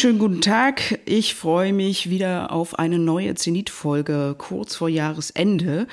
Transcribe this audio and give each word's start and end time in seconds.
Schönen 0.00 0.18
guten 0.18 0.40
Tag. 0.40 0.98
Ich 1.04 1.34
freue 1.34 1.74
mich 1.74 2.08
wieder 2.08 2.52
auf 2.52 2.78
eine 2.78 2.98
neue 2.98 3.34
Zenit-Folge 3.34 4.34
kurz 4.38 4.74
vor 4.74 4.88
Jahresende. 4.88 5.86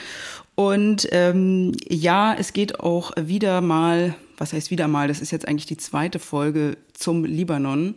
Und 0.56 1.10
ähm, 1.12 1.74
ja, 1.90 2.34
es 2.34 2.54
geht 2.54 2.80
auch 2.80 3.12
wieder 3.18 3.60
mal, 3.60 4.16
was 4.38 4.54
heißt 4.54 4.72
wieder 4.72 4.88
mal, 4.88 5.10
das 5.10 5.20
ist 5.20 5.32
jetzt 5.32 5.46
eigentlich 5.46 5.66
die 5.66 5.76
zweite 5.76 6.20
Folge 6.20 6.78
zum 6.94 7.26
Libanon. 7.26 7.96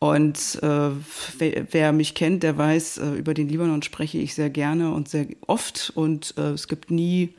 Und 0.00 0.58
äh, 0.60 0.90
wer, 1.38 1.66
wer, 1.70 1.92
mich 1.92 2.16
kennt, 2.16 2.42
der 2.42 2.58
weiß, 2.58 2.98
äh, 2.98 3.10
über 3.12 3.32
den 3.32 3.48
Libanon 3.48 3.82
spreche 3.82 4.18
ich 4.18 4.34
sehr 4.34 4.50
gerne 4.50 4.92
und 4.92 5.08
sehr 5.08 5.28
oft. 5.46 5.92
Und 5.94 6.34
äh, 6.36 6.50
es 6.50 6.66
gibt 6.66 6.90
nie 6.90 7.32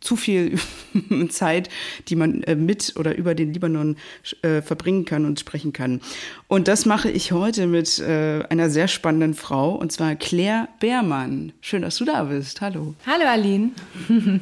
zu 0.00 0.16
viel 0.16 0.58
Zeit, 1.28 1.68
die 2.08 2.16
man 2.16 2.42
äh, 2.44 2.54
mit 2.54 2.94
oder 2.96 3.16
über 3.16 3.34
den 3.34 3.52
Libanon 3.52 3.96
äh, 4.42 4.62
verbringen 4.62 5.04
kann 5.04 5.24
und 5.24 5.40
sprechen 5.40 5.72
kann. 5.72 6.00
Und 6.48 6.68
das 6.68 6.86
mache 6.86 7.10
ich 7.10 7.32
heute 7.32 7.66
mit 7.66 7.98
äh, 7.98 8.42
einer 8.48 8.70
sehr 8.70 8.88
spannenden 8.88 9.34
Frau, 9.34 9.74
und 9.74 9.92
zwar 9.92 10.14
Claire 10.16 10.68
Beermann. 10.80 11.52
Schön, 11.60 11.82
dass 11.82 11.96
du 11.96 12.04
da 12.04 12.24
bist. 12.24 12.60
Hallo. 12.60 12.94
Hallo, 13.06 13.24
Aline. 13.26 13.70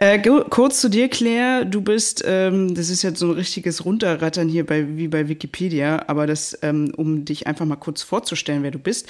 Äh, 0.00 0.20
kurz 0.20 0.80
zu 0.80 0.88
dir, 0.88 1.08
Claire. 1.08 1.64
Du 1.64 1.80
bist, 1.80 2.22
ähm, 2.24 2.72
das 2.72 2.88
ist 2.88 3.02
jetzt 3.02 3.18
so 3.18 3.26
ein 3.26 3.32
richtiges 3.32 3.84
Runterrattern 3.84 4.48
hier 4.48 4.64
bei, 4.64 4.96
wie 4.96 5.08
bei 5.08 5.28
Wikipedia, 5.28 6.04
aber 6.06 6.28
das, 6.28 6.56
ähm, 6.62 6.92
um 6.96 7.24
dich 7.24 7.48
einfach 7.48 7.66
mal 7.66 7.74
kurz 7.74 8.02
vorzustellen, 8.02 8.62
wer 8.62 8.70
du 8.70 8.78
bist. 8.78 9.08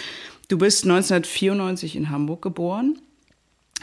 Du 0.48 0.56
bist 0.56 0.84
1994 0.84 1.94
in 1.94 2.08
Hamburg 2.08 2.40
geboren, 2.40 2.98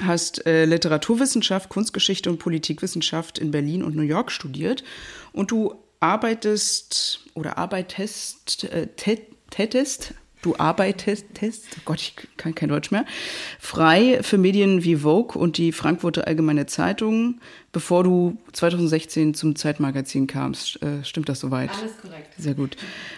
hast 0.01 0.45
äh, 0.45 0.65
Literaturwissenschaft, 0.65 1.69
Kunstgeschichte 1.69 2.29
und 2.29 2.39
Politikwissenschaft 2.39 3.39
in 3.39 3.51
Berlin 3.51 3.83
und 3.83 3.95
New 3.95 4.01
York 4.01 4.31
studiert 4.31 4.83
und 5.31 5.51
du 5.51 5.75
arbeitest 5.99 7.21
oder 7.33 7.57
arbeitest, 7.57 8.65
äh, 8.65 8.87
tätest 9.49 10.13
du 10.45 10.55
arbeitest, 10.57 11.25
oh 11.41 11.81
Gott, 11.85 12.01
ich 12.01 12.15
kann 12.37 12.53
kein 12.53 12.69
Deutsch 12.69 12.91
mehr, 12.91 13.05
frei 13.59 14.19
für 14.21 14.37
Medien 14.37 14.83
wie 14.83 14.97
Vogue 14.97 15.41
und 15.41 15.57
die 15.57 15.71
Frankfurter 15.71 16.27
Allgemeine 16.27 16.67
Zeitung, 16.67 17.39
bevor 17.75 18.05
du 18.05 18.37
2016 18.53 19.33
zum 19.33 19.57
Zeitmagazin 19.57 20.27
kamst. 20.27 20.81
Äh, 20.81 21.03
stimmt 21.03 21.27
das 21.27 21.41
soweit? 21.41 21.69
Alles 21.71 21.97
korrekt. 22.01 22.33
Sehr 22.37 22.53
gut. 22.53 22.77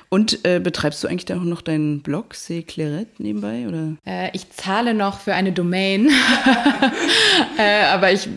Und 0.10 0.44
äh, 0.48 0.60
betreibst 0.60 1.04
du 1.04 1.08
eigentlich 1.08 1.26
da 1.26 1.38
auch 1.38 1.44
noch 1.44 1.62
deinen 1.62 2.02
Blog, 2.02 2.36
C. 2.36 2.64
Claret, 2.64 3.20
nebenbei? 3.20 3.68
Oder? 3.68 3.98
Äh, 4.04 4.32
ich 4.34 4.50
zahle 4.50 4.96
noch 4.96 5.20
für 5.20 5.36
eine 5.36 5.52
Domain, 5.52 6.10
äh, 7.60 7.84
aber 7.84 8.12
ich 8.12 8.28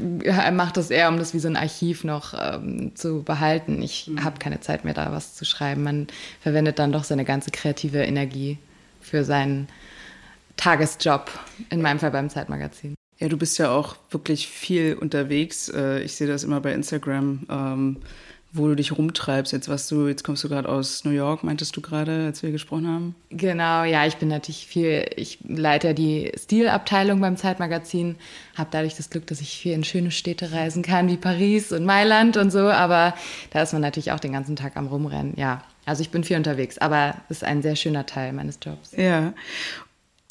mache 0.53 0.75
das 0.75 0.91
eher, 0.91 1.09
um 1.09 1.17
das 1.17 1.33
wie 1.33 1.39
so 1.39 1.49
ein 1.49 1.57
Archiv 1.57 2.05
noch 2.05 2.35
ähm, 2.39 2.95
zu 2.95 3.23
behalten. 3.23 3.81
Ich 3.81 4.07
mhm. 4.07 4.23
habe 4.23 4.39
keine 4.39 4.61
Zeit 4.61 4.85
mehr, 4.85 4.93
da 4.93 5.13
was 5.13 5.35
zu 5.37 5.47
schreiben. 5.47 5.83
Man 5.85 6.09
verwendet 6.43 6.79
dann 6.79 6.93
doch 6.93 7.05
seine 7.05 7.25
ganze 7.25 7.51
kreative 7.51 8.03
Energie 8.03 8.59
für 9.01 9.25
seinen 9.25 9.69
Tagesjob, 10.59 11.31
in 11.71 11.81
meinem 11.81 11.99
Fall 11.99 12.11
beim 12.11 12.29
Zeitmagazin. 12.29 12.95
Ja, 13.21 13.29
du 13.29 13.37
bist 13.37 13.59
ja 13.59 13.71
auch 13.71 13.97
wirklich 14.11 14.49
viel 14.49 14.95
unterwegs. 14.95 15.69
Äh, 15.69 16.01
ich 16.03 16.15
sehe 16.15 16.27
das 16.27 16.43
immer 16.43 16.61
bei 16.61 16.73
Instagram, 16.73 17.47
ähm, 17.51 17.97
wo 18.53 18.67
du 18.67 18.75
dich 18.75 18.97
rumtreibst. 18.97 19.53
Jetzt 19.53 19.69
was 19.69 19.89
du, 19.89 20.09
jetzt 20.09 20.25
kommst 20.25 20.43
du 20.43 20.49
gerade 20.49 20.67
aus 20.67 21.05
New 21.05 21.11
York, 21.11 21.45
meintest 21.45 21.77
du 21.77 21.83
gerade, 21.83 22.25
als 22.25 22.43
wir 22.43 22.51
gesprochen 22.51 22.89
haben? 22.89 23.15
Genau, 23.29 23.85
ja, 23.85 24.07
ich 24.07 24.17
bin 24.17 24.29
natürlich 24.29 24.67
viel, 24.67 25.07
ich 25.17 25.39
leite 25.47 25.93
die 25.93 26.33
Stilabteilung 26.37 27.21
beim 27.21 27.37
Zeitmagazin, 27.37 28.17
habe 28.57 28.71
dadurch 28.73 28.97
das 28.97 29.11
Glück, 29.11 29.27
dass 29.27 29.43
ich 29.43 29.51
viel 29.51 29.75
in 29.75 29.85
schöne 29.85 30.11
Städte 30.11 30.53
reisen 30.53 30.83
kann, 30.83 31.09
wie 31.09 31.19
Paris 31.19 31.73
und 31.73 31.85
Mailand 31.85 32.39
und 32.39 32.51
so, 32.51 32.61
aber 32.71 33.15
da 33.51 33.63
ist 33.63 33.75
man 33.75 33.83
natürlich 33.83 34.13
auch 34.13 34.21
den 34.21 34.33
ganzen 34.33 34.57
Tag 34.57 34.77
am 34.77 34.87
Rumrennen, 34.89 35.35
ja. 35.37 35.63
Also 35.87 36.03
ich 36.03 36.11
bin 36.11 36.25
viel 36.25 36.37
unterwegs, 36.37 36.79
aber 36.79 37.17
es 37.29 37.39
ist 37.39 37.45
ein 37.45 37.63
sehr 37.63 37.77
schöner 37.77 38.07
Teil 38.07 38.33
meines 38.33 38.59
Jobs. 38.63 38.93
Ja. 38.97 39.33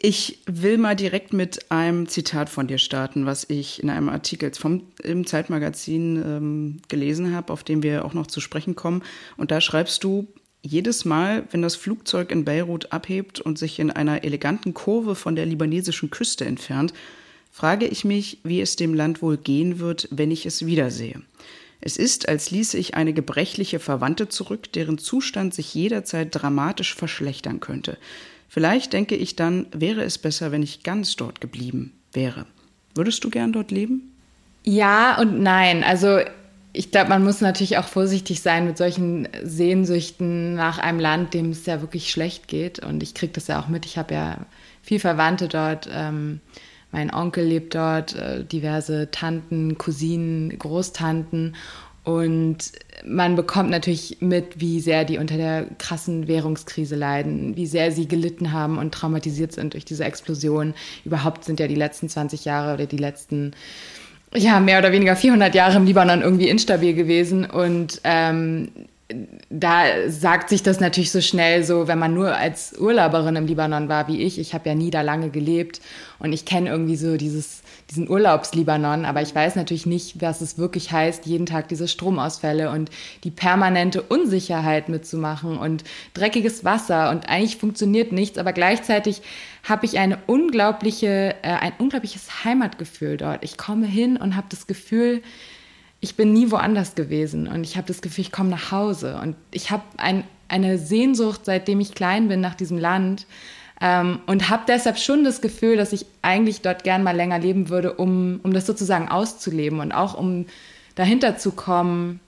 Ich 0.02 0.40
will 0.46 0.78
mal 0.78 0.96
direkt 0.96 1.34
mit 1.34 1.72
einem 1.72 2.08
Zitat 2.08 2.50
von 2.50 2.68
dir 2.68 2.78
starten, 2.78 3.26
was 3.26 3.46
ich 3.50 3.84
in 3.84 3.90
einem 3.90 4.08
Artikel 4.08 4.54
vom, 4.54 4.84
im 5.04 5.28
Zeitmagazin 5.28 6.16
ähm, 6.16 6.82
gelesen 6.88 7.36
habe, 7.36 7.52
auf 7.52 7.66
dem 7.66 7.84
wir 7.84 8.06
auch 8.06 8.14
noch 8.14 8.28
zu 8.28 8.40
sprechen 8.40 8.76
kommen. 8.76 9.04
Und 9.36 9.52
da 9.52 9.60
schreibst 9.60 10.06
du, 10.06 10.28
jedes 10.62 11.04
Mal, 11.04 11.46
wenn 11.52 11.62
das 11.62 11.76
Flugzeug 11.76 12.32
in 12.32 12.46
Beirut 12.46 12.92
abhebt 12.94 13.42
und 13.42 13.58
sich 13.58 13.80
in 13.80 13.92
einer 13.92 14.24
eleganten 14.24 14.74
Kurve 14.74 15.16
von 15.16 15.36
der 15.36 15.46
libanesischen 15.46 16.10
Küste 16.10 16.46
entfernt, 16.46 16.94
frage 17.52 17.86
ich 17.86 18.06
mich, 18.06 18.40
wie 18.44 18.62
es 18.62 18.78
dem 18.78 18.94
Land 18.94 19.22
wohl 19.22 19.38
gehen 19.38 19.80
wird, 19.80 20.08
wenn 20.12 20.32
ich 20.32 20.46
es 20.46 20.66
wiedersehe. 20.66 21.22
Es 21.82 21.98
ist, 21.98 22.28
als 22.28 22.52
ließe 22.52 22.78
ich 22.78 22.96
eine 22.96 23.14
gebrechliche 23.14 23.80
Verwandte 23.80 24.28
zurück, 24.28 24.72
deren 24.74 24.98
Zustand 24.98 25.54
sich 25.54 25.74
jederzeit 25.74 26.30
dramatisch 26.32 26.94
verschlechtern 26.94 27.62
könnte. 27.62 27.98
Vielleicht 28.50 28.94
denke 28.94 29.16
ich 29.16 29.36
dann, 29.36 29.68
wäre 29.72 30.04
es 30.04 30.18
besser, 30.18 30.52
wenn 30.52 30.64
ich 30.64 30.84
ganz 30.84 31.16
dort 31.16 31.40
geblieben 31.40 31.94
wäre. 32.12 32.46
Würdest 32.96 33.24
du 33.24 33.30
gern 33.30 33.54
dort 33.54 33.72
leben? 33.72 34.12
Ja 34.64 35.20
und 35.22 35.42
nein. 35.42 35.84
Also 35.84 36.20
ich 36.74 36.92
glaube, 36.92 37.10
man 37.10 37.24
muss 37.24 37.42
natürlich 37.42 37.78
auch 37.78 37.88
vorsichtig 37.88 38.42
sein 38.42 38.66
mit 38.66 38.78
solchen 38.78 39.28
Sehnsüchten 39.44 40.56
nach 40.56 40.80
einem 40.80 41.00
Land, 41.00 41.34
dem 41.34 41.52
es 41.52 41.66
ja 41.66 41.82
wirklich 41.82 42.10
schlecht 42.10 42.48
geht. 42.48 42.80
Und 42.80 43.02
ich 43.04 43.14
kriege 43.14 43.34
das 43.34 43.48
ja 43.48 43.62
auch 43.62 43.68
mit. 43.68 43.86
Ich 43.86 43.98
habe 43.98 44.14
ja 44.14 44.38
viel 44.82 45.00
Verwandte 45.00 45.48
dort. 45.48 45.88
Ähm, 45.92 46.42
mein 46.92 47.14
Onkel 47.14 47.46
lebt 47.46 47.76
dort, 47.76 48.16
äh, 48.16 48.44
diverse 48.44 49.12
Tanten, 49.12 49.78
Cousinen, 49.78 50.58
Großtanten. 50.58 51.56
Und 52.04 52.58
man 53.06 53.36
bekommt 53.36 53.70
natürlich 53.70 54.18
mit, 54.20 54.60
wie 54.60 54.80
sehr 54.80 55.06
die 55.06 55.18
unter 55.18 55.38
der 55.38 55.66
krassen 55.78 56.28
Währungskrise 56.28 56.96
leiden, 56.96 57.56
wie 57.56 57.66
sehr 57.66 57.92
sie 57.92 58.08
gelitten 58.08 58.52
haben 58.52 58.78
und 58.78 58.94
traumatisiert 58.94 59.52
sind 59.52 59.74
durch 59.74 59.86
diese 59.86 60.06
Explosion. 60.06 60.74
Überhaupt 61.06 61.44
sind 61.44 61.60
ja 61.60 61.68
die 61.68 61.76
letzten 61.76 62.10
20 62.10 62.46
Jahre 62.46 62.74
oder 62.74 62.86
die 62.86 62.98
letzten, 62.98 63.54
ja, 64.34 64.60
mehr 64.60 64.80
oder 64.80 64.92
weniger 64.92 65.16
400 65.16 65.54
Jahre 65.54 65.78
im 65.78 65.86
Libanon 65.86 66.22
irgendwie 66.22 66.50
instabil 66.50 66.94
gewesen. 66.94 67.46
Und 67.46 68.02
ähm, 68.04 68.70
da 69.50 69.84
sagt 70.08 70.50
sich 70.50 70.62
das 70.62 70.80
natürlich 70.80 71.12
so 71.12 71.22
schnell 71.22 71.64
so, 71.64 71.88
wenn 71.88 72.00
man 72.00 72.14
nur 72.14 72.36
als 72.36 72.76
Urlauberin 72.80 73.36
im 73.36 73.48
Libanon 73.48 73.90
war 73.90 74.08
wie 74.08 74.22
ich. 74.22 74.40
Ich 74.40 74.54
habe 74.54 74.70
ja 74.70 74.76
nie 74.76 74.92
da 74.92 75.02
lange 75.02 75.30
gelebt 75.30 75.82
und 76.20 76.32
ich 76.32 76.46
kenne 76.46 76.70
irgendwie 76.70 76.96
so 76.96 77.18
dieses, 77.18 77.62
diesen 77.90 78.10
Urlaubslibanon, 78.10 79.06
aber 79.06 79.22
ich 79.22 79.34
weiß 79.34 79.56
natürlich 79.56 79.86
nicht, 79.86 80.22
was 80.22 80.42
es 80.42 80.58
wirklich 80.58 80.92
heißt, 80.92 81.26
jeden 81.26 81.48
Tag 81.48 81.68
diese 81.70 81.88
Stromausfälle 81.88 82.70
und 82.70 82.90
die 83.24 83.32
permanente 83.32 84.04
Unsicherheit 84.04 84.90
mitzumachen 84.90 85.58
und 85.58 85.84
dreckiges 86.14 86.64
Wasser 86.64 87.10
und 87.10 87.30
eigentlich 87.30 87.58
funktioniert 87.58 88.12
nichts, 88.12 88.38
aber 88.38 88.54
gleichzeitig 88.54 89.22
habe 89.68 89.86
ich 89.86 89.98
eine 89.98 90.20
unglaubliche, 90.28 91.36
äh, 91.42 91.50
ein 91.50 91.74
unglaubliches 91.80 92.44
Heimatgefühl 92.46 93.18
dort. 93.18 93.44
Ich 93.44 93.58
komme 93.58 93.88
hin 93.88 94.18
und 94.18 94.36
habe 94.36 94.48
das 94.50 94.68
Gefühl, 94.68 95.22
ich 96.00 96.16
bin 96.16 96.32
nie 96.32 96.52
woanders 96.52 96.96
gewesen 96.96 97.48
und 97.48 97.64
ich 97.64 97.76
habe 97.76 97.88
das 97.88 98.02
Gefühl, 98.02 98.22
ich 98.22 98.32
komme 98.32 98.50
nach 98.50 98.72
Hause 98.72 99.20
und 99.22 99.36
ich 99.52 99.72
habe 99.72 99.84
ein, 99.98 100.24
eine 100.48 100.78
Sehnsucht, 100.78 101.42
seitdem 101.44 101.80
ich 101.80 101.96
klein 101.96 102.28
bin, 102.28 102.40
nach 102.40 102.56
diesem 102.56 102.78
Land 102.78 103.26
ähm, 103.82 104.20
und 104.26 104.50
habe 104.50 104.64
deshalb 104.68 104.98
schon 104.98 105.24
das 105.24 105.42
Gefühl, 105.42 105.78
dass 105.78 105.94
ich 105.94 106.06
eigentlich 106.22 106.62
dort 106.62 106.84
gern 106.84 107.04
mal 107.04 107.16
länger 107.16 107.40
leben 107.40 107.70
würde, 107.70 107.94
um, 107.94 108.40
um 108.44 108.54
das 108.54 108.66
sozusagen 108.66 109.10
auszuleben 109.10 109.80
und 109.80 109.92
auch 109.92 110.14
um 110.14 110.46
dahinter 110.96 111.38
zu 111.38 111.52
kommen, 111.52 112.20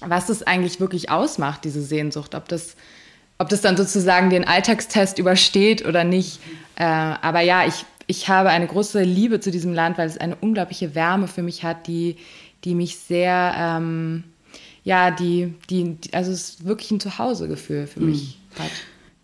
was 0.00 0.28
es 0.28 0.42
eigentlich 0.42 0.80
wirklich 0.80 1.10
ausmacht, 1.10 1.64
diese 1.64 1.82
Sehnsucht, 1.82 2.34
ob 2.34 2.48
das, 2.48 2.76
ob 3.38 3.48
das 3.50 3.60
dann 3.60 3.76
sozusagen 3.76 4.30
den 4.30 4.46
Alltagstest 4.46 5.18
übersteht 5.18 5.84
oder 5.86 6.04
nicht. 6.04 6.40
Äh, 6.76 6.84
aber 6.84 7.40
ja, 7.40 7.66
ich, 7.66 7.84
ich 8.06 8.28
habe 8.28 8.48
eine 8.48 8.66
große 8.66 9.02
Liebe 9.02 9.40
zu 9.40 9.50
diesem 9.50 9.74
Land, 9.74 9.98
weil 9.98 10.08
es 10.08 10.16
eine 10.16 10.36
unglaubliche 10.36 10.94
Wärme 10.94 11.28
für 11.28 11.42
mich 11.42 11.62
hat, 11.62 11.86
die 11.86 12.16
die 12.64 12.74
mich 12.74 12.98
sehr, 12.98 13.54
ähm, 13.56 14.24
ja, 14.84 15.10
die, 15.10 15.54
die, 15.68 15.96
also 16.12 16.32
es 16.32 16.50
ist 16.50 16.64
wirklich 16.64 16.90
ein 16.90 17.00
Zuhausegefühl 17.00 17.86
für 17.86 18.00
mich 18.00 18.38
mhm. 18.56 18.62
hat. 18.62 18.70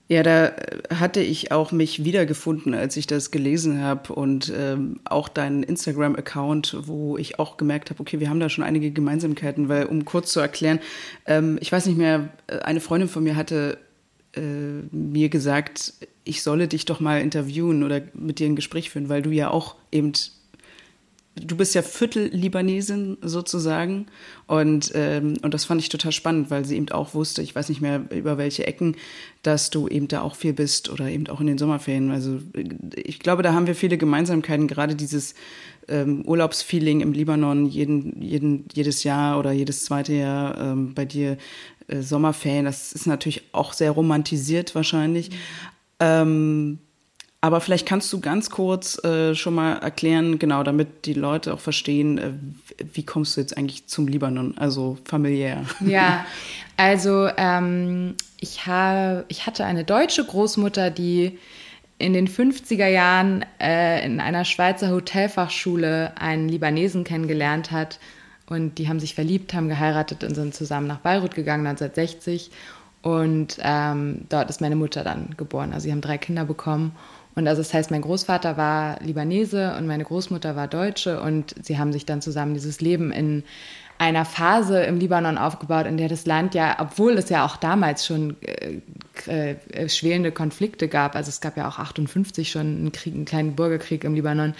Ja, 0.08 0.22
da 0.22 0.52
hatte 0.94 1.20
ich 1.20 1.50
auch 1.50 1.72
mich 1.72 2.04
wiedergefunden, 2.04 2.74
als 2.74 2.96
ich 2.96 3.08
das 3.08 3.32
gelesen 3.32 3.82
habe 3.82 4.12
und 4.12 4.52
ähm, 4.56 5.00
auch 5.04 5.28
deinen 5.28 5.64
Instagram-Account, 5.64 6.76
wo 6.86 7.18
ich 7.18 7.40
auch 7.40 7.56
gemerkt 7.56 7.90
habe, 7.90 8.00
okay, 8.00 8.20
wir 8.20 8.30
haben 8.30 8.38
da 8.38 8.48
schon 8.48 8.62
einige 8.62 8.92
Gemeinsamkeiten, 8.92 9.68
weil 9.68 9.86
um 9.86 10.04
kurz 10.04 10.32
zu 10.32 10.38
erklären, 10.38 10.78
ähm, 11.26 11.58
ich 11.60 11.72
weiß 11.72 11.86
nicht 11.86 11.98
mehr, 11.98 12.28
äh, 12.46 12.58
eine 12.58 12.80
Freundin 12.80 13.08
von 13.08 13.24
mir 13.24 13.34
hatte 13.34 13.78
äh, 14.36 14.40
mir 14.92 15.28
gesagt, 15.28 15.94
ich 16.22 16.42
solle 16.42 16.68
dich 16.68 16.84
doch 16.84 17.00
mal 17.00 17.20
interviewen 17.20 17.82
oder 17.82 18.00
mit 18.14 18.38
dir 18.38 18.46
ein 18.46 18.56
Gespräch 18.56 18.90
führen, 18.90 19.08
weil 19.08 19.22
du 19.22 19.30
ja 19.30 19.50
auch 19.50 19.74
eben 19.90 20.12
du 21.40 21.56
bist 21.56 21.74
ja 21.74 21.82
Viertel-Libanesin 21.82 23.18
sozusagen. 23.20 24.06
Und, 24.46 24.92
ähm, 24.94 25.36
und 25.42 25.54
das 25.54 25.64
fand 25.64 25.80
ich 25.80 25.88
total 25.88 26.12
spannend, 26.12 26.50
weil 26.50 26.64
sie 26.64 26.76
eben 26.76 26.88
auch 26.90 27.14
wusste, 27.14 27.42
ich 27.42 27.54
weiß 27.54 27.68
nicht 27.68 27.80
mehr 27.80 28.02
über 28.10 28.38
welche 28.38 28.66
Ecken, 28.66 28.96
dass 29.42 29.70
du 29.70 29.88
eben 29.88 30.08
da 30.08 30.22
auch 30.22 30.34
viel 30.34 30.52
bist 30.52 30.88
oder 30.88 31.08
eben 31.08 31.28
auch 31.28 31.40
in 31.40 31.46
den 31.46 31.58
Sommerferien. 31.58 32.10
Also 32.10 32.38
ich 32.94 33.18
glaube, 33.20 33.42
da 33.42 33.52
haben 33.52 33.66
wir 33.66 33.74
viele 33.74 33.98
Gemeinsamkeiten, 33.98 34.66
gerade 34.66 34.94
dieses 34.94 35.34
ähm, 35.88 36.22
Urlaubsfeeling 36.24 37.00
im 37.00 37.12
Libanon 37.12 37.66
jeden, 37.66 38.20
jeden, 38.20 38.64
jedes 38.74 39.04
Jahr 39.04 39.38
oder 39.38 39.52
jedes 39.52 39.84
zweite 39.84 40.14
Jahr 40.14 40.58
ähm, 40.58 40.94
bei 40.94 41.04
dir 41.04 41.36
äh, 41.88 42.00
Sommerferien. 42.00 42.64
Das 42.64 42.92
ist 42.92 43.06
natürlich 43.06 43.42
auch 43.52 43.72
sehr 43.72 43.90
romantisiert 43.90 44.74
wahrscheinlich. 44.74 45.30
Mhm. 45.30 45.36
Ähm, 45.98 46.78
aber 47.46 47.60
vielleicht 47.60 47.86
kannst 47.86 48.12
du 48.12 48.20
ganz 48.20 48.50
kurz 48.50 49.02
äh, 49.04 49.36
schon 49.36 49.54
mal 49.54 49.74
erklären, 49.74 50.40
genau, 50.40 50.64
damit 50.64 51.06
die 51.06 51.12
Leute 51.12 51.54
auch 51.54 51.60
verstehen, 51.60 52.18
äh, 52.18 52.32
wie 52.92 53.04
kommst 53.04 53.36
du 53.36 53.40
jetzt 53.40 53.56
eigentlich 53.56 53.86
zum 53.86 54.08
Libanon, 54.08 54.58
also 54.58 54.98
familiär. 55.04 55.64
Ja, 55.78 56.26
also 56.76 57.28
ähm, 57.36 58.16
ich, 58.40 58.66
hab, 58.66 59.26
ich 59.28 59.46
hatte 59.46 59.64
eine 59.64 59.84
deutsche 59.84 60.24
Großmutter, 60.24 60.90
die 60.90 61.38
in 61.98 62.14
den 62.14 62.26
50er 62.26 62.88
Jahren 62.88 63.44
äh, 63.60 64.04
in 64.04 64.18
einer 64.18 64.44
Schweizer 64.44 64.90
Hotelfachschule 64.90 66.12
einen 66.18 66.48
Libanesen 66.48 67.04
kennengelernt 67.04 67.70
hat. 67.70 68.00
Und 68.48 68.78
die 68.78 68.88
haben 68.88 68.98
sich 68.98 69.14
verliebt, 69.14 69.54
haben 69.54 69.68
geheiratet 69.68 70.24
und 70.24 70.34
sind 70.34 70.52
zusammen 70.52 70.88
nach 70.88 70.98
Beirut 70.98 71.36
gegangen 71.36 71.66
1960. 71.66 72.50
Und 73.02 73.58
ähm, 73.62 74.26
dort 74.30 74.50
ist 74.50 74.60
meine 74.60 74.74
Mutter 74.74 75.04
dann 75.04 75.34
geboren. 75.36 75.72
Also 75.72 75.84
sie 75.84 75.92
haben 75.92 76.00
drei 76.00 76.18
Kinder 76.18 76.44
bekommen. 76.44 76.90
Und 77.36 77.46
also 77.48 77.60
das 77.60 77.74
heißt, 77.74 77.90
mein 77.90 78.00
Großvater 78.00 78.56
war 78.56 78.98
Libanese 79.02 79.74
und 79.76 79.86
meine 79.86 80.04
Großmutter 80.04 80.56
war 80.56 80.68
Deutsche 80.68 81.20
und 81.20 81.54
sie 81.62 81.78
haben 81.78 81.92
sich 81.92 82.06
dann 82.06 82.22
zusammen 82.22 82.54
dieses 82.54 82.80
Leben 82.80 83.12
in 83.12 83.44
einer 83.98 84.24
Phase 84.24 84.82
im 84.82 84.98
Libanon 84.98 85.36
aufgebaut, 85.36 85.86
in 85.86 85.98
der 85.98 86.08
das 86.08 86.24
Land 86.24 86.54
ja, 86.54 86.76
obwohl 86.78 87.12
es 87.12 87.28
ja 87.28 87.44
auch 87.44 87.56
damals 87.56 88.06
schon 88.06 88.36
äh, 88.42 89.56
äh, 89.70 89.88
schwelende 89.88 90.32
Konflikte 90.32 90.88
gab, 90.88 91.14
also 91.14 91.28
es 91.28 91.42
gab 91.42 91.58
ja 91.58 91.68
auch 91.68 91.78
58 91.78 92.50
schon 92.50 92.66
einen 92.66 92.92
Krieg, 92.92 93.14
einen 93.14 93.26
kleinen 93.26 93.54
Bürgerkrieg 93.54 94.04
im 94.04 94.14
Libanon, 94.14 94.54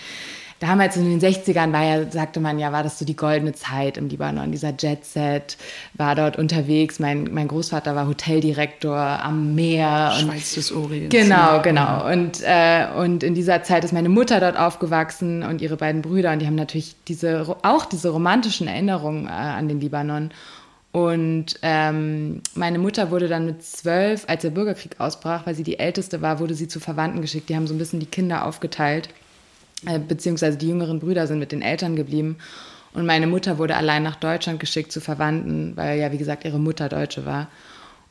damals 0.60 0.96
in 0.96 1.04
den 1.04 1.20
60ern 1.20 1.72
war 1.72 1.84
ja, 1.84 2.10
sagte 2.10 2.40
man 2.40 2.58
ja, 2.58 2.72
war 2.72 2.82
das 2.82 2.98
so 2.98 3.04
die 3.04 3.16
goldene 3.16 3.52
Zeit 3.52 3.96
im 3.96 4.08
Libanon. 4.08 4.52
Dieser 4.52 4.72
Jet-Set 4.78 5.56
war 5.94 6.14
dort 6.14 6.38
unterwegs. 6.38 6.98
Mein, 6.98 7.28
mein 7.32 7.48
Großvater 7.48 7.94
war 7.94 8.06
Hoteldirektor 8.06 8.96
am 8.96 9.54
Meer. 9.54 10.12
Schweiz 10.18 10.54
des 10.54 10.72
Orients. 10.72 11.14
Genau, 11.14 11.60
genau. 11.62 12.10
Und, 12.10 12.40
äh, 12.42 12.86
und 12.96 13.22
in 13.22 13.34
dieser 13.34 13.62
Zeit 13.62 13.84
ist 13.84 13.92
meine 13.92 14.08
Mutter 14.08 14.40
dort 14.40 14.56
aufgewachsen 14.56 15.42
und 15.42 15.60
ihre 15.60 15.76
beiden 15.76 16.02
Brüder. 16.02 16.32
Und 16.32 16.40
die 16.40 16.46
haben 16.46 16.54
natürlich 16.54 16.96
diese, 17.08 17.56
auch 17.62 17.84
diese 17.84 18.10
romantischen 18.10 18.68
Erinnerungen 18.68 19.26
äh, 19.26 19.30
an 19.30 19.68
den 19.68 19.80
Libanon. 19.80 20.30
Und 20.92 21.58
ähm, 21.60 22.40
meine 22.54 22.78
Mutter 22.78 23.10
wurde 23.10 23.28
dann 23.28 23.44
mit 23.44 23.62
zwölf, 23.62 24.24
als 24.28 24.40
der 24.40 24.48
Bürgerkrieg 24.48 24.98
ausbrach, 24.98 25.44
weil 25.44 25.54
sie 25.54 25.62
die 25.62 25.78
Älteste 25.78 26.22
war, 26.22 26.40
wurde 26.40 26.54
sie 26.54 26.68
zu 26.68 26.80
Verwandten 26.80 27.20
geschickt. 27.20 27.50
Die 27.50 27.56
haben 27.56 27.66
so 27.66 27.74
ein 27.74 27.78
bisschen 27.78 28.00
die 28.00 28.06
Kinder 28.06 28.46
aufgeteilt. 28.46 29.10
Äh, 29.86 29.98
beziehungsweise 29.98 30.58
die 30.58 30.68
jüngeren 30.68 31.00
Brüder 31.00 31.26
sind 31.26 31.38
mit 31.38 31.52
den 31.52 31.62
Eltern 31.62 31.96
geblieben. 31.96 32.36
Und 32.92 33.06
meine 33.06 33.26
Mutter 33.26 33.58
wurde 33.58 33.76
allein 33.76 34.02
nach 34.02 34.16
Deutschland 34.16 34.58
geschickt 34.58 34.90
zu 34.90 35.00
Verwandten, 35.00 35.76
weil 35.76 35.98
ja, 35.98 36.12
wie 36.12 36.18
gesagt, 36.18 36.44
ihre 36.44 36.58
Mutter 36.58 36.88
Deutsche 36.88 37.26
war. 37.26 37.48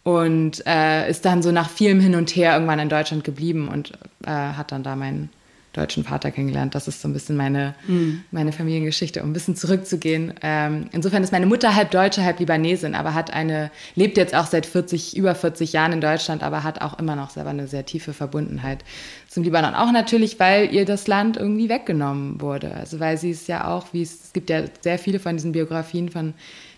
Und 0.03 0.65
äh, 0.67 1.09
ist 1.09 1.25
dann 1.25 1.41
so 1.41 1.51
nach 1.51 1.69
vielem 1.69 1.99
Hin 1.99 2.15
und 2.15 2.35
Her 2.35 2.53
irgendwann 2.53 2.79
in 2.79 2.89
Deutschland 2.89 3.23
geblieben 3.23 3.67
und 3.67 3.93
äh, 4.25 4.29
hat 4.29 4.71
dann 4.71 4.83
da 4.83 4.95
meinen 4.95 5.29
deutschen 5.75 6.03
Vater 6.03 6.31
kennengelernt. 6.31 6.75
Das 6.75 6.87
ist 6.87 7.01
so 7.01 7.07
ein 7.07 7.13
bisschen 7.13 7.35
meine, 7.35 7.75
mhm. 7.87 8.23
meine 8.31 8.51
Familiengeschichte, 8.51 9.21
um 9.21 9.29
ein 9.29 9.33
bisschen 9.33 9.55
zurückzugehen. 9.55 10.33
Ähm, 10.41 10.87
insofern 10.91 11.23
ist 11.23 11.31
meine 11.31 11.45
Mutter 11.45 11.75
halb 11.75 11.91
Deutsche, 11.91 12.23
halb 12.23 12.39
Libanesin, 12.39 12.95
aber 12.95 13.13
hat 13.13 13.33
eine, 13.33 13.71
lebt 13.95 14.17
jetzt 14.17 14.35
auch 14.35 14.45
seit 14.45 14.65
40, 14.65 15.15
über 15.17 15.35
40 15.35 15.73
Jahren 15.73 15.93
in 15.93 16.01
Deutschland, 16.01 16.43
aber 16.43 16.63
hat 16.63 16.81
auch 16.81 16.97
immer 16.99 17.15
noch 17.15 17.29
selber 17.29 17.49
eine 17.49 17.67
sehr 17.67 17.85
tiefe 17.85 18.13
Verbundenheit 18.13 18.83
zum 19.27 19.43
Libanon. 19.43 19.75
Auch 19.75 19.91
natürlich, 19.91 20.39
weil 20.39 20.73
ihr 20.73 20.85
das 20.85 21.07
Land 21.07 21.37
irgendwie 21.37 21.69
weggenommen 21.69 22.41
wurde. 22.41 22.73
Also 22.73 22.99
weil 22.99 23.17
sie 23.17 23.31
es 23.31 23.47
ja 23.47 23.67
auch, 23.67 23.87
wie 23.91 24.01
es, 24.01 24.25
es 24.25 24.33
gibt 24.33 24.49
ja 24.49 24.63
sehr 24.81 24.97
viele 24.97 25.19
von 25.19 25.35
diesen 25.35 25.51
Biografien 25.51 26.09
von 26.09 26.33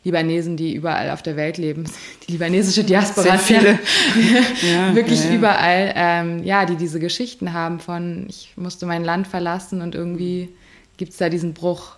Libanesen, 0.07 0.55
die 0.57 0.73
überall 0.73 1.11
auf 1.11 1.21
der 1.21 1.35
Welt 1.35 1.57
leben. 1.57 1.83
Die 2.27 2.33
libanesische 2.33 2.83
Diaspora. 2.83 3.37
Sehr 3.37 3.39
viele. 3.39 3.79
ja, 4.73 4.95
Wirklich 4.95 5.23
ja, 5.23 5.29
ja. 5.29 5.35
überall. 5.35 5.93
Ähm, 5.95 6.43
ja, 6.43 6.65
die 6.65 6.75
diese 6.75 6.99
Geschichten 6.99 7.53
haben 7.53 7.79
von, 7.79 8.25
ich 8.29 8.53
musste 8.55 8.85
mein 8.85 9.03
Land 9.03 9.27
verlassen 9.27 9.81
und 9.81 9.95
irgendwie 9.95 10.49
gibt 10.97 11.11
es 11.11 11.17
da 11.17 11.29
diesen 11.29 11.53
Bruch 11.53 11.97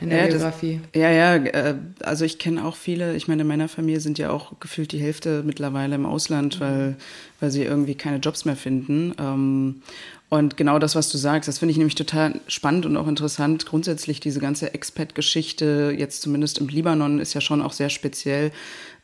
in 0.00 0.10
der 0.10 0.24
ja, 0.24 0.26
Biografie. 0.28 0.80
Das, 0.92 1.02
ja, 1.02 1.10
ja, 1.10 1.34
äh, 1.36 1.74
also 2.00 2.24
ich 2.24 2.38
kenne 2.38 2.64
auch 2.64 2.76
viele, 2.76 3.16
ich 3.16 3.28
meine, 3.28 3.42
in 3.42 3.48
meiner 3.48 3.68
Familie 3.68 4.00
sind 4.00 4.18
ja 4.18 4.30
auch 4.30 4.58
gefühlt 4.60 4.92
die 4.92 5.00
Hälfte 5.00 5.42
mittlerweile 5.44 5.94
im 5.94 6.06
Ausland, 6.06 6.56
mhm. 6.56 6.64
weil, 6.64 6.96
weil 7.40 7.50
sie 7.50 7.64
irgendwie 7.64 7.94
keine 7.94 8.18
Jobs 8.18 8.44
mehr 8.44 8.56
finden. 8.56 9.14
Ähm, 9.18 9.82
und 10.30 10.56
genau 10.56 10.78
das, 10.78 10.94
was 10.94 11.08
du 11.08 11.16
sagst, 11.16 11.48
das 11.48 11.58
finde 11.58 11.72
ich 11.72 11.78
nämlich 11.78 11.94
total 11.94 12.40
spannend 12.48 12.84
und 12.84 12.96
auch 12.96 13.08
interessant. 13.08 13.64
Grundsätzlich 13.64 14.20
diese 14.20 14.40
ganze 14.40 14.74
Expat-Geschichte, 14.74 15.94
jetzt 15.96 16.20
zumindest 16.20 16.58
im 16.58 16.68
Libanon, 16.68 17.18
ist 17.18 17.34
ja 17.34 17.40
schon 17.40 17.62
auch 17.62 17.72
sehr 17.72 17.88
speziell, 17.88 18.50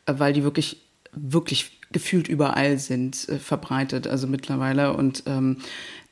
äh, 0.05 0.13
weil 0.17 0.33
die 0.33 0.43
wirklich, 0.43 0.77
wirklich 1.13 1.79
gefühlt 1.91 2.27
überall 2.27 2.77
sind, 2.77 3.27
äh, 3.29 3.39
verbreitet, 3.39 4.05
also 4.07 4.27
mittlerweile. 4.27 4.93
Und 4.93 5.23
ähm, 5.25 5.57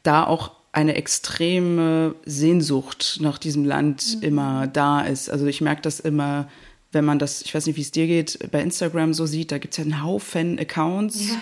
da 0.02 0.26
auch 0.26 0.52
eine 0.74 0.96
extreme 0.96 2.16
Sehnsucht 2.26 3.20
nach 3.22 3.38
diesem 3.38 3.64
Land 3.64 4.18
mhm. 4.18 4.24
immer 4.24 4.68
da 4.68 5.02
ist. 5.02 5.30
Also 5.30 5.46
ich 5.46 5.62
merke 5.62 5.84
das 5.84 6.00
immer, 6.00 6.50
wenn 6.92 7.06
man 7.06 7.20
das, 7.20 7.44
ich 7.44 7.54
weiß 7.54 7.68
nicht, 7.68 7.78
wie 7.78 7.82
es 7.82 7.92
dir 7.92 8.08
geht, 8.08 8.40
bei 8.52 8.62
Instagram 8.62 9.14
so 9.14 9.26
sieht, 9.26 9.52
da 9.52 9.60
gibt 9.60 9.74
es 9.74 9.78
ja 9.78 9.84
einen 9.84 10.04
Haufen 10.04 10.60
Accounts. 10.60 11.30
Ja 11.30 11.36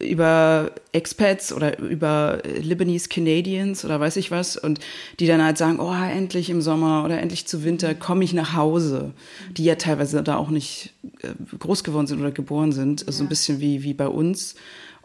über 0.00 0.70
Expats 0.92 1.52
oder 1.52 1.78
über 1.80 2.40
Lebanese 2.44 3.08
Canadians 3.08 3.84
oder 3.84 3.98
weiß 3.98 4.16
ich 4.16 4.30
was 4.30 4.56
und 4.56 4.78
die 5.18 5.26
dann 5.26 5.42
halt 5.42 5.58
sagen, 5.58 5.80
oh, 5.80 5.92
endlich 5.92 6.50
im 6.50 6.62
Sommer 6.62 7.04
oder 7.04 7.18
endlich 7.20 7.48
zu 7.48 7.64
Winter 7.64 7.96
komme 7.96 8.22
ich 8.22 8.32
nach 8.32 8.54
Hause, 8.54 9.12
die 9.50 9.64
ja 9.64 9.74
teilweise 9.74 10.22
da 10.22 10.36
auch 10.36 10.50
nicht 10.50 10.92
äh, 11.22 11.30
groß 11.58 11.82
geworden 11.82 12.06
sind 12.06 12.20
oder 12.20 12.30
geboren 12.30 12.70
sind, 12.70 13.08
also 13.08 13.24
ja. 13.24 13.26
ein 13.26 13.28
bisschen 13.28 13.58
wie, 13.58 13.82
wie 13.82 13.94
bei 13.94 14.06
uns. 14.06 14.54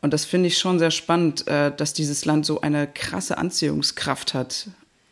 Und 0.03 0.11
das 0.11 0.25
finde 0.25 0.47
ich 0.47 0.57
schon 0.57 0.79
sehr 0.79 0.91
spannend, 0.91 1.47
äh, 1.47 1.71
dass 1.75 1.93
dieses 1.93 2.25
Land 2.25 2.45
so 2.45 2.59
eine 2.59 2.87
krasse 2.87 3.37
Anziehungskraft 3.37 4.33
hat. 4.33 4.67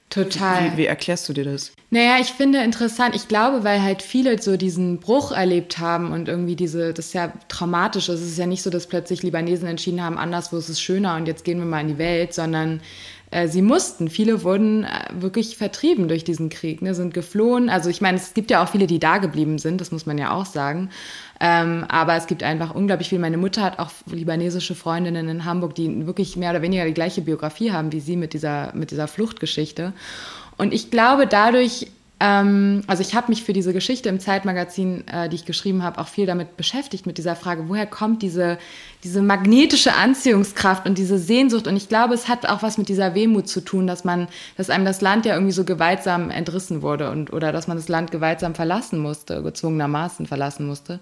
Total. 0.09 0.73
Wie, 0.73 0.77
wie, 0.79 0.85
erklärst 0.85 1.29
du 1.29 1.33
dir 1.33 1.45
das? 1.45 1.71
Naja, 1.91 2.17
ich 2.19 2.27
finde 2.27 2.61
interessant, 2.61 3.15
ich 3.15 3.29
glaube, 3.29 3.63
weil 3.63 3.81
halt 3.81 4.01
viele 4.01 4.41
so 4.41 4.57
diesen 4.57 4.99
Bruch 4.99 5.31
erlebt 5.31 5.79
haben 5.79 6.11
und 6.11 6.27
irgendwie 6.27 6.57
diese, 6.57 6.93
das 6.93 7.05
ist 7.07 7.13
ja 7.13 7.31
traumatisch. 7.47 8.09
Es 8.09 8.21
ist 8.21 8.37
ja 8.37 8.45
nicht 8.45 8.63
so, 8.63 8.69
dass 8.69 8.87
plötzlich 8.87 9.23
Libanesen 9.23 9.69
entschieden 9.69 10.03
haben, 10.03 10.17
anderswo 10.17 10.57
ist 10.57 10.67
es 10.67 10.81
schöner 10.81 11.15
und 11.15 11.25
jetzt 11.25 11.45
gehen 11.45 11.59
wir 11.59 11.65
mal 11.65 11.79
in 11.79 11.87
die 11.87 11.97
Welt, 11.97 12.33
sondern 12.33 12.81
äh, 13.31 13.47
sie 13.47 13.61
mussten. 13.61 14.09
Viele 14.09 14.43
wurden 14.43 14.83
äh, 14.83 14.89
wirklich 15.13 15.57
vertrieben 15.57 16.07
durch 16.07 16.23
diesen 16.23 16.49
Krieg, 16.49 16.81
ne, 16.81 16.93
sind 16.93 17.13
geflohen. 17.13 17.69
Also 17.69 17.89
ich 17.89 18.01
meine, 18.01 18.17
es 18.17 18.33
gibt 18.33 18.51
ja 18.51 18.63
auch 18.63 18.69
viele, 18.69 18.87
die 18.87 18.99
da 18.99 19.17
geblieben 19.17 19.57
sind, 19.57 19.81
das 19.81 19.91
muss 19.91 20.05
man 20.05 20.17
ja 20.17 20.31
auch 20.31 20.45
sagen. 20.45 20.89
Ähm, 21.39 21.85
aber 21.87 22.15
es 22.15 22.27
gibt 22.27 22.43
einfach 22.43 22.75
unglaublich 22.75 23.09
viel. 23.09 23.19
Meine 23.19 23.37
Mutter 23.37 23.63
hat 23.63 23.79
auch 23.79 23.89
libanesische 24.05 24.75
Freundinnen 24.75 25.27
in 25.29 25.45
Hamburg, 25.45 25.73
die 25.75 26.05
wirklich 26.05 26.35
mehr 26.35 26.51
oder 26.51 26.61
weniger 26.61 26.85
die 26.85 26.93
gleiche 26.93 27.21
Biografie 27.21 27.71
haben 27.71 27.91
wie 27.91 28.01
sie 28.01 28.17
mit 28.17 28.33
dieser, 28.33 28.75
mit 28.75 28.91
dieser 28.91 29.07
Fluchtgeschichte. 29.07 29.93
Und 30.57 30.73
ich 30.73 30.91
glaube, 30.91 31.25
dadurch 31.25 31.87
ähm, 32.23 32.83
also 32.85 33.01
ich 33.01 33.15
habe 33.15 33.29
mich 33.29 33.43
für 33.43 33.51
diese 33.51 33.73
Geschichte 33.73 34.07
im 34.07 34.19
Zeitmagazin, 34.19 35.07
äh, 35.07 35.27
die 35.27 35.37
ich 35.37 35.45
geschrieben 35.45 35.81
habe, 35.81 35.99
auch 35.99 36.07
viel 36.07 36.27
damit 36.27 36.55
beschäftigt, 36.55 37.07
mit 37.07 37.17
dieser 37.17 37.35
Frage, 37.35 37.67
woher 37.67 37.87
kommt 37.87 38.21
diese, 38.21 38.59
diese 39.03 39.23
magnetische 39.23 39.95
Anziehungskraft 39.95 40.85
und 40.85 40.99
diese 40.99 41.17
Sehnsucht. 41.17 41.65
Und 41.65 41.75
ich 41.75 41.89
glaube, 41.89 42.13
es 42.13 42.27
hat 42.27 42.47
auch 42.47 42.61
was 42.61 42.77
mit 42.77 42.89
dieser 42.89 43.15
Wehmut 43.15 43.47
zu 43.47 43.61
tun, 43.61 43.87
dass 43.87 44.03
man, 44.03 44.27
dass 44.55 44.69
einem 44.69 44.85
das 44.85 45.01
Land 45.01 45.25
ja 45.25 45.33
irgendwie 45.33 45.51
so 45.51 45.63
gewaltsam 45.63 46.29
entrissen 46.29 46.83
wurde 46.83 47.09
und 47.09 47.33
oder 47.33 47.51
dass 47.51 47.67
man 47.67 47.77
das 47.77 47.87
Land 47.87 48.11
gewaltsam 48.11 48.53
verlassen 48.53 48.99
musste, 48.99 49.41
gezwungenermaßen 49.41 50.27
verlassen 50.27 50.67
musste. 50.67 50.99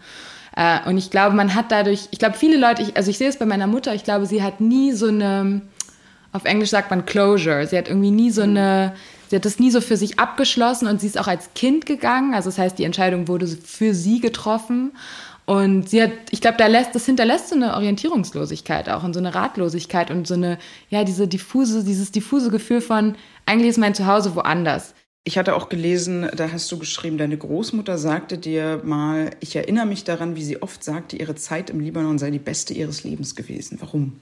Äh, 0.56 0.88
und 0.88 0.98
ich 0.98 1.12
glaube, 1.12 1.36
man 1.36 1.54
hat 1.54 1.70
dadurch, 1.74 2.08
ich 2.12 2.20
glaube, 2.20 2.38
viele 2.38 2.56
Leute, 2.56 2.82
ich, 2.82 2.96
also 2.96 3.12
ich 3.12 3.18
sehe 3.18 3.28
es 3.28 3.38
bei 3.38 3.46
meiner 3.46 3.68
Mutter, 3.68 3.94
ich 3.94 4.06
glaube, 4.06 4.26
sie 4.26 4.42
hat 4.42 4.62
nie 4.62 4.94
so 4.94 5.08
eine, 5.08 5.64
auf 6.32 6.46
Englisch 6.46 6.70
sagt 6.70 6.90
man 6.92 7.06
Closure, 7.06 7.68
sie 7.68 7.78
hat 7.78 7.90
irgendwie 7.90 8.12
nie 8.12 8.32
so 8.32 8.44
eine, 8.44 8.94
sie 9.30 9.36
hat 9.36 9.46
das 9.46 9.60
nie 9.60 9.72
so 9.72 9.82
für 9.82 9.98
sich 9.98 10.20
abgeschlossen 10.20 10.88
und 10.88 11.00
sie 11.00 11.08
ist 11.08 11.20
auch 11.20 11.28
als 11.28 11.54
Kind 11.54 11.86
gegangen. 11.86 12.34
Also 12.34 12.50
das 12.50 12.58
heißt, 12.58 12.78
die 12.78 12.84
Entscheidung 12.84 13.28
wurde 13.28 13.48
für 13.48 13.94
sie 13.94 14.20
getroffen. 14.20 14.92
Und 15.46 15.90
sie 15.90 16.04
hat, 16.04 16.12
ich 16.30 16.42
glaube, 16.42 16.58
da 16.58 16.68
lässt, 16.68 16.94
das 16.94 17.08
hinterlässt 17.08 17.50
so 17.50 17.56
eine 17.56 17.74
Orientierungslosigkeit 17.74 18.88
auch 18.88 19.04
und 19.04 19.14
so 19.14 19.20
eine 19.20 19.34
Ratlosigkeit 19.34 20.12
und 20.12 20.28
so 20.28 20.36
eine, 20.36 20.60
ja, 20.90 21.04
diese 21.04 21.28
diffuse, 21.28 21.84
dieses 21.84 22.12
diffuse 22.12 22.52
Gefühl 22.52 22.82
von, 22.82 23.16
eigentlich 23.48 23.70
ist 23.70 23.80
mein 23.80 23.96
Zuhause 23.96 24.36
woanders. 24.36 24.94
Ich 25.24 25.38
hatte 25.38 25.56
auch 25.56 25.70
gelesen, 25.70 26.30
da 26.36 26.52
hast 26.52 26.72
du 26.72 26.78
geschrieben, 26.78 27.18
deine 27.18 27.38
Großmutter 27.38 27.98
sagte 27.98 28.38
dir 28.38 28.82
mal, 28.84 29.32
ich 29.40 29.56
erinnere 29.56 29.86
mich 29.86 30.04
daran, 30.04 30.36
wie 30.36 30.44
sie 30.44 30.62
oft 30.62 30.84
sagte, 30.84 31.18
ihre 31.18 31.36
Zeit 31.36 31.72
im 31.72 31.80
Libanon 31.80 32.20
sei 32.20 32.30
die 32.32 32.40
beste 32.40 32.74
ihres 32.74 33.04
Lebens 33.04 33.36
gewesen. 33.36 33.80
Warum? 33.82 34.20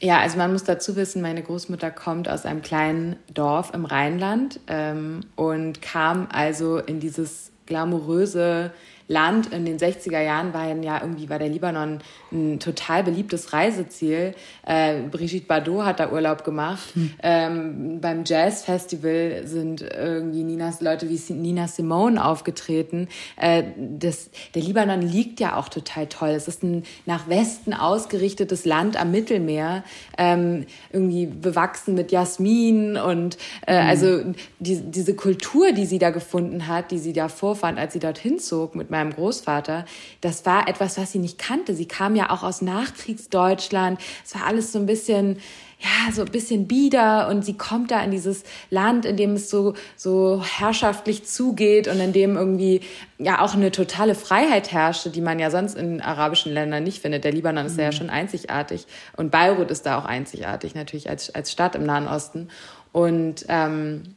Ja, 0.00 0.20
also 0.20 0.38
man 0.38 0.52
muss 0.52 0.64
dazu 0.64 0.94
wissen, 0.94 1.22
meine 1.22 1.42
Großmutter 1.42 1.90
kommt 1.90 2.28
aus 2.28 2.46
einem 2.46 2.62
kleinen 2.62 3.16
Dorf 3.34 3.72
im 3.74 3.84
Rheinland 3.84 4.60
ähm, 4.68 5.20
und 5.34 5.82
kam 5.82 6.28
also 6.30 6.78
in 6.78 7.00
dieses 7.00 7.50
glamouröse 7.66 8.72
Land 9.08 9.52
in 9.52 9.64
den 9.64 9.78
60er 9.78 10.20
Jahren 10.20 10.52
war 10.52 10.68
ja 10.68 11.00
irgendwie 11.00 11.30
war 11.30 11.38
der 11.38 11.48
Libanon 11.48 12.00
ein 12.30 12.60
total 12.60 13.02
beliebtes 13.02 13.54
Reiseziel. 13.54 14.34
Äh, 14.66 15.00
Brigitte 15.10 15.46
Bardot 15.46 15.84
hat 15.84 15.98
da 15.98 16.12
Urlaub 16.12 16.44
gemacht. 16.44 16.94
Hm. 16.94 17.10
Ähm, 17.22 18.00
beim 18.02 18.24
Jazzfestival 18.24 19.46
sind 19.46 19.80
irgendwie 19.80 20.44
Ninas, 20.44 20.82
Leute 20.82 21.08
wie 21.08 21.32
Nina 21.32 21.68
Simone 21.68 22.22
aufgetreten. 22.22 23.08
Äh, 23.36 23.64
das, 23.76 24.30
der 24.54 24.62
Libanon 24.62 25.00
liegt 25.00 25.40
ja 25.40 25.56
auch 25.56 25.70
total 25.70 26.06
toll. 26.06 26.30
Es 26.30 26.46
ist 26.46 26.62
ein 26.62 26.84
nach 27.06 27.28
Westen 27.28 27.72
ausgerichtetes 27.72 28.66
Land 28.66 29.00
am 29.00 29.10
Mittelmeer, 29.10 29.84
ähm, 30.18 30.66
irgendwie 30.92 31.26
bewachsen 31.26 31.94
mit 31.94 32.12
Jasmin 32.12 32.98
und 32.98 33.38
äh, 33.66 33.82
mhm. 33.82 33.88
also 33.88 34.20
die, 34.58 34.82
diese 34.82 35.14
Kultur, 35.14 35.72
die 35.72 35.86
sie 35.86 35.98
da 35.98 36.10
gefunden 36.10 36.68
hat, 36.68 36.90
die 36.90 36.98
sie 36.98 37.14
da 37.14 37.28
vorfand, 37.28 37.78
als 37.78 37.94
sie 37.94 38.00
dorthin 38.00 38.38
zog 38.38 38.74
mit 38.74 38.90
meinem 38.98 39.14
Großvater, 39.14 39.84
das 40.20 40.44
war 40.44 40.68
etwas, 40.68 40.98
was 40.98 41.12
sie 41.12 41.18
nicht 41.18 41.38
kannte. 41.38 41.74
Sie 41.74 41.86
kam 41.86 42.16
ja 42.16 42.30
auch 42.30 42.42
aus 42.42 42.62
Nachkriegsdeutschland. 42.62 44.00
Es 44.24 44.34
war 44.34 44.46
alles 44.46 44.72
so 44.72 44.78
ein 44.78 44.86
bisschen, 44.86 45.38
ja, 45.78 46.12
so 46.12 46.22
ein 46.22 46.32
bisschen 46.32 46.66
bieder 46.66 47.28
und 47.28 47.44
sie 47.44 47.56
kommt 47.56 47.90
da 47.90 48.02
in 48.02 48.10
dieses 48.10 48.42
Land, 48.70 49.04
in 49.04 49.16
dem 49.16 49.34
es 49.34 49.48
so, 49.48 49.74
so 49.96 50.42
herrschaftlich 50.44 51.24
zugeht 51.24 51.86
und 51.86 52.00
in 52.00 52.12
dem 52.12 52.36
irgendwie 52.36 52.80
ja 53.18 53.40
auch 53.40 53.54
eine 53.54 53.70
totale 53.70 54.14
Freiheit 54.14 54.72
herrschte, 54.72 55.10
die 55.10 55.20
man 55.20 55.38
ja 55.38 55.50
sonst 55.50 55.76
in 55.76 56.00
arabischen 56.00 56.52
Ländern 56.52 56.82
nicht 56.82 57.00
findet. 57.00 57.24
Der 57.24 57.32
Libanon 57.32 57.66
ist 57.66 57.76
mhm. 57.76 57.82
ja 57.82 57.92
schon 57.92 58.10
einzigartig 58.10 58.86
und 59.16 59.30
Beirut 59.30 59.70
ist 59.70 59.86
da 59.86 59.98
auch 59.98 60.04
einzigartig 60.04 60.74
natürlich 60.74 61.08
als, 61.08 61.32
als 61.34 61.52
Stadt 61.52 61.76
im 61.76 61.84
Nahen 61.84 62.08
Osten. 62.08 62.48
Und 62.92 63.44
ähm, 63.48 64.14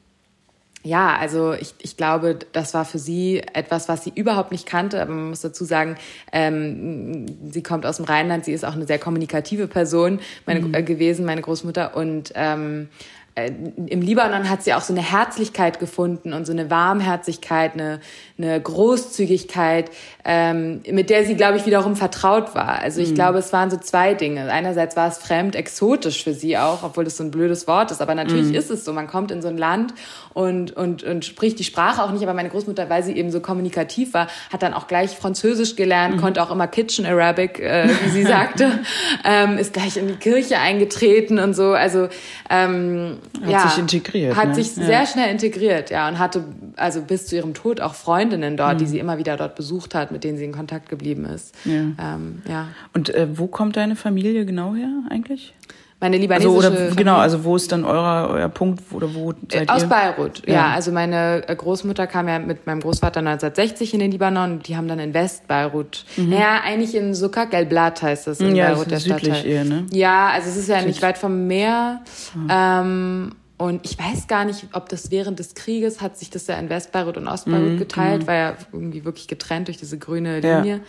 ja, 0.84 1.16
also 1.16 1.54
ich, 1.54 1.76
ich 1.80 1.96
glaube, 1.96 2.40
das 2.54 2.74
war 2.74 2.86
für 2.86 2.98
sie 2.98 3.42
etwas, 3.54 3.88
was 3.88 4.04
sie 4.04 4.12
überhaupt 4.16 4.52
nicht 4.52 4.66
kannte. 4.66 5.02
Aber 5.02 5.12
man 5.12 5.30
muss 5.30 5.42
dazu 5.42 5.64
sagen, 5.64 5.96
ähm, 6.32 7.26
sie 7.52 7.62
kommt 7.62 7.86
aus 7.86 7.98
dem 7.98 8.06
Rheinland, 8.06 8.46
sie 8.46 8.54
ist 8.54 8.66
auch 8.66 8.74
eine 8.74 8.88
sehr 8.88 9.00
kommunikative 9.00 9.68
Person 9.68 10.20
meine, 10.46 10.62
mhm. 10.62 10.74
äh, 10.74 10.82
gewesen, 10.82 11.26
meine 11.26 11.42
Großmutter. 11.42 11.96
Und 11.96 12.34
ähm, 12.36 12.90
äh, 13.34 13.50
im 13.86 14.02
Libanon 14.02 14.50
hat 14.50 14.62
sie 14.62 14.74
auch 14.74 14.82
so 14.82 14.92
eine 14.92 15.02
Herzlichkeit 15.02 15.80
gefunden 15.80 16.34
und 16.34 16.46
so 16.46 16.52
eine 16.52 16.70
Warmherzigkeit, 16.70 17.74
eine, 17.74 18.02
eine 18.38 18.60
Großzügigkeit, 18.60 19.90
ähm, 20.26 20.82
mit 20.90 21.10
der 21.10 21.24
sie, 21.24 21.36
glaube 21.36 21.56
ich, 21.56 21.66
wiederum 21.66 21.96
vertraut 21.96 22.56
war. 22.56 22.80
Also 22.80 23.00
ich 23.00 23.12
mhm. 23.12 23.16
glaube, 23.16 23.38
es 23.38 23.54
waren 23.54 23.72
so 23.72 23.78
zwei 23.78 24.16
Dinge. 24.16 24.52
Einerseits 24.52 24.98
war 24.98 25.08
es 25.08 25.18
fremd, 25.18 25.56
exotisch 25.56 26.26
für 26.26 26.34
sie 26.34 26.58
auch, 26.58 26.84
obwohl 26.84 27.06
das 27.06 27.16
so 27.16 27.24
ein 27.24 27.32
blödes 27.32 27.68
Wort 27.68 27.92
ist. 27.92 28.02
Aber 28.02 28.16
natürlich 28.16 28.50
mhm. 28.50 28.56
ist 28.56 28.70
es 28.70 28.84
so. 28.84 28.92
Man 28.92 29.08
kommt 29.08 29.32
in 29.32 29.42
so 29.42 29.48
ein 29.48 29.58
Land 29.58 29.94
und, 30.34 30.72
und, 30.72 31.04
und 31.04 31.26
spricht 31.26 31.60
die 31.60 31.64
Sprache 31.64 32.04
auch 32.04 32.12
nicht. 32.12 32.24
Aber 32.24 32.34
meine 32.34 32.50
Großmutter, 32.50 32.90
weil 32.90 33.04
sie 33.04 33.14
eben 33.14 33.32
so 33.32 33.40
kommunikativ 33.40 34.14
war, 34.14 34.28
hat 34.52 34.64
dann 34.64 34.74
auch 34.74 34.88
gleich 34.88 35.12
Französisch 35.12 35.76
gelernt, 35.76 36.16
mhm. 36.16 36.22
konnte 36.22 36.42
auch 36.42 36.52
immer 36.52 36.68
Kitchen 36.68 37.06
Arabic, 37.06 37.60
äh, 37.60 37.90
wie 38.04 38.10
sie 38.10 38.24
sagte, 38.24 38.80
ähm, 39.26 39.58
ist 39.58 39.74
gleich 39.74 39.98
in 39.98 40.08
die 40.08 40.16
Kirche 40.16 40.60
eingetreten 40.60 41.40
und 41.40 41.54
so. 41.54 41.72
Also 41.72 42.08
ähm, 42.50 43.18
hat 43.42 43.50
ja, 43.50 43.68
sich 43.68 43.78
integriert. 43.78 44.36
Hat 44.36 44.50
ne? 44.50 44.56
sich 44.56 44.76
ja. 44.76 44.84
sehr 44.84 45.06
schnell 45.06 45.32
integriert, 45.32 45.90
ja, 45.90 46.08
und 46.08 46.20
hatte 46.20 46.44
also 46.76 47.02
bis 47.02 47.28
zu 47.28 47.36
ihrem 47.36 47.54
Tod 47.54 47.82
auch 47.82 47.96
Freundinnen 47.96 48.58
dort, 48.58 48.80
die 48.80 48.86
mhm. 48.86 48.90
sie 48.90 49.00
immer 49.00 49.18
wieder 49.18 49.38
dort 49.38 49.56
besucht 49.56 49.96
hat, 49.96 50.12
mit 50.12 50.24
denen 50.24 50.38
sie 50.38 50.46
in 50.46 50.52
Kontakt 50.52 50.90
geblieben 50.90 51.26
ist. 51.26 51.54
Ja. 51.66 51.74
Ähm, 52.00 52.42
ja. 52.48 52.68
Und 52.94 53.14
äh, 53.14 53.28
wo 53.38 53.48
kommt 53.48 53.78
deine 53.78 53.96
Familie 53.96 54.46
genau 54.46 54.76
her 54.76 54.90
eigentlich? 55.10 55.54
Meine 56.02 56.18
libanesische 56.18 56.68
also, 56.68 56.84
oder, 56.86 56.96
Genau, 56.96 57.18
also 57.18 57.44
wo 57.44 57.56
ist 57.56 57.72
dann 57.72 57.86
euer, 57.86 58.30
euer 58.32 58.50
Punkt 58.50 58.82
oder 58.92 59.14
wo 59.14 59.34
seid 59.52 59.70
Aus 59.70 59.84
ihr? 59.84 59.88
Beirut, 59.88 60.42
ja. 60.48 60.54
ja. 60.54 60.74
Also 60.74 60.92
meine 60.92 61.48
äh, 61.48 61.56
Großmutter 61.56 62.08
kam 62.08 62.28
ja 62.28 62.40
mit 62.40 62.66
meinem 62.66 62.80
Großvater 62.80 63.20
1960 63.20 63.94
in 63.94 64.00
den 64.00 64.12
Libanon 64.12 64.54
und 64.54 64.68
die 64.68 64.76
haben 64.76 64.88
dann 64.88 64.98
in 64.98 65.14
West-Beirut, 65.14 66.06
mhm. 66.18 66.30
naja, 66.30 66.62
eigentlich 66.66 66.96
in 66.96 67.14
Sukak 67.14 67.54
el 67.54 67.68
Blat 67.68 68.02
heißt 68.02 68.26
das 68.26 68.40
in 68.40 68.56
ja, 68.56 68.70
Beirut, 68.70 68.90
der 68.90 69.00
Stadtteil. 69.00 69.46
Eher, 69.46 69.64
ne? 69.64 69.86
Ja, 69.92 70.30
also 70.30 70.50
es 70.50 70.58
ist 70.58 70.70
ja 70.70 70.80
Süd. 70.80 70.88
nicht 70.88 71.04
weit 71.04 71.20
vom 71.20 71.46
Meer. 71.46 72.02
Mhm. 72.34 72.48
Ähm, 72.50 73.32
und 73.58 73.86
ich 73.86 74.00
weiß 74.00 74.26
gar 74.26 74.44
nicht, 74.44 74.70
ob 74.74 74.90
das 74.90 75.12
während 75.12 75.38
des 75.38 75.54
Krieges 75.54 76.02
hat 76.02 76.18
sich 76.18 76.32
das 76.32 76.48
ja 76.48 76.56
in 76.56 76.68
Westbeirut 76.72 77.18
und 77.18 77.28
Ostbeirut 77.28 77.74
mhm, 77.74 77.78
geteilt, 77.78 78.24
mhm. 78.24 78.28
war 78.28 78.36
ja 78.36 78.56
irgendwie 78.74 79.06
wirklich 79.06 79.28
getrennt 79.28 79.68
durch 79.68 79.78
diese 79.78 80.00
grüne 80.00 80.40
Linie. 80.40 80.78
Ja. 80.78 80.80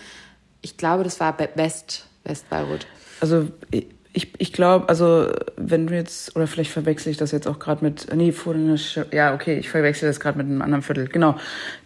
Ich 0.62 0.78
glaube, 0.78 1.04
das 1.04 1.21
war 1.21 1.37
West, 1.57 2.07
Westbeirut. 2.25 2.87
Also 3.21 3.49
ich, 4.14 4.33
ich 4.38 4.52
glaube, 4.52 4.88
also 4.88 5.28
wenn 5.57 5.87
du 5.87 5.95
jetzt, 5.95 6.37
oder 6.37 6.47
vielleicht 6.47 6.71
verwechsel 6.71 7.11
ich 7.11 7.16
das 7.16 7.33
jetzt 7.33 7.47
auch 7.47 7.59
gerade 7.59 7.83
mit, 7.83 8.14
nee, 8.14 8.33
vor 8.33 8.54
ja, 9.11 9.35
okay, 9.35 9.59
ich 9.59 9.71
verwechsel 9.71 10.09
das 10.09 10.21
gerade 10.21 10.37
mit 10.37 10.47
einem 10.47 10.61
anderen 10.61 10.83
Viertel, 10.83 11.09
genau. 11.09 11.37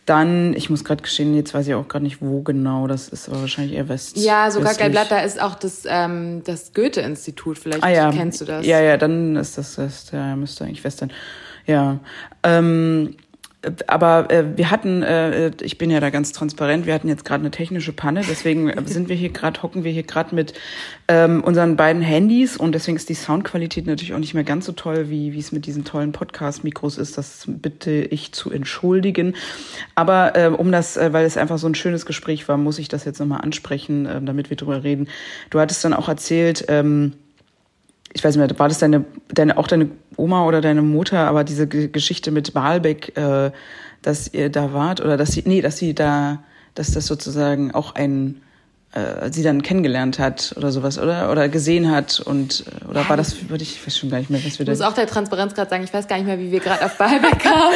Dann, 0.06 0.54
ich 0.54 0.68
muss 0.68 0.84
gerade 0.84 1.02
gestehen, 1.02 1.36
jetzt 1.36 1.54
weiß 1.54 1.68
ich 1.68 1.74
auch 1.74 1.86
gerade 1.86 2.04
nicht, 2.04 2.20
wo 2.20 2.42
genau 2.42 2.88
das 2.88 3.08
ist, 3.08 3.28
aber 3.28 3.40
wahrscheinlich 3.40 3.76
eher 3.76 3.88
West. 3.88 4.16
Ja, 4.16 4.50
sogar 4.50 4.74
Gelblatt, 4.74 5.10
da 5.10 5.20
ist 5.20 5.40
auch 5.40 5.54
das, 5.54 5.84
ähm, 5.88 6.42
das 6.44 6.72
Goethe-Institut, 6.74 7.58
vielleicht 7.58 7.84
ah, 7.84 7.90
ja. 7.90 8.10
kennst 8.10 8.40
du 8.40 8.44
das. 8.44 8.66
Ja, 8.66 8.80
ja, 8.80 8.96
dann 8.96 9.36
ist 9.36 9.56
das 9.56 9.78
West, 9.78 10.12
ja, 10.12 10.34
müsste 10.34 10.64
eigentlich 10.64 10.82
West 10.82 10.98
sein. 10.98 11.12
Ja, 11.66 11.98
ähm, 12.42 13.16
aber 13.86 14.30
äh, 14.30 14.56
wir 14.56 14.70
hatten, 14.70 15.02
äh, 15.02 15.50
ich 15.60 15.78
bin 15.78 15.90
ja 15.90 16.00
da 16.00 16.10
ganz 16.10 16.32
transparent, 16.32 16.86
wir 16.86 16.94
hatten 16.94 17.08
jetzt 17.08 17.24
gerade 17.24 17.42
eine 17.42 17.50
technische 17.50 17.92
Panne, 17.92 18.22
deswegen 18.28 18.72
sind 18.86 19.08
wir 19.08 19.16
hier 19.16 19.30
gerade, 19.30 19.62
hocken 19.62 19.84
wir 19.84 19.92
hier 19.92 20.02
gerade 20.02 20.34
mit 20.34 20.54
ähm, 21.08 21.44
unseren 21.44 21.76
beiden 21.76 22.02
Handys 22.02 22.56
und 22.56 22.74
deswegen 22.74 22.96
ist 22.96 23.08
die 23.08 23.14
Soundqualität 23.14 23.86
natürlich 23.86 24.14
auch 24.14 24.18
nicht 24.18 24.34
mehr 24.34 24.44
ganz 24.44 24.66
so 24.66 24.72
toll, 24.72 25.10
wie 25.10 25.26
wie 25.32 25.38
es 25.38 25.52
mit 25.52 25.66
diesen 25.66 25.84
tollen 25.84 26.12
Podcast-Mikros 26.12 26.98
ist. 26.98 27.18
Das 27.18 27.44
bitte 27.46 27.90
ich 27.90 28.32
zu 28.32 28.50
entschuldigen. 28.50 29.34
Aber 29.94 30.36
äh, 30.36 30.48
um 30.48 30.72
das, 30.72 30.96
äh, 30.96 31.12
weil 31.12 31.26
es 31.26 31.36
einfach 31.36 31.58
so 31.58 31.66
ein 31.66 31.74
schönes 31.74 32.06
Gespräch 32.06 32.48
war, 32.48 32.56
muss 32.56 32.78
ich 32.78 32.88
das 32.88 33.04
jetzt 33.04 33.18
nochmal 33.18 33.42
ansprechen, 33.42 34.06
äh, 34.06 34.20
damit 34.22 34.50
wir 34.50 34.56
drüber 34.56 34.82
reden. 34.82 35.08
Du 35.50 35.60
hattest 35.60 35.84
dann 35.84 35.94
auch 35.94 36.08
erzählt, 36.08 36.64
ähm, 36.68 37.12
ich 38.16 38.24
weiß 38.24 38.34
nicht 38.34 38.48
mehr, 38.48 38.58
war 38.58 38.68
das 38.68 38.78
deine, 38.78 39.04
deine, 39.28 39.58
auch 39.58 39.66
deine 39.66 39.90
Oma 40.16 40.46
oder 40.46 40.62
deine 40.62 40.80
Mutter, 40.80 41.28
aber 41.28 41.44
diese 41.44 41.66
G 41.66 41.88
Geschichte 41.88 42.30
mit 42.30 42.54
Walbeck, 42.54 43.16
äh, 43.16 43.50
dass 44.00 44.32
ihr 44.32 44.48
da 44.48 44.72
wart 44.72 45.02
oder 45.02 45.18
dass 45.18 45.32
sie, 45.32 45.42
nee, 45.44 45.60
dass 45.60 45.76
sie 45.76 45.94
da, 45.94 46.42
dass 46.74 46.92
das 46.92 47.06
sozusagen 47.06 47.72
auch 47.72 47.94
ein, 47.94 48.40
äh, 48.94 49.30
sie 49.30 49.42
dann 49.42 49.60
kennengelernt 49.60 50.18
hat 50.18 50.54
oder 50.56 50.72
sowas, 50.72 50.98
oder? 50.98 51.30
Oder 51.30 51.50
gesehen 51.50 51.90
hat 51.90 52.18
und, 52.20 52.64
äh, 52.66 52.88
oder 52.88 53.06
war 53.06 53.18
das, 53.18 53.50
würde 53.50 53.62
ich, 53.62 53.76
ich 53.76 53.86
weiß 53.86 53.98
schon 53.98 54.08
gar 54.08 54.18
nicht 54.18 54.30
mehr, 54.30 54.42
was 54.42 54.58
wir 54.58 54.64
da. 54.64 54.72
Ich 54.72 54.78
muss 54.78 54.88
auch 54.88 54.94
der 54.94 55.06
Transparenz 55.06 55.52
gerade 55.52 55.68
sagen, 55.68 55.84
ich 55.84 55.92
weiß 55.92 56.08
gar 56.08 56.16
nicht 56.16 56.26
mehr, 56.26 56.38
wie 56.38 56.50
wir 56.50 56.60
gerade 56.60 56.86
auf 56.86 56.98
Walbeck 56.98 57.38
kamen. 57.38 57.74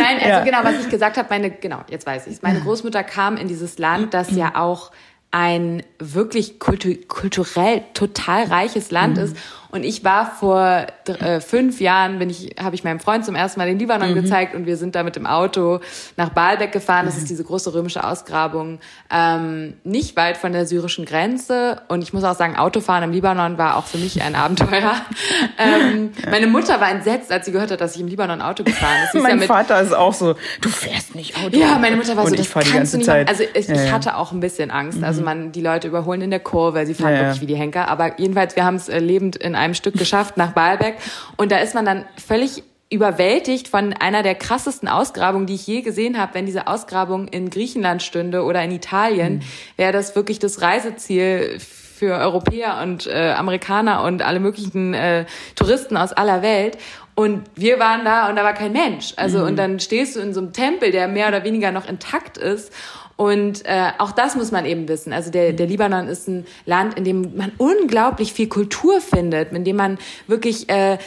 Nein, 0.00 0.16
also 0.16 0.28
ja. 0.28 0.44
genau, 0.44 0.58
was 0.64 0.80
ich 0.80 0.88
gesagt 0.90 1.18
habe, 1.18 1.28
meine, 1.30 1.52
genau, 1.52 1.82
jetzt 1.88 2.04
weiß 2.04 2.26
ich 2.26 2.42
Meine 2.42 2.60
Großmutter 2.62 3.04
kam 3.04 3.36
in 3.36 3.46
dieses 3.46 3.78
Land, 3.78 4.12
das 4.12 4.32
ja 4.32 4.56
auch 4.56 4.90
ein 5.30 5.82
wirklich 5.98 6.58
kultu 6.58 6.94
kulturell 7.06 7.82
total 7.92 8.44
reiches 8.44 8.90
Land 8.90 9.18
mhm. 9.18 9.24
ist 9.24 9.36
und 9.70 9.84
ich 9.84 10.02
war 10.02 10.30
vor 10.30 10.86
äh, 11.06 11.40
fünf 11.40 11.80
Jahren, 11.80 12.18
bin 12.18 12.30
ich, 12.30 12.56
habe 12.58 12.74
ich 12.74 12.84
meinem 12.84 13.00
Freund 13.00 13.24
zum 13.24 13.34
ersten 13.34 13.60
Mal 13.60 13.66
den 13.66 13.78
Libanon 13.78 14.10
mhm. 14.10 14.14
gezeigt 14.14 14.54
und 14.54 14.64
wir 14.64 14.78
sind 14.78 14.94
da 14.94 15.02
mit 15.02 15.14
dem 15.14 15.26
Auto 15.26 15.80
nach 16.16 16.30
Baalbek 16.30 16.72
gefahren. 16.72 17.04
Das 17.04 17.16
ist 17.16 17.24
mhm. 17.24 17.28
diese 17.28 17.44
große 17.44 17.74
römische 17.74 18.02
Ausgrabung, 18.02 18.78
ähm, 19.12 19.74
nicht 19.84 20.16
weit 20.16 20.38
von 20.38 20.52
der 20.52 20.66
syrischen 20.66 21.04
Grenze. 21.04 21.82
Und 21.88 22.02
ich 22.02 22.14
muss 22.14 22.24
auch 22.24 22.34
sagen, 22.34 22.56
Autofahren 22.56 23.04
im 23.04 23.12
Libanon 23.12 23.58
war 23.58 23.76
auch 23.76 23.84
für 23.84 23.98
mich 23.98 24.22
ein 24.22 24.34
Abenteuer. 24.34 24.94
ähm, 25.58 26.12
meine 26.30 26.46
Mutter 26.46 26.80
war 26.80 26.90
entsetzt, 26.90 27.30
als 27.30 27.44
sie 27.44 27.52
gehört 27.52 27.70
hat, 27.70 27.80
dass 27.82 27.94
ich 27.94 28.00
im 28.00 28.08
Libanon 28.08 28.40
Auto 28.40 28.64
gefahren 28.64 28.96
bin. 29.12 29.22
mein 29.22 29.40
ja 29.40 29.46
Vater 29.46 29.80
ist 29.82 29.94
auch 29.94 30.14
so, 30.14 30.34
du 30.62 30.68
fährst 30.70 31.14
nicht 31.14 31.36
Auto. 31.36 31.58
Ja, 31.58 31.78
meine 31.78 31.96
Mutter 31.96 32.16
war 32.16 32.24
und 32.24 32.30
so, 32.30 32.36
ich 32.36 32.48
die 32.48 32.72
ganze 32.72 33.00
Zeit. 33.00 33.28
Also 33.28 33.44
ich, 33.52 33.68
ja, 33.68 33.74
ich, 33.74 33.92
hatte 33.92 34.16
auch 34.16 34.32
ein 34.32 34.40
bisschen 34.40 34.70
Angst. 34.70 35.02
Also 35.04 35.20
mhm. 35.20 35.24
Man, 35.26 35.52
die 35.52 35.60
Leute 35.60 35.88
überholen 35.88 36.22
in 36.22 36.30
der 36.30 36.40
Kurve, 36.40 36.86
sie 36.86 36.94
fahren 36.94 37.14
wirklich 37.14 37.42
wie 37.42 37.46
die 37.46 37.56
Henker. 37.56 37.88
Aber 37.88 38.18
jedenfalls, 38.18 38.56
wir 38.56 38.64
haben 38.64 38.76
es 38.76 38.88
äh, 38.88 38.98
lebend 38.98 39.36
in 39.36 39.57
einem 39.58 39.74
Stück 39.74 39.96
geschafft 39.96 40.36
nach 40.36 40.52
Baalbek. 40.52 40.96
Und 41.36 41.52
da 41.52 41.58
ist 41.58 41.74
man 41.74 41.84
dann 41.84 42.04
völlig 42.16 42.62
überwältigt 42.90 43.68
von 43.68 43.92
einer 43.92 44.22
der 44.22 44.34
krassesten 44.34 44.88
Ausgrabungen, 44.88 45.46
die 45.46 45.54
ich 45.54 45.66
je 45.66 45.82
gesehen 45.82 46.18
habe. 46.18 46.34
Wenn 46.34 46.46
diese 46.46 46.66
Ausgrabung 46.66 47.28
in 47.28 47.50
Griechenland 47.50 48.02
stünde 48.02 48.44
oder 48.44 48.62
in 48.62 48.70
Italien, 48.70 49.34
mhm. 49.34 49.42
wäre 49.76 49.92
das 49.92 50.16
wirklich 50.16 50.38
das 50.38 50.62
Reiseziel 50.62 51.58
für 51.60 52.14
Europäer 52.14 52.80
und 52.82 53.06
äh, 53.06 53.32
Amerikaner 53.32 54.04
und 54.04 54.22
alle 54.22 54.40
möglichen 54.40 54.94
äh, 54.94 55.26
Touristen 55.56 55.96
aus 55.96 56.12
aller 56.12 56.42
Welt. 56.42 56.78
Und 57.14 57.42
wir 57.56 57.80
waren 57.80 58.04
da 58.04 58.28
und 58.28 58.36
da 58.36 58.44
war 58.44 58.54
kein 58.54 58.72
Mensch. 58.72 59.12
Also, 59.16 59.40
mhm. 59.40 59.46
und 59.46 59.56
dann 59.56 59.80
stehst 59.80 60.14
du 60.14 60.20
in 60.20 60.32
so 60.32 60.40
einem 60.40 60.52
Tempel, 60.52 60.92
der 60.92 61.08
mehr 61.08 61.26
oder 61.26 61.42
weniger 61.42 61.72
noch 61.72 61.88
intakt 61.88 62.38
ist. 62.38 62.72
Und 63.18 63.66
äh, 63.66 63.90
auch 63.98 64.12
das 64.12 64.36
muss 64.36 64.52
man 64.52 64.64
eben 64.64 64.86
wissen. 64.86 65.12
Also 65.12 65.32
der, 65.32 65.52
der 65.52 65.66
Libanon 65.66 66.06
ist 66.06 66.28
ein 66.28 66.46
Land, 66.66 66.96
in 66.96 67.02
dem 67.02 67.36
man 67.36 67.50
unglaublich 67.58 68.32
viel 68.32 68.48
Kultur 68.48 69.00
findet, 69.00 69.52
in 69.52 69.64
dem 69.64 69.74
man 69.74 69.98
wirklich, 70.28 70.68
äh, 70.68 70.98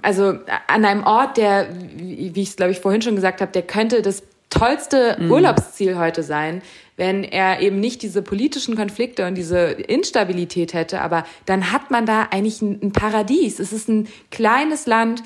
also 0.00 0.38
an 0.68 0.84
einem 0.86 1.04
Ort, 1.04 1.36
der, 1.36 1.68
wie 1.98 2.32
ich 2.34 2.48
es 2.48 2.56
glaube 2.56 2.72
ich 2.72 2.80
vorhin 2.80 3.02
schon 3.02 3.14
gesagt 3.14 3.42
habe, 3.42 3.52
der 3.52 3.60
könnte 3.60 4.00
das 4.00 4.22
tollste 4.48 5.18
mhm. 5.20 5.30
Urlaubsziel 5.30 5.98
heute 5.98 6.22
sein, 6.22 6.62
wenn 6.96 7.24
er 7.24 7.60
eben 7.60 7.78
nicht 7.78 8.00
diese 8.00 8.22
politischen 8.22 8.74
Konflikte 8.74 9.26
und 9.26 9.34
diese 9.34 9.58
Instabilität 9.58 10.72
hätte. 10.72 11.02
Aber 11.02 11.26
dann 11.44 11.72
hat 11.72 11.90
man 11.90 12.06
da 12.06 12.28
eigentlich 12.30 12.62
ein, 12.62 12.80
ein 12.82 12.92
Paradies. 12.92 13.60
Es 13.60 13.74
ist 13.74 13.86
ein 13.90 14.08
kleines 14.30 14.86
Land, 14.86 15.22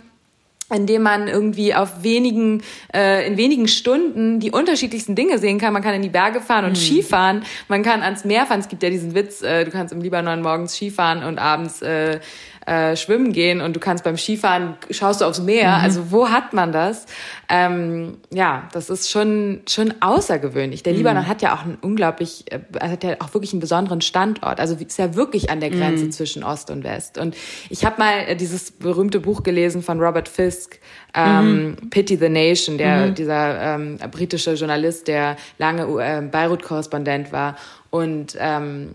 in 0.73 0.87
dem 0.87 1.03
man 1.03 1.29
irgendwie 1.29 1.75
auf 1.75 2.03
wenigen, 2.03 2.63
äh, 2.95 3.27
in 3.27 3.37
wenigen 3.37 3.69
Stunden 3.69 4.41
die 4.41 4.51
unterschiedlichsten 4.51 5.15
Dinge 5.15 5.39
sehen 5.39 5.59
kann. 5.59 5.73
Man 5.73 5.83
kann 5.83 5.95
in 5.95 6.03
die 6.03 6.09
Berge 6.09 6.41
fahren 6.41 6.65
und 6.65 6.73
mhm. 6.73 6.77
Skifahren, 6.77 7.45
man 7.69 7.83
kann 7.83 8.03
ans 8.03 8.25
Meer 8.25 8.47
fahren. 8.47 8.61
Es 8.61 8.69
gibt 8.69 8.83
ja 8.83 8.91
diesen 8.91 9.15
Witz, 9.15 9.43
äh, 9.43 9.65
du 9.65 9.71
kannst 9.71 9.93
im 9.93 10.01
Libanon 10.01 10.41
morgens 10.41 10.75
Skifahren 10.75 11.23
und 11.23 11.39
abends 11.39 11.83
äh, 11.83 12.21
äh, 12.67 12.97
schwimmen 12.97 13.33
gehen 13.33 13.61
und 13.61 13.77
du 13.77 13.81
kannst 13.81 14.05
beim 14.05 14.17
Skifahren 14.17 14.77
schaust 14.91 15.21
du 15.21 15.25
aufs 15.25 15.41
Meer. 15.41 15.79
Mhm. 15.79 15.85
Also 15.85 16.11
wo 16.11 16.31
hat 16.31 16.53
man 16.53 16.73
das? 16.73 17.07
Ähm, 17.49 18.19
ja, 18.33 18.69
das 18.73 18.91
ist 18.91 19.11
schon 19.11 19.63
schon 19.69 19.95
außergewöhnlich. 20.01 20.83
Der 20.83 20.93
mhm. 20.93 20.99
Libanon 20.99 21.27
hat 21.27 21.43
ja 21.43 21.55
auch 21.55 21.65
einen 21.65 21.77
unglaublich, 21.81 22.51
äh, 22.51 22.61
hat 22.81 23.05
ja 23.05 23.17
auch 23.21 23.35
wirklich 23.35 23.53
einen 23.53 23.61
besonderen 23.61 24.01
Standort. 24.01 24.61
Also 24.61 24.77
ist 24.77 24.99
ja 24.99 25.15
wirklich 25.15 25.51
an 25.51 25.61
der 25.61 25.71
Grenze 25.71 26.07
mhm. 26.07 26.13
zwischen 26.13 26.43
Ost 26.43 26.71
und 26.71 26.85
West. 26.85 27.19
Und 27.19 27.37
ich 27.69 27.85
habe 27.85 27.97
mal 27.99 28.21
äh, 28.27 28.37
dieses 28.37 28.71
berühmte 28.71 29.21
Buch 29.21 29.43
gelesen 29.43 29.83
von 29.83 30.01
Robert 30.01 30.29
Fisk, 30.29 30.79
ähm, 31.15 31.77
mhm. 31.83 31.91
Pity 31.91 32.17
the 32.17 32.29
Nation, 32.29 32.79
der 32.79 33.09
mhm. 33.09 33.15
dieser 33.15 33.61
ähm, 33.61 33.99
britische 34.11 34.55
Journalist, 34.55 35.09
der 35.09 35.37
lange 35.59 35.83
äh, 36.03 36.23
Beirut-Korrespondent 36.23 37.33
war 37.33 37.57
und 37.91 38.37
ähm, 38.41 38.95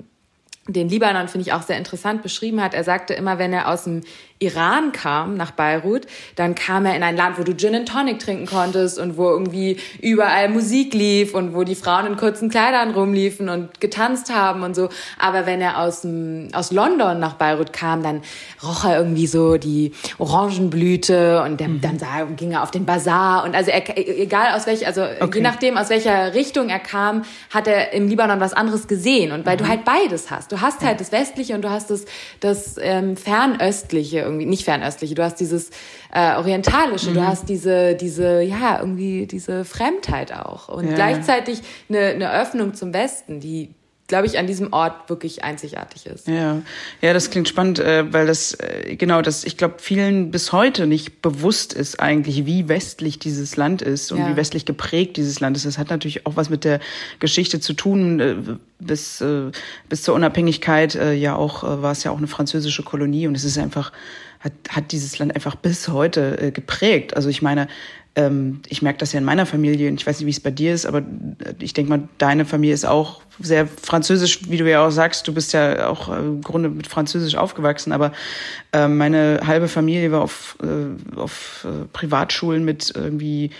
den 0.69 0.89
Libanon, 0.89 1.27
finde 1.27 1.47
ich, 1.47 1.53
auch 1.53 1.61
sehr 1.61 1.77
interessant 1.77 2.21
beschrieben 2.21 2.61
hat. 2.61 2.73
Er 2.73 2.83
sagte 2.83 3.13
immer, 3.13 3.39
wenn 3.39 3.53
er 3.53 3.67
aus 3.67 3.83
dem 3.85 4.01
Iran 4.41 4.93
kam, 4.93 5.35
nach 5.35 5.51
Beirut, 5.51 6.07
dann 6.37 6.55
kam 6.55 6.85
er 6.85 6.95
in 6.95 7.03
ein 7.03 7.17
Land, 7.17 7.37
wo 7.37 7.43
du 7.43 7.55
Gin 7.55 7.75
and 7.75 7.89
Tonic 7.89 8.19
trinken 8.19 8.45
konntest 8.45 8.97
und 8.97 9.17
wo 9.17 9.29
irgendwie 9.29 9.77
überall 10.01 10.47
Musik 10.47 10.93
lief 10.93 11.33
und 11.33 11.53
wo 11.53 11.65
die 11.65 11.75
Frauen 11.75 12.05
in 12.05 12.15
kurzen 12.15 12.49
Kleidern 12.49 12.91
rumliefen 12.91 13.49
und 13.49 13.81
getanzt 13.81 14.33
haben 14.33 14.63
und 14.63 14.77
so. 14.77 14.87
Aber 15.17 15.45
wenn 15.45 15.59
er 15.59 15.79
aus, 15.79 16.07
aus 16.53 16.71
London 16.71 17.19
nach 17.19 17.33
Beirut 17.33 17.73
kam, 17.73 18.01
dann 18.01 18.21
roch 18.63 18.85
er 18.85 18.97
irgendwie 18.97 19.27
so 19.27 19.57
die 19.57 19.91
Orangenblüte 20.17 21.43
und 21.43 21.59
der, 21.59 21.67
mhm. 21.67 21.81
dann 21.81 21.99
sah, 21.99 22.23
ging 22.23 22.51
er 22.53 22.63
auf 22.63 22.71
den 22.71 22.85
Bazar 22.85 23.43
und 23.43 23.55
also 23.55 23.71
er, 23.71 23.97
egal 23.97 24.55
aus 24.55 24.67
welcher, 24.67 24.87
also 24.87 25.01
okay. 25.01 25.39
je 25.39 25.41
nachdem 25.41 25.77
aus 25.77 25.89
welcher 25.89 26.33
Richtung 26.33 26.69
er 26.69 26.79
kam, 26.79 27.23
hat 27.49 27.67
er 27.67 27.91
im 27.91 28.07
Libanon 28.07 28.39
was 28.39 28.53
anderes 28.53 28.87
gesehen 28.87 29.33
und 29.33 29.45
weil 29.45 29.55
mhm. 29.57 29.63
du 29.63 29.67
halt 29.67 29.83
beides 29.83 30.31
hast. 30.31 30.53
Du 30.53 30.61
hast 30.61 30.81
halt 30.81 31.01
das 31.01 31.11
Westliche 31.11 31.55
und 31.55 31.61
du 31.61 31.69
hast 31.69 31.89
das, 31.89 32.05
das 32.39 32.77
ähm, 32.79 33.17
Fernöstliche 33.17 34.28
irgendwie, 34.29 34.45
nicht 34.45 34.63
fernöstliche, 34.63 35.15
du 35.15 35.23
hast 35.23 35.39
dieses 35.39 35.69
äh, 36.13 36.35
Orientalische, 36.35 37.11
mhm. 37.11 37.15
du 37.15 37.27
hast 37.27 37.49
diese, 37.49 37.95
diese, 37.95 38.41
ja, 38.41 38.79
irgendwie 38.79 39.27
diese 39.27 39.65
Fremdheit 39.65 40.33
auch. 40.33 40.69
Und 40.69 40.87
ja. 40.87 40.95
gleichzeitig 40.95 41.61
eine, 41.89 41.99
eine 41.99 42.31
Öffnung 42.31 42.73
zum 42.73 42.93
Westen, 42.93 43.39
die, 43.39 43.73
glaube 44.09 44.25
ich, 44.25 44.39
an 44.39 44.47
diesem 44.47 44.73
Ort 44.73 45.07
wirklich 45.07 45.43
einzigartig 45.43 46.07
ist. 46.07 46.27
Ja, 46.27 46.61
ja, 46.99 47.13
das 47.13 47.29
klingt 47.29 47.47
spannend, 47.47 47.79
äh, 47.79 48.11
weil 48.11 48.25
das 48.25 48.55
äh, 48.55 48.95
genau 48.95 49.21
das, 49.21 49.45
ich 49.45 49.55
glaube, 49.55 49.75
vielen 49.77 50.31
bis 50.31 50.51
heute 50.51 50.87
nicht 50.87 51.21
bewusst 51.21 51.73
ist 51.73 51.99
eigentlich, 51.99 52.45
wie 52.47 52.67
westlich 52.67 53.19
dieses 53.19 53.55
Land 53.55 53.83
ist 53.83 54.11
und 54.11 54.17
ja. 54.19 54.29
wie 54.29 54.35
westlich 54.35 54.65
geprägt 54.65 55.15
dieses 55.15 55.39
Land 55.39 55.55
ist. 55.55 55.65
Das 55.67 55.77
hat 55.77 55.91
natürlich 55.91 56.25
auch 56.25 56.35
was 56.35 56.49
mit 56.49 56.65
der 56.65 56.79
Geschichte 57.19 57.59
zu 57.61 57.73
tun. 57.73 58.19
Äh, 58.19 58.35
bis 58.81 59.21
bis 59.89 60.03
zur 60.03 60.15
Unabhängigkeit 60.15 60.95
ja 60.95 61.35
auch 61.35 61.63
war 61.63 61.91
es 61.91 62.05
ja 62.05 62.11
auch 62.11 62.17
eine 62.17 62.27
französische 62.27 62.81
Kolonie 62.81 63.27
und 63.27 63.35
es 63.35 63.43
ist 63.43 63.57
einfach 63.57 63.91
hat 64.39 64.53
hat 64.69 64.93
dieses 64.93 65.19
Land 65.19 65.35
einfach 65.35 65.55
bis 65.55 65.89
heute 65.89 66.53
geprägt. 66.53 67.13
Also 67.17 67.27
ich 67.27 67.41
meine, 67.41 67.67
ähm, 68.19 68.61
ich 68.67 68.81
merke 68.81 68.99
das 68.99 69.13
ja 69.13 69.19
in 69.19 69.25
meiner 69.25 69.45
Familie 69.45 69.89
ich 69.89 70.05
weiß 70.05 70.19
nicht, 70.19 70.25
wie 70.25 70.31
es 70.31 70.39
bei 70.41 70.51
dir 70.51 70.73
ist, 70.73 70.85
aber 70.85 71.01
ich 71.59 71.73
denke 71.73 71.89
mal, 71.89 72.09
deine 72.17 72.45
Familie 72.45 72.73
ist 72.73 72.85
auch 72.85 73.21
sehr 73.39 73.65
französisch, 73.67 74.49
wie 74.49 74.57
du 74.57 74.69
ja 74.69 74.85
auch 74.85 74.91
sagst. 74.91 75.25
Du 75.27 75.33
bist 75.33 75.53
ja 75.53 75.87
auch 75.87 76.09
äh, 76.09 76.19
im 76.19 76.41
Grunde 76.41 76.69
mit 76.69 76.87
Französisch 76.87 77.35
aufgewachsen, 77.35 77.93
aber 77.93 78.11
äh, 78.73 78.87
meine 78.87 79.39
halbe 79.45 79.69
Familie 79.69 80.11
war 80.11 80.21
auf, 80.21 80.57
äh, 80.61 81.17
auf 81.17 81.65
äh, 81.65 81.85
Privatschulen 81.93 82.65
mit 82.65 82.91
irgendwie 82.93 83.51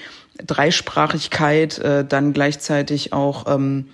Dreisprachigkeit, 0.45 1.79
äh, 1.79 2.03
dann 2.05 2.33
gleichzeitig 2.33 3.13
auch 3.13 3.45
ähm, 3.47 3.85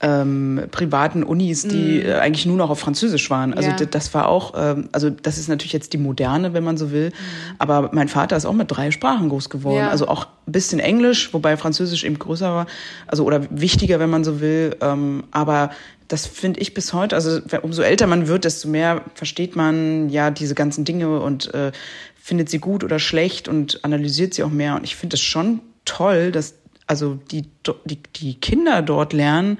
ähm, 0.00 0.62
privaten 0.70 1.24
Unis, 1.24 1.66
die 1.66 2.04
mm. 2.04 2.20
eigentlich 2.20 2.46
nur 2.46 2.56
noch 2.56 2.70
auf 2.70 2.78
Französisch 2.78 3.30
waren. 3.30 3.52
Also 3.52 3.70
ja. 3.70 3.76
das 3.76 4.14
war 4.14 4.28
auch, 4.28 4.54
ähm, 4.56 4.88
also 4.92 5.10
das 5.10 5.38
ist 5.38 5.48
natürlich 5.48 5.72
jetzt 5.72 5.92
die 5.92 5.98
moderne, 5.98 6.54
wenn 6.54 6.62
man 6.62 6.76
so 6.76 6.92
will. 6.92 7.08
Mm. 7.08 7.12
Aber 7.58 7.90
mein 7.92 8.08
Vater 8.08 8.36
ist 8.36 8.46
auch 8.46 8.52
mit 8.52 8.70
drei 8.70 8.92
Sprachen 8.92 9.28
groß 9.28 9.50
geworden. 9.50 9.78
Ja. 9.78 9.88
Also 9.88 10.06
auch 10.06 10.26
ein 10.46 10.52
bisschen 10.52 10.78
Englisch, 10.78 11.34
wobei 11.34 11.56
Französisch 11.56 12.04
eben 12.04 12.18
größer 12.18 12.48
war, 12.52 12.66
also 13.08 13.24
oder 13.24 13.44
wichtiger, 13.50 13.98
wenn 13.98 14.10
man 14.10 14.22
so 14.22 14.40
will. 14.40 14.76
Ähm, 14.80 15.24
aber 15.32 15.70
das 16.06 16.26
finde 16.26 16.60
ich 16.60 16.74
bis 16.74 16.92
heute, 16.92 17.16
also 17.16 17.40
umso 17.62 17.82
älter 17.82 18.06
man 18.06 18.28
wird, 18.28 18.44
desto 18.44 18.68
mehr 18.68 19.02
versteht 19.14 19.56
man 19.56 20.08
ja 20.10 20.30
diese 20.30 20.54
ganzen 20.54 20.84
Dinge 20.84 21.20
und 21.20 21.52
äh, 21.54 21.72
findet 22.16 22.48
sie 22.48 22.58
gut 22.58 22.84
oder 22.84 22.98
schlecht 22.98 23.48
und 23.48 23.84
analysiert 23.84 24.32
sie 24.32 24.44
auch 24.44 24.50
mehr. 24.50 24.76
Und 24.76 24.84
ich 24.84 24.96
finde 24.96 25.14
es 25.14 25.20
schon 25.20 25.60
toll, 25.84 26.30
dass 26.30 26.54
also 26.86 27.18
die, 27.30 27.44
die, 27.84 27.98
die 28.16 28.34
Kinder 28.40 28.82
dort 28.82 29.12
lernen, 29.12 29.58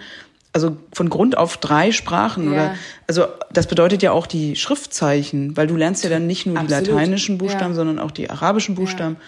also 0.58 0.76
von 0.92 1.08
Grund 1.08 1.36
auf 1.36 1.56
drei 1.56 1.92
Sprachen 1.92 2.44
ja. 2.44 2.50
oder 2.50 2.74
also 3.06 3.26
das 3.52 3.66
bedeutet 3.66 4.02
ja 4.02 4.12
auch 4.12 4.26
die 4.26 4.56
Schriftzeichen, 4.56 5.56
weil 5.56 5.66
du 5.66 5.76
lernst 5.76 6.04
ja 6.04 6.10
dann 6.10 6.26
nicht 6.26 6.46
nur 6.46 6.58
Absolut. 6.58 6.86
die 6.86 6.90
lateinischen 6.90 7.38
Buchstaben, 7.38 7.72
ja. 7.72 7.74
sondern 7.74 7.98
auch 7.98 8.10
die 8.10 8.28
arabischen 8.28 8.74
Buchstaben 8.74 9.16
ja. 9.18 9.24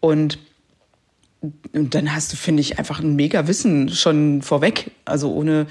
und 0.00 0.38
und 1.72 1.96
dann 1.96 2.14
hast 2.14 2.32
du 2.32 2.36
finde 2.36 2.60
ich 2.60 2.78
einfach 2.78 3.00
ein 3.00 3.16
mega 3.16 3.48
Wissen 3.48 3.88
schon 3.88 4.42
vorweg, 4.42 4.92
also 5.04 5.32
ohne 5.32 5.66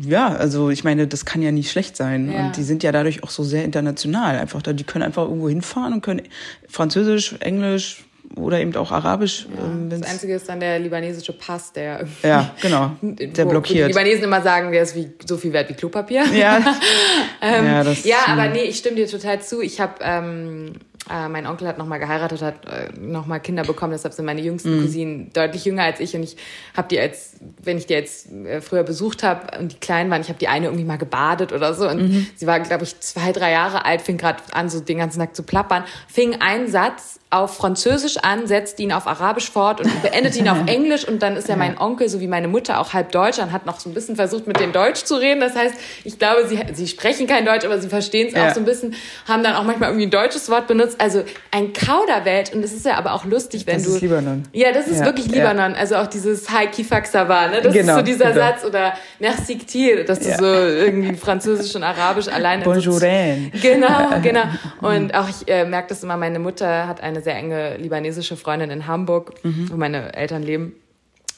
ja, 0.00 0.28
also 0.28 0.68
ich 0.68 0.84
meine, 0.84 1.06
das 1.06 1.24
kann 1.24 1.40
ja 1.40 1.50
nicht 1.50 1.70
schlecht 1.70 1.96
sein. 1.96 2.30
Ja. 2.30 2.46
Und 2.46 2.58
die 2.58 2.62
sind 2.62 2.82
ja 2.82 2.92
dadurch 2.92 3.22
auch 3.22 3.30
so 3.30 3.42
sehr 3.42 3.64
international. 3.64 4.38
Einfach 4.38 4.60
da, 4.60 4.74
die 4.74 4.84
können 4.84 5.02
einfach 5.02 5.22
irgendwo 5.22 5.48
hinfahren 5.48 5.94
und 5.94 6.02
können 6.02 6.22
Französisch, 6.68 7.36
Englisch, 7.40 8.04
oder 8.38 8.60
eben 8.60 8.74
auch 8.76 8.92
Arabisch. 8.92 9.46
Ja, 9.56 9.64
ähm, 9.64 9.90
das 9.90 10.02
Einzige 10.02 10.34
ist 10.34 10.48
dann 10.48 10.60
der 10.60 10.78
libanesische 10.78 11.32
Pass, 11.32 11.72
der 11.72 12.06
ja 12.22 12.50
genau, 12.60 12.92
der 13.02 13.44
blockiert. 13.44 13.88
Die 13.88 13.92
Libanesen 13.92 14.24
immer 14.24 14.42
sagen, 14.42 14.72
der 14.72 14.82
ist 14.82 14.94
wie 14.94 15.10
so 15.26 15.36
viel 15.36 15.52
wert 15.52 15.68
wie 15.68 15.74
Klopapier. 15.74 16.24
Ja, 16.32 16.58
ähm, 17.42 17.66
ja, 17.66 17.84
das, 17.84 18.04
ja, 18.04 18.18
aber 18.26 18.48
nee, 18.48 18.64
ich 18.64 18.78
stimme 18.78 18.96
dir 18.96 19.06
total 19.06 19.40
zu. 19.42 19.60
Ich 19.60 19.80
habe 19.80 19.94
ähm, 20.00 20.72
äh, 21.10 21.28
mein 21.28 21.46
Onkel 21.46 21.66
hat 21.68 21.78
nochmal 21.78 21.98
geheiratet, 21.98 22.42
hat 22.42 22.66
äh, 22.66 22.90
nochmal 22.98 23.40
Kinder 23.40 23.64
bekommen, 23.64 23.92
deshalb 23.92 24.14
sind 24.14 24.24
meine 24.24 24.40
jüngsten 24.40 24.76
mhm. 24.76 24.82
Cousinen 24.82 25.32
deutlich 25.32 25.64
jünger 25.64 25.84
als 25.84 26.00
ich 26.00 26.14
und 26.14 26.22
ich 26.22 26.36
habe 26.76 26.88
die 26.88 26.98
als, 26.98 27.36
wenn 27.62 27.78
ich 27.78 27.86
die 27.86 27.94
jetzt 27.94 28.30
äh, 28.32 28.60
früher 28.60 28.82
besucht 28.82 29.22
habe 29.22 29.58
und 29.58 29.72
die 29.72 29.78
klein 29.78 30.10
waren, 30.10 30.20
ich 30.20 30.28
habe 30.28 30.38
die 30.38 30.48
eine 30.48 30.66
irgendwie 30.66 30.84
mal 30.84 30.98
gebadet 30.98 31.52
oder 31.52 31.72
so 31.72 31.88
und 31.88 32.02
mhm. 32.02 32.26
sie 32.34 32.46
war, 32.46 32.60
glaube 32.60 32.84
ich, 32.84 32.98
zwei, 33.00 33.32
drei 33.32 33.52
Jahre 33.52 33.84
alt, 33.84 34.02
fing 34.02 34.18
gerade 34.18 34.42
an, 34.52 34.68
so 34.68 34.80
den 34.80 34.98
ganzen 34.98 35.20
Tag 35.20 35.34
zu 35.34 35.42
plappern, 35.42 35.84
fing 36.08 36.40
ein 36.40 36.68
Satz 36.68 37.20
auf 37.30 37.56
Französisch 37.56 38.16
an, 38.18 38.46
setzt 38.46 38.80
ihn 38.80 38.90
auf 38.90 39.06
Arabisch 39.06 39.50
fort 39.50 39.82
und 39.82 40.02
beendet 40.02 40.34
ihn 40.36 40.48
auf 40.48 40.58
Englisch 40.66 41.06
und 41.06 41.22
dann 41.22 41.36
ist 41.36 41.48
ja 41.48 41.56
mein 41.56 41.76
Onkel, 41.76 42.08
so 42.08 42.20
wie 42.20 42.26
meine 42.26 42.48
Mutter, 42.48 42.80
auch 42.80 42.94
halb 42.94 43.12
Deutsch 43.12 43.38
und 43.38 43.52
hat 43.52 43.66
noch 43.66 43.80
so 43.80 43.90
ein 43.90 43.94
bisschen 43.94 44.16
versucht, 44.16 44.46
mit 44.46 44.58
dem 44.58 44.72
Deutsch 44.72 45.04
zu 45.04 45.16
reden. 45.16 45.40
Das 45.40 45.54
heißt, 45.54 45.74
ich 46.04 46.18
glaube, 46.18 46.46
sie, 46.48 46.58
sie 46.72 46.88
sprechen 46.88 47.26
kein 47.26 47.44
Deutsch, 47.44 47.66
aber 47.66 47.78
sie 47.78 47.88
verstehen 47.88 48.28
es 48.28 48.34
ja. 48.34 48.48
auch 48.48 48.54
so 48.54 48.60
ein 48.60 48.64
bisschen, 48.64 48.94
haben 49.26 49.42
dann 49.42 49.56
auch 49.56 49.64
manchmal 49.64 49.90
irgendwie 49.90 50.06
ein 50.06 50.10
deutsches 50.10 50.48
Wort 50.48 50.66
benutzt. 50.68 50.87
Also 50.98 51.24
ein 51.50 51.72
Kauderwelt 51.72 52.54
und 52.54 52.62
es 52.62 52.72
ist 52.72 52.86
ja 52.86 52.96
aber 52.96 53.12
auch 53.12 53.24
lustig, 53.24 53.66
wenn 53.66 53.74
das 53.74 53.84
du... 53.84 53.88
Das 53.90 53.96
ist 53.96 54.02
Libanon. 54.02 54.42
Ja, 54.52 54.72
das 54.72 54.86
ist 54.88 55.00
ja. 55.00 55.06
wirklich 55.06 55.28
Libanon. 55.28 55.74
Also 55.74 55.96
auch 55.96 56.06
dieses 56.06 56.50
Hai 56.50 56.66
Kifak 56.66 57.06
Sava, 57.06 57.48
ne? 57.48 57.60
Das 57.60 57.72
genau, 57.72 57.92
ist 57.94 57.98
so 57.98 58.04
dieser 58.04 58.32
genau. 58.32 58.46
Satz 58.46 58.64
oder 58.64 58.94
Merci 59.18 59.58
Ktir, 59.58 60.04
dass 60.04 60.20
du 60.20 60.34
so 60.34 60.46
irgendwie 60.46 61.14
Französisch 61.16 61.74
und 61.76 61.82
Arabisch 61.82 62.28
alleine... 62.28 62.64
Bonjour. 62.64 63.00
Genau, 63.00 64.20
genau. 64.22 64.44
Und 64.80 65.14
auch 65.14 65.28
ich 65.28 65.48
äh, 65.48 65.64
merke 65.64 65.88
das 65.88 66.02
immer, 66.02 66.16
meine 66.16 66.38
Mutter 66.38 66.86
hat 66.86 67.02
eine 67.02 67.20
sehr 67.20 67.36
enge 67.36 67.76
libanesische 67.76 68.36
Freundin 68.36 68.70
in 68.70 68.86
Hamburg, 68.86 69.34
mhm. 69.42 69.68
wo 69.70 69.76
meine 69.76 70.14
Eltern 70.14 70.42
leben. 70.42 70.74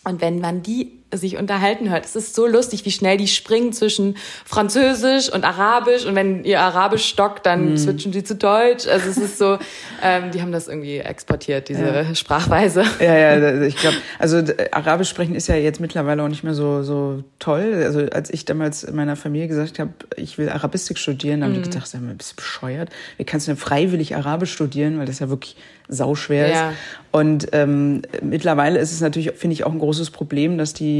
Und 0.05 0.21
wenn 0.21 0.41
man 0.41 0.63
die 0.63 1.00
sich 1.13 1.37
unterhalten 1.37 1.91
hört. 1.91 2.05
Es 2.05 2.17
ist 2.17 2.35
so 2.35 2.47
lustig, 2.47 2.85
wie 2.85 2.91
schnell 2.91 3.17
die 3.17 3.27
springen 3.27 3.73
zwischen 3.73 4.17
Französisch 4.45 5.33
und 5.33 5.45
Arabisch 5.45 6.07
und 6.07 6.15
wenn 6.15 6.45
ihr 6.45 6.61
Arabisch 6.61 7.05
stockt, 7.05 7.47
dann 7.47 7.75
mm. 7.75 7.77
switchen 7.79 8.13
sie 8.13 8.25
zu 8.25 8.35
Deutsch. 8.37 8.87
Also 8.87 9.09
es 9.09 9.17
ist 9.17 9.39
so, 9.39 9.59
ähm, 10.03 10.31
die 10.31 10.41
haben 10.43 10.53
das 10.53 10.69
irgendwie 10.69 10.99
exportiert, 10.99 11.69
diese 11.69 11.85
ja. 11.85 12.15
Sprachweise. 12.15 12.85
Ja, 13.01 13.17
ja, 13.17 13.63
ich 13.63 13.77
glaube, 13.77 13.97
also 14.19 14.43
Arabisch 14.73 15.09
sprechen 15.09 15.35
ist 15.35 15.49
ja 15.49 15.57
jetzt 15.57 15.81
mittlerweile 15.81 16.23
auch 16.23 16.29
nicht 16.29 16.45
mehr 16.45 16.55
so 16.55 16.83
so 16.83 17.25
toll. 17.39 17.83
Also 17.85 18.01
als 18.13 18.31
ich 18.31 18.45
damals 18.45 18.91
meiner 18.91 19.17
Familie 19.17 19.49
gesagt 19.49 19.79
habe, 19.79 19.91
ich 20.17 20.39
will 20.39 20.49
Arabistik 20.49 20.99
studieren, 20.99 21.43
haben 21.43 21.53
mm. 21.53 21.55
die 21.55 21.61
mhm. 21.61 21.65
gedacht, 21.65 21.87
sag 21.87 22.03
mal, 22.03 22.15
bist 22.15 22.33
du 22.33 22.37
bescheuert? 22.37 22.91
Wie 23.17 23.25
kannst 23.25 23.47
du 23.47 23.53
denn 23.53 23.59
freiwillig 23.59 24.17
Arabisch 24.17 24.53
studieren, 24.53 24.99
weil 24.99 25.07
das 25.07 25.19
ja 25.19 25.29
wirklich 25.29 25.57
sauschwer 25.91 26.47
ist. 26.47 26.55
Ja. 26.55 26.73
Und 27.13 27.49
ähm, 27.53 28.03
mittlerweile 28.23 28.79
ist 28.79 28.93
es 28.93 29.01
natürlich, 29.01 29.33
finde 29.33 29.55
ich, 29.55 29.65
auch 29.65 29.73
ein 29.73 29.79
großes 29.79 30.11
Problem, 30.11 30.59
dass 30.59 30.73
die 30.73 31.00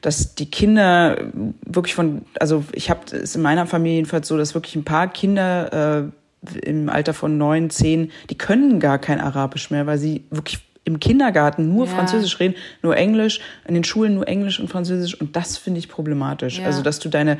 dass 0.00 0.34
die 0.34 0.50
Kinder 0.50 1.16
wirklich 1.64 1.94
von, 1.94 2.22
also 2.38 2.64
ich 2.72 2.90
habe 2.90 3.00
es 3.14 3.34
in 3.34 3.42
meiner 3.42 3.66
Familie 3.66 3.96
jedenfalls 3.96 4.28
so, 4.28 4.36
dass 4.36 4.54
wirklich 4.54 4.76
ein 4.76 4.84
paar 4.84 5.08
Kinder 5.08 6.10
äh, 6.52 6.58
im 6.62 6.88
Alter 6.88 7.14
von 7.14 7.38
neun, 7.38 7.70
zehn, 7.70 8.10
die 8.30 8.38
können 8.38 8.80
gar 8.80 8.98
kein 8.98 9.20
Arabisch 9.20 9.70
mehr, 9.70 9.86
weil 9.86 9.98
sie 9.98 10.24
wirklich 10.30 10.60
im 10.84 11.00
Kindergarten 11.00 11.68
nur 11.74 11.86
ja. 11.86 11.92
Französisch 11.92 12.38
reden, 12.38 12.54
nur 12.82 12.96
Englisch, 12.96 13.40
in 13.66 13.74
den 13.74 13.84
Schulen 13.84 14.14
nur 14.14 14.28
Englisch 14.28 14.60
und 14.60 14.68
Französisch 14.68 15.20
und 15.20 15.34
das 15.34 15.58
finde 15.58 15.80
ich 15.80 15.88
problematisch. 15.88 16.58
Ja. 16.58 16.66
Also, 16.66 16.82
dass 16.82 17.00
du 17.00 17.08
deine 17.08 17.38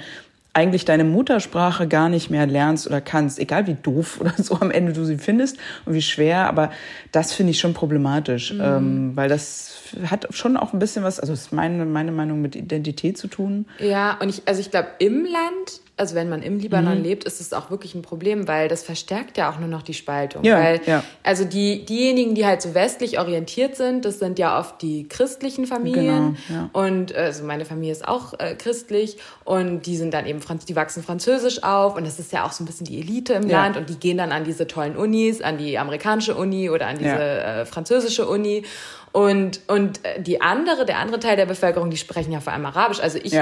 eigentlich 0.57 0.87
deine 0.87 1.05
Muttersprache 1.05 1.87
gar 1.87 2.09
nicht 2.09 2.31
mehr 2.31 2.47
lernst 2.47 2.87
oder 2.87 3.03
kannst, 3.03 3.39
egal 3.39 3.67
wie 3.67 3.75
doof 3.75 4.21
oder 4.21 4.33
so 4.39 4.59
am 4.59 4.71
Ende 4.71 4.95
du 4.95 5.05
sie 5.05 5.19
findest 5.19 5.59
und 5.85 5.93
wie 5.93 6.01
schwer, 6.01 6.49
aber 6.49 6.71
das 7.13 7.35
finde 7.35 7.51
ich 7.51 7.61
schon 7.61 7.75
problematisch, 7.75 8.55
mhm. 8.55 8.61
ähm, 8.63 9.13
weil 9.17 9.29
das 9.29 9.75
hat 10.07 10.27
schon 10.31 10.57
auch 10.57 10.73
ein 10.73 10.79
bisschen 10.79 11.05
was, 11.05 11.21
also 11.21 11.35
ist 11.35 11.53
meine, 11.53 11.85
meine 11.85 12.11
Meinung 12.11 12.41
mit 12.41 12.57
Identität 12.57 13.19
zu 13.19 13.29
tun. 13.29 13.67
Ja, 13.79 14.17
und 14.19 14.31
ich, 14.31 14.43
also 14.47 14.61
ich 14.61 14.71
glaube, 14.71 14.89
im 14.99 15.25
Land 15.25 15.83
also 15.99 16.15
wenn 16.15 16.29
man 16.29 16.43
im 16.43 16.59
Libanon 16.59 16.99
mhm. 16.99 17.05
lebt, 17.05 17.25
ist 17.25 17.41
es 17.41 17.55
auch 17.55 17.71
wirklich 17.71 17.95
ein 17.95 18.03
Problem, 18.03 18.47
weil 18.47 18.69
das 18.69 18.83
verstärkt 18.83 19.39
ja 19.39 19.51
auch 19.51 19.59
nur 19.59 19.69
noch 19.69 19.81
die 19.81 19.95
Spaltung. 19.95 20.45
Ja, 20.45 20.59
weil, 20.59 20.81
ja. 20.85 21.03
Also 21.23 21.45
die, 21.45 21.87
diejenigen, 21.87 22.35
die 22.35 22.45
halt 22.45 22.61
so 22.61 22.75
westlich 22.75 23.19
orientiert 23.19 23.77
sind, 23.77 24.05
das 24.05 24.19
sind 24.19 24.39
ja 24.39 24.61
oft 24.61 24.83
die 24.83 25.09
christlichen 25.09 25.67
Familien. 25.67 26.37
Genau, 26.49 26.61
ja. 26.61 26.71
Und 26.75 27.15
also 27.15 27.45
meine 27.45 27.65
Familie 27.65 27.93
ist 27.93 28.07
auch 28.07 28.39
äh, 28.39 28.55
christlich 28.57 29.17
und 29.45 29.87
die 29.87 29.97
sind 29.97 30.13
dann 30.13 30.27
eben, 30.27 30.41
die 30.69 30.77
wachsen 30.77 31.03
französisch 31.03 31.63
auf 31.63 31.97
und 31.97 32.07
das 32.07 32.19
ist 32.19 32.31
ja 32.31 32.45
auch 32.45 32.53
so 32.53 32.63
ein 32.63 32.67
bisschen 32.67 32.87
die 32.87 33.01
Elite 33.01 33.33
im 33.33 33.49
ja. 33.49 33.63
Land 33.63 33.79
und 33.79 33.89
die 33.89 33.97
gehen 33.97 34.19
dann 34.19 34.33
an 34.33 34.45
diese 34.45 34.67
tollen 34.67 34.97
Unis, 34.97 35.41
an 35.41 35.57
die 35.57 35.79
amerikanische 35.79 36.35
Uni 36.35 36.69
oder 36.69 36.89
an 36.89 36.99
diese 36.99 37.19
äh, 37.19 37.65
französische 37.65 38.29
Uni. 38.29 38.65
Und, 39.13 39.61
und 39.69 40.05
äh, 40.05 40.21
die 40.21 40.43
andere, 40.43 40.85
der 40.85 40.99
andere 40.99 41.21
Teil 41.21 41.37
der 41.37 41.47
Bevölkerung, 41.47 41.89
die 41.89 41.97
sprechen 41.97 42.33
ja 42.33 42.41
vor 42.41 42.53
allem 42.53 42.67
Arabisch. 42.67 43.01
Also 43.01 43.19
ich 43.23 43.33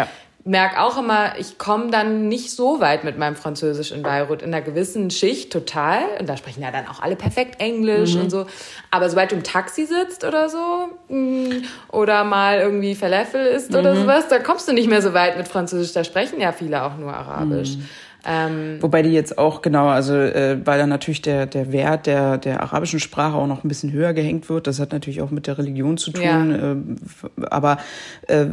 merke 0.44 0.80
auch 0.82 0.98
immer, 0.98 1.38
ich 1.38 1.56
komme 1.56 1.90
dann 1.90 2.28
nicht 2.28 2.50
so 2.50 2.80
weit 2.80 3.02
mit 3.02 3.16
meinem 3.16 3.34
Französisch 3.34 3.92
in 3.92 4.02
Beirut. 4.02 4.42
In 4.42 4.52
einer 4.52 4.62
gewissen 4.62 5.10
Schicht 5.10 5.50
total. 5.50 6.02
Und 6.20 6.28
da 6.28 6.36
sprechen 6.36 6.62
ja 6.62 6.70
dann 6.70 6.86
auch 6.86 7.00
alle 7.00 7.16
perfekt 7.16 7.60
Englisch 7.60 8.14
mhm. 8.14 8.22
und 8.22 8.30
so. 8.30 8.46
Aber 8.90 9.08
sobald 9.08 9.32
du 9.32 9.36
im 9.36 9.42
Taxi 9.42 9.86
sitzt 9.86 10.22
oder 10.22 10.50
so, 10.50 10.90
mm, 11.08 11.64
oder 11.90 12.24
mal 12.24 12.58
irgendwie 12.58 12.94
Falafel 12.94 13.46
isst 13.46 13.72
mhm. 13.72 13.78
oder 13.78 13.96
sowas, 13.96 14.28
da 14.28 14.38
kommst 14.38 14.68
du 14.68 14.74
nicht 14.74 14.88
mehr 14.88 15.00
so 15.00 15.14
weit 15.14 15.38
mit 15.38 15.48
Französisch. 15.48 15.92
Da 15.92 16.04
sprechen 16.04 16.40
ja 16.40 16.52
viele 16.52 16.82
auch 16.82 16.96
nur 16.98 17.14
Arabisch. 17.14 17.76
Mhm. 17.76 17.88
Ähm, 18.26 18.78
Wobei 18.80 19.02
die 19.02 19.10
jetzt 19.10 19.38
auch, 19.38 19.62
genau, 19.62 19.88
also 19.88 20.14
äh, 20.14 20.58
weil 20.64 20.78
dann 20.78 20.88
natürlich 20.88 21.22
der, 21.22 21.46
der 21.46 21.72
Wert 21.72 22.06
der, 22.06 22.38
der 22.38 22.62
arabischen 22.62 23.00
Sprache 23.00 23.36
auch 23.36 23.46
noch 23.46 23.64
ein 23.64 23.68
bisschen 23.68 23.92
höher 23.92 24.14
gehängt 24.14 24.48
wird. 24.48 24.66
Das 24.66 24.80
hat 24.80 24.92
natürlich 24.92 25.20
auch 25.20 25.30
mit 25.30 25.46
der 25.46 25.58
Religion 25.58 25.96
zu 25.96 26.10
tun. 26.10 26.22
Ja. 26.22 26.72
Äh, 26.72 27.46
aber 27.50 27.78
äh, 28.26 28.46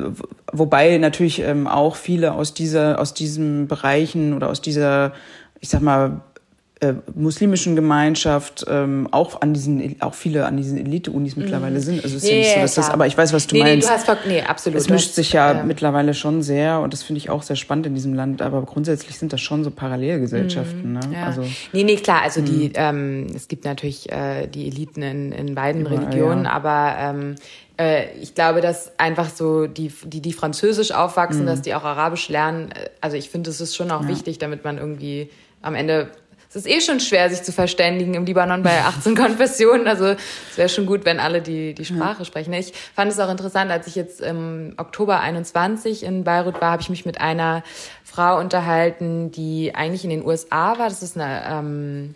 wobei 0.51 0.97
natürlich 0.97 1.41
ähm, 1.41 1.67
auch 1.67 1.95
viele 1.95 2.33
aus 2.33 2.53
dieser, 2.53 2.99
aus 2.99 3.13
diesen 3.13 3.67
Bereichen 3.67 4.33
oder 4.33 4.49
aus 4.49 4.61
dieser, 4.61 5.13
ich 5.59 5.69
sag 5.69 5.81
mal, 5.81 6.21
äh, 6.81 6.95
muslimischen 7.13 7.75
Gemeinschaft 7.75 8.65
ähm, 8.67 9.07
auch 9.11 9.39
an 9.41 9.53
diesen 9.53 10.01
auch 10.01 10.15
viele 10.15 10.47
an 10.47 10.57
diesen 10.57 10.79
Elite-Unis 10.79 11.35
mittlerweile 11.35 11.75
mhm. 11.75 11.83
sind. 11.83 12.03
Also 12.03 12.17
es 12.17 12.23
ist 12.23 12.29
nee, 12.29 12.37
ja 12.37 12.39
nicht 12.39 12.53
so, 12.55 12.59
dass 12.61 12.73
das, 12.73 12.89
aber 12.89 13.05
ich 13.05 13.15
weiß, 13.15 13.33
was 13.33 13.45
du 13.45 13.55
nee, 13.55 13.61
meinst. 13.61 13.87
Nee, 13.87 13.95
du 13.95 14.07
hast, 14.07 14.25
nee, 14.25 14.41
absolut. 14.41 14.79
Es 14.79 14.89
mischt 14.89 15.13
sich 15.13 15.31
ja 15.33 15.51
ähm, 15.51 15.67
mittlerweile 15.67 16.15
schon 16.15 16.41
sehr 16.41 16.79
und 16.79 16.91
das 16.91 17.03
finde 17.03 17.19
ich 17.19 17.29
auch 17.29 17.43
sehr 17.43 17.55
spannend 17.55 17.85
in 17.85 17.93
diesem 17.93 18.15
Land. 18.15 18.41
Aber 18.41 18.63
grundsätzlich 18.63 19.15
sind 19.19 19.31
das 19.31 19.41
schon 19.41 19.63
so 19.63 19.69
Parallelgesellschaften. 19.69 20.93
Mhm. 20.93 20.93
Ne? 20.93 20.99
Ja. 21.13 21.25
Also, 21.27 21.43
nee, 21.71 21.83
nee, 21.83 21.97
klar. 21.97 22.23
Also 22.23 22.41
die, 22.41 22.69
mhm. 22.69 22.73
ähm, 22.73 23.27
es 23.35 23.47
gibt 23.47 23.63
natürlich 23.65 24.11
äh, 24.11 24.47
die 24.47 24.65
Eliten 24.65 25.03
in, 25.03 25.31
in 25.33 25.53
beiden 25.53 25.81
Überall, 25.81 25.99
Religionen, 25.99 26.45
ja. 26.45 26.51
aber 26.51 26.95
ähm, 26.97 27.35
äh, 27.77 28.11
ich 28.19 28.33
glaube, 28.33 28.61
dass 28.61 28.97
einfach 28.99 29.29
so 29.29 29.67
die, 29.67 29.93
die, 30.05 30.21
die 30.21 30.33
Französisch 30.33 30.93
aufwachsen, 30.93 31.43
mhm. 31.43 31.45
dass 31.45 31.61
die 31.61 31.75
auch 31.75 31.83
Arabisch 31.83 32.27
lernen. 32.27 32.71
Äh, 32.71 32.89
also 33.01 33.17
ich 33.17 33.29
finde, 33.29 33.51
es 33.51 33.61
ist 33.61 33.75
schon 33.75 33.91
auch 33.91 34.01
ja. 34.01 34.07
wichtig, 34.07 34.39
damit 34.39 34.63
man 34.63 34.79
irgendwie 34.79 35.29
am 35.61 35.75
Ende 35.75 36.09
es 36.53 36.65
ist 36.65 36.67
eh 36.67 36.81
schon 36.81 36.99
schwer, 36.99 37.29
sich 37.29 37.43
zu 37.43 37.53
verständigen 37.53 38.13
im 38.13 38.25
Libanon 38.25 38.61
bei 38.61 38.81
18 38.83 39.15
Konfessionen. 39.15 39.87
Also 39.87 40.05
es 40.05 40.57
wäre 40.57 40.67
schon 40.67 40.85
gut, 40.85 41.05
wenn 41.05 41.21
alle 41.21 41.41
die, 41.41 41.73
die 41.73 41.85
Sprache 41.85 42.19
ja. 42.19 42.25
sprechen. 42.25 42.51
Ich 42.51 42.73
fand 42.93 43.09
es 43.09 43.19
auch 43.19 43.29
interessant, 43.29 43.71
als 43.71 43.87
ich 43.87 43.95
jetzt 43.95 44.19
im 44.19 44.73
Oktober 44.75 45.21
21 45.21 46.03
in 46.03 46.25
Beirut 46.25 46.59
war, 46.59 46.71
habe 46.71 46.81
ich 46.81 46.89
mich 46.89 47.05
mit 47.05 47.21
einer 47.21 47.63
Frau 48.03 48.37
unterhalten, 48.37 49.31
die 49.31 49.73
eigentlich 49.73 50.03
in 50.03 50.09
den 50.09 50.25
USA 50.25 50.77
war. 50.77 50.89
Das 50.89 51.01
ist 51.01 51.17
eine 51.17 51.43
ähm, 51.47 52.15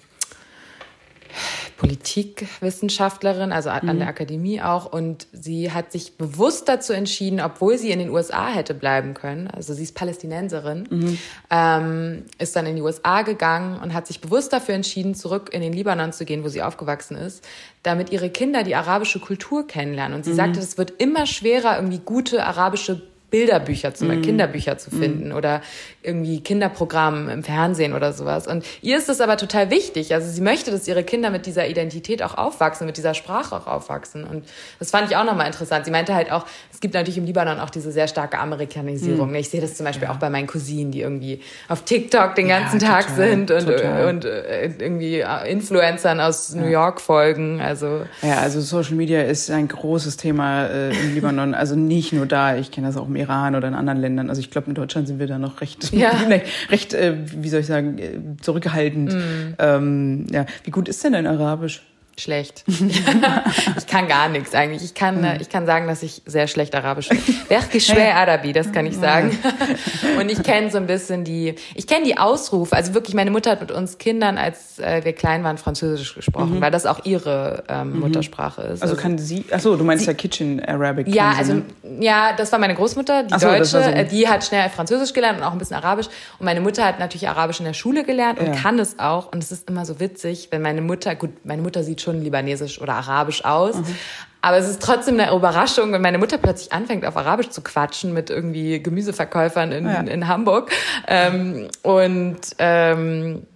Politikwissenschaftlerin, 1.78 3.52
also 3.52 3.70
an 3.70 3.86
mhm. 3.86 4.00
der 4.00 4.08
Akademie 4.08 4.62
auch. 4.62 4.92
Und 4.92 5.28
sie 5.32 5.72
hat 5.72 5.92
sich 5.92 6.18
bewusst 6.18 6.70
dazu 6.70 6.94
entschieden, 6.94 7.42
obwohl 7.42 7.78
sie 7.78 7.92
in 7.92 8.00
den 8.00 8.10
USA 8.10 8.48
hätte 8.48 8.74
bleiben 8.74 9.14
können, 9.14 9.48
also 9.48 9.74
sie 9.74 9.84
ist 9.84 9.96
Palästinenserin, 9.96 10.88
mhm. 10.90 11.18
ähm, 11.50 12.24
ist 12.38 12.56
dann 12.56 12.66
in 12.66 12.76
die 12.76 12.82
USA 12.82 13.22
gegangen 13.24 13.80
und 13.82 13.94
hat 13.94 14.08
sich 14.08 14.22
bewusst 14.22 14.54
dafür 14.54 14.76
entschieden, 14.76 15.16
zurück 15.16 15.50
in 15.54 15.62
den 15.62 15.74
Libanon 15.74 16.14
zu 16.14 16.26
gehen, 16.26 16.44
wo 16.44 16.48
sie 16.48 16.62
aufgewachsen 16.62 17.18
ist, 17.18 17.44
damit 17.84 18.12
ihre 18.12 18.30
Kinder 18.30 18.64
die 18.64 18.76
arabische 18.76 19.20
Kultur 19.20 19.68
kennenlernen. 19.68 20.16
Und 20.16 20.26
sie 20.26 20.32
mhm. 20.32 20.36
sagte, 20.36 20.60
es 20.60 20.78
wird 20.78 20.94
immer 21.00 21.26
schwerer, 21.26 21.76
irgendwie 21.76 22.00
gute 22.00 22.46
arabische 22.46 23.02
Bilderbücher, 23.36 23.94
zum 23.94 24.08
Beispiel 24.08 24.22
mm. 24.22 24.28
Kinderbücher 24.28 24.78
zu 24.78 24.92
finden 24.92 25.30
mm. 25.30 25.36
oder 25.36 25.62
irgendwie 26.02 26.40
Kinderprogramm 26.40 27.28
im 27.28 27.44
Fernsehen 27.44 27.92
oder 27.92 28.14
sowas. 28.14 28.48
Und 28.48 28.64
ihr 28.82 28.98
ist 28.98 29.10
das 29.10 29.20
aber 29.20 29.36
total 29.36 29.70
wichtig. 29.70 30.14
Also 30.14 30.32
sie 30.32 30.40
möchte, 30.40 30.72
dass 30.72 30.88
ihre 30.88 31.04
Kinder 31.04 31.32
mit 31.32 31.46
dieser 31.46 31.68
Identität 31.68 32.24
auch 32.24 32.38
aufwachsen, 32.38 32.88
mit 32.88 32.96
dieser 32.96 33.14
Sprache 33.14 33.54
auch 33.54 33.68
aufwachsen. 33.68 34.24
Und 34.24 34.46
das 34.80 34.92
fand 34.92 35.12
ich 35.12 35.18
auch 35.18 35.26
nochmal 35.26 35.48
interessant. 35.48 35.84
Sie 35.84 35.92
meinte 35.92 36.16
halt 36.16 36.32
auch, 36.32 36.46
es 36.76 36.82
gibt 36.82 36.94
natürlich 36.94 37.18
im 37.18 37.24
Libanon 37.24 37.62
auch 37.62 37.70
diese 37.70 37.90
sehr 37.90 38.10
starke 38.10 38.38
Amerikanisierung. 38.38 39.32
Mm. 39.32 39.36
Ich 39.36 39.48
sehe 39.48 39.62
das 39.62 39.76
zum 39.76 39.86
Beispiel 39.86 40.10
ja. 40.10 40.14
auch 40.14 40.18
bei 40.18 40.30
meinen 40.30 40.46
Cousinen, 40.46 40.92
die 40.92 41.02
irgendwie 41.02 41.40
auf 41.70 41.86
TikTok 41.86 42.36
den 42.36 42.50
ganzen 42.50 42.82
ja, 42.82 42.88
Tag 42.90 43.08
total, 43.08 43.30
sind 43.30 43.50
und, 43.50 43.70
und 43.70 44.26
äh, 44.26 44.66
irgendwie 44.78 45.22
äh, 45.22 45.50
Influencern 45.50 46.20
aus 46.20 46.54
ja. 46.54 46.62
New 46.62 46.68
York 46.68 47.00
folgen. 47.00 47.62
Also 47.62 48.02
ja, 48.22 48.40
also 48.40 48.60
Social 48.60 48.96
Media 48.96 49.22
ist 49.22 49.50
ein 49.50 49.70
großes 49.70 50.18
Thema 50.18 50.66
äh, 50.66 50.90
im 50.90 51.16
Libanon. 51.16 51.56
Also 51.66 51.76
nicht 51.76 52.12
nur 52.12 52.26
da. 52.26 52.58
Ich 52.58 52.70
kenne 52.72 52.88
das 52.88 52.98
auch 52.98 53.08
im 53.08 53.16
Iran 53.16 53.56
oder 53.56 53.68
in 53.68 53.76
anderen 53.76 54.00
Ländern. 54.00 54.30
Also 54.30 54.42
ich 54.42 54.52
glaube, 54.52 54.68
in 54.68 54.76
Deutschland 54.76 55.08
sind 55.08 55.20
wir 55.20 55.28
da 55.28 55.40
noch 55.40 55.62
recht, 55.62 55.92
recht, 56.70 56.94
äh, 56.94 57.16
wie 57.26 57.50
soll 57.50 57.62
ich 57.62 57.66
sagen, 57.66 57.98
äh, 57.98 58.20
zurückgehaltend. 58.42 59.14
Mm. 59.14 59.56
Ähm, 59.58 60.28
ja, 60.32 60.46
wie 60.64 60.72
gut 60.72 60.90
ist 60.90 61.04
denn 61.04 61.14
dein 61.14 61.28
Arabisch? 61.28 61.82
Schlecht. 62.18 62.64
ich 63.78 63.88
kann 63.88 64.08
gar 64.08 64.30
nichts 64.30 64.56
eigentlich. 64.56 64.84
Ich 64.84 64.94
kann, 64.94 65.24
äh, 65.24 65.42
ich 65.42 65.50
kann 65.50 65.66
sagen, 65.66 65.88
dass 65.88 66.02
ich 66.02 66.22
sehr 66.26 66.48
schlecht 66.48 66.74
Arabisch 66.74 67.10
bin. 67.10 67.20
schwer 67.82 68.16
Arabi, 68.16 68.54
das 68.54 68.72
kann 68.72 68.86
ich 68.86 68.96
sagen. 68.96 69.38
Und 70.20 70.30
ich 70.30 70.42
kenne 70.42 70.72
so 70.72 70.78
ein 70.78 70.88
bisschen 70.88 71.26
die, 71.26 71.56
ich 71.74 71.88
kenne 71.88 72.06
die 72.06 72.18
Ausrufe. 72.18 72.74
Also 72.74 72.94
wirklich, 72.94 73.16
meine 73.16 73.32
Mutter 73.32 73.52
hat 73.52 73.60
mit 73.60 73.72
uns 73.72 73.98
Kindern, 73.98 74.38
als 74.38 74.80
äh, 74.80 75.04
wir 75.04 75.12
klein 75.12 75.44
waren, 75.44 75.58
Französisch 75.58 76.16
gesprochen, 76.16 76.56
mhm. 76.56 76.62
weil 76.62 76.72
das 76.72 76.86
auch 76.86 77.04
ihre 77.04 77.66
ähm, 77.68 77.92
mhm. 77.92 78.00
Muttersprache 78.00 78.62
ist. 78.62 78.82
Also, 78.82 78.94
also 78.94 78.96
kann 78.96 79.18
sie, 79.18 79.44
ach 79.52 79.60
so, 79.60 79.76
du 79.76 79.84
meinst 79.84 80.06
sie, 80.06 80.12
ja 80.12 80.14
Kitchen 80.14 80.64
Arabic. 80.64 81.08
Ja, 81.10 81.34
also, 81.38 81.64
ja, 82.00 82.32
das 82.38 82.50
war 82.54 82.60
meine 82.60 82.76
Großmutter, 82.76 83.24
die 83.24 83.38
so, 83.38 83.48
Deutsche. 83.48 83.66
So. 83.66 83.78
Äh, 83.80 84.06
die 84.06 84.30
hat 84.30 84.46
schnell 84.46 84.70
Französisch 84.70 85.12
gelernt 85.12 85.40
und 85.40 85.44
auch 85.44 85.52
ein 85.52 85.58
bisschen 85.58 85.76
Arabisch. 85.76 86.08
Und 86.40 86.46
meine 86.46 86.62
Mutter 86.62 86.86
hat 86.86 87.00
natürlich 87.00 87.28
Arabisch 87.28 87.60
in 87.60 87.66
der 87.66 87.74
Schule 87.74 88.06
gelernt 88.06 88.40
und 88.40 88.48
ja. 88.48 88.54
kann 88.54 88.80
es 88.80 89.00
auch. 89.00 89.34
Und 89.34 89.44
es 89.44 89.52
ist 89.52 89.70
immer 89.70 89.86
so 89.86 90.00
witzig, 90.00 90.48
wenn 90.52 90.62
meine 90.62 90.82
Mutter, 90.82 91.14
gut, 91.16 91.32
meine 91.44 91.62
Mutter 91.62 91.84
sieht 91.84 92.05
schon 92.06 92.22
libanesisch 92.22 92.80
oder 92.80 92.94
arabisch 92.94 93.44
aus. 93.44 93.76
Mhm. 93.76 93.96
Aber 94.42 94.58
es 94.58 94.70
ist 94.70 94.82
trotzdem 94.82 95.20
eine 95.20 95.36
Überraschung, 95.36 95.92
wenn 95.92 96.04
meine 96.04 96.20
Mutter 96.20 96.38
plötzlich 96.38 96.72
anfängt, 96.72 97.04
auf 97.04 97.18
Arabisch 97.18 97.50
zu 97.50 97.62
quatschen 97.62 98.14
mit 98.14 98.30
irgendwie 98.30 98.82
Gemüseverkäufern 98.82 99.72
in, 99.72 99.86
ja. 99.88 100.02
in 100.02 100.28
Hamburg. 100.28 100.72
Ähm, 101.08 101.68
und 101.82 102.40
ähm, 102.60 103.48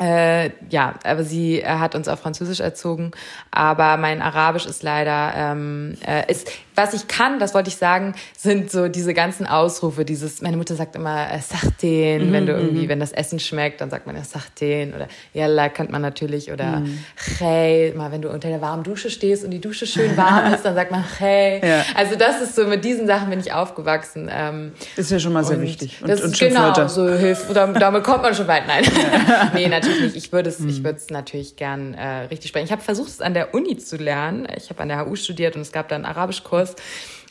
äh, 0.00 0.50
ja, 0.68 0.94
aber 1.02 1.24
sie 1.24 1.60
er 1.60 1.80
hat 1.80 1.94
uns 1.94 2.08
auf 2.08 2.20
Französisch 2.20 2.60
erzogen, 2.60 3.10
aber 3.50 3.96
mein 3.96 4.22
Arabisch 4.22 4.66
ist 4.66 4.82
leider 4.82 5.32
ähm, 5.34 5.96
äh, 6.06 6.30
ist 6.30 6.50
was 6.78 6.94
ich 6.94 7.08
kann, 7.08 7.38
das 7.38 7.52
wollte 7.52 7.68
ich 7.68 7.76
sagen, 7.76 8.14
sind 8.36 8.70
so 8.70 8.88
diese 8.88 9.12
ganzen 9.12 9.46
Ausrufe, 9.46 10.04
dieses 10.04 10.40
meine 10.40 10.56
Mutter 10.56 10.74
sagt 10.74 10.96
immer 10.96 11.30
äh, 11.30 11.40
Sachten, 11.40 12.28
mhm, 12.28 12.32
wenn 12.32 12.46
du 12.46 12.52
irgendwie 12.52 12.84
mhm. 12.84 12.88
wenn 12.88 13.00
das 13.00 13.12
Essen 13.12 13.38
schmeckt, 13.38 13.80
dann 13.80 13.90
sagt 13.90 14.06
man 14.06 14.16
ja 14.16 14.24
Sachten 14.24 14.94
oder 14.94 15.08
Yalla 15.34 15.68
kennt 15.68 15.90
man 15.90 16.00
natürlich 16.00 16.50
oder 16.50 16.80
mhm. 16.80 16.98
Hey, 17.38 17.92
mal 17.94 18.10
wenn 18.12 18.22
du 18.22 18.30
unter 18.30 18.48
der 18.48 18.60
warmen 18.62 18.82
Dusche 18.82 19.10
stehst 19.10 19.44
und 19.44 19.50
die 19.50 19.60
Dusche 19.60 19.86
schön 19.86 20.16
warm 20.16 20.52
ist, 20.54 20.64
dann 20.64 20.74
sagt 20.74 20.90
man 20.90 21.04
Hey. 21.18 21.60
Ja. 21.62 21.84
Also 21.94 22.16
das 22.16 22.40
ist 22.40 22.54
so 22.54 22.66
mit 22.66 22.84
diesen 22.84 23.06
Sachen 23.06 23.28
bin 23.30 23.40
ich 23.40 23.52
aufgewachsen. 23.52 24.30
Ähm, 24.32 24.72
ist 24.96 25.10
ja 25.10 25.18
schon 25.18 25.32
mal 25.32 25.44
sehr 25.44 25.60
wichtig 25.60 25.98
und, 26.00 26.08
das 26.08 26.22
und 26.22 26.38
genau 26.38 26.88
so 26.88 27.08
hilft 27.08 27.48
damit 27.58 28.04
kommt 28.04 28.22
man 28.22 28.34
schon 28.34 28.46
weit. 28.46 28.66
Nein, 28.66 28.84
ja. 28.84 29.50
nee 29.54 29.68
natürlich 29.68 30.00
nicht. 30.00 30.16
Ich 30.16 30.32
würde 30.32 30.48
es, 30.48 30.60
mhm. 30.60 30.68
ich 30.68 30.84
würde 30.84 30.98
es 30.98 31.10
natürlich 31.10 31.56
gern 31.56 31.94
äh, 31.94 32.26
richtig 32.26 32.48
sprechen. 32.48 32.66
Ich 32.66 32.72
habe 32.72 32.82
versucht, 32.82 33.08
es 33.08 33.20
an 33.20 33.34
der 33.34 33.54
Uni 33.54 33.76
zu 33.76 33.96
lernen. 33.96 34.46
Ich 34.56 34.70
habe 34.70 34.80
an 34.82 34.88
der 34.88 35.04
HU 35.04 35.16
studiert 35.16 35.56
und 35.56 35.62
es 35.62 35.72
gab 35.72 35.88
da 35.88 35.96
einen 35.96 36.04
Arabischkurs. 36.04 36.67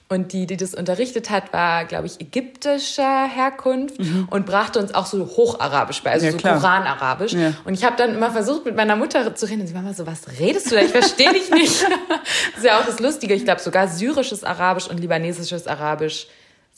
Und 0.10 0.32
die, 0.32 0.46
die 0.46 0.56
das 0.56 0.74
unterrichtet 0.74 1.30
hat, 1.30 1.52
war, 1.52 1.84
glaube 1.84 2.06
ich, 2.06 2.22
ägyptischer 2.22 3.28
Herkunft 3.28 3.96
und 4.30 4.46
brachte 4.46 4.80
uns 4.80 4.96
auch 4.96 5.06
so 5.06 5.20
Hocharabisch 5.26 6.02
bei, 6.02 6.12
also 6.12 6.28
ja, 6.28 6.32
so 6.32 6.38
Koranarabisch. 6.38 7.34
Ja. 7.34 7.52
Und 7.66 7.74
ich 7.74 7.84
habe 7.84 7.98
dann 7.98 8.16
immer 8.16 8.32
versucht, 8.32 8.64
mit 8.64 8.74
meiner 8.74 8.96
Mutter 8.96 9.36
zu 9.36 9.48
reden. 9.48 9.62
Und 9.62 9.68
sie 9.68 9.74
war 9.74 9.82
immer 9.82 9.94
so, 9.94 10.08
was 10.08 10.22
redest 10.40 10.72
du 10.72 10.76
da? 10.76 10.82
Ich 10.82 10.92
verstehe 10.92 11.34
dich 11.34 11.52
nicht. 11.52 11.84
das 11.84 11.90
ist 12.58 12.64
ja 12.64 12.80
auch 12.80 12.86
das 12.86 13.02
Lustige. 13.02 13.34
Ich 13.34 13.44
glaube, 13.44 13.60
sogar 13.60 13.90
syrisches 13.90 14.46
Arabisch 14.46 14.88
und 14.88 14.98
libanesisches 14.98 15.68
Arabisch 15.68 16.28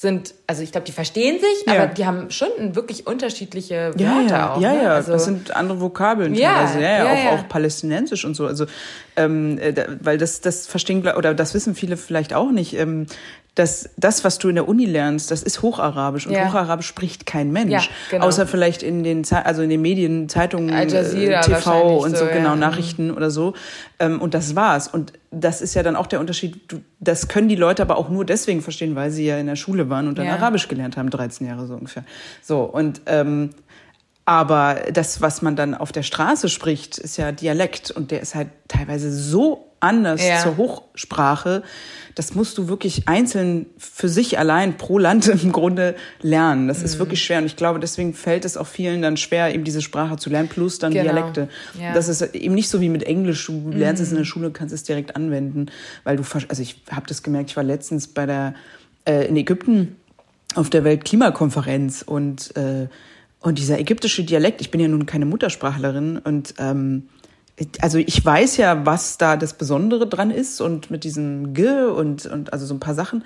sind, 0.01 0.33
also 0.47 0.63
ich 0.63 0.71
glaube, 0.71 0.85
die 0.85 0.93
verstehen 0.93 1.41
sich, 1.41 1.65
Ja. 1.67 1.73
aber 1.83 1.88
die 1.93 2.05
haben 2.05 2.31
schon 2.31 2.47
wirklich 2.73 3.05
unterschiedliche 3.05 3.91
Wörter 3.95 4.01
Ja, 4.01 4.21
ja, 4.29 4.53
auch. 4.53 4.62
ja, 4.62 4.73
ne? 4.73 4.83
ja. 4.83 4.93
Also, 4.93 5.12
das 5.12 5.25
sind 5.25 5.53
andere 5.53 5.81
Vokabeln 5.81 6.35
Ja, 6.35 6.53
teilweise. 6.53 6.81
Ja, 6.81 6.89
ja, 6.89 7.03
ja, 7.15 7.29
auch, 7.31 7.39
auch 7.39 7.49
palästinensisch 7.49 8.23
und 8.23 8.33
so. 8.33 8.47
Also, 8.47 8.65
ähm, 9.17 9.57
äh, 9.57 9.73
da, 9.73 9.88
weil 9.99 10.17
das, 10.17 10.39
das 10.39 10.67
verstehen, 10.67 11.05
oder 11.05 11.33
das 11.33 11.53
wissen 11.53 11.75
viele 11.75 11.97
vielleicht 11.97 12.33
auch 12.33 12.49
nicht. 12.51 12.77
Ähm, 12.77 13.07
dass 13.55 13.89
das, 13.97 14.23
was 14.23 14.38
du 14.38 14.47
in 14.47 14.55
der 14.55 14.67
Uni 14.67 14.85
lernst, 14.85 15.31
das 15.31 15.43
ist 15.43 15.62
Hocharabisch 15.62 16.27
und 16.27 16.33
Ja. 16.33 16.47
Hocharabisch 16.47 16.88
spricht 16.88 17.25
kein 17.25 17.51
Mensch, 17.51 17.71
Ja, 17.71 17.81
genau. 18.09 18.25
außer 18.25 18.47
vielleicht 18.47 18.83
in 18.83 19.03
den, 19.03 19.23
also 19.43 19.62
in 19.62 19.69
den 19.69 19.81
Medien, 19.81 20.29
Zeitungen, 20.29 20.69
äh, 20.69 20.88
TV 20.88 21.97
und 21.97 22.12
so, 22.15 22.25
so, 22.25 22.31
genau 22.31 22.51
ja. 22.51 22.55
Nachrichten 22.55 23.12
oder 23.12 23.29
so. 23.31 23.53
Ähm, 23.99 24.21
und 24.21 24.33
das 24.33 24.55
war's. 24.55 24.88
Und 24.88 25.13
das 25.31 25.62
ist 25.62 25.73
ja 25.73 25.83
dann 25.83 25.95
auch 25.95 26.07
der 26.07 26.19
Unterschied. 26.19 26.59
Das 26.99 27.27
können 27.27 27.49
die 27.49 27.55
Leute 27.55 27.81
aber 27.81 27.97
auch 27.97 28.09
nur 28.09 28.23
deswegen 28.25 28.62
verstehen, 28.62 28.95
weil 28.95 29.12
sie 29.12 29.25
ja 29.25 29.38
in 29.38 29.47
der 29.47 29.55
Schule 29.57 29.89
waren 29.89 30.07
und 30.07 30.17
dann. 30.17 30.27
Arabisch 30.27 30.67
gelernt 30.67 30.95
haben, 30.95 31.09
13 31.09 31.47
Jahre 31.47 31.65
so 31.67 31.73
ungefähr. 31.73 32.03
So 32.41 32.62
und 32.62 33.01
ähm, 33.07 33.49
aber 34.25 34.75
das, 34.93 35.21
was 35.21 35.41
man 35.41 35.55
dann 35.55 35.73
auf 35.73 35.91
der 35.91 36.03
Straße 36.03 36.49
spricht, 36.49 36.99
ist 36.99 37.17
ja 37.17 37.31
Dialekt 37.31 37.89
und 37.89 38.12
der 38.12 38.21
ist 38.21 38.35
halt 38.35 38.49
teilweise 38.67 39.12
so 39.12 39.68
anders 39.79 40.25
Ja. 40.25 40.39
zur 40.39 40.57
Hochsprache. 40.57 41.63
Das 42.15 42.35
musst 42.35 42.57
du 42.57 42.67
wirklich 42.67 43.07
einzeln 43.07 43.67
für 43.77 44.09
sich 44.09 44.37
allein 44.39 44.77
pro 44.77 44.97
Land 44.97 45.27
im 45.43 45.51
Grunde 45.51 45.95
lernen. 46.21 46.67
Das 46.67 46.79
Mhm. 46.79 46.85
ist 46.85 46.99
wirklich 46.99 47.23
schwer 47.23 47.39
und 47.39 47.45
ich 47.45 47.55
glaube, 47.55 47.79
deswegen 47.79 48.13
fällt 48.13 48.43
es 48.45 48.57
auch 48.57 48.67
vielen 48.67 49.01
dann 49.01 49.15
schwer, 49.17 49.53
eben 49.53 49.63
diese 49.63 49.81
Sprache 49.81 50.17
zu 50.17 50.29
lernen, 50.29 50.49
plus 50.49 50.79
dann 50.79 50.91
Genau. 50.91 51.03
Dialekte. 51.11 51.47
Ja. 51.79 51.91
Mhm. 51.91 51.93
Das 51.93 52.07
ist 52.09 52.21
eben 52.35 52.55
nicht 52.55 52.69
so 52.69 52.81
wie 52.81 52.89
mit 52.89 53.03
Englisch. 53.03 53.45
Du 53.45 53.71
lernst 53.71 54.01
es 54.01 54.11
in 54.11 54.17
der 54.17 54.25
Schule, 54.25 54.51
kannst 54.51 54.73
es 54.73 54.83
direkt 54.83 55.15
anwenden, 55.15 55.67
weil 56.03 56.17
du, 56.17 56.23
also 56.47 56.61
ich 56.61 56.81
habe 56.91 57.07
das 57.07 57.23
gemerkt, 57.23 57.51
ich 57.51 57.55
war 57.57 57.63
letztens 57.63 58.07
bei 58.07 58.25
der, 58.25 58.53
äh, 59.05 59.25
in 59.27 59.37
Ägypten 59.37 59.95
auf 60.55 60.69
der 60.69 60.83
Weltklimakonferenz 60.83 62.01
und, 62.01 62.55
äh, 62.57 62.87
und 63.41 63.59
dieser 63.59 63.79
ägyptische 63.79 64.23
Dialekt, 64.23 64.59
ich 64.61 64.71
bin 64.71 64.81
ja 64.81 64.87
nun 64.87 65.05
keine 65.05 65.25
Muttersprachlerin 65.25 66.17
und 66.17 66.55
ähm, 66.57 67.07
also 67.82 67.98
ich 67.98 68.24
weiß 68.24 68.58
ja, 68.58 68.86
was 68.86 69.17
da 69.17 69.36
das 69.36 69.54
Besondere 69.54 70.08
dran 70.08 70.32
ist 70.32 70.62
und 70.62 70.91
mit 70.91 71.04
diesem 71.04 71.54
G 71.54 71.67
und, 71.67 72.26
und 72.26 72.54
also 72.54 72.65
so 72.65 72.74
ein 72.74 72.80
paar 72.80 72.93
Sachen. 72.93 73.24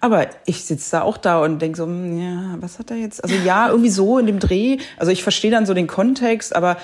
Aber 0.00 0.26
ich 0.46 0.64
sitze 0.64 0.92
da 0.92 1.02
auch 1.02 1.16
da 1.16 1.40
und 1.40 1.60
denke 1.60 1.76
so, 1.76 1.84
hm, 1.84 2.18
ja, 2.18 2.56
was 2.60 2.78
hat 2.78 2.90
er 2.90 2.96
jetzt? 2.96 3.22
Also 3.22 3.36
ja, 3.36 3.68
irgendwie 3.68 3.90
so 3.90 4.18
in 4.18 4.26
dem 4.26 4.38
Dreh. 4.38 4.78
Also 4.96 5.12
ich 5.12 5.22
verstehe 5.22 5.50
dann 5.50 5.66
so 5.66 5.74
den 5.74 5.86
Kontext, 5.86 6.54
aber 6.54 6.76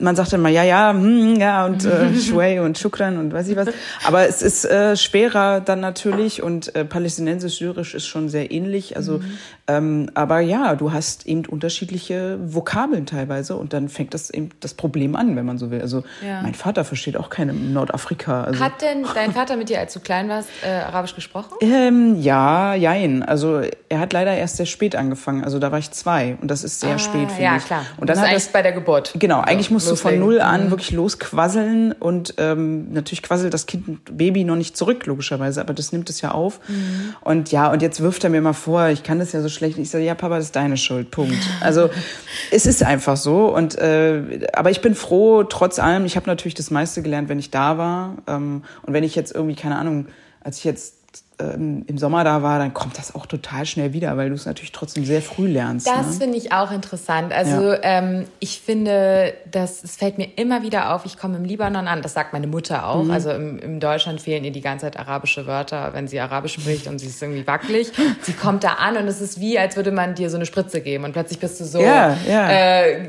man 0.00 0.16
sagt 0.16 0.32
dann 0.32 0.40
mal, 0.40 0.50
ja, 0.52 0.62
ja, 0.62 0.92
hm, 0.92 1.36
ja, 1.36 1.66
und 1.66 1.84
äh, 1.84 2.14
Shuey 2.18 2.60
und 2.60 2.78
Shukran 2.78 3.18
und 3.18 3.32
weiß 3.32 3.48
ich 3.48 3.56
was. 3.56 3.68
Aber 4.06 4.28
es 4.28 4.42
ist 4.42 4.64
äh, 4.64 4.96
schwerer 4.96 5.60
dann 5.60 5.80
natürlich 5.80 6.42
und 6.42 6.74
äh, 6.74 6.84
palästinensisch-syrisch 6.84 7.94
ist 7.94 8.06
schon 8.06 8.28
sehr 8.28 8.50
ähnlich. 8.50 8.96
Also, 8.96 9.20
ähm, 9.68 10.10
aber 10.14 10.40
ja, 10.40 10.74
du 10.76 10.92
hast 10.92 11.26
eben 11.26 11.44
unterschiedliche 11.46 12.38
Vokabeln 12.42 13.06
teilweise 13.06 13.56
und 13.56 13.72
dann 13.72 13.88
fängt 13.88 14.14
das 14.14 14.30
eben 14.30 14.50
das 14.60 14.74
Problem 14.74 15.16
an, 15.16 15.36
wenn 15.36 15.44
man 15.46 15.58
so 15.58 15.70
will. 15.70 15.80
Also 15.80 16.04
Ja. 16.24 16.42
mein 16.42 16.54
Vater 16.54 16.84
versteht 16.84 17.16
auch 17.16 17.30
keine 17.30 17.52
Nordafrika. 17.52 18.44
Also, 18.44 18.60
Hat 18.64 18.80
denn 18.82 19.04
dein 19.14 19.32
Vater 19.32 19.56
mit 19.56 19.68
dir, 19.68 19.80
als 19.80 19.92
du 19.92 20.00
klein 20.00 20.28
warst, 20.28 20.48
äh, 20.64 20.68
Arabisch 20.70 21.14
gesprochen? 21.14 21.54
ähm, 21.60 22.20
ja, 22.20 22.74
jein. 22.74 23.22
Also 23.22 23.60
er 23.88 23.98
hat 24.00 24.12
leider 24.12 24.34
erst 24.34 24.56
sehr 24.56 24.66
spät 24.66 24.96
angefangen. 24.96 25.44
Also 25.44 25.58
da 25.58 25.70
war 25.72 25.78
ich 25.78 25.90
zwei 25.90 26.36
und 26.40 26.50
das 26.50 26.64
ist 26.64 26.80
sehr 26.80 26.94
Ah, 26.94 26.98
spät, 26.98 27.28
finde 27.30 27.42
ja, 27.42 27.56
ich. 27.56 27.64
klar. 27.64 27.84
Und 27.96 28.08
dann 28.08 28.16
Das 28.16 28.18
ist 28.18 28.22
hat 28.22 28.28
eigentlich 28.30 28.44
das 28.44 28.52
bei 28.52 28.62
der 28.62 28.72
Geburt. 28.72 29.12
Genau, 29.26 29.40
eigentlich 29.40 29.72
musst 29.72 29.90
du 29.90 29.96
von 29.96 30.16
null 30.20 30.40
an 30.40 30.66
Mhm. 30.66 30.70
wirklich 30.70 30.92
losquasseln 30.92 31.90
und 31.90 32.34
ähm, 32.38 32.92
natürlich 32.92 33.24
quasselt 33.24 33.52
das 33.52 33.66
Kind, 33.66 34.16
Baby 34.16 34.44
noch 34.44 34.54
nicht 34.54 34.76
zurück, 34.76 35.04
logischerweise, 35.06 35.60
aber 35.60 35.74
das 35.74 35.90
nimmt 35.90 36.08
es 36.10 36.20
ja 36.20 36.30
auf. 36.30 36.60
Mhm. 36.68 37.14
Und 37.22 37.50
ja, 37.50 37.72
und 37.72 37.82
jetzt 37.82 38.00
wirft 38.00 38.22
er 38.22 38.30
mir 38.30 38.40
mal 38.40 38.52
vor, 38.52 38.86
ich 38.90 39.02
kann 39.02 39.18
das 39.18 39.32
ja 39.32 39.42
so 39.42 39.48
schlecht. 39.48 39.78
Ich 39.78 39.90
sage, 39.90 40.04
ja, 40.04 40.14
Papa, 40.14 40.36
das 40.36 40.44
ist 40.44 40.54
deine 40.54 40.76
Schuld, 40.76 41.10
Punkt. 41.10 41.34
Also 41.60 41.90
es 42.52 42.66
ist 42.66 42.84
einfach 42.84 43.16
so. 43.16 43.52
Und 43.52 43.76
äh, 43.78 44.46
aber 44.52 44.70
ich 44.70 44.80
bin 44.80 44.94
froh, 44.94 45.42
trotz 45.42 45.80
allem, 45.80 46.04
ich 46.04 46.14
habe 46.14 46.28
natürlich 46.28 46.54
das 46.54 46.70
meiste 46.70 47.02
gelernt, 47.02 47.28
wenn 47.28 47.40
ich 47.40 47.50
da 47.50 47.78
war. 47.78 48.18
Ähm, 48.28 48.62
und 48.82 48.92
wenn 48.92 49.02
ich 49.02 49.16
jetzt 49.16 49.34
irgendwie, 49.34 49.56
keine 49.56 49.74
Ahnung, 49.74 50.06
als 50.44 50.58
ich 50.58 50.64
jetzt 50.64 50.95
ähm, 51.38 51.84
im 51.86 51.98
Sommer 51.98 52.24
da 52.24 52.42
war, 52.42 52.58
dann 52.58 52.72
kommt 52.72 52.96
das 52.96 53.14
auch 53.14 53.26
total 53.26 53.66
schnell 53.66 53.92
wieder, 53.92 54.16
weil 54.16 54.30
du 54.30 54.34
es 54.34 54.46
natürlich 54.46 54.72
trotzdem 54.72 55.04
sehr 55.04 55.20
früh 55.20 55.46
lernst. 55.46 55.86
Das 55.86 56.06
ne? 56.06 56.12
finde 56.12 56.38
ich 56.38 56.52
auch 56.52 56.72
interessant. 56.72 57.32
Also 57.32 57.74
ähm, 57.82 58.24
ich 58.40 58.60
finde, 58.60 59.34
dass 59.50 59.84
es 59.84 59.96
fällt 59.96 60.16
mir 60.16 60.28
immer 60.36 60.62
wieder 60.62 60.94
auf, 60.94 61.04
ich 61.04 61.18
komme 61.18 61.36
im 61.36 61.44
Libanon 61.44 61.88
an, 61.88 62.00
das 62.00 62.14
sagt 62.14 62.32
meine 62.32 62.46
Mutter 62.46 62.88
auch. 62.88 63.04
Mhm. 63.04 63.10
Also 63.10 63.30
im, 63.32 63.58
im 63.58 63.80
Deutschland 63.80 64.22
fehlen 64.22 64.44
ihr 64.44 64.50
die 64.50 64.62
ganze 64.62 64.86
Zeit 64.86 64.98
arabische 64.98 65.46
Wörter, 65.46 65.90
wenn 65.92 66.08
sie 66.08 66.18
Arabisch 66.20 66.54
spricht 66.54 66.86
und 66.86 66.98
sie 67.00 67.06
ist 67.06 67.20
irgendwie 67.20 67.46
wackelig. 67.46 67.92
Sie 68.22 68.32
kommt 68.32 68.64
da 68.64 68.74
an 68.74 68.96
und 68.96 69.06
es 69.06 69.20
ist 69.20 69.38
wie, 69.38 69.58
als 69.58 69.76
würde 69.76 69.90
man 69.90 70.14
dir 70.14 70.30
so 70.30 70.36
eine 70.36 70.46
Spritze 70.46 70.80
geben 70.80 71.04
und 71.04 71.12
plötzlich 71.12 71.38
bist 71.38 71.60
du 71.60 71.64
so 71.64 71.80
Ja, 71.80 72.16
ja. 72.26 72.50
Äh, 72.50 73.08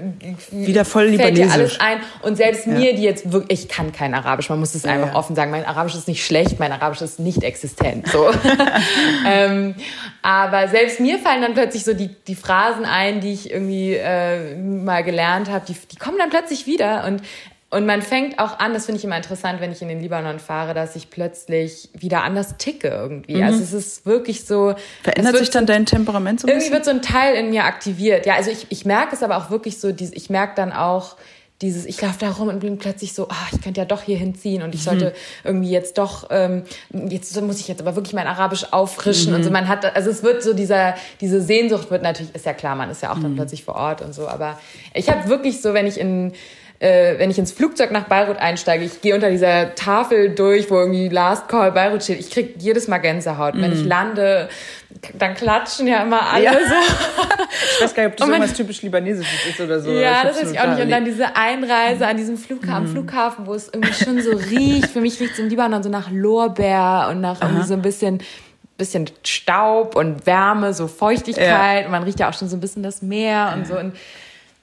Wieder 0.52 0.84
voll 0.84 1.14
fällt 1.14 1.38
dir 1.38 1.44
alles 1.52 1.78
libanesisch. 1.78 1.80
ein. 1.80 2.00
Und 2.24 2.36
selbst 2.36 2.68
mir, 2.68 2.94
die 2.94 3.04
jetzt 3.04 3.32
wirklich, 3.32 3.64
ich 3.64 3.70
kann 3.70 3.94
kein 3.94 4.14
Arabisch, 4.14 4.50
man 4.50 4.60
muss 4.60 4.76
es 4.76 4.84
einfach 4.84 5.14
ja. 5.14 5.16
offen 5.16 5.36
sagen, 5.36 5.52
mein 5.52 5.66
Arabisch 5.66 5.96
ist 5.96 6.10
nicht 6.10 6.26
schlecht, 6.26 6.60
mein 6.60 6.74
Arabisch 6.74 7.02
ist 7.02 7.20
nicht 7.20 7.44
existent. 7.44 8.08
So. 8.08 8.17
ähm, 9.28 9.76
aber 10.22 10.68
selbst 10.68 11.00
mir 11.00 11.20
fallen 11.20 11.42
dann 11.42 11.54
plötzlich 11.54 11.84
so 11.84 11.94
die, 11.94 12.10
die 12.10 12.36
Phrasen 12.36 12.86
ein, 12.86 13.22
die 13.22 13.34
ich 13.34 13.52
irgendwie 13.52 13.94
äh, 13.94 14.56
mal 14.56 15.04
gelernt 15.04 15.50
habe, 15.50 15.66
die, 15.66 15.76
die 15.92 15.98
kommen 15.98 16.18
dann 16.18 16.30
plötzlich 16.30 16.66
wieder 16.66 17.06
und 17.06 17.22
und 17.70 17.86
man 17.86 18.02
fängt 18.02 18.40
auch 18.40 18.60
an, 18.60 18.74
das 18.74 18.86
finde 18.86 19.00
ich 19.00 19.04
immer 19.04 19.18
interessant, 19.18 19.60
wenn 19.60 19.74
ich 19.74 19.82
in 19.82 19.90
den 19.90 20.00
Libanon 20.00 20.40
fahre, 20.40 20.74
dass 20.74 20.96
ich 20.96 21.10
plötzlich 21.10 21.90
wieder 21.94 22.24
anders 22.24 22.56
ticke 22.58 22.88
irgendwie. 22.88 23.44
Also 23.44 23.62
es 23.62 23.74
ist 23.74 24.06
wirklich 24.06 24.46
so. 24.46 24.70
Mhm. 24.70 24.76
Verändert 25.04 25.38
sich 25.38 25.50
dann 25.50 25.66
dein 25.66 25.86
Temperament 25.86 26.40
so 26.40 26.48
ein 26.48 26.52
irgendwie 26.52 26.70
bisschen? 26.70 26.74
wird 26.74 26.86
so 26.86 26.92
ein 26.92 27.02
Teil 27.02 27.36
in 27.36 27.50
mir 27.50 27.66
aktiviert. 27.66 28.26
Ja, 28.26 28.36
also 28.36 28.52
ich, 28.52 28.68
ich 28.70 28.86
merke 28.86 29.14
es 29.14 29.22
aber 29.22 29.36
auch 29.36 29.50
wirklich 29.50 29.82
so, 29.82 29.90
ich 29.90 30.30
merke 30.30 30.54
dann 30.56 30.72
auch 30.72 31.18
dieses, 31.62 31.86
ich 31.86 32.00
laufe 32.02 32.20
da 32.20 32.32
rum 32.32 32.50
und 32.50 32.60
bin 32.60 32.78
plötzlich 32.78 33.14
so, 33.14 33.28
ah, 33.30 33.48
ich 33.52 33.62
könnte 33.62 33.80
ja 33.80 33.86
doch 33.86 34.04
hier 34.04 34.18
hinziehen 34.18 34.62
und 34.62 34.76
ich 34.76 34.84
sollte 34.84 35.14
irgendwie 35.44 35.72
jetzt 35.72 35.98
doch, 35.98 36.28
ähm, 36.30 36.64
jetzt 37.10 37.40
muss 37.42 37.60
ich 37.60 37.68
jetzt 37.68 37.82
aber 37.82 37.96
wirklich 37.96 38.14
mein 38.14 38.28
Arabisch 38.28 38.66
auffrischen 38.72 39.34
und 39.34 39.44
so. 39.44 39.50
Man 39.50 39.68
hat, 39.68 39.96
also 39.96 40.10
es 40.10 40.22
wird 40.22 40.44
so 40.44 40.54
dieser, 40.54 40.96
diese 41.20 41.42
Sehnsucht 41.42 41.90
wird 41.90 42.04
natürlich, 42.04 42.36
ist 42.36 42.46
ja 42.46 42.54
klar, 42.54 42.76
man 42.76 42.92
ist 42.92 43.02
ja 43.02 43.12
auch 43.12 43.20
dann 43.20 43.36
plötzlich 43.36 43.64
vor 43.64 43.76
Ort 43.76 44.04
und 44.04 44.14
so, 44.14 44.28
aber 44.28 44.60
ich 44.94 45.10
habe 45.10 45.30
wirklich 45.30 45.62
so, 45.62 45.74
wenn 45.74 45.88
ich 45.88 46.00
in 46.00 46.34
äh, 46.80 47.18
wenn 47.18 47.32
ich 47.32 47.40
ins 47.40 47.52
Flugzeug 47.52 47.92
nach 47.92 48.08
Beirut 48.08 48.38
einsteige, 48.38 48.86
ich 48.86 49.02
gehe 49.02 49.16
unter 49.16 49.32
dieser 49.32 49.74
Tafel 49.76 50.36
durch, 50.36 50.70
wo 50.70 50.76
irgendwie 50.76 51.10
Last 51.10 51.48
Call 51.48 51.72
Beirut 51.72 52.04
steht. 52.04 52.20
Ich 52.20 52.30
krieg 52.30 52.56
jedes 52.60 52.88
Mal 52.88 53.00
Gänsehaut. 53.00 53.56
Wenn 53.56 53.74
ich 53.74 53.84
lande, 53.84 54.48
dann 55.18 55.34
klatschen 55.36 55.88
ja 55.88 56.04
immer 56.04 56.22
alle 56.32 56.44
Ja. 56.44 56.54
so. 56.54 56.58
Ich 57.76 57.84
weiß 57.84 57.94
gar 57.94 58.04
nicht, 58.04 58.12
ob 58.14 58.18
das 58.18 58.28
irgendwas 58.28 58.54
typisch 58.54 58.82
Libanesisches 58.82 59.46
ist 59.50 59.60
oder 59.62 59.80
so. 59.80 59.92
Ja, 59.92 60.24
das 60.24 60.42
weiß 60.42 60.52
ich 60.52 60.60
auch 60.60 60.68
nicht. 60.68 60.82
Und 60.82 60.90
dann 60.90 61.06
diese 61.06 61.36
Einreise 61.36 62.06
an 62.08 62.18
diesem 62.18 62.38
Flughafen, 62.38 62.74
am 62.76 62.88
Flughafen, 62.88 63.46
wo 63.48 63.54
es 63.54 63.70
irgendwie 63.74 63.94
schon 63.94 64.22
so 64.22 64.32
riecht. 64.32 64.90
Für 64.90 65.02
mich 65.02 65.20
riecht 65.20 65.34
es 65.34 65.40
im 65.40 65.50
Libanon 65.50 65.82
so 65.84 65.90
nach 65.90 66.10
Lorbeer 66.12 67.08
und 67.12 67.22
nach 67.22 67.42
irgendwie 67.42 67.64
so 67.66 67.74
ein 67.74 67.82
bisschen, 67.82 68.20
bisschen 68.78 69.10
Staub 69.24 69.96
und 69.96 70.26
Wärme, 70.26 70.74
so 70.74 70.88
Feuchtigkeit. 70.88 71.86
Und 71.86 71.92
man 71.92 72.04
riecht 72.04 72.20
ja 72.20 72.30
auch 72.30 72.34
schon 72.34 72.50
so 72.50 72.58
ein 72.58 72.62
bisschen 72.62 72.84
das 72.84 73.02
Meer 73.02 73.54
und 73.56 73.68
so. 73.68 73.78
Und 73.78 73.96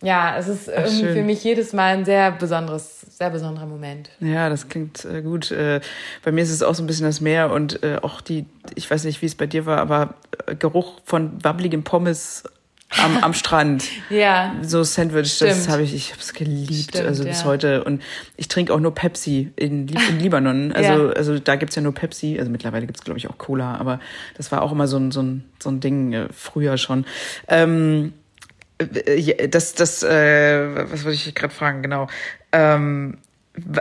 ja, 0.03 0.37
es 0.37 0.49
ist 0.49 0.69
irgendwie 0.69 1.01
schön. 1.01 1.15
für 1.15 1.23
mich 1.23 1.43
jedes 1.45 1.73
Mal 1.73 1.95
ein 1.95 2.05
sehr 2.05 2.31
besonderes, 2.33 2.94
sehr 3.17 3.31
besonderer 3.31 3.67
Moment. 3.67 4.11
Ja, 4.19 4.49
das 4.49 4.69
klingt 4.69 5.05
äh, 5.05 5.23
gut. 5.23 5.53
Äh, 5.53 5.81
bei 6.25 6.33
mir 6.33 6.43
ist 6.43 6.51
es 6.51 6.63
auch 6.63 6.75
so 6.75 6.83
ein 6.83 6.87
bisschen 6.87 7.07
das 7.07 7.21
Meer 7.21 7.53
und 7.53 7.83
äh, 7.85 7.99
auch 8.03 8.21
die, 8.21 8.45
ich 8.75 8.91
weiß 8.91 9.05
nicht, 9.05 9.23
wie 9.23 9.27
es 9.27 9.37
bei 9.37 9.47
dir 9.47 9.67
war, 9.67 9.79
aber 9.79 10.15
äh, 10.47 10.57
Geruch 10.57 11.01
von 11.05 11.33
wabbligem 11.45 11.85
Pommes 11.85 12.43
am, 12.91 13.19
am 13.19 13.33
Strand. 13.35 13.85
Ja. 14.11 14.57
So 14.63 14.83
Sandwich, 14.83 15.39
das 15.39 15.51
Stimmt. 15.59 15.69
habe 15.69 15.83
ich, 15.83 15.95
ich 15.95 16.11
habe 16.11 16.21
es 16.21 16.33
geliebt, 16.33 16.91
Stimmt, 16.91 17.07
also 17.07 17.23
bis 17.23 17.43
ja. 17.43 17.47
heute. 17.47 17.85
Und 17.85 18.03
ich 18.37 18.49
trinke 18.49 18.75
auch 18.75 18.81
nur 18.81 18.95
Pepsi 18.95 19.53
in, 19.55 19.87
in 19.87 20.19
Libanon. 20.19 20.73
Also, 20.75 21.09
Ja. 21.09 21.13
also 21.13 21.39
da 21.39 21.55
gibt's 21.55 21.77
ja 21.77 21.83
nur 21.83 21.95
Pepsi. 21.95 22.37
Also 22.39 22.51
mittlerweile 22.51 22.87
gibt's 22.87 23.05
glaube 23.05 23.19
ich, 23.19 23.31
auch 23.31 23.39
Cola, 23.39 23.77
aber 23.77 24.01
das 24.37 24.51
war 24.51 24.63
auch 24.63 24.73
immer 24.73 24.89
so 24.89 24.97
ein, 24.97 25.13
so 25.13 25.23
ein, 25.23 25.45
so 25.63 25.71
ein 25.71 25.79
Ding 25.79 26.13
äh, 26.13 26.29
früher 26.33 26.79
schon. 26.79 27.05
Ähm, 27.47 28.13
äh, 28.79 29.19
ja, 29.21 29.47
das, 29.47 29.75
das, 29.75 30.03
äh, 30.03 30.91
was 30.91 31.05
wollte 31.05 31.17
ich 31.17 31.35
gerade 31.35 31.55
fragen, 31.55 31.83
genau. 31.83 32.09
Ähm, 32.55 33.19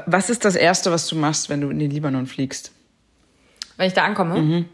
was 0.06 0.30
ist 0.30 0.46
das 0.46 0.56
Erste, 0.56 0.92
was 0.92 1.08
du 1.08 1.16
machst, 1.16 1.50
wenn 1.50 1.62
du 1.62 1.70
in 1.70 1.80
den 1.80 1.90
Libanon 1.92 2.26
fliegst? 2.28 2.72
Wenn 3.78 3.88
ich 3.88 3.94
da 3.94 4.04
ankomme. 4.04 4.66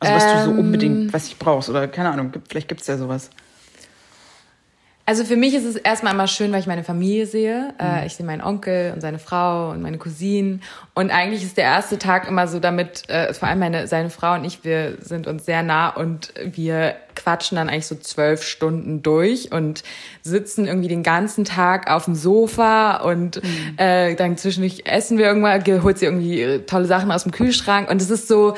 Also 0.00 0.14
was 0.14 0.32
du 0.32 0.44
so 0.44 0.50
Ähm. 0.50 0.58
unbedingt, 0.58 1.12
was 1.12 1.26
ich 1.26 1.38
brauchst 1.38 1.68
oder 1.70 1.86
keine 1.88 2.10
Ahnung, 2.10 2.32
gibt- 2.32 2.48
vielleicht 2.48 2.68
gibt's 2.68 2.86
ja 2.86 2.98
sowas. 2.98 3.30
Also 5.06 5.24
für 5.24 5.36
mich 5.36 5.52
ist 5.52 5.64
es 5.64 5.76
erstmal 5.76 6.14
immer 6.14 6.26
schön, 6.26 6.50
weil 6.50 6.60
ich 6.60 6.66
meine 6.66 6.82
Familie 6.82 7.26
sehe. 7.26 7.74
Mhm. 7.78 7.86
Äh, 7.86 8.06
ich 8.06 8.14
sehe 8.14 8.24
meinen 8.24 8.40
Onkel 8.40 8.92
und 8.94 9.02
seine 9.02 9.18
Frau 9.18 9.70
und 9.70 9.82
meine 9.82 9.98
Cousinen. 9.98 10.62
Und 10.94 11.10
eigentlich 11.10 11.42
ist 11.42 11.58
der 11.58 11.64
erste 11.64 11.98
Tag 11.98 12.26
immer 12.26 12.48
so 12.48 12.58
damit, 12.58 13.08
äh, 13.10 13.34
vor 13.34 13.48
allem 13.48 13.58
meine, 13.58 13.86
seine 13.86 14.08
Frau 14.08 14.34
und 14.34 14.44
ich, 14.44 14.64
wir 14.64 14.96
sind 15.00 15.26
uns 15.26 15.44
sehr 15.44 15.62
nah 15.62 15.90
und 15.90 16.32
wir 16.42 16.96
quatschen 17.14 17.56
dann 17.56 17.68
eigentlich 17.68 17.86
so 17.86 17.96
zwölf 17.96 18.42
Stunden 18.42 19.02
durch 19.02 19.52
und 19.52 19.84
sitzen 20.22 20.66
irgendwie 20.66 20.88
den 20.88 21.02
ganzen 21.02 21.44
Tag 21.44 21.90
auf 21.90 22.06
dem 22.06 22.14
Sofa 22.14 22.96
und 22.96 23.42
mhm. 23.42 23.74
äh, 23.76 24.14
dann 24.14 24.38
zwischendurch 24.38 24.84
essen 24.86 25.18
wir 25.18 25.26
irgendwann, 25.26 25.82
holt 25.82 25.98
sie 25.98 26.06
irgendwie 26.06 26.40
äh, 26.40 26.60
tolle 26.60 26.86
Sachen 26.86 27.12
aus 27.12 27.24
dem 27.24 27.32
Kühlschrank 27.32 27.90
und 27.90 28.00
es 28.00 28.10
ist 28.10 28.26
so, 28.26 28.54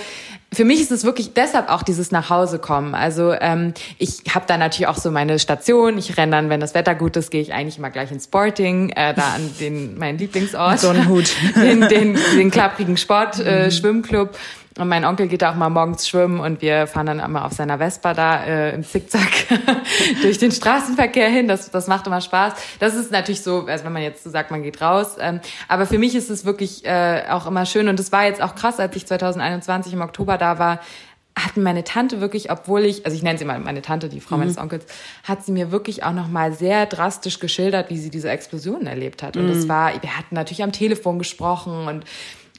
für 0.52 0.64
mich 0.64 0.80
ist 0.80 0.92
es 0.92 1.04
wirklich 1.04 1.34
deshalb 1.34 1.68
auch 1.68 1.82
dieses 1.82 2.12
Nachhausekommen. 2.12 2.94
Also 2.94 3.32
ähm, 3.32 3.74
ich 3.98 4.22
habe 4.32 4.46
da 4.46 4.56
natürlich 4.56 4.86
auch 4.86 4.96
so 4.96 5.10
meine 5.10 5.38
Station. 5.38 5.98
Ich 5.98 6.16
renne 6.16 6.32
dann, 6.32 6.48
wenn 6.50 6.60
das 6.60 6.74
Wetter 6.74 6.94
gut 6.94 7.16
ist, 7.16 7.30
gehe 7.30 7.42
ich 7.42 7.52
eigentlich 7.52 7.78
immer 7.78 7.90
gleich 7.90 8.10
ins 8.12 8.24
Sporting, 8.24 8.90
äh, 8.90 9.12
da 9.12 9.34
an 9.34 9.50
den 9.60 9.98
meinen 9.98 10.18
Lieblingsort, 10.18 10.80
Sonnenhut, 10.80 11.34
den, 11.56 11.80
den, 11.88 12.18
den 12.36 12.50
klapprigen 12.50 12.96
Sport, 12.96 13.40
äh. 13.40 13.70
Schwimmclub. 13.70 14.36
Und 14.78 14.88
mein 14.88 15.04
Onkel 15.04 15.26
geht 15.26 15.42
auch 15.42 15.54
mal 15.54 15.70
morgens 15.70 16.06
schwimmen 16.06 16.38
und 16.38 16.60
wir 16.60 16.86
fahren 16.86 17.06
dann 17.06 17.20
immer 17.20 17.46
auf 17.46 17.52
seiner 17.52 17.78
Vespa 17.78 18.12
da 18.12 18.44
äh, 18.44 18.74
im 18.74 18.84
Zickzack 18.84 19.46
durch 20.22 20.38
den 20.38 20.52
Straßenverkehr 20.52 21.28
hin. 21.28 21.48
Das, 21.48 21.70
das 21.70 21.86
macht 21.86 22.06
immer 22.06 22.20
Spaß. 22.20 22.52
Das 22.78 22.94
ist 22.94 23.10
natürlich 23.10 23.42
so, 23.42 23.66
also 23.66 23.84
wenn 23.84 23.92
man 23.92 24.02
jetzt 24.02 24.24
so 24.24 24.30
sagt, 24.30 24.50
man 24.50 24.62
geht 24.62 24.82
raus. 24.82 25.16
Ähm, 25.18 25.40
aber 25.68 25.86
für 25.86 25.98
mich 25.98 26.14
ist 26.14 26.28
es 26.28 26.44
wirklich 26.44 26.84
äh, 26.84 27.22
auch 27.30 27.46
immer 27.46 27.64
schön 27.64 27.88
und 27.88 27.98
es 27.98 28.12
war 28.12 28.26
jetzt 28.26 28.42
auch 28.42 28.54
krass, 28.54 28.78
als 28.78 28.94
ich 28.96 29.06
2021 29.06 29.94
im 29.94 30.02
Oktober 30.02 30.36
da 30.36 30.58
war, 30.58 30.80
hat 31.38 31.56
meine 31.58 31.84
Tante 31.84 32.20
wirklich, 32.20 32.50
obwohl 32.50 32.84
ich, 32.84 33.04
also 33.04 33.14
ich 33.14 33.22
nenne 33.22 33.38
sie 33.38 33.44
mal 33.44 33.58
meine 33.60 33.82
Tante, 33.82 34.08
die 34.08 34.20
Frau 34.20 34.36
mhm. 34.36 34.40
meines 34.40 34.58
Onkels, 34.58 34.86
hat 35.22 35.44
sie 35.44 35.52
mir 35.52 35.70
wirklich 35.70 36.02
auch 36.02 36.12
noch 36.12 36.28
mal 36.28 36.52
sehr 36.52 36.86
drastisch 36.86 37.40
geschildert, 37.40 37.90
wie 37.90 37.98
sie 37.98 38.10
diese 38.10 38.30
Explosionen 38.30 38.86
erlebt 38.86 39.22
hat. 39.22 39.36
Und 39.36 39.48
es 39.48 39.64
mhm. 39.64 39.68
war, 39.68 40.02
wir 40.02 40.16
hatten 40.16 40.34
natürlich 40.34 40.62
am 40.62 40.72
Telefon 40.72 41.18
gesprochen 41.18 41.88
und 41.88 42.04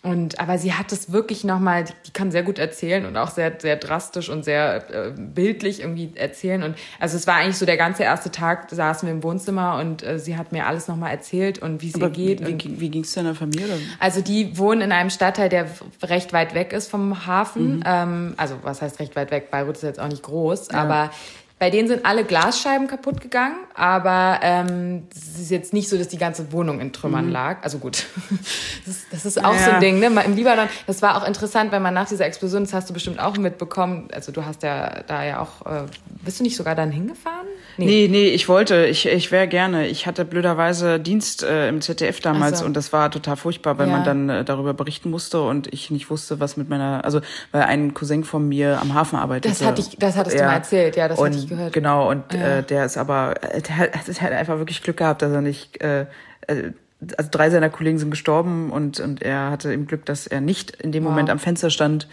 und 0.08 0.39
aber 0.39 0.58
sie 0.58 0.74
hat 0.74 0.91
es 0.91 1.12
wirklich 1.12 1.43
nochmal, 1.43 1.84
die, 1.84 1.93
die 2.08 2.12
kann 2.12 2.32
sehr 2.32 2.43
gut 2.43 2.60
erzählen 2.60 3.06
und 3.06 3.17
auch 3.17 3.30
sehr, 3.30 3.54
sehr 3.60 3.76
drastisch 3.76 4.30
und 4.30 4.43
sehr 4.43 4.89
äh, 4.89 5.12
bildlich 5.15 5.82
irgendwie 5.82 6.12
erzählen. 6.15 6.63
Und 6.63 6.76
also 7.00 7.17
es 7.17 7.28
war 7.28 7.36
eigentlich 7.36 7.58
so 7.58 7.65
der 7.65 7.78
ganze 7.78 8.04
erste 8.04 8.32
Tag, 8.32 8.70
saßen 8.70 9.08
wir 9.08 9.13
im 9.13 9.24
Wohnzimmer 9.24 9.78
und 9.80 10.04
äh, 10.04 10.20
sie 10.20 10.38
hat 10.38 10.52
mir 10.52 10.65
alles 10.65 10.88
nochmal 10.88 11.12
erzählt 11.12 11.60
und 11.60 11.82
wie 11.82 11.89
es 11.89 11.96
ihr 11.96 12.10
geht. 12.10 12.48
Wie, 12.48 12.58
wie, 12.58 12.80
wie 12.80 12.89
ging 12.89 13.04
es 13.04 13.13
deiner 13.13 13.36
Familie? 13.36 13.78
Also 14.00 14.22
die 14.22 14.58
wohnen 14.58 14.82
in 14.82 14.91
einem 14.91 15.10
Stadtteil, 15.10 15.50
der 15.50 15.67
recht 16.04 16.34
weit 16.34 16.54
weg 16.54 16.74
ist 16.74 16.89
vom 16.89 17.26
Hafen. 17.26 17.78
Mhm. 17.78 17.84
Ähm, 17.86 18.34
also 18.38 18.56
was 18.63 18.82
heißt 18.82 19.00
recht 19.00 19.15
weit 19.15 19.32
weg? 19.32 19.52
Beirut 19.52 19.76
ist 19.76 19.84
jetzt 19.84 20.00
auch 20.00 20.08
nicht 20.08 20.24
groß, 20.24 20.70
ja. 20.72 20.80
aber 20.80 21.12
bei 21.60 21.72
denen 21.72 21.88
sind 21.88 22.06
alle 22.06 22.24
Glasscheiben 22.24 22.88
kaputt 22.88 23.20
gegangen, 23.20 23.56
aber 23.74 24.39
ähm, 24.43 25.08
es 25.12 25.39
ist 25.39 25.50
jetzt 25.50 25.74
nicht 25.74 25.89
so, 25.89 25.98
dass 25.98 26.08
die 26.08 26.20
ganze 26.20 26.52
Wohnung 26.52 26.80
in 26.80 26.93
Trümmern 26.93 27.26
mhm. 27.26 27.32
lag. 27.32 27.63
Also 27.63 27.80
gut, 27.80 28.06
das 28.86 28.96
ist, 28.96 29.08
das 29.12 29.26
ist 29.26 29.43
auch 29.43 29.54
ja. 29.54 29.60
so 29.60 29.72
ein 29.72 29.82
Ding. 29.82 30.00
Ne? 30.00 30.06
Im 30.24 30.36
Libanon, 30.36 30.67
das 30.86 31.02
war 31.02 31.17
auch 31.17 31.28
interessant, 31.28 31.72
wenn 31.72 31.82
man 31.82 31.96
nach 31.96 32.08
dieser 32.08 32.28
Explosion, 32.28 32.63
das 32.63 32.74
hast 32.74 32.89
du 32.89 32.93
bestimmt 32.93 33.20
auch 33.20 33.38
mitbekommen, 33.38 34.10
also 34.13 34.32
du 34.32 34.46
hast 34.46 34.62
ja 34.62 35.02
da 35.08 35.24
ja 35.24 35.39
auch, 35.39 35.65
äh, 35.65 35.86
bist 36.24 36.39
du 36.39 36.43
nicht 36.43 36.56
sogar 36.56 36.76
dann 36.76 36.91
hingefahren? 36.91 37.48
Nee, 37.78 37.86
nee, 37.86 38.08
nee 38.08 38.28
ich 38.28 38.48
wollte, 38.50 38.86
ich, 38.86 39.08
ich 39.08 39.32
wäre 39.32 39.48
gerne. 39.48 39.88
Ich 39.88 40.06
hatte 40.06 40.26
blöderweise 40.26 41.00
Dienst 41.00 41.41
äh, 41.43 41.70
im 41.70 41.82
ZDF 41.82 42.20
damals 42.20 42.60
so. 42.60 42.65
und 42.65 42.76
das 42.76 42.93
war 42.93 43.10
total 43.10 43.36
furchtbar, 43.36 43.80
weil 43.80 43.88
ja. 43.88 43.93
man 43.93 44.04
dann 44.04 44.30
äh, 44.30 44.43
darüber 44.43 44.76
berichten 44.76 45.10
musste 45.10 45.41
und 45.41 45.74
ich 45.74 45.89
nicht 45.89 46.12
wusste, 46.12 46.39
was 46.39 46.56
mit 46.56 46.70
meiner, 46.70 47.04
also 47.04 47.22
weil 47.52 47.63
ein 47.63 47.96
Cousin 47.96 48.24
von 48.24 48.48
mir 48.48 48.80
am 48.80 48.93
Hafen 48.93 49.17
arbeitete. 49.17 49.50
Das 49.50 49.65
hatte 49.65 49.82
ich, 49.82 49.98
das 49.98 50.15
hattest 50.15 50.36
ja. 50.36 50.43
du 50.43 50.48
mal 50.50 50.56
erzählt, 50.56 50.96
ja, 50.96 51.08
das 51.08 51.17
und 51.17 51.28
hatte 51.28 51.38
ich 51.38 51.47
gehört. 51.48 51.74
Genau, 51.74 52.10
und 52.10 52.34
ja. 52.34 52.60
äh, 52.60 52.64
der 52.64 52.86
ist 52.86 52.98
aber, 52.98 53.36
äh, 53.44 53.62
der 53.62 53.78
hat, 53.78 54.08
der 54.08 54.22
hat 54.22 54.32
einfach 54.32 54.58
wirklich 54.58 54.84
Glück 54.84 54.98
gehabt, 54.98 55.22
dass 55.22 55.32
er 55.32 55.42
nicht, 55.42 55.82
äh, 55.82 56.02
äh, 56.48 56.72
also 57.18 57.30
drei 57.32 57.50
seiner 57.50 57.70
Kollegen 57.70 58.00
sind 58.00 58.12
gestorben 58.12 58.72
und, 58.72 59.00
und 59.00 59.22
er 59.22 59.52
hatte 59.52 59.72
im 59.72 59.88
Glück, 59.88 60.06
dass 60.06 60.28
er 60.28 60.42
nicht 60.42 60.72
in 60.72 60.92
dem 60.92 61.04
wow. 61.04 61.12
Moment 61.12 61.30
am 61.30 61.40
Fenster 61.40 61.70
stand 61.70 62.08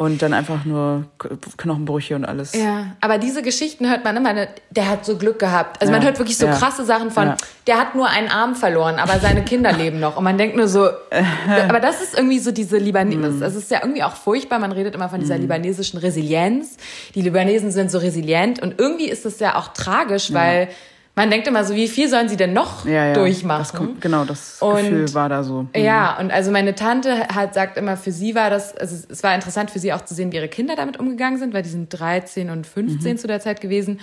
und 0.00 0.22
dann 0.22 0.32
einfach 0.32 0.64
nur 0.64 1.04
Knochenbrüche 1.58 2.16
und 2.16 2.24
alles. 2.24 2.54
Ja, 2.54 2.96
aber 3.02 3.18
diese 3.18 3.42
Geschichten 3.42 3.86
hört 3.86 4.02
man 4.02 4.16
immer, 4.16 4.32
ne, 4.32 4.48
der 4.70 4.88
hat 4.88 5.04
so 5.04 5.18
Glück 5.18 5.38
gehabt. 5.38 5.78
Also 5.82 5.92
ja. 5.92 5.98
man 5.98 6.06
hört 6.06 6.18
wirklich 6.18 6.38
so 6.38 6.46
ja. 6.46 6.56
krasse 6.56 6.86
Sachen 6.86 7.10
von, 7.10 7.26
ja. 7.26 7.36
der 7.66 7.76
hat 7.78 7.94
nur 7.94 8.08
einen 8.08 8.28
Arm 8.28 8.54
verloren, 8.54 8.94
aber 8.98 9.18
seine 9.18 9.44
Kinder 9.44 9.72
leben 9.72 10.00
noch. 10.00 10.16
Und 10.16 10.24
man 10.24 10.38
denkt 10.38 10.56
nur 10.56 10.68
so, 10.68 10.88
aber 11.68 11.80
das 11.80 12.00
ist 12.00 12.16
irgendwie 12.16 12.38
so 12.38 12.50
diese 12.50 12.78
Libanesen, 12.78 13.40
mm. 13.40 13.40
das 13.40 13.54
ist 13.54 13.70
ja 13.70 13.80
irgendwie 13.82 14.02
auch 14.02 14.14
furchtbar, 14.14 14.58
man 14.58 14.72
redet 14.72 14.94
immer 14.94 15.10
von 15.10 15.20
dieser 15.20 15.36
mm. 15.36 15.42
libanesischen 15.42 16.00
Resilienz. 16.00 16.78
Die 17.14 17.20
Libanesen 17.20 17.70
sind 17.70 17.90
so 17.90 17.98
resilient 17.98 18.62
und 18.62 18.80
irgendwie 18.80 19.10
ist 19.10 19.26
das 19.26 19.38
ja 19.38 19.56
auch 19.56 19.68
tragisch, 19.74 20.32
weil 20.32 20.70
man 21.20 21.30
denkt 21.30 21.46
immer 21.46 21.64
so, 21.64 21.74
wie 21.74 21.86
viel 21.86 22.08
sollen 22.08 22.30
sie 22.30 22.36
denn 22.36 22.54
noch 22.54 22.86
ja, 22.86 23.08
ja, 23.08 23.12
durchmachen? 23.12 23.60
Das 23.60 23.72
kommt, 23.74 24.00
genau, 24.00 24.24
das 24.24 24.56
und, 24.60 24.76
Gefühl 24.76 25.12
war 25.14 25.28
da 25.28 25.42
so. 25.42 25.62
Mhm. 25.62 25.68
Ja, 25.74 26.18
und 26.18 26.30
also 26.30 26.50
meine 26.50 26.74
Tante 26.74 27.28
hat 27.28 27.52
sagt 27.52 27.76
immer, 27.76 27.98
für 27.98 28.10
sie 28.10 28.34
war 28.34 28.48
das, 28.48 28.74
also 28.74 28.96
es 29.08 29.22
war 29.22 29.34
interessant 29.34 29.70
für 29.70 29.78
sie 29.78 29.92
auch 29.92 30.04
zu 30.04 30.14
sehen, 30.14 30.32
wie 30.32 30.36
ihre 30.36 30.48
Kinder 30.48 30.76
damit 30.76 30.98
umgegangen 30.98 31.38
sind, 31.38 31.52
weil 31.52 31.62
die 31.62 31.68
sind 31.68 31.90
13 31.90 32.48
und 32.48 32.66
15 32.66 33.12
mhm. 33.12 33.18
zu 33.18 33.26
der 33.26 33.40
Zeit 33.40 33.60
gewesen 33.60 34.00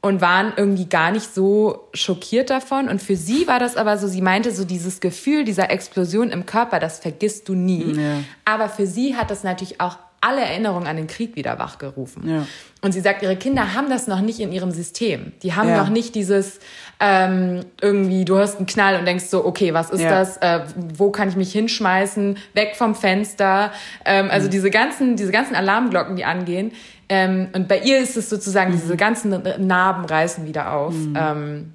und 0.00 0.20
waren 0.20 0.52
irgendwie 0.56 0.86
gar 0.86 1.10
nicht 1.10 1.34
so 1.34 1.88
schockiert 1.94 2.50
davon. 2.50 2.88
Und 2.88 3.02
für 3.02 3.16
sie 3.16 3.48
war 3.48 3.58
das 3.58 3.76
aber 3.76 3.96
so, 3.96 4.06
sie 4.06 4.22
meinte 4.22 4.52
so 4.52 4.64
dieses 4.64 5.00
Gefühl 5.00 5.44
dieser 5.44 5.70
Explosion 5.70 6.30
im 6.30 6.44
Körper, 6.44 6.80
das 6.80 6.98
vergisst 6.98 7.48
du 7.48 7.54
nie. 7.54 7.94
Ja. 7.94 8.20
Aber 8.44 8.68
für 8.68 8.86
sie 8.86 9.16
hat 9.16 9.30
das 9.30 9.42
natürlich 9.42 9.80
auch 9.80 9.96
alle 10.20 10.42
Erinnerungen 10.42 10.86
an 10.86 10.96
den 10.96 11.06
Krieg 11.06 11.36
wieder 11.36 11.58
wachgerufen. 11.58 12.28
Ja. 12.28 12.46
Und 12.80 12.92
sie 12.92 13.00
sagt, 13.00 13.22
ihre 13.22 13.36
Kinder 13.36 13.74
haben 13.74 13.90
das 13.90 14.06
noch 14.06 14.20
nicht 14.20 14.38
in 14.38 14.52
ihrem 14.52 14.70
System. 14.70 15.32
Die 15.42 15.54
haben 15.54 15.68
ja. 15.68 15.78
noch 15.78 15.88
nicht 15.88 16.14
dieses 16.14 16.60
ähm, 17.00 17.64
irgendwie, 17.80 18.24
du 18.24 18.36
hörst 18.36 18.58
einen 18.58 18.66
Knall 18.66 18.98
und 18.98 19.04
denkst 19.04 19.24
so, 19.26 19.44
okay, 19.44 19.74
was 19.74 19.90
ist 19.90 20.00
ja. 20.00 20.10
das? 20.10 20.36
Äh, 20.38 20.60
wo 20.94 21.10
kann 21.10 21.28
ich 21.28 21.36
mich 21.36 21.52
hinschmeißen? 21.52 22.38
Weg 22.54 22.76
vom 22.76 22.94
Fenster. 22.94 23.72
Ähm, 24.04 24.28
also 24.30 24.46
mhm. 24.46 24.52
diese 24.52 24.70
ganzen, 24.70 25.16
diese 25.16 25.32
ganzen 25.32 25.56
Alarmglocken, 25.56 26.16
die 26.16 26.24
angehen. 26.24 26.72
Ähm, 27.08 27.48
und 27.52 27.68
bei 27.68 27.80
ihr 27.80 27.98
ist 27.98 28.16
es 28.16 28.30
sozusagen, 28.30 28.70
mhm. 28.70 28.80
diese 28.80 28.96
ganzen 28.96 29.42
Narben 29.66 30.04
reißen 30.04 30.46
wieder 30.46 30.72
auf. 30.72 30.94
Mhm. 30.94 31.16
Ähm, 31.16 31.74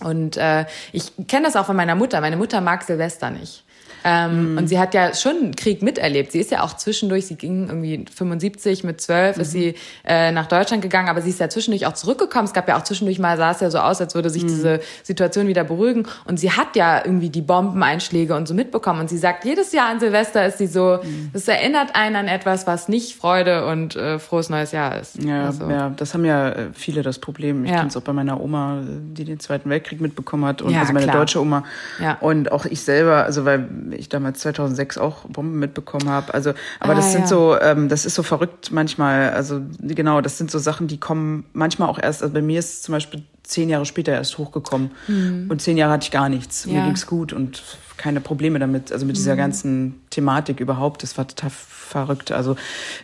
und 0.00 0.36
äh, 0.36 0.66
ich 0.92 1.12
kenne 1.26 1.46
das 1.46 1.56
auch 1.56 1.66
von 1.66 1.76
meiner 1.76 1.94
Mutter. 1.94 2.20
Meine 2.20 2.36
Mutter 2.36 2.60
mag 2.60 2.82
Silvester 2.82 3.30
nicht. 3.30 3.64
Ähm, 4.08 4.52
mhm. 4.52 4.58
Und 4.58 4.68
sie 4.68 4.78
hat 4.78 4.94
ja 4.94 5.12
schon 5.14 5.56
Krieg 5.56 5.82
miterlebt. 5.82 6.30
Sie 6.30 6.38
ist 6.38 6.52
ja 6.52 6.62
auch 6.62 6.74
zwischendurch, 6.76 7.26
sie 7.26 7.34
ging 7.34 7.66
irgendwie 7.66 8.04
75 8.14 8.84
mit 8.84 9.00
12, 9.00 9.34
mhm. 9.34 9.42
ist 9.42 9.50
sie 9.50 9.74
äh, 10.04 10.30
nach 10.30 10.46
Deutschland 10.46 10.80
gegangen, 10.80 11.08
aber 11.08 11.22
sie 11.22 11.30
ist 11.30 11.40
ja 11.40 11.48
zwischendurch 11.48 11.86
auch 11.86 11.94
zurückgekommen. 11.94 12.44
Es 12.44 12.52
gab 12.52 12.68
ja 12.68 12.78
auch 12.78 12.84
zwischendurch 12.84 13.18
mal, 13.18 13.36
sah 13.36 13.50
es 13.50 13.58
ja 13.58 13.68
so 13.68 13.78
aus, 13.78 14.00
als 14.00 14.14
würde 14.14 14.30
sich 14.30 14.44
mhm. 14.44 14.48
diese 14.48 14.80
Situation 15.02 15.48
wieder 15.48 15.64
beruhigen. 15.64 16.06
Und 16.24 16.38
sie 16.38 16.52
hat 16.52 16.76
ja 16.76 17.04
irgendwie 17.04 17.30
die 17.30 17.42
Bombeneinschläge 17.42 18.36
und 18.36 18.46
so 18.46 18.54
mitbekommen. 18.54 19.00
Und 19.00 19.10
sie 19.10 19.18
sagt, 19.18 19.44
jedes 19.44 19.72
Jahr 19.72 19.88
an 19.88 19.98
Silvester 19.98 20.46
ist 20.46 20.58
sie 20.58 20.68
so, 20.68 21.00
mhm. 21.02 21.30
das 21.32 21.48
erinnert 21.48 21.96
einen 21.96 22.14
an 22.14 22.28
etwas, 22.28 22.68
was 22.68 22.88
nicht 22.88 23.16
Freude 23.16 23.66
und 23.66 23.96
äh, 23.96 24.20
frohes 24.20 24.50
neues 24.50 24.70
Jahr 24.70 25.00
ist. 25.00 25.20
Ja, 25.20 25.46
also. 25.46 25.68
ja, 25.68 25.90
das 25.96 26.14
haben 26.14 26.24
ja 26.24 26.50
äh, 26.50 26.68
viele 26.72 27.02
das 27.02 27.18
Problem. 27.18 27.64
Ich 27.64 27.72
ja. 27.72 27.78
kenne 27.78 27.88
es 27.88 27.96
auch 27.96 28.02
bei 28.02 28.12
meiner 28.12 28.40
Oma, 28.40 28.82
die 28.86 29.24
den 29.24 29.40
Zweiten 29.40 29.68
Weltkrieg 29.68 30.00
mitbekommen 30.00 30.44
hat 30.44 30.62
und 30.62 30.70
ja, 30.70 30.80
also 30.80 30.92
meine 30.92 31.06
klar. 31.06 31.16
deutsche 31.16 31.40
Oma. 31.40 31.64
Ja. 32.00 32.18
Und 32.20 32.52
auch 32.52 32.66
ich 32.66 32.82
selber, 32.82 33.24
also 33.24 33.44
weil 33.44 33.68
ich 33.96 34.08
damals 34.08 34.40
2006 34.40 34.98
auch 34.98 35.24
Bomben 35.24 35.58
mitbekommen 35.58 36.08
habe. 36.08 36.34
Also, 36.34 36.50
aber 36.80 36.92
ah, 36.92 36.96
das 36.96 37.12
sind 37.12 37.22
ja. 37.22 37.26
so, 37.26 37.58
ähm, 37.60 37.88
das 37.88 38.06
ist 38.06 38.14
so 38.14 38.22
verrückt 38.22 38.70
manchmal. 38.72 39.30
Also 39.30 39.60
genau, 39.80 40.20
das 40.20 40.38
sind 40.38 40.50
so 40.50 40.58
Sachen, 40.58 40.88
die 40.88 40.98
kommen 40.98 41.44
manchmal 41.52 41.88
auch 41.88 41.98
erst. 41.98 42.22
Also 42.22 42.34
bei 42.34 42.42
mir 42.42 42.58
ist 42.58 42.82
zum 42.82 42.92
Beispiel 42.92 43.22
zehn 43.42 43.68
Jahre 43.68 43.86
später 43.86 44.12
erst 44.12 44.38
hochgekommen 44.38 44.90
mhm. 45.06 45.46
und 45.48 45.62
zehn 45.62 45.76
Jahre 45.76 45.94
hatte 45.94 46.04
ich 46.04 46.10
gar 46.10 46.28
nichts. 46.28 46.64
Ja. 46.64 46.72
Mir 46.72 46.84
ging's 46.86 47.06
gut 47.06 47.32
und 47.32 47.62
keine 47.96 48.20
Probleme 48.20 48.58
damit, 48.58 48.92
also 48.92 49.06
mit 49.06 49.16
dieser 49.16 49.34
mhm. 49.34 49.38
ganzen 49.38 50.00
Thematik 50.10 50.60
überhaupt. 50.60 51.02
Das 51.02 51.16
war 51.16 51.26
total 51.26 51.50
verrückt. 51.50 52.32
Also, 52.32 52.56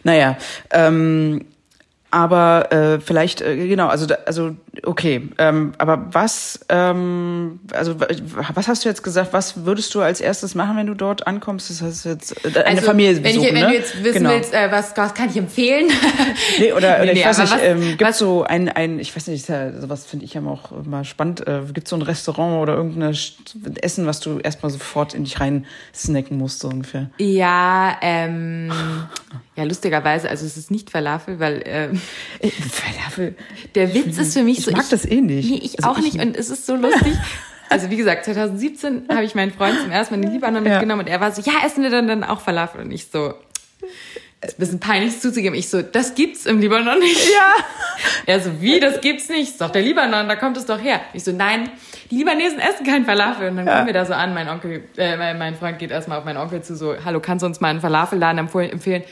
naja, 0.05 0.37
ähm, 0.70 1.46
aber 2.12 2.70
äh, 2.70 3.00
vielleicht, 3.00 3.40
äh, 3.40 3.68
genau, 3.68 3.88
also, 3.88 4.07
also 4.26 4.55
okay, 4.85 5.28
ähm, 5.38 5.72
aber 5.78 6.06
was, 6.12 6.61
ähm, 6.68 7.61
also 7.72 7.96
was 7.98 8.68
hast 8.68 8.85
du 8.85 8.88
jetzt 8.88 9.02
gesagt, 9.02 9.32
was 9.32 9.64
würdest 9.64 9.94
du 9.94 10.00
als 10.00 10.20
erstes 10.20 10.54
machen, 10.54 10.76
wenn 10.76 10.87
du 10.87 10.94
dort 10.94 11.26
ankommst? 11.26 11.68
Das 11.68 11.82
heißt 11.82 12.04
jetzt 12.06 12.44
äh, 12.44 12.58
eine 12.61 12.78
also, 12.78 12.87
Familie 12.87 13.16
wenn, 13.16 13.22
besuchen, 13.22 13.48
ich, 13.48 13.54
wenn 13.54 13.61
ne? 13.61 13.66
du 13.68 13.74
jetzt 13.74 14.02
wissen 14.02 14.18
genau. 14.18 14.30
willst, 14.30 14.54
äh, 14.54 14.70
was, 14.70 14.96
was 14.96 15.14
kann 15.14 15.28
ich 15.28 15.37
empfehlen? 15.37 15.90
nee, 16.58 16.72
oder, 16.72 16.96
oder 16.96 17.04
nee, 17.04 17.12
ich 17.12 17.26
weiß 17.26 17.38
nicht, 17.38 17.52
was, 17.52 17.62
ähm, 17.62 17.96
gibt 17.98 18.14
so 18.14 18.44
ein, 18.44 18.68
ein, 18.70 18.98
ich 18.98 19.14
weiß 19.14 19.26
nicht, 19.26 19.44
sowas 19.44 20.06
finde 20.06 20.24
ich 20.24 20.35
ja 20.35 20.42
auch 20.42 20.72
immer 20.72 21.04
spannend, 21.04 21.46
äh, 21.46 21.61
gibt 21.72 21.87
so 21.87 21.96
ein 21.96 22.02
Restaurant 22.02 22.62
oder 22.62 22.74
irgendein 22.74 23.14
Essen, 23.80 24.06
was 24.06 24.20
du 24.20 24.38
erstmal 24.38 24.70
sofort 24.70 25.12
in 25.12 25.24
dich 25.24 25.38
rein 25.38 25.66
snacken 25.94 26.38
musst, 26.38 26.61
so 26.61 26.68
ungefähr? 26.68 27.11
Ja, 27.18 27.98
ähm, 28.00 28.72
ja, 29.54 29.64
lustigerweise, 29.64 30.30
also 30.30 30.46
es 30.46 30.56
ist 30.56 30.70
nicht 30.70 30.88
Falafel, 30.88 31.38
weil 31.38 31.62
ähm, 31.66 32.00
äh, 32.38 32.50
Falafel. 32.50 33.35
Der 33.74 33.92
Witz 33.92 34.16
ist 34.16 34.32
für 34.32 34.42
mich 34.42 34.62
ich 34.62 34.66
so. 34.66 34.70
Ich 34.70 34.77
mag 34.77 34.90
das 34.90 35.05
eh 35.05 35.20
nicht. 35.20 35.51
Nee, 35.51 35.61
ich 35.62 35.79
also 35.79 35.90
auch 35.90 35.98
ich, 35.98 36.14
nicht. 36.14 36.25
Und 36.25 36.37
es 36.37 36.51
ist 36.51 36.66
so 36.66 36.75
lustig. 36.77 37.14
Also 37.68 37.90
wie 37.90 37.96
gesagt, 37.96 38.25
2017 38.25 39.07
habe 39.09 39.25
ich 39.25 39.35
meinen 39.35 39.53
Freund 39.53 39.81
zum 39.81 39.90
ersten 39.90 40.14
Mal 40.14 40.16
in 40.16 40.22
den 40.22 40.33
Libanon 40.33 40.64
ja. 40.64 40.72
mitgenommen 40.72 41.03
und 41.03 41.07
er 41.07 41.20
war 41.20 41.33
so, 41.33 41.40
ja, 41.42 41.64
essen 41.64 41.83
wir 41.83 41.90
dann, 41.90 42.07
dann 42.07 42.22
auch 42.22 42.40
Falafel? 42.40 42.83
Und 42.83 42.90
ich 42.90 43.07
so, 43.07 43.35
ist 44.43 44.55
ein 44.55 44.59
bisschen 44.59 44.80
peinlich 44.80 45.20
zuzugeben. 45.20 45.57
Ich 45.57 45.68
so, 45.68 45.82
das 45.82 46.14
gibt's 46.14 46.47
im 46.47 46.61
Libanon 46.61 46.99
nicht. 46.99 47.30
Ja. 47.32 47.55
Er 48.24 48.39
so, 48.39 48.61
wie, 48.61 48.78
das 48.78 49.01
gibt's 49.01 49.28
nicht? 49.28 49.51
Ist 49.51 49.61
doch 49.61 49.70
der 49.70 49.82
Libanon, 49.82 50.28
da 50.28 50.36
kommt 50.36 50.57
es 50.57 50.64
doch 50.64 50.80
her. 50.80 51.01
Ich 51.12 51.24
so, 51.24 51.32
nein, 51.32 51.70
die 52.11 52.16
Libanesen 52.18 52.61
essen 52.61 52.86
kein 52.86 53.05
Falafel. 53.05 53.49
Und 53.49 53.57
dann 53.57 53.66
ja. 53.66 53.74
kommen 53.74 53.86
wir 53.86 53.95
da 53.95 54.05
so 54.05 54.12
an, 54.12 54.32
mein 54.32 54.49
Onkel, 54.49 54.84
äh, 54.97 55.34
mein 55.34 55.57
Freund 55.57 55.78
geht 55.80 55.91
erstmal 55.91 56.18
auf 56.18 56.24
meinen 56.24 56.36
Onkel 56.36 56.62
zu, 56.62 56.76
so, 56.76 56.95
hallo, 57.05 57.18
kannst 57.20 57.43
du 57.43 57.47
uns 57.47 57.61
mal 57.61 57.68
einen 57.68 57.80
Falafelladen 57.80 58.39
empfehlen? 58.39 59.03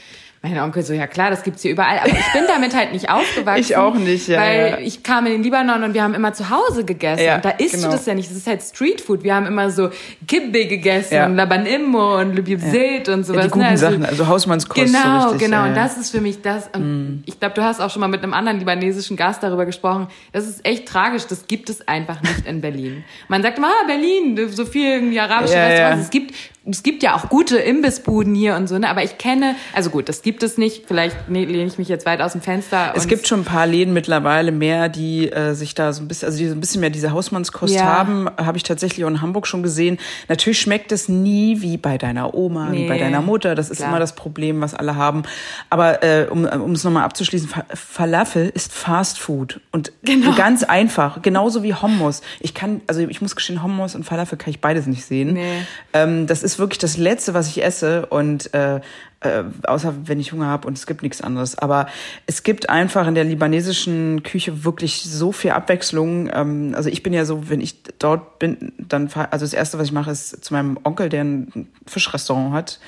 Mein 0.43 0.59
Onkel 0.59 0.83
so, 0.83 0.95
ja 0.95 1.07
klar, 1.07 1.29
das 1.29 1.43
gibt's 1.43 1.61
hier 1.61 1.73
überall. 1.73 1.99
Aber 1.99 2.09
ich 2.09 2.33
bin 2.33 2.45
damit 2.49 2.75
halt 2.75 2.93
nicht 2.95 3.11
aufgewachsen. 3.11 3.61
Ich 3.61 3.77
auch 3.77 3.95
nicht, 3.95 4.27
ja. 4.27 4.41
Weil 4.41 4.71
ja. 4.71 4.79
ich 4.79 5.03
kam 5.03 5.27
in 5.27 5.33
den 5.33 5.43
Libanon 5.43 5.83
und 5.83 5.93
wir 5.93 6.03
haben 6.03 6.15
immer 6.15 6.33
zu 6.33 6.49
Hause 6.49 6.85
gegessen. 6.87 7.23
Ja, 7.25 7.37
und 7.37 7.45
da 7.45 7.51
isst 7.51 7.75
genau. 7.75 7.89
du 7.89 7.93
das 7.93 8.07
ja 8.07 8.15
nicht. 8.15 8.31
Das 8.31 8.39
ist 8.39 8.47
halt 8.47 8.63
Streetfood. 8.63 9.23
Wir 9.23 9.35
haben 9.35 9.45
immer 9.47 9.69
so 9.71 9.91
Kibbe 10.27 10.65
gegessen 10.67 11.13
Ja. 11.15 11.27
und 11.27 11.37
Laban 11.37 11.67
Immo 11.67 12.19
und 12.19 12.35
Lübibzet 12.35 13.11
und 13.11 13.25
sowas. 13.25 13.37
Ja, 13.37 13.43
die 13.45 13.51
guten 13.51 13.65
ne? 13.65 13.69
Also- 13.69 13.87
Sachen, 13.87 14.05
also 14.07 14.27
Hausmannskost. 14.29 14.87
Genau, 14.87 15.21
so 15.21 15.29
richtig, 15.29 15.51
genau. 15.51 15.65
Und 15.65 15.75
das 15.75 15.99
ist 15.99 16.11
für 16.11 16.23
mich 16.23 16.41
das. 16.41 16.71
Und 16.75 17.23
ich 17.27 17.39
glaube, 17.39 17.55
du 17.55 17.63
hast 17.63 17.81
auch 17.83 17.91
schon 17.91 18.01
mal 18.01 18.09
mit 18.09 18.23
einem 18.23 18.33
anderen 18.33 18.59
libanesischen 18.61 19.19
Gast 19.19 19.43
darüber 19.43 19.67
gesprochen. 19.67 20.07
Das 20.33 20.49
ist 20.49 20.65
echt 20.65 20.89
tragisch. 20.89 21.27
Das 21.27 21.49
gibt 21.49 21.69
es 21.69 21.87
einfach 21.87 22.23
nicht 22.23 22.47
in 22.47 22.63
Berlin. 22.63 23.05
Man 23.29 23.43
sagt 23.43 23.59
immer, 23.59 23.69
ah, 23.69 23.87
Berlin, 23.87 24.39
so 24.51 24.65
viel 24.65 24.89
irgendwie 24.89 25.21
arabische 25.21 25.55
Restaurants. 25.57 26.05
Es 26.05 26.11
gibt, 26.11 26.35
es 26.69 26.83
gibt 26.83 27.03
ja 27.03 27.15
auch 27.17 27.29
gute 27.31 27.57
Imbissbuden 27.57 28.35
hier 28.35 28.55
und 28.57 28.69
so, 28.69 28.79
ne? 28.79 28.89
Aber 28.89 29.03
ich 29.03 29.17
kenne, 29.19 29.57
also 29.73 29.89
gut, 29.89 30.09
das 30.11 30.21
gibt 30.23 30.43
es 30.43 30.59
nicht. 30.59 30.85
Vielleicht 30.87 31.29
ne, 31.31 31.45
lehne 31.47 31.65
ich 31.65 31.79
mich 31.79 31.89
jetzt 31.89 32.05
weit 32.07 32.21
aus 32.21 32.33
dem 32.33 32.43
Fenster. 32.43 32.93
Es 32.95 33.09
gibt 33.09 33.27
schon 33.27 33.41
ein 33.41 33.45
paar 33.45 33.67
Läden 33.67 33.95
mittlerweile 33.95 34.53
mehr, 34.53 34.89
die 34.91 35.31
äh, 35.33 35.55
sich 35.55 35.75
da 35.75 35.93
so 35.93 36.03
ein 36.03 36.09
bisschen, 36.09 36.27
also 36.27 36.39
die 36.39 36.47
so 36.49 36.55
ein 36.55 36.61
bisschen 36.61 36.81
mehr 36.83 36.91
diese 36.91 37.13
Hausmannskost 37.13 37.75
Ja. 37.75 37.85
haben, 37.85 38.29
habe 38.37 38.59
ich 38.59 38.63
tatsächlich 38.63 39.05
auch 39.05 39.09
in 39.09 39.23
Hamburg 39.23 39.47
schon 39.47 39.63
gesehen. 39.63 39.99
Natürlich 40.29 40.61
schmeckt 40.61 40.93
es 40.93 41.09
nie 41.09 41.63
wie 41.63 41.79
bei 41.79 41.97
deiner 41.97 42.35
Oma, 42.35 42.69
wie 42.73 42.81
Nee, 42.81 42.89
bei 42.89 42.99
deiner 42.99 43.23
Mutter. 43.23 43.55
Das 43.55 43.71
ist 43.71 43.79
klar. 43.79 43.89
immer 43.89 43.99
das 43.99 44.15
Problem, 44.15 44.61
was 44.61 44.75
alle 44.75 44.97
haben. 44.97 45.23
Aber 45.71 46.03
äh, 46.03 46.27
um 46.31 46.45
um 46.45 46.73
es 46.73 46.85
nochmal 46.85 47.05
abzuschließen, 47.05 47.49
Fa 47.49 47.65
Falafel 47.75 48.51
ist 48.55 48.73
Fast 48.73 49.19
Food 49.19 49.61
und 49.73 49.93
Genau. 50.03 50.35
ganz 50.35 50.63
einfach, 50.63 51.23
genauso 51.23 51.63
wie 51.63 51.75
Hummus. 51.75 52.21
Ich 52.41 52.53
kann, 52.55 52.81
also 52.87 53.01
ich 53.01 53.21
muss 53.23 53.35
gestehen, 53.35 53.63
Hummus 53.63 53.95
und 53.95 54.05
Falafel 54.05 54.37
kann 54.37 54.51
ich 54.51 54.61
beides 54.61 54.87
nicht 54.87 55.05
sehen. 55.05 55.33
Nee. 55.35 55.63
Ähm, 55.95 56.27
das 56.27 56.43
ist 56.43 56.50
wirklich 56.59 56.79
das 56.79 56.97
Letzte, 56.97 57.35
was 57.35 57.49
ich 57.49 57.63
esse 57.63 58.07
und 58.07 58.53
äh, 58.55 58.81
äh, 59.21 59.45
außer 59.65 59.95
wenn 60.05 60.19
ich 60.19 60.33
Hunger 60.33 60.47
habe 60.47 60.67
und 60.67 60.79
es 60.79 60.87
gibt 60.87 61.03
nichts 61.03 61.21
anderes. 61.21 61.59
Aber 61.59 61.87
es 62.27 62.43
gibt 62.43 62.71
einfach 62.71 63.07
in 63.07 63.15
der 63.15 63.25
libanesischen 63.25 64.23
Küche 64.23 64.65
wirklich 64.65 65.03
so 65.03 65.33
viel 65.33 65.51
Abwechslung. 65.51 66.31
Ähm, 66.33 66.73
also 66.75 66.89
ich 66.89 67.03
bin 67.03 67.13
ja 67.13 67.25
so, 67.25 67.49
wenn 67.51 67.61
ich 67.61 67.83
dort 67.99 68.39
bin, 68.39 68.73
dann 68.79 69.11
also 69.31 69.45
das 69.45 69.53
erste, 69.53 69.79
was 69.79 69.89
ich 69.89 69.93
mache, 69.93 70.11
ist 70.11 70.45
zu 70.45 70.55
meinem 70.55 70.79
Onkel, 70.85 71.09
der 71.09 71.25
ein 71.25 71.69
Fischrestaurant 71.87 72.55
hat. 72.55 72.81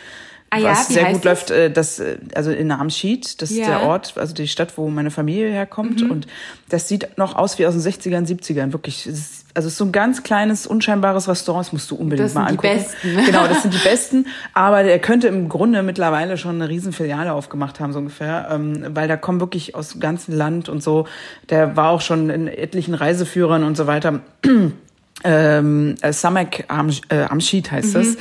Ah 0.54 0.58
ja, 0.58 0.70
was 0.72 0.90
wie 0.90 0.92
sehr 0.94 1.04
gut 1.06 1.24
das? 1.24 1.24
läuft, 1.24 1.50
äh, 1.50 1.70
das, 1.70 1.98
äh, 1.98 2.18
also 2.34 2.50
in 2.50 2.66
Namschied, 2.66 3.40
das 3.40 3.50
ist 3.50 3.56
Ja. 3.56 3.66
der 3.68 3.82
Ort, 3.84 4.12
also 4.16 4.34
die 4.34 4.46
Stadt, 4.46 4.76
wo 4.76 4.88
meine 4.90 5.10
Familie 5.10 5.50
herkommt. 5.50 6.02
Und 6.02 6.26
das 6.68 6.88
sieht 6.88 7.16
noch 7.16 7.36
aus 7.36 7.58
wie 7.58 7.66
aus 7.66 7.72
den 7.72 7.80
60ern, 7.80 8.26
70ern, 8.26 8.72
wirklich. 8.74 9.06
Ist, 9.06 9.46
also 9.54 9.68
es 9.68 9.72
ist 9.74 9.78
so 9.78 9.86
ein 9.86 9.92
ganz 9.92 10.22
kleines, 10.22 10.66
unscheinbares 10.66 11.26
Restaurant, 11.26 11.66
das 11.66 11.72
musst 11.72 11.90
du 11.90 11.94
unbedingt 11.94 12.26
Das 12.26 12.34
mal 12.34 12.48
sind 12.50 12.62
die 12.62 12.68
angucken. 12.68 12.84
Besten. 13.02 13.24
Genau, 13.26 13.46
das 13.48 13.62
sind 13.62 13.72
die 13.72 13.78
Besten. 13.88 14.26
Aber 14.52 14.82
der 14.82 14.98
könnte 14.98 15.26
im 15.28 15.48
Grunde 15.48 15.82
mittlerweile 15.82 16.36
schon 16.36 16.56
eine 16.56 16.68
riesen 16.68 16.92
Filiale 16.92 17.32
aufgemacht 17.32 17.80
haben, 17.80 17.94
so 17.94 17.98
ungefähr. 18.00 18.48
Ähm, 18.50 18.84
weil 18.90 19.08
da 19.08 19.16
kommen 19.16 19.40
wirklich 19.40 19.74
aus 19.74 19.92
dem 19.92 20.00
ganzen 20.02 20.32
Land 20.36 20.68
und 20.68 20.82
so. 20.82 21.06
Der 21.48 21.76
war 21.76 21.88
auch 21.88 22.02
schon 22.02 22.28
in 22.28 22.46
etlichen 22.46 22.92
Reiseführern 22.92 23.64
und 23.64 23.76
so 23.78 23.86
weiter. 23.86 24.20
ähm, 25.24 25.94
äh, 26.00 26.12
Samek 26.12 26.64
Am, 26.68 26.90
äh, 27.08 27.22
Amschid 27.24 27.70
heißt 27.70 27.94
das. 27.94 28.16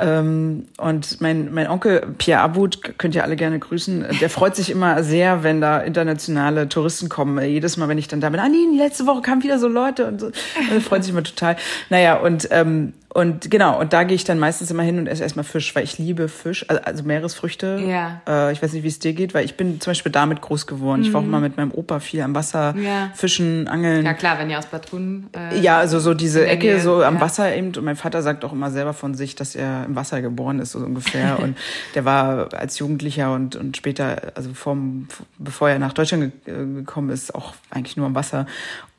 Ähm, 0.00 0.66
und 0.78 1.20
mein, 1.20 1.52
mein 1.52 1.68
Onkel 1.68 2.14
Pierre 2.16 2.40
Abud, 2.40 2.98
könnt 2.98 3.14
ihr 3.14 3.24
alle 3.24 3.36
gerne 3.36 3.58
grüßen, 3.58 4.06
der 4.20 4.30
freut 4.30 4.56
sich 4.56 4.70
immer 4.70 5.02
sehr, 5.02 5.42
wenn 5.42 5.60
da 5.60 5.80
internationale 5.80 6.68
Touristen 6.68 7.08
kommen. 7.08 7.38
Äh, 7.38 7.46
Jedes 7.46 7.76
Mal, 7.76 7.88
wenn 7.88 7.98
ich 7.98 8.08
dann 8.08 8.20
da 8.20 8.30
bin, 8.30 8.40
ah 8.40 8.48
nee, 8.48 8.76
letzte 8.76 9.06
Woche 9.06 9.20
kamen 9.20 9.42
wieder 9.42 9.58
so 9.58 9.68
Leute 9.68 10.06
und 10.06 10.20
so. 10.20 10.30
Er 10.72 10.80
freut 10.80 11.04
sich 11.04 11.12
immer 11.12 11.22
total. 11.22 11.56
Naja, 11.90 12.16
und, 12.16 12.48
ähm, 12.50 12.94
und 13.14 13.50
genau, 13.50 13.78
und 13.78 13.92
da 13.92 14.04
gehe 14.04 14.14
ich 14.14 14.24
dann 14.24 14.38
meistens 14.38 14.70
immer 14.70 14.82
hin 14.82 14.98
und 14.98 15.06
esse 15.06 15.22
erstmal 15.22 15.44
Fisch, 15.44 15.74
weil 15.74 15.84
ich 15.84 15.98
liebe 15.98 16.28
Fisch, 16.28 16.64
also, 16.68 16.82
also 16.82 17.04
Meeresfrüchte. 17.04 17.82
Ja. 17.86 18.22
Äh, 18.26 18.52
ich 18.52 18.62
weiß 18.62 18.72
nicht, 18.72 18.84
wie 18.84 18.88
es 18.88 18.98
dir 18.98 19.12
geht, 19.12 19.34
weil 19.34 19.44
ich 19.44 19.56
bin 19.56 19.80
zum 19.80 19.90
Beispiel 19.90 20.10
damit 20.10 20.40
groß 20.40 20.66
geworden. 20.66 21.02
Ich 21.02 21.12
war 21.12 21.20
auch 21.20 21.26
mal 21.26 21.40
mit 21.40 21.58
meinem 21.58 21.72
Opa 21.72 22.00
viel 22.00 22.22
am 22.22 22.34
Wasser, 22.34 22.74
Ja. 22.78 23.10
fischen, 23.14 23.68
angeln. 23.68 24.06
Ja 24.06 24.14
klar, 24.14 24.38
wenn 24.38 24.48
ihr 24.48 24.58
aus 24.58 24.66
Batun. 24.66 25.26
Äh, 25.36 25.60
Ja, 25.60 25.78
also 25.78 26.00
so 26.00 26.14
diese 26.14 26.46
Ecke 26.46 26.68
Nähe, 26.68 26.80
so 26.80 27.02
am 27.02 27.16
ja. 27.16 27.20
Wasser 27.20 27.54
eben. 27.54 27.68
Und 27.76 27.84
mein 27.84 27.96
Vater 27.96 28.22
sagt 28.22 28.44
auch 28.44 28.52
immer 28.52 28.70
selber 28.70 28.94
von 28.94 29.14
sich, 29.14 29.34
dass 29.36 29.54
er 29.54 29.84
im 29.84 29.94
Wasser 29.94 30.22
geboren 30.22 30.58
ist, 30.58 30.72
so 30.72 30.78
ungefähr. 30.78 31.38
und 31.42 31.58
der 31.94 32.06
war 32.06 32.54
als 32.54 32.78
Jugendlicher 32.78 33.34
und, 33.34 33.56
und 33.56 33.76
später, 33.76 34.32
also 34.34 34.54
vom, 34.54 35.08
bevor 35.38 35.68
er 35.68 35.78
nach 35.78 35.92
Deutschland 35.92 36.32
ge 36.46 36.54
äh, 36.54 36.74
gekommen 36.76 37.10
ist, 37.10 37.34
auch 37.34 37.52
eigentlich 37.70 37.96
nur 37.98 38.06
am 38.06 38.14
Wasser. 38.14 38.46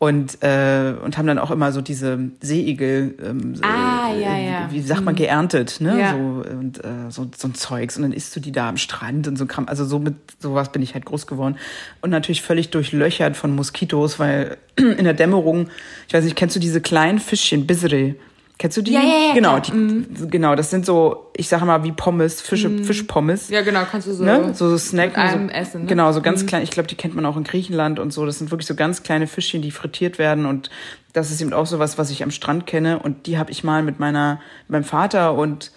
Und, 0.03 0.43
äh, 0.43 0.95
und 1.01 1.17
haben 1.17 1.27
dann 1.27 1.39
auch 1.39 1.49
immer 1.49 1.71
so 1.71 1.79
diese 1.79 2.19
Seeigel, 2.41 3.15
ähm, 3.23 3.53
Ah, 3.61 4.11
äh, 4.13 4.21
ja, 4.21 4.37
ja. 4.37 4.67
wie 4.69 4.81
sagt 4.81 5.05
man, 5.05 5.15
geerntet, 5.15 5.79
ne? 5.79 5.97
Ja. 5.97 6.11
So, 6.11 6.43
und 6.57 6.83
äh, 6.83 7.09
so, 7.09 7.31
so 7.37 7.47
ein 7.47 7.55
Zeugs. 7.55 7.95
Und 7.95 8.03
dann 8.03 8.11
isst 8.11 8.35
du 8.35 8.41
die 8.41 8.51
da 8.51 8.67
am 8.67 8.75
Strand 8.75 9.29
und 9.29 9.37
so 9.37 9.45
ein 9.45 9.47
Kram. 9.47 9.69
Also 9.69 9.85
so 9.85 9.99
mit 9.99 10.15
sowas 10.39 10.73
bin 10.73 10.81
ich 10.81 10.93
halt 10.93 11.05
groß 11.05 11.25
geworden. 11.25 11.55
Und 12.01 12.09
natürlich 12.09 12.41
völlig 12.41 12.69
durchlöchert 12.69 13.37
von 13.37 13.55
Moskitos, 13.55 14.19
weil 14.19 14.57
in 14.75 15.05
der 15.05 15.13
Dämmerung, 15.13 15.69
ich 16.09 16.13
weiß 16.13 16.25
nicht, 16.25 16.35
kennst 16.35 16.57
du 16.57 16.59
diese 16.59 16.81
kleinen 16.81 17.19
Fischchen, 17.19 17.65
Bisre? 17.65 18.15
Kennst 18.63 18.77
du 18.77 18.81
die? 18.81 18.93
Ja, 18.93 19.01
ja, 19.01 19.27
ja, 19.27 19.33
Genau, 19.33 19.59
die, 19.59 20.29
genau, 20.29 20.55
das 20.55 20.69
sind 20.69 20.85
so, 20.85 21.29
ich 21.35 21.49
sage 21.49 21.65
mal, 21.65 21.83
wie 21.83 21.91
Pommes, 21.91 22.39
Fische, 22.39 22.69
Fischpommes. 22.69 23.49
Ja, 23.49 23.61
genau, 23.61 23.81
kannst 23.91 24.07
du 24.07 24.13
so. 24.13 24.23
Ne? 24.23 24.53
So, 24.53 24.77
so 24.77 24.97
allem 24.97 25.49
so, 25.49 25.53
essen, 25.53 25.81
ne? 25.81 25.87
Genau, 25.87 26.13
so 26.13 26.21
ganz 26.21 26.45
klein. 26.45 26.63
Ich 26.63 26.71
glaube, 26.71 26.87
die 26.87 26.95
kennt 26.95 27.13
man 27.13 27.25
auch 27.25 27.35
in 27.35 27.43
Griechenland 27.43 27.99
und 27.99 28.13
so. 28.13 28.25
Das 28.25 28.39
sind 28.39 28.51
wirklich 28.51 28.65
so 28.65 28.75
ganz 28.75 29.03
kleine 29.03 29.27
Fischchen, 29.27 29.61
die 29.61 29.71
frittiert 29.71 30.17
werden. 30.17 30.45
Und 30.45 30.69
das 31.11 31.29
ist 31.29 31.41
eben 31.41 31.51
auch 31.51 31.65
so 31.65 31.77
was, 31.77 31.97
was 31.97 32.09
ich 32.09 32.23
am 32.23 32.31
Strand 32.31 32.65
kenne. 32.65 32.99
Und 32.99 33.27
die 33.27 33.37
habe 33.37 33.51
ich 33.51 33.65
mal 33.65 33.83
mit 33.83 33.99
meiner, 33.99 34.39
mit 34.61 34.69
meinem 34.69 34.85
Vater 34.85 35.33
und 35.33 35.73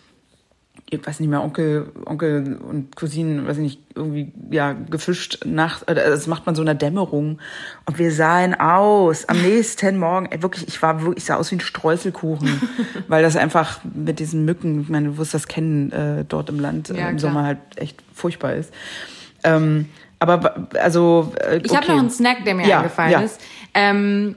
ich 0.88 1.04
weiß 1.04 1.18
nicht 1.18 1.28
mehr, 1.28 1.42
Onkel, 1.42 1.90
Onkel 2.04 2.58
und 2.62 2.94
Cousinen, 2.94 3.46
weiß 3.46 3.56
ich 3.56 3.62
nicht, 3.62 3.80
irgendwie, 3.96 4.32
ja, 4.50 4.72
gefischt 4.72 5.40
nach, 5.44 5.82
äh, 5.88 5.94
das 5.94 6.28
macht 6.28 6.46
man 6.46 6.54
so 6.54 6.62
in 6.62 6.66
der 6.66 6.76
Dämmerung. 6.76 7.40
Und 7.86 7.98
wir 7.98 8.12
sahen 8.12 8.54
aus 8.54 9.28
am 9.28 9.42
nächsten 9.42 9.98
Morgen, 9.98 10.26
ey, 10.26 10.42
wirklich, 10.42 10.68
ich 10.68 10.80
war 10.82 11.00
wirklich, 11.02 11.18
ich 11.18 11.24
sah 11.24 11.36
aus 11.36 11.50
wie 11.50 11.56
ein 11.56 11.60
Streuselkuchen, 11.60 12.60
weil 13.08 13.22
das 13.24 13.36
einfach 13.36 13.80
mit 13.94 14.20
diesen 14.20 14.44
Mücken, 14.44 14.82
ich 14.82 14.88
meine, 14.88 15.08
du 15.08 15.18
wirst 15.18 15.34
das 15.34 15.48
kennen, 15.48 15.90
äh, 15.90 16.24
dort 16.24 16.50
im 16.50 16.60
Land, 16.60 16.88
Ja, 16.90 16.94
äh, 16.94 16.98
im 17.10 17.16
klar. 17.16 17.18
Sommer 17.18 17.42
halt 17.44 17.58
echt 17.76 18.00
furchtbar 18.14 18.54
ist. 18.54 18.72
Ähm, 19.42 19.86
aber, 20.20 20.68
also, 20.80 21.32
äh, 21.40 21.60
Ich 21.64 21.74
habe 21.74 21.84
okay. 21.84 21.92
noch 21.92 22.00
einen 22.00 22.10
Snack, 22.10 22.44
der 22.44 22.54
mir 22.54 22.66
Ja, 22.66 22.78
eingefallen 22.78 23.12
ja. 23.12 23.20
ist. 23.20 23.40
Ähm, 23.74 24.36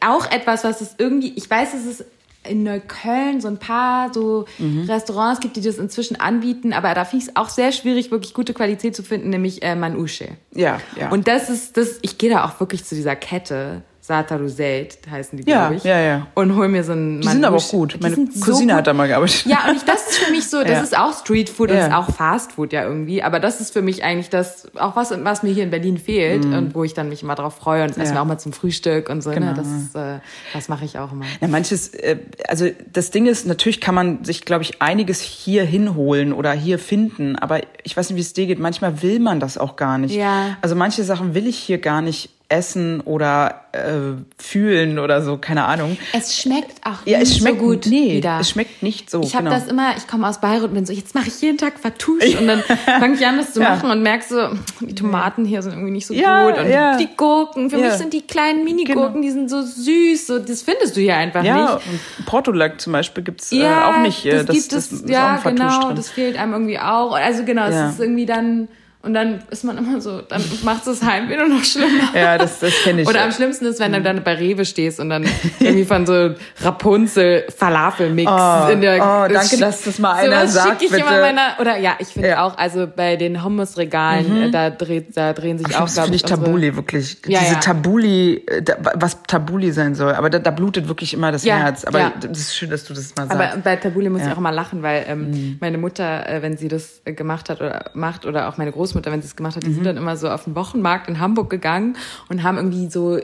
auch 0.00 0.30
etwas, 0.30 0.62
was 0.62 0.80
es 0.80 0.94
irgendwie, 0.98 1.32
ich 1.36 1.50
weiß, 1.50 1.74
es 1.74 1.86
ist 1.86 2.04
in 2.48 2.62
Neukölln 2.62 3.40
so 3.40 3.48
ein 3.48 3.58
paar 3.58 4.12
so 4.14 4.46
Mhm. 4.58 4.88
Restaurants 4.88 5.40
gibt, 5.40 5.56
die 5.56 5.60
das 5.60 5.78
inzwischen 5.78 6.18
anbieten, 6.18 6.72
aber 6.72 6.94
da 6.94 7.04
finde 7.04 7.24
ich 7.24 7.30
es 7.30 7.36
auch 7.36 7.48
sehr 7.48 7.70
schwierig, 7.72 8.10
wirklich 8.10 8.32
gute 8.34 8.54
Qualität 8.54 8.96
zu 8.96 9.02
finden, 9.02 9.30
nämlich 9.30 9.62
äh, 9.62 9.74
Manusche. 9.74 10.28
Ja, 10.54 10.80
ja. 10.98 11.10
Und 11.10 11.28
das 11.28 11.50
ist 11.50 11.76
das, 11.76 11.98
ich 12.02 12.16
gehe 12.18 12.30
da 12.30 12.44
auch 12.44 12.58
wirklich 12.60 12.84
zu 12.84 12.94
dieser 12.94 13.16
Kette. 13.16 13.82
Sataru 14.10 14.48
Zaid 14.48 14.98
heißen 15.08 15.38
die, 15.38 15.48
Ja, 15.48 15.58
glaube 15.68 15.76
ich. 15.76 15.84
ja, 15.84 16.00
ja. 16.00 16.26
Und 16.34 16.56
hol 16.56 16.66
mir 16.66 16.82
so 16.82 16.90
einen 16.92 17.20
die 17.20 17.28
sind 17.28 17.44
aber 17.44 17.58
auch 17.58 17.68
gut. 17.68 17.96
Meine 18.00 18.16
so 18.16 18.24
Cousine 18.44 18.72
gut. 18.72 18.78
hat 18.78 18.86
da 18.88 18.92
mal 18.92 19.06
gearbeitet. 19.06 19.44
Ja, 19.46 19.68
und 19.68 19.76
ich, 19.76 19.84
das 19.84 20.08
ist 20.10 20.18
für 20.18 20.32
mich 20.32 20.48
so, 20.50 20.58
das 20.62 20.70
Ja. 20.70 20.80
ist 20.80 20.98
auch 20.98 21.12
Streetfood 21.16 21.70
und 21.70 21.76
Ja. 21.76 21.86
ist 21.86 21.92
auch 21.94 22.10
Fastfood 22.12 22.72
ja 22.72 22.82
irgendwie, 22.82 23.22
aber 23.22 23.38
das 23.38 23.60
ist 23.60 23.72
für 23.72 23.82
mich 23.82 24.02
eigentlich 24.02 24.28
das, 24.28 24.66
auch 24.76 24.96
was, 24.96 25.12
was 25.22 25.44
mir 25.44 25.52
hier 25.52 25.62
in 25.62 25.70
Berlin 25.70 25.96
fehlt 25.96 26.44
und 26.44 26.74
wo 26.74 26.82
ich 26.82 26.92
dann 26.94 27.08
mich 27.08 27.22
immer 27.22 27.36
drauf 27.36 27.54
freue 27.56 27.82
und 27.84 27.90
das 27.90 27.98
essen 27.98 28.10
Mhm. 28.10 28.14
Ja. 28.14 28.14
wir 28.16 28.22
auch 28.22 28.26
mal 28.26 28.38
zum 28.38 28.52
Frühstück 28.52 29.08
und 29.08 29.22
so, 29.22 29.30
Genau. 29.30 29.46
ne, 29.46 29.54
das 29.54 29.68
ist, 29.68 29.94
äh, 29.94 30.18
das 30.54 30.68
mache 30.68 30.84
ich 30.84 30.98
auch 30.98 31.12
immer. 31.12 31.24
Ja, 31.40 31.46
manches, 31.46 31.94
äh, 31.94 32.16
also 32.48 32.66
das 32.92 33.12
Ding 33.12 33.26
ist, 33.26 33.46
natürlich 33.46 33.80
kann 33.80 33.94
man 33.94 34.24
sich, 34.24 34.44
glaube 34.44 34.64
ich, 34.64 34.82
einiges 34.82 35.20
hier 35.20 35.62
hinholen 35.64 36.32
oder 36.32 36.50
hier 36.52 36.80
finden, 36.80 37.36
aber 37.36 37.60
ich 37.84 37.96
weiß 37.96 38.10
nicht, 38.10 38.16
wie 38.16 38.20
es 38.22 38.32
dir 38.32 38.46
geht, 38.46 38.58
manchmal 38.58 39.02
will 39.02 39.20
man 39.20 39.38
das 39.38 39.56
auch 39.56 39.76
gar 39.76 39.98
nicht. 39.98 40.16
Ja. 40.16 40.56
Also 40.62 40.74
manche 40.74 41.04
Sachen 41.04 41.34
will 41.34 41.46
ich 41.46 41.56
hier 41.58 41.78
gar 41.78 42.02
nicht 42.02 42.30
essen 42.50 43.00
oder 43.02 43.60
äh, 43.72 44.20
fühlen 44.36 44.98
oder 44.98 45.22
so, 45.22 45.36
keine 45.38 45.64
Ahnung. 45.66 45.96
Es 46.12 46.36
schmeckt 46.36 46.84
auch 46.84 47.06
Ja, 47.06 47.18
es 47.20 47.28
nicht 47.30 47.38
schmeckt 47.38 47.60
so 47.60 47.64
gut 47.66 47.86
nee, 47.86 48.16
wieder. 48.16 48.38
es 48.40 48.50
schmeckt 48.50 48.82
nicht 48.82 49.08
so. 49.08 49.22
Ich 49.22 49.34
habe 49.36 49.44
genau. 49.44 49.56
das 49.56 49.68
immer, 49.68 49.96
ich 49.96 50.08
komme 50.08 50.28
aus 50.28 50.40
Bayreuth 50.40 50.64
und 50.70 50.74
bin 50.74 50.84
so, 50.84 50.92
jetzt 50.92 51.14
mache 51.14 51.28
ich 51.28 51.40
jeden 51.40 51.58
Tag 51.58 51.78
Fatouche 51.78 52.36
und 52.40 52.48
dann 52.48 52.60
fange 52.98 53.14
ich 53.14 53.24
an, 53.24 53.36
das 53.38 53.52
zu 53.54 53.60
Ja. 53.62 53.70
machen 53.70 53.90
und 53.92 54.02
merk 54.02 54.24
so, 54.24 54.48
die 54.80 54.94
Tomaten 54.96 55.44
hier 55.44 55.62
sind 55.62 55.72
irgendwie 55.74 55.92
nicht 55.92 56.06
so 56.08 56.12
Ja, 56.14 56.50
gut 56.50 56.58
und 56.58 56.68
ja. 56.68 56.96
die 56.96 57.08
Gurken, 57.16 57.70
für 57.70 57.78
Ja. 57.78 57.84
mich 57.86 57.94
sind 57.94 58.12
die 58.12 58.22
kleinen 58.22 58.64
Mini-Gurken, 58.64 59.12
Genau. 59.12 59.22
die 59.22 59.30
sind 59.30 59.48
so 59.48 59.62
süß, 59.62 60.26
so, 60.26 60.38
das 60.40 60.62
findest 60.62 60.96
du 60.96 61.00
hier 61.00 61.16
einfach 61.16 61.44
ja, 61.44 61.74
nicht. 61.76 61.86
und 62.18 62.26
Portulak 62.26 62.80
zum 62.80 62.92
Beispiel 62.92 63.22
gibt's 63.22 63.52
äh, 63.52 63.62
Ja, 63.62 63.90
auch 63.90 63.98
nicht. 64.02 64.26
Äh, 64.26 64.44
das, 64.44 64.56
gibt 64.56 64.72
es, 64.72 64.90
ist 64.90 65.08
ja, 65.08 65.36
genau, 65.36 65.86
drin. 65.86 65.94
das 65.96 66.10
fehlt 66.10 66.36
einem 66.36 66.52
irgendwie 66.54 66.80
auch. 66.80 67.12
Also 67.14 67.44
genau, 67.44 67.68
Ja. 67.68 67.86
es 67.86 67.94
ist 67.94 68.00
irgendwie 68.00 68.26
dann, 68.26 68.66
Und 69.02 69.14
dann 69.14 69.42
ist 69.50 69.64
man 69.64 69.78
immer 69.78 69.98
so, 70.02 70.20
dann 70.20 70.42
macht 70.62 70.86
es 70.86 71.02
Heimweh 71.02 71.34
nur 71.38 71.48
noch 71.48 71.64
schlimmer. 71.64 72.14
Ja, 72.14 72.36
das, 72.36 72.58
das 72.60 72.74
kenne 72.84 73.00
ich. 73.00 73.08
Oder 73.08 73.22
am 73.24 73.32
schlimmsten 73.32 73.64
ist, 73.64 73.80
wenn 73.80 73.92
du 73.92 74.02
dann 74.02 74.22
bei 74.22 74.34
Rewe 74.34 74.66
stehst 74.66 75.00
und 75.00 75.08
dann 75.08 75.24
irgendwie 75.58 75.86
von 75.86 76.04
so 76.04 76.34
Rapunzel 76.62 77.46
Falafel-Mix 77.56 78.30
Oh, 78.30 78.68
in 78.70 78.82
der. 78.82 78.96
oh, 78.96 79.32
danke, 79.32 79.56
dass 79.56 79.84
das 79.84 79.98
mal 79.98 80.12
einer 80.16 80.46
sowas 80.46 80.52
sagt, 80.64 80.82
ich 80.82 80.90
bitte. 80.90 81.00
immer 81.02 81.18
meiner, 81.18 81.56
oder 81.60 81.78
ja, 81.78 81.94
ich 81.98 82.08
finde 82.08 82.28
Ja. 82.28 82.44
auch, 82.44 82.58
also 82.58 82.86
bei 82.94 83.16
den 83.16 83.42
Hummusregalen, 83.42 84.42
äh, 84.42 84.50
da, 84.50 84.68
dreht, 84.68 85.16
da 85.16 85.32
drehen 85.32 85.56
sich 85.56 85.74
auch, 85.76 85.80
das 85.84 85.94
glaub 85.94 86.04
finde 86.04 86.16
ich 86.16 86.22
Tabuli 86.22 86.76
wirklich. 86.76 87.16
Ja, 87.26 87.40
Diese. 87.40 87.58
Tabuli, 87.60 88.44
äh, 88.46 88.60
da, 88.62 88.76
was 88.96 89.22
Tabuli 89.26 89.72
sein 89.72 89.94
soll. 89.94 90.12
Aber 90.12 90.28
da, 90.28 90.38
da 90.40 90.50
blutet 90.50 90.88
wirklich 90.88 91.14
immer 91.14 91.32
das 91.32 91.46
Herz. 91.46 91.84
Aber 91.84 92.12
das 92.20 92.38
ist 92.38 92.54
schön, 92.54 92.68
dass 92.68 92.84
du 92.84 92.92
das 92.92 93.14
mal 93.16 93.26
sagst. 93.28 93.32
Aber 93.54 93.56
bei 93.62 93.76
Tabule 93.76 94.10
muss 94.10 94.20
ich. 94.20 94.26
Mhm. 94.26 94.32
auch 94.34 94.38
immer 94.38 94.52
lachen, 94.52 94.82
weil 94.82 95.04
ähm, 95.08 95.56
meine 95.60 95.78
Mutter, 95.78 96.28
äh, 96.28 96.42
wenn 96.42 96.58
sie 96.58 96.68
das 96.68 97.00
gemacht 97.06 97.48
hat 97.48 97.60
oder 97.62 97.90
macht, 97.94 98.26
oder 98.26 98.46
auch 98.48 98.58
meine 98.58 98.70
Großmutter, 98.72 98.89
wenn 98.94 99.22
sie 99.22 99.26
es 99.28 99.36
gemacht 99.36 99.56
hat, 99.56 99.62
die 99.64 99.68
Mhm. 99.70 99.74
sind 99.74 99.84
dann 99.84 99.96
immer 99.96 100.16
so 100.16 100.28
auf 100.28 100.44
den 100.44 100.54
Wochenmarkt 100.54 101.08
in 101.08 101.18
Hamburg 101.20 101.50
gegangen 101.50 101.96
und 102.28 102.42
haben 102.42 102.56
irgendwie 102.56 102.88
so 102.90 103.18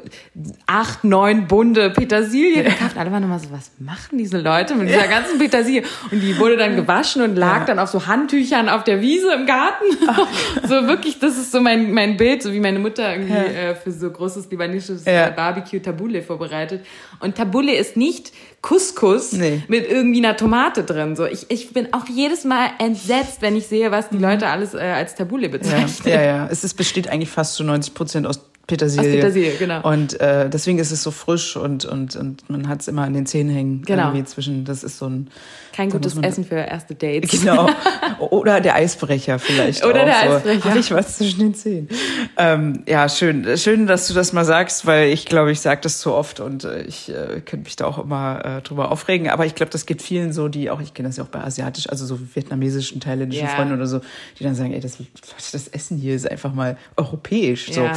acht, 0.66 1.04
neun 1.04 1.46
Bunde 1.46 1.90
Petersilie 1.90 2.62
gekauft. 2.64 2.96
Alle 2.96 3.12
waren 3.12 3.22
immer 3.22 3.38
so, 3.38 3.50
was 3.50 3.70
machen 3.78 4.18
diese 4.18 4.38
Leute 4.38 4.74
mit 4.74 4.88
dieser 4.88 5.08
ganzen 5.08 5.38
Petersilie? 5.38 5.82
Und 6.10 6.20
die 6.20 6.38
wurde 6.38 6.56
dann 6.56 6.76
gewaschen 6.76 7.22
und 7.22 7.36
lag 7.36 7.66
dann 7.66 7.78
auf 7.78 7.88
so 7.90 8.06
Handtüchern 8.06 8.68
auf 8.68 8.84
der 8.84 9.00
Wiese 9.00 9.32
im 9.34 9.46
Garten. 9.46 9.84
so 10.66 10.86
wirklich, 10.88 11.18
das 11.18 11.36
ist 11.36 11.52
so 11.52 11.60
mein, 11.60 11.92
mein 11.92 12.16
Bild, 12.16 12.42
so 12.42 12.52
wie 12.52 12.60
meine 12.60 12.78
Mutter 12.78 13.10
irgendwie 13.12 13.32
äh, 13.34 13.74
für 13.74 13.92
so 13.92 14.10
großes 14.10 14.50
libanesisches 14.50 15.04
Ja. 15.04 15.30
Barbecue 15.30 15.80
Tabule 15.80 16.22
vorbereitet. 16.22 16.84
Und 17.20 17.36
Tabule 17.36 17.74
ist 17.74 17.96
nicht 17.96 18.32
Couscous 18.66 19.32
Nee. 19.32 19.62
mit 19.68 19.88
irgendwie 19.88 20.18
einer 20.18 20.36
Tomate 20.36 20.82
drin. 20.82 21.14
So, 21.14 21.24
ich, 21.24 21.46
ich 21.50 21.72
bin 21.72 21.92
auch 21.92 22.06
jedes 22.08 22.44
Mal 22.44 22.70
entsetzt, 22.80 23.40
wenn 23.40 23.54
ich 23.54 23.68
sehe, 23.68 23.92
was 23.92 24.08
die 24.08 24.18
Leute 24.18 24.48
alles 24.48 24.74
äh, 24.74 24.78
als 24.78 25.14
Tabule 25.14 25.44
ja, 25.44 25.52
bezeichnen. 25.52 26.12
ja, 26.12 26.22
ja. 26.22 26.48
Es 26.50 26.64
ist, 26.64 26.74
besteht 26.74 27.08
eigentlich 27.08 27.30
fast 27.30 27.54
zu 27.54 27.62
90 27.62 27.94
Prozent 27.94 28.26
aus 28.26 28.40
Petersilie. 28.66 29.08
Aus 29.08 29.14
Petersilie, 29.14 29.52
genau. 29.56 29.88
Und 29.88 30.20
äh, 30.20 30.50
deswegen 30.50 30.80
ist 30.80 30.90
es 30.90 31.04
so 31.04 31.12
frisch 31.12 31.56
und, 31.56 31.84
und, 31.84 32.16
und 32.16 32.50
man 32.50 32.68
hat 32.68 32.80
es 32.80 32.88
immer 32.88 33.02
an 33.02 33.14
den 33.14 33.24
Zähnen 33.24 33.54
hängen. 33.54 33.82
Genau. 33.86 34.08
Irgendwie 34.08 34.24
zwischen, 34.24 34.64
das 34.64 34.82
ist 34.82 34.98
so 34.98 35.06
ein... 35.06 35.30
Kein 35.76 35.90
Da 35.90 35.98
gutes 35.98 36.16
Essen 36.16 36.44
für 36.44 36.54
erste 36.54 36.94
Dates. 36.94 37.30
Genau. 37.30 37.68
Oder 38.30 38.62
der 38.62 38.76
Eisbrecher 38.76 39.38
vielleicht. 39.38 39.84
Oder 39.84 40.00
auch 40.00 40.04
der 40.06 40.14
so. 40.14 40.36
Eisbrecher. 40.36 40.64
Habe 40.70 40.78
ich 40.78 40.90
was 40.90 41.18
zwischen 41.18 41.40
den 41.40 41.54
Zähnen. 41.54 41.88
Ähm, 42.38 42.82
ja, 42.88 43.10
schön. 43.10 43.58
Schön, 43.58 43.86
dass 43.86 44.08
du 44.08 44.14
das 44.14 44.32
mal 44.32 44.46
sagst, 44.46 44.86
weil 44.86 45.10
ich 45.10 45.26
glaube, 45.26 45.52
ich 45.52 45.60
sage 45.60 45.82
das 45.82 45.98
zu 45.98 46.14
oft 46.14 46.40
und 46.40 46.64
äh, 46.64 46.82
ich 46.84 47.10
äh, 47.10 47.42
könnte 47.42 47.64
mich 47.64 47.76
da 47.76 47.84
auch 47.84 47.98
immer 47.98 48.42
äh, 48.42 48.62
drüber 48.62 48.90
aufregen. 48.90 49.28
Aber 49.28 49.44
ich 49.44 49.54
glaube, 49.54 49.70
das 49.70 49.84
gibt 49.84 50.00
vielen 50.00 50.32
so, 50.32 50.48
die 50.48 50.70
auch, 50.70 50.80
ich 50.80 50.94
kenne 50.94 51.10
das 51.10 51.18
ja 51.18 51.24
auch 51.24 51.28
bei 51.28 51.40
asiatisch, 51.40 51.90
also 51.90 52.06
so 52.06 52.18
vietnamesischen, 52.34 53.00
thailändischen 53.00 53.44
Ja. 53.44 53.50
Freunden 53.52 53.74
oder 53.74 53.86
so, 53.86 54.00
die 54.38 54.44
dann 54.44 54.54
sagen, 54.54 54.72
ey, 54.72 54.80
das, 54.80 54.96
das 55.52 55.68
Essen 55.68 55.98
hier 55.98 56.14
ist 56.14 56.30
einfach 56.30 56.54
mal 56.54 56.78
europäisch. 56.96 57.70
So. 57.70 57.82
Ja. 57.82 57.92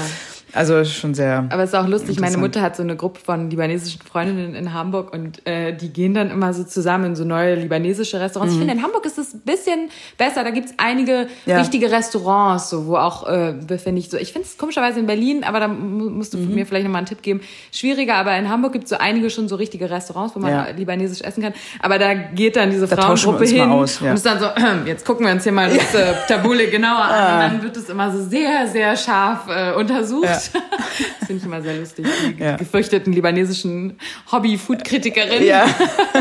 Also 0.53 0.83
schon 0.85 1.13
sehr. 1.13 1.45
Aber 1.49 1.63
es 1.63 1.69
ist 1.69 1.75
auch 1.75 1.87
lustig, 1.87 2.19
meine. 2.19 2.37
Mutter 2.37 2.61
hat 2.61 2.75
so 2.75 2.83
eine 2.83 2.95
Gruppe 2.95 3.19
von 3.19 3.49
libanesischen 3.49 4.01
Freundinnen 4.01 4.55
in 4.55 4.73
Hamburg 4.73 5.13
und 5.13 5.45
äh, 5.45 5.73
die 5.75 5.89
gehen 5.91 6.13
dann 6.13 6.31
immer 6.31 6.53
so 6.53 6.63
zusammen 6.63 7.05
in 7.05 7.15
so 7.15 7.23
neue 7.25 7.55
libanesische 7.55 8.19
Restaurants. 8.19 8.53
Ich 8.53 8.59
finde, 8.59 8.73
in 8.73 8.81
Hamburg 8.83 9.05
ist 9.05 9.17
es 9.17 9.33
ein 9.33 9.41
bisschen 9.41 9.89
besser. 10.17 10.43
Da 10.43 10.51
gibt's 10.51 10.73
einige 10.77 11.27
Mhm. 11.45 11.51
Ja. 11.51 11.57
richtige 11.59 11.91
Restaurants, 11.91 12.69
so, 12.69 12.87
wo 12.87 12.95
auch, 12.95 13.27
äh, 13.27 13.53
finde 13.77 13.99
ich, 13.99 14.09
so. 14.09 14.17
Ich 14.17 14.31
finde 14.31 14.47
es 14.47 14.57
komischerweise 14.57 14.99
in 14.99 15.05
Berlin, 15.07 15.43
aber 15.43 15.59
da 15.59 15.67
mu- 15.67 16.09
musst 16.09 16.33
du 16.33 16.37
Mhm. 16.37 16.55
mir 16.55 16.65
vielleicht 16.65 16.85
nochmal 16.85 16.99
einen 16.99 17.07
Tipp 17.07 17.21
geben, 17.21 17.41
schwieriger. 17.71 18.15
Aber 18.15 18.35
in 18.37 18.49
Hamburg 18.49 18.73
gibt's 18.73 18.89
so 18.89 18.97
einige 18.97 19.29
schon 19.29 19.47
so 19.49 19.55
richtige 19.55 19.89
Restaurants, 19.89 20.35
wo 20.35 20.39
man 20.39 20.51
Ja. 20.51 20.67
libanesisch 20.75 21.21
essen 21.21 21.43
kann. 21.43 21.53
Aber 21.81 21.99
da 21.99 22.13
geht 22.13 22.55
dann 22.55 22.71
diese 22.71 22.87
Da 22.87 22.95
Frauengruppe 22.95 23.45
hin 23.45 23.61
aus, 23.69 23.99
ja. 23.99 24.09
und 24.11 24.15
ist 24.15 24.25
dann 24.25 24.39
so, 24.39 24.45
jetzt 24.85 25.05
gucken 25.05 25.25
wir 25.25 25.33
uns 25.33 25.43
hier 25.43 25.51
mal 25.51 25.69
das 25.69 25.93
äh, 25.95 26.13
Tabule 26.27 26.67
genauer 26.69 27.01
an. 27.03 27.11
Ah. 27.11 27.33
Und 27.45 27.53
dann 27.53 27.63
wird 27.63 27.77
es 27.77 27.89
immer 27.89 28.11
so 28.11 28.21
sehr, 28.23 28.67
sehr 28.67 28.95
scharf 28.95 29.47
äh, 29.49 29.73
untersucht. 29.73 30.38
Das 30.53 31.27
finde 31.27 31.39
ich 31.41 31.43
immer 31.45 31.61
sehr 31.61 31.77
lustig. 31.77 32.05
Die 32.37 32.43
Ja. 32.43 32.55
gefürchteten 32.57 33.13
libanesischen 33.13 33.97
Hobby-Food-Kritikerinnen. 34.31 35.45
Ja. 35.45 35.65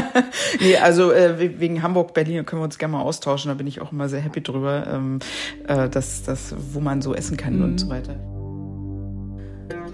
nee, 0.60 0.76
also 0.76 1.12
äh, 1.12 1.38
we- 1.38 1.60
wegen 1.60 1.82
Hamburg, 1.82 2.14
Berlin 2.14 2.44
können 2.44 2.60
wir 2.62 2.64
uns 2.64 2.78
gerne 2.78 2.92
mal 2.92 3.02
austauschen. 3.02 3.48
Da 3.48 3.54
bin 3.54 3.66
ich 3.66 3.80
auch 3.80 3.92
immer 3.92 4.08
sehr 4.08 4.20
happy 4.20 4.42
drüber, 4.42 4.86
ähm, 4.92 5.18
äh, 5.66 5.88
dass, 5.88 6.22
dass, 6.22 6.54
wo 6.72 6.80
man 6.80 7.00
so 7.02 7.14
essen 7.14 7.36
kann 7.36 7.62
und 7.62 7.78
so 7.78 7.88
weiter. 7.88 8.14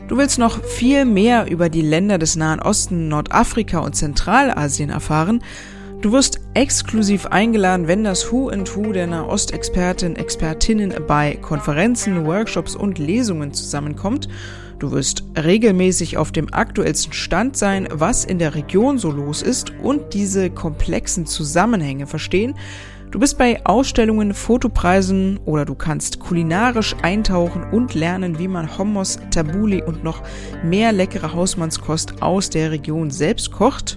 Du 0.08 0.18
willst 0.18 0.38
noch 0.38 0.62
viel 0.62 1.04
mehr 1.06 1.50
über 1.50 1.68
die 1.70 1.80
Länder 1.80 2.18
des 2.18 2.36
Nahen 2.36 2.60
Osten, 2.60 3.08
Nordafrika 3.08 3.78
und 3.78 3.94
Zentralasien 3.96 4.90
erfahren? 4.90 5.42
Du 6.04 6.12
wirst 6.12 6.38
exklusiv 6.52 7.24
eingeladen, 7.24 7.88
wenn 7.88 8.04
das 8.04 8.30
Who 8.30 8.50
and 8.50 8.76
Who 8.76 8.92
der 8.92 9.06
Nahostexperten, 9.06 10.16
Expertinnen 10.16 10.92
bei 11.06 11.36
Konferenzen, 11.36 12.26
Workshops 12.26 12.76
und 12.76 12.98
Lesungen 12.98 13.54
zusammenkommt. 13.54 14.28
Du 14.78 14.92
wirst 14.92 15.24
regelmäßig 15.34 16.18
auf 16.18 16.30
dem 16.30 16.52
aktuellsten 16.52 17.14
Stand 17.14 17.56
sein, 17.56 17.88
was 17.90 18.26
in 18.26 18.38
der 18.38 18.54
Region 18.54 18.98
so 18.98 19.10
los 19.10 19.40
ist 19.40 19.72
und 19.82 20.12
diese 20.12 20.50
komplexen 20.50 21.24
Zusammenhänge 21.24 22.06
verstehen. 22.06 22.54
Du 23.10 23.18
bist 23.18 23.38
bei 23.38 23.64
Ausstellungen, 23.64 24.34
Fotopreisen 24.34 25.40
oder 25.46 25.64
du 25.64 25.74
kannst 25.74 26.20
kulinarisch 26.20 26.94
eintauchen 27.00 27.64
und 27.72 27.94
lernen, 27.94 28.38
wie 28.38 28.48
man 28.48 28.76
Hummus, 28.76 29.18
Tabuli 29.30 29.82
und 29.82 30.04
noch 30.04 30.22
mehr 30.62 30.92
leckere 30.92 31.32
Hausmannskost 31.32 32.20
aus 32.20 32.50
der 32.50 32.72
Region 32.72 33.10
selbst 33.10 33.52
kocht 33.52 33.96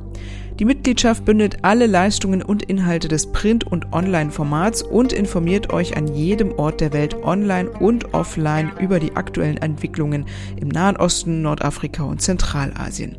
Die 0.61 0.65
Mitgliedschaft 0.65 1.25
bündelt 1.25 1.63
alle 1.63 1.87
Leistungen 1.87 2.43
und 2.43 2.61
Inhalte 2.61 3.07
des 3.07 3.31
Print- 3.31 3.65
und 3.65 3.93
Online-Formats 3.93 4.83
und 4.83 5.11
informiert 5.11 5.73
euch 5.73 5.97
an 5.97 6.13
jedem 6.13 6.51
Ort 6.51 6.81
der 6.81 6.93
Welt 6.93 7.15
online 7.23 7.67
und 7.67 8.13
offline 8.13 8.71
über 8.79 8.99
die 8.99 9.15
aktuellen 9.15 9.57
Entwicklungen 9.57 10.27
im 10.57 10.67
Nahen 10.67 10.97
Osten, 10.97 11.41
Nordafrika 11.41 12.03
und 12.03 12.21
Zentralasien. 12.21 13.17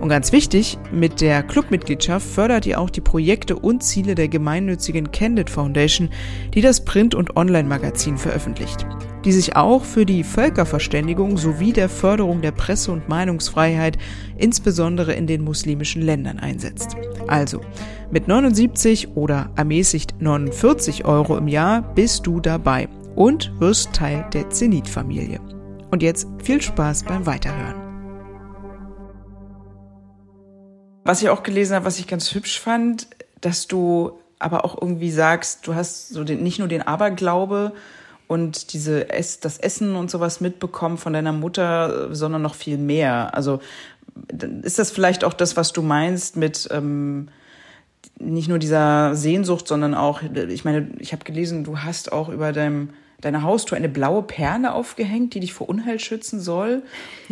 Und 0.00 0.08
ganz 0.08 0.32
wichtig, 0.32 0.78
mit 0.90 1.20
der 1.20 1.42
Clubmitgliedschaft 1.42 2.26
fördert 2.26 2.64
ihr 2.64 2.80
auch 2.80 2.88
die 2.88 3.02
Projekte 3.02 3.56
und 3.56 3.82
Ziele 3.82 4.14
der 4.14 4.28
gemeinnützigen 4.28 5.12
Candid 5.12 5.50
Foundation, 5.50 6.08
die 6.54 6.62
das 6.62 6.86
Print- 6.86 7.14
und 7.14 7.36
Online-Magazin 7.36 8.16
veröffentlicht, 8.16 8.86
die 9.24 9.32
sich 9.32 9.56
auch 9.56 9.84
für 9.84 10.06
die 10.06 10.24
Völkerverständigung 10.24 11.36
sowie 11.36 11.72
der 11.72 11.88
Förderung 11.88 12.40
der 12.40 12.52
Presse- 12.52 12.92
und 12.92 13.08
Meinungsfreiheit, 13.08 13.98
insbesondere 14.36 15.12
in 15.12 15.26
den 15.26 15.42
muslimischen 15.42 16.02
Ländern, 16.02 16.38
einsetzt. 16.38 16.96
Also, 17.26 17.60
mit 18.10 18.28
79 18.28 19.16
oder 19.16 19.50
ermäßigt 19.56 20.20
49 20.20 21.04
Euro 21.04 21.36
im 21.36 21.48
Jahr 21.48 21.82
bist 21.94 22.26
du 22.26 22.40
dabei 22.40 22.88
und 23.14 23.52
wirst 23.60 23.92
Teil 23.92 24.26
der 24.32 24.50
Zenit-Familie. 24.50 25.40
Und 25.90 26.02
jetzt 26.02 26.26
viel 26.42 26.62
Spaß 26.62 27.04
beim 27.04 27.26
Weiterhören. 27.26 27.90
Was 31.04 31.22
ich 31.22 31.28
auch 31.28 31.42
gelesen 31.42 31.74
habe, 31.74 31.86
was 31.86 31.98
ich 31.98 32.06
ganz 32.06 32.34
hübsch 32.34 32.60
fand, 32.60 33.08
dass 33.40 33.66
du 33.66 34.12
aber 34.38 34.64
auch 34.64 34.80
irgendwie 34.80 35.10
sagst, 35.10 35.66
du 35.66 35.74
hast 35.74 36.08
so 36.08 36.24
den, 36.24 36.42
nicht 36.42 36.58
nur 36.58 36.68
den 36.68 36.82
Aberglaube 36.82 37.72
und 38.30 38.74
diese 38.74 39.10
Ess, 39.10 39.40
das 39.40 39.58
Essen 39.58 39.96
und 39.96 40.08
sowas 40.08 40.40
mitbekommen 40.40 40.98
von 40.98 41.12
deiner 41.12 41.32
Mutter, 41.32 42.14
sondern 42.14 42.42
noch 42.42 42.54
viel 42.54 42.78
mehr. 42.78 43.34
Also 43.34 43.58
ist 44.62 44.78
das 44.78 44.92
vielleicht 44.92 45.24
auch 45.24 45.32
das, 45.32 45.56
was 45.56 45.72
du 45.72 45.82
meinst 45.82 46.36
mit 46.36 46.68
ähm, 46.70 47.26
nicht 48.20 48.48
nur 48.48 48.60
dieser 48.60 49.16
Sehnsucht, 49.16 49.66
sondern 49.66 49.96
auch, 49.96 50.22
ich 50.22 50.64
meine, 50.64 50.90
ich 51.00 51.12
habe 51.12 51.24
gelesen, 51.24 51.64
du 51.64 51.78
hast 51.78 52.12
auch 52.12 52.28
über 52.28 52.52
deinem 52.52 52.90
deiner 53.20 53.42
Haustür 53.42 53.76
eine 53.76 53.88
blaue 53.88 54.22
Perle 54.22 54.72
aufgehängt, 54.72 55.34
die 55.34 55.40
dich 55.40 55.52
vor 55.52 55.68
Unheil 55.68 55.98
schützen 56.00 56.40
soll. 56.40 56.82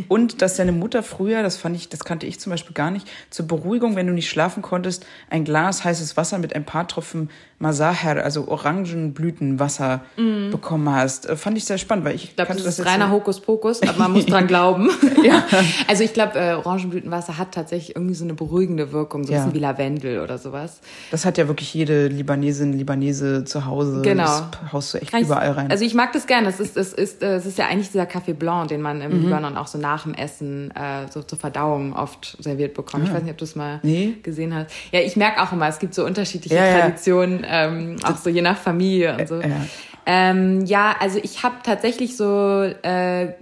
Und 0.08 0.42
dass 0.42 0.56
deine 0.56 0.72
Mutter 0.72 1.02
früher, 1.02 1.42
das 1.42 1.56
fand 1.56 1.76
ich, 1.76 1.88
das 1.88 2.04
kannte 2.04 2.26
ich 2.26 2.38
zum 2.40 2.50
Beispiel 2.50 2.74
gar 2.74 2.90
nicht, 2.90 3.08
zur 3.30 3.46
Beruhigung, 3.46 3.96
wenn 3.96 4.06
du 4.06 4.12
nicht 4.12 4.28
schlafen 4.28 4.62
konntest, 4.62 5.06
ein 5.30 5.44
Glas 5.44 5.84
heißes 5.84 6.16
Wasser 6.16 6.38
mit 6.38 6.54
ein 6.54 6.64
paar 6.64 6.86
Tropfen 6.88 7.30
Masaher, 7.60 8.22
also 8.22 8.46
Orangenblütenwasser 8.46 10.02
mm. 10.16 10.50
bekommen 10.50 10.94
hast. 10.94 11.28
Äh, 11.28 11.34
fand 11.34 11.58
ich 11.58 11.64
sehr 11.64 11.78
spannend, 11.78 12.04
weil 12.04 12.14
ich, 12.14 12.24
ich 12.24 12.36
glaube, 12.36 12.54
das, 12.54 12.62
das 12.62 12.78
ist 12.78 12.86
reiner 12.86 13.10
Hokuspokus, 13.10 13.82
aber 13.82 13.98
man 13.98 14.12
muss 14.12 14.26
dran 14.26 14.46
glauben. 14.48 14.90
ja. 15.24 15.44
Also 15.86 16.04
ich 16.04 16.12
glaube, 16.12 16.38
äh, 16.38 16.54
Orangenblütenwasser 16.54 17.38
hat 17.38 17.52
tatsächlich 17.52 17.96
irgendwie 17.96 18.14
so 18.14 18.24
eine 18.24 18.34
beruhigende 18.34 18.92
Wirkung, 18.92 19.24
so 19.24 19.32
ein 19.32 19.34
ja. 19.34 19.38
bisschen 19.44 19.54
wie 19.54 19.60
Lavendel 19.60 20.20
oder 20.20 20.38
sowas. 20.38 20.80
Das 21.10 21.24
hat 21.24 21.38
ja 21.38 21.48
wirklich 21.48 21.72
jede 21.72 22.08
Libanesin, 22.08 22.72
Libanese 22.72 23.44
zu 23.44 23.64
Hause. 23.64 24.02
Genau. 24.02 24.24
Das 24.24 24.72
haust 24.72 24.94
du 24.94 24.98
echt 24.98 25.10
Kann 25.10 25.22
überall 25.22 25.52
rein. 25.52 25.70
Also 25.70 25.84
ich 25.84 25.94
mag 25.94 26.12
das 26.12 26.26
gerne. 26.26 26.48
Es 26.48 26.60
ist, 26.60 26.76
es 26.76 26.92
ist, 26.92 27.22
es 27.22 27.46
ist 27.46 27.58
ja 27.58 27.66
eigentlich 27.66 27.90
dieser 27.90 28.04
Café 28.04 28.34
Blanc, 28.34 28.68
den 28.68 28.82
man 28.82 29.00
im 29.00 29.16
mhm. 29.16 29.24
Libanon 29.24 29.56
auch 29.56 29.66
so 29.66 29.78
nach 29.78 30.02
dem 30.04 30.14
Essen 30.14 30.70
äh, 30.72 31.10
so 31.10 31.22
zur 31.22 31.38
Verdauung 31.38 31.94
oft 31.94 32.36
serviert 32.40 32.74
bekommt. 32.74 33.04
Ah. 33.04 33.06
Ich 33.08 33.14
weiß 33.14 33.22
nicht, 33.22 33.32
ob 33.32 33.38
du 33.38 33.44
es 33.44 33.56
mal 33.56 33.80
nee. 33.82 34.16
gesehen 34.22 34.54
hast. 34.54 34.70
Ja, 34.92 35.00
ich 35.00 35.16
merke 35.16 35.42
auch 35.42 35.52
immer, 35.52 35.68
es 35.68 35.78
gibt 35.78 35.94
so 35.94 36.04
unterschiedliche 36.04 36.54
ja, 36.54 36.80
Traditionen 36.80 37.44
ähm, 37.48 37.96
auch 38.04 38.16
so 38.16 38.30
je 38.30 38.42
nach 38.42 38.58
Familie 38.58 39.16
und 39.18 39.28
so. 39.28 39.40
Ja, 39.40 39.66
ähm, 40.06 40.64
ja 40.66 40.94
also 40.98 41.18
ich 41.22 41.42
habe 41.42 41.56
tatsächlich 41.62 42.16
so 42.16 42.62
äh, 42.82 43.32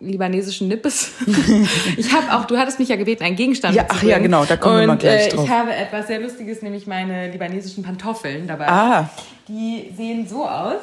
libanesischen 0.00 0.68
Nippes. 0.68 1.12
ich 1.96 2.12
habe 2.12 2.34
auch, 2.34 2.44
du 2.44 2.58
hattest 2.58 2.78
mich 2.78 2.88
ja 2.88 2.96
gebeten, 2.96 3.24
einen 3.24 3.36
Gegenstand 3.36 3.74
ja, 3.74 3.86
Ach 3.88 4.02
ja, 4.02 4.18
genau, 4.18 4.44
da 4.44 4.56
kommen 4.56 4.80
wir 4.80 4.86
mal 4.86 4.98
gleich 4.98 5.30
drauf. 5.30 5.40
Äh, 5.40 5.44
ich 5.44 5.50
habe 5.50 5.74
etwas 5.74 6.06
sehr 6.06 6.20
Lustiges, 6.20 6.62
nämlich 6.62 6.86
meine 6.86 7.30
libanesischen 7.30 7.82
Pantoffeln 7.82 8.46
dabei. 8.46 8.68
Ah. 8.68 9.10
Die 9.48 9.92
sehen 9.96 10.26
so 10.28 10.46
aus. 10.46 10.80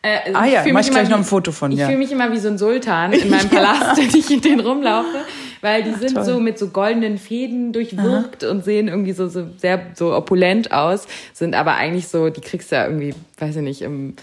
Äh, 0.00 0.32
ah 0.32 0.44
ja, 0.44 0.64
mach 0.72 0.80
ich 0.80 0.90
gleich 0.90 1.08
wie, 1.08 1.10
noch 1.10 1.18
ein 1.18 1.24
Foto 1.24 1.50
von, 1.50 1.72
Ich 1.72 1.78
ja. 1.78 1.86
fühle 1.86 1.98
mich 1.98 2.12
immer 2.12 2.30
wie 2.30 2.38
so 2.38 2.48
ein 2.48 2.58
Sultan 2.58 3.12
in 3.14 3.30
meinem 3.30 3.48
Palast, 3.48 3.96
wenn 3.96 4.18
ich 4.18 4.30
in 4.30 4.40
den 4.40 4.60
rumlaufe 4.60 5.24
weil 5.60 5.82
die 5.82 5.92
Ach, 5.94 6.00
sind 6.00 6.14
toll. 6.14 6.24
so 6.24 6.40
mit 6.40 6.58
so 6.58 6.68
goldenen 6.68 7.18
Fäden 7.18 7.72
durchwirkt 7.72 8.44
Aha. 8.44 8.50
und 8.50 8.64
sehen 8.64 8.88
irgendwie 8.88 9.12
so, 9.12 9.28
so 9.28 9.46
sehr 9.56 9.80
so 9.94 10.14
opulent 10.14 10.72
aus, 10.72 11.06
sind 11.32 11.54
aber 11.54 11.74
eigentlich 11.74 12.08
so, 12.08 12.30
die 12.30 12.40
kriegst 12.40 12.72
du 12.72 12.76
ja 12.76 12.86
irgendwie, 12.86 13.14
weiß 13.38 13.56
ich 13.56 13.62
nicht, 13.62 13.82
im 13.82 14.14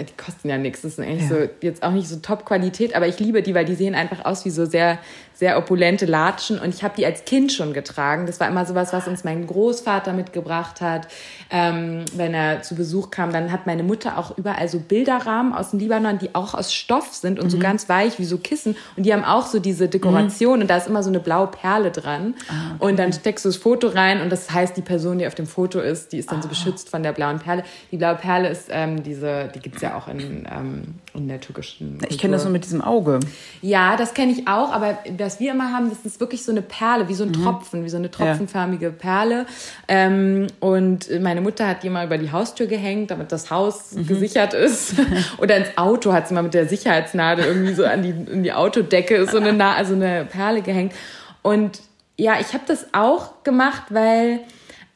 die 0.00 0.16
kosten 0.16 0.48
ja 0.48 0.58
nichts. 0.58 0.82
Das 0.82 0.92
ist 0.92 1.00
eigentlich 1.00 1.28
ja. 1.28 1.28
so 1.28 1.48
jetzt 1.60 1.82
auch 1.82 1.90
nicht 1.90 2.08
so 2.08 2.16
Top-Qualität, 2.16 2.94
aber 2.94 3.08
ich 3.08 3.18
liebe 3.18 3.42
die, 3.42 3.54
weil 3.54 3.64
die 3.64 3.74
sehen 3.74 3.94
einfach 3.94 4.24
aus 4.24 4.44
wie 4.44 4.50
so 4.50 4.64
sehr 4.64 4.98
sehr 5.38 5.56
opulente 5.56 6.04
Latschen 6.04 6.58
und 6.58 6.74
ich 6.74 6.82
habe 6.82 6.94
die 6.96 7.06
als 7.06 7.24
Kind 7.24 7.52
schon 7.52 7.72
getragen. 7.72 8.26
Das 8.26 8.40
war 8.40 8.48
immer 8.48 8.66
sowas, 8.66 8.92
was 8.92 9.06
uns 9.06 9.22
mein 9.22 9.46
Großvater 9.46 10.12
mitgebracht 10.12 10.80
hat. 10.80 11.06
Ähm, 11.48 12.04
wenn 12.14 12.34
er 12.34 12.62
zu 12.62 12.74
Besuch 12.74 13.12
kam, 13.12 13.32
dann 13.32 13.52
hat 13.52 13.64
meine 13.64 13.84
Mutter 13.84 14.18
auch 14.18 14.36
überall 14.36 14.68
so 14.68 14.80
Bilderrahmen 14.80 15.54
aus 15.54 15.70
dem 15.70 15.78
Libanon, 15.78 16.18
die 16.18 16.34
auch 16.34 16.54
aus 16.54 16.74
Stoff 16.74 17.14
sind 17.14 17.38
und 17.38 17.46
mhm. 17.46 17.50
so 17.50 17.58
ganz 17.60 17.88
weich 17.88 18.18
wie 18.18 18.24
so 18.24 18.38
Kissen 18.38 18.76
und 18.96 19.06
die 19.06 19.12
haben 19.12 19.22
auch 19.22 19.46
so 19.46 19.60
diese 19.60 19.88
Dekoration 19.88 20.56
mhm. 20.56 20.62
und 20.62 20.70
da 20.70 20.76
ist 20.76 20.88
immer 20.88 21.04
so 21.04 21.10
eine 21.10 21.20
blaue 21.20 21.46
Perle 21.46 21.92
dran 21.92 22.34
ah, 22.48 22.74
okay. 22.74 22.90
und 22.90 22.98
dann 22.98 23.12
steckst 23.12 23.44
du 23.44 23.50
das 23.50 23.58
Foto 23.58 23.86
rein 23.86 24.20
und 24.20 24.30
das 24.30 24.50
heißt, 24.50 24.76
die 24.76 24.82
Person, 24.82 25.18
die 25.18 25.26
auf 25.28 25.36
dem 25.36 25.46
Foto 25.46 25.78
ist, 25.78 26.10
die 26.10 26.18
ist 26.18 26.32
dann 26.32 26.40
ah. 26.40 26.42
so 26.42 26.48
beschützt 26.48 26.88
von 26.88 27.04
der 27.04 27.12
blauen 27.12 27.38
Perle. 27.38 27.62
Die 27.92 27.96
blaue 27.96 28.16
Perle 28.16 28.48
ist 28.48 28.68
ähm, 28.70 29.04
diese, 29.04 29.52
die 29.54 29.60
gibt's 29.60 29.82
ja 29.82 29.96
auch 29.96 30.08
in, 30.08 30.48
ähm, 30.50 30.94
in 31.18 31.28
der 31.28 31.40
türkischen. 31.40 31.98
Ich 32.08 32.18
kenne 32.18 32.34
das 32.34 32.44
so 32.44 32.48
mit 32.48 32.64
diesem 32.64 32.80
Auge. 32.80 33.20
Ja, 33.60 33.96
das 33.96 34.14
kenne 34.14 34.32
ich 34.32 34.48
auch, 34.48 34.72
aber 34.72 34.98
was 35.18 35.40
wir 35.40 35.50
immer 35.52 35.72
haben, 35.72 35.90
das 35.90 36.04
ist 36.04 36.20
wirklich 36.20 36.44
so 36.44 36.52
eine 36.52 36.62
Perle, 36.62 37.08
wie 37.08 37.14
so 37.14 37.24
ein 37.24 37.30
mhm. 37.30 37.42
Tropfen, 37.44 37.84
wie 37.84 37.88
so 37.88 37.96
eine 37.96 38.10
tropfenförmige 38.10 38.86
ja. 38.86 38.92
Perle. 38.92 39.46
Ähm, 39.88 40.46
und 40.60 41.10
meine 41.20 41.40
Mutter 41.40 41.66
hat 41.66 41.82
die 41.82 41.90
mal 41.90 42.06
über 42.06 42.18
die 42.18 42.32
Haustür 42.32 42.66
gehängt, 42.66 43.10
damit 43.10 43.32
das 43.32 43.50
Haus 43.50 43.92
mhm. 43.92 44.06
gesichert 44.06 44.54
ist. 44.54 44.94
Oder 45.38 45.56
ins 45.56 45.76
Auto 45.76 46.12
hat 46.12 46.28
sie 46.28 46.34
mal 46.34 46.42
mit 46.42 46.54
der 46.54 46.68
Sicherheitsnadel 46.68 47.44
irgendwie 47.44 47.74
so 47.74 47.84
an 47.84 48.02
die, 48.02 48.10
in 48.10 48.42
die 48.42 48.52
Autodecke 48.52 49.26
so 49.26 49.38
eine, 49.38 49.64
also 49.64 49.94
eine 49.94 50.24
Perle 50.24 50.62
gehängt. 50.62 50.92
Und 51.42 51.80
ja, 52.16 52.38
ich 52.40 52.54
habe 52.54 52.64
das 52.66 52.86
auch 52.92 53.42
gemacht, 53.44 53.84
weil 53.90 54.40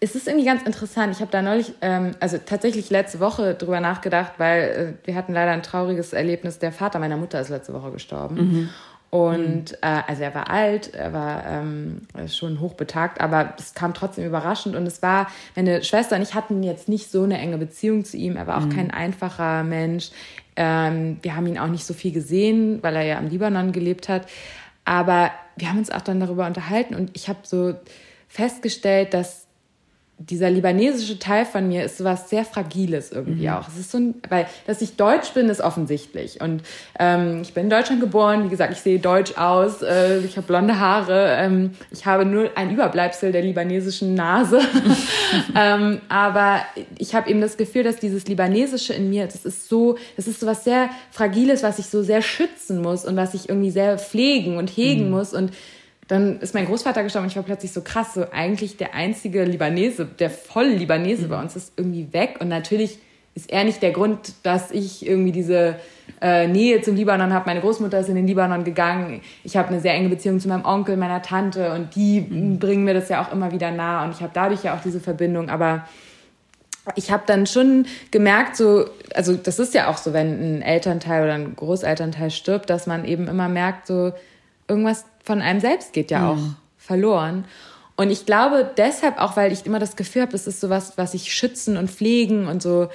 es 0.03 0.17
ist 0.17 0.27
irgendwie 0.27 0.45
ganz 0.45 0.63
interessant. 0.65 1.15
Ich 1.15 1.21
habe 1.21 1.31
da 1.31 1.43
neulich, 1.43 1.75
ähm, 1.81 2.11
also 2.19 2.37
tatsächlich 2.37 2.91
letzte 2.91 3.21
Woche 3.21 3.55
drüber 3.55 3.79
nachgedacht, 3.79 4.33
weil 4.39 4.97
äh, 5.05 5.07
wir 5.07 5.15
hatten 5.15 5.33
leider 5.33 5.53
ein 5.53 5.63
trauriges 5.63 6.13
Erlebnis. 6.13 6.59
Der 6.59 6.73
Vater 6.73 6.99
meiner 6.99 7.17
Mutter 7.17 7.41
ist 7.41 7.51
letzte 7.51 7.73
Woche 7.73 7.93
gestorben. 7.93 8.35
Mhm. 8.35 8.69
Und 9.11 9.75
äh, 9.75 10.03
also 10.09 10.23
er 10.25 10.35
war 10.35 10.51
alt, 10.51 10.93
er 10.95 11.13
war 11.13 11.47
ähm, 11.47 12.01
schon 12.27 12.59
hochbetagt, 12.59 13.21
aber 13.21 13.55
es 13.57 13.75
kam 13.75 13.95
trotzdem 13.95 14.27
überraschend. 14.27 14.75
Und 14.75 14.87
es 14.87 15.03
war, 15.03 15.29
meine 15.55 15.85
Schwester 15.85 16.17
und 16.17 16.23
ich 16.23 16.35
hatten 16.35 16.65
jetzt 16.65 16.89
nicht 16.89 17.09
so 17.09 17.23
eine 17.23 17.39
enge 17.39 17.59
Beziehung 17.59 18.05
zu 18.05 18.17
ihm. 18.17 18.35
Er 18.35 18.49
war 18.49 18.59
auch 18.59 18.67
mhm. 18.67 18.71
kein 18.71 18.91
einfacher 18.91 19.63
Mensch. 19.63 20.11
Ähm, 20.57 21.19
wir 21.23 21.37
haben 21.37 21.47
ihn 21.47 21.59
auch 21.59 21.69
nicht 21.69 21.85
so 21.85 21.95
viel 21.95 22.11
gesehen, 22.11 22.83
weil 22.83 22.97
er 22.97 23.03
ja 23.03 23.19
im 23.19 23.29
Libanon 23.29 23.71
gelebt 23.71 24.09
hat. 24.09 24.27
Aber 24.85 25.31
wir 25.55 25.69
haben 25.69 25.79
uns 25.79 25.93
auch 25.93 26.01
dann 26.01 26.19
darüber 26.19 26.45
unterhalten 26.47 26.97
und 26.97 27.11
ich 27.15 27.29
habe 27.29 27.39
so 27.45 27.75
festgestellt, 28.27 29.15
dass 29.15 29.47
dieser 30.19 30.51
libanesische 30.51 31.19
Teil 31.19 31.45
von 31.45 31.69
mir 31.69 31.85
ist 31.85 31.99
sowas 31.99 32.31
sehr 32.31 32.45
Fragiles 32.45 33.11
irgendwie 33.13 33.49
mhm. 33.49 33.55
auch. 33.55 33.69
Es 33.69 33.77
ist 33.77 33.91
so 33.91 33.99
ein, 33.99 34.15
weil, 34.29 34.47
dass 34.67 34.81
ich 34.81 34.97
deutsch 34.97 35.33
bin, 35.33 35.49
ist 35.49 35.61
offensichtlich. 35.61 36.41
Und 36.41 36.63
ähm, 36.99 37.41
ich 37.43 37.55
bin 37.55 37.65
in 37.65 37.71
Deutschland 37.71 38.01
geboren, 38.01 38.45
wie 38.45 38.49
gesagt, 38.49 38.73
ich 38.73 38.81
sehe 38.81 38.99
deutsch 38.99 39.37
aus, 39.37 39.83
äh, 39.83 40.19
ich 40.19 40.37
habe 40.37 40.47
blonde 40.47 40.79
Haare, 40.79 41.37
ähm, 41.39 41.73
ich 41.91 42.07
habe 42.07 42.25
nur 42.25 42.51
ein 42.57 42.71
Überbleibsel 42.71 43.33
der 43.33 43.43
libanesischen 43.43 44.15
Nase. 44.15 44.61
ähm, 45.57 46.01
aber 46.09 46.61
ich 46.99 47.15
habe 47.15 47.29
eben 47.29 47.41
das 47.41 47.57
Gefühl, 47.57 47.83
dass 47.83 47.97
dieses 47.97 48.27
Libanesische 48.27 48.95
in 48.95 49.11
mir, 49.11 49.27
das 49.27 49.45
ist 49.45 49.69
so, 49.69 49.97
das 50.17 50.29
ist 50.29 50.41
so 50.41 50.47
was 50.47 50.65
sehr 50.65 50.91
Fragiles, 51.11 51.63
was 51.63 51.79
ich 51.79 51.87
so 51.87 52.03
sehr 52.03 52.23
schützen 52.23 52.81
muss 52.81 53.05
und 53.05 53.17
was 53.17 53.35
ich 53.35 53.49
irgendwie 53.49 53.71
sehr 53.71 53.99
pflegen 53.99 54.57
und 54.57 54.69
hegen 54.69 55.07
mhm. 55.07 55.11
muss. 55.11 55.33
Und 55.33 55.53
dann 56.13 56.41
ist 56.41 56.53
mein 56.53 56.67
Großvater 56.67 57.03
gestorben 57.03 57.25
und 57.25 57.31
ich 57.31 57.37
war 57.37 57.43
plötzlich 57.43 57.73
so 57.73 57.81
krass, 57.81 58.13
so 58.13 58.27
eigentlich 58.33 58.77
der 58.77 58.95
einzige 58.95 59.45
Libanese, 59.45 60.05
der 60.05 60.29
voll 60.29 60.67
Libanese 60.67 61.25
mhm. 61.25 61.29
bei 61.31 61.41
uns 61.41 61.57
ist 61.57 61.73
irgendwie 61.79 62.13
weg. 62.13 62.37
Und 62.39 62.49
natürlich 62.49 62.99
ist 63.35 63.51
er 63.51 63.65
nicht 63.65 63.81
der 63.81 63.93
Grund, 63.93 64.35
dass 64.43 64.73
ich 64.73 65.07
irgendwie 65.07 65.33
diese 65.33 65.77
äh, 66.21 66.47
Nähe 66.49 66.83
zum 66.83 66.97
Libanon 66.97 67.33
habe. 67.33 67.47
Meine 67.47 67.63
Großmutter 67.63 67.99
ist 67.99 68.11
in 68.11 68.17
den 68.17 68.27
Libanon 68.27 68.63
gegangen. 68.63 69.23
Ich 69.43 69.57
habe 69.57 69.69
eine 69.69 69.81
sehr 69.81 69.95
enge 69.95 70.11
Beziehung 70.11 70.39
zu 70.39 70.49
meinem 70.49 70.67
Onkel, 70.67 70.99
meiner 70.99 71.23
Tante 71.23 71.73
und 71.73 71.95
die 71.95 72.21
mhm. 72.21 72.59
bringen 72.59 72.85
mir 72.85 72.93
das 72.93 73.09
ja 73.09 73.25
auch 73.25 73.33
immer 73.33 73.51
wieder 73.51 73.71
nah 73.71 74.05
und 74.05 74.15
ich 74.15 74.21
habe 74.21 74.33
dadurch 74.35 74.65
ja 74.65 74.77
auch 74.77 74.83
diese 74.83 75.01
Verbindung. 75.01 75.49
Aber 75.49 75.89
ich 76.95 77.11
habe 77.11 77.23
dann 77.25 77.47
schon 77.47 77.87
gemerkt, 78.11 78.57
so, 78.57 78.85
also 79.15 79.33
das 79.33 79.59
ist 79.59 79.73
ja 79.73 79.89
auch 79.89 79.97
so, 79.97 80.13
wenn 80.13 80.59
ein 80.59 80.61
Elternteil 80.61 81.25
oder 81.25 81.33
ein 81.33 81.57
Großelternteil 81.57 82.31
stirbt, 82.31 82.69
dass 82.69 82.87
man 82.87 83.07
eben 83.07 83.29
immer 83.29 83.49
merkt, 83.49 83.87
so 83.87 84.13
irgendwas 84.69 85.07
von 85.23 85.41
einem 85.41 85.61
selbst 85.61 85.93
geht 85.93 86.11
ja 86.11 86.21
mhm. 86.21 86.29
auch 86.29 86.43
verloren. 86.77 87.45
Und 87.97 88.11
ich 88.11 88.27
glaube 88.27 88.71
deshalb 88.77 89.19
auch, 89.19 89.37
weil 89.37 89.53
ich 89.53 89.67
immer 89.67 89.79
das 89.79 89.97
Gefühl 89.97 90.23
habe, 90.23 90.33
das 90.33 90.47
ist 90.47 90.61
sowas, 90.61 90.95
was 90.97 91.15
ich 91.15 91.33
schützen 91.33 91.77
und 91.77 91.91
pflegen 91.91 92.49
und 92.49 92.63
so, 92.63 92.89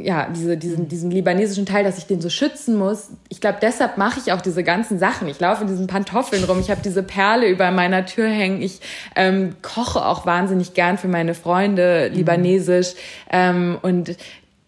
ja, 0.00 0.28
diese, 0.28 0.56
diesen, 0.56 0.88
diesen 0.88 1.10
libanesischen 1.10 1.66
Teil, 1.66 1.84
dass 1.84 1.98
ich 1.98 2.06
den 2.06 2.20
so 2.20 2.28
schützen 2.28 2.76
muss. 2.76 3.08
Ich 3.28 3.40
glaube, 3.40 3.58
deshalb 3.60 3.98
mache 3.98 4.20
ich 4.20 4.32
auch 4.32 4.40
diese 4.40 4.62
ganzen 4.62 4.98
Sachen. 4.98 5.28
Ich 5.28 5.40
laufe 5.40 5.62
in 5.62 5.68
diesen 5.68 5.86
Pantoffeln 5.86 6.44
rum. 6.44 6.60
Ich 6.60 6.70
habe 6.70 6.80
diese 6.84 7.02
Perle 7.02 7.48
über 7.48 7.70
meiner 7.70 8.04
Tür 8.06 8.28
hängen. 8.28 8.62
Ich 8.62 8.80
ähm, 9.16 9.56
koche 9.62 10.04
auch 10.04 10.26
wahnsinnig 10.26 10.74
gern 10.74 10.98
für 10.98 11.08
meine 11.08 11.34
Freunde 11.34 12.08
mhm. 12.10 12.16
libanesisch. 12.16 12.94
Ähm, 13.30 13.78
und 13.82 14.16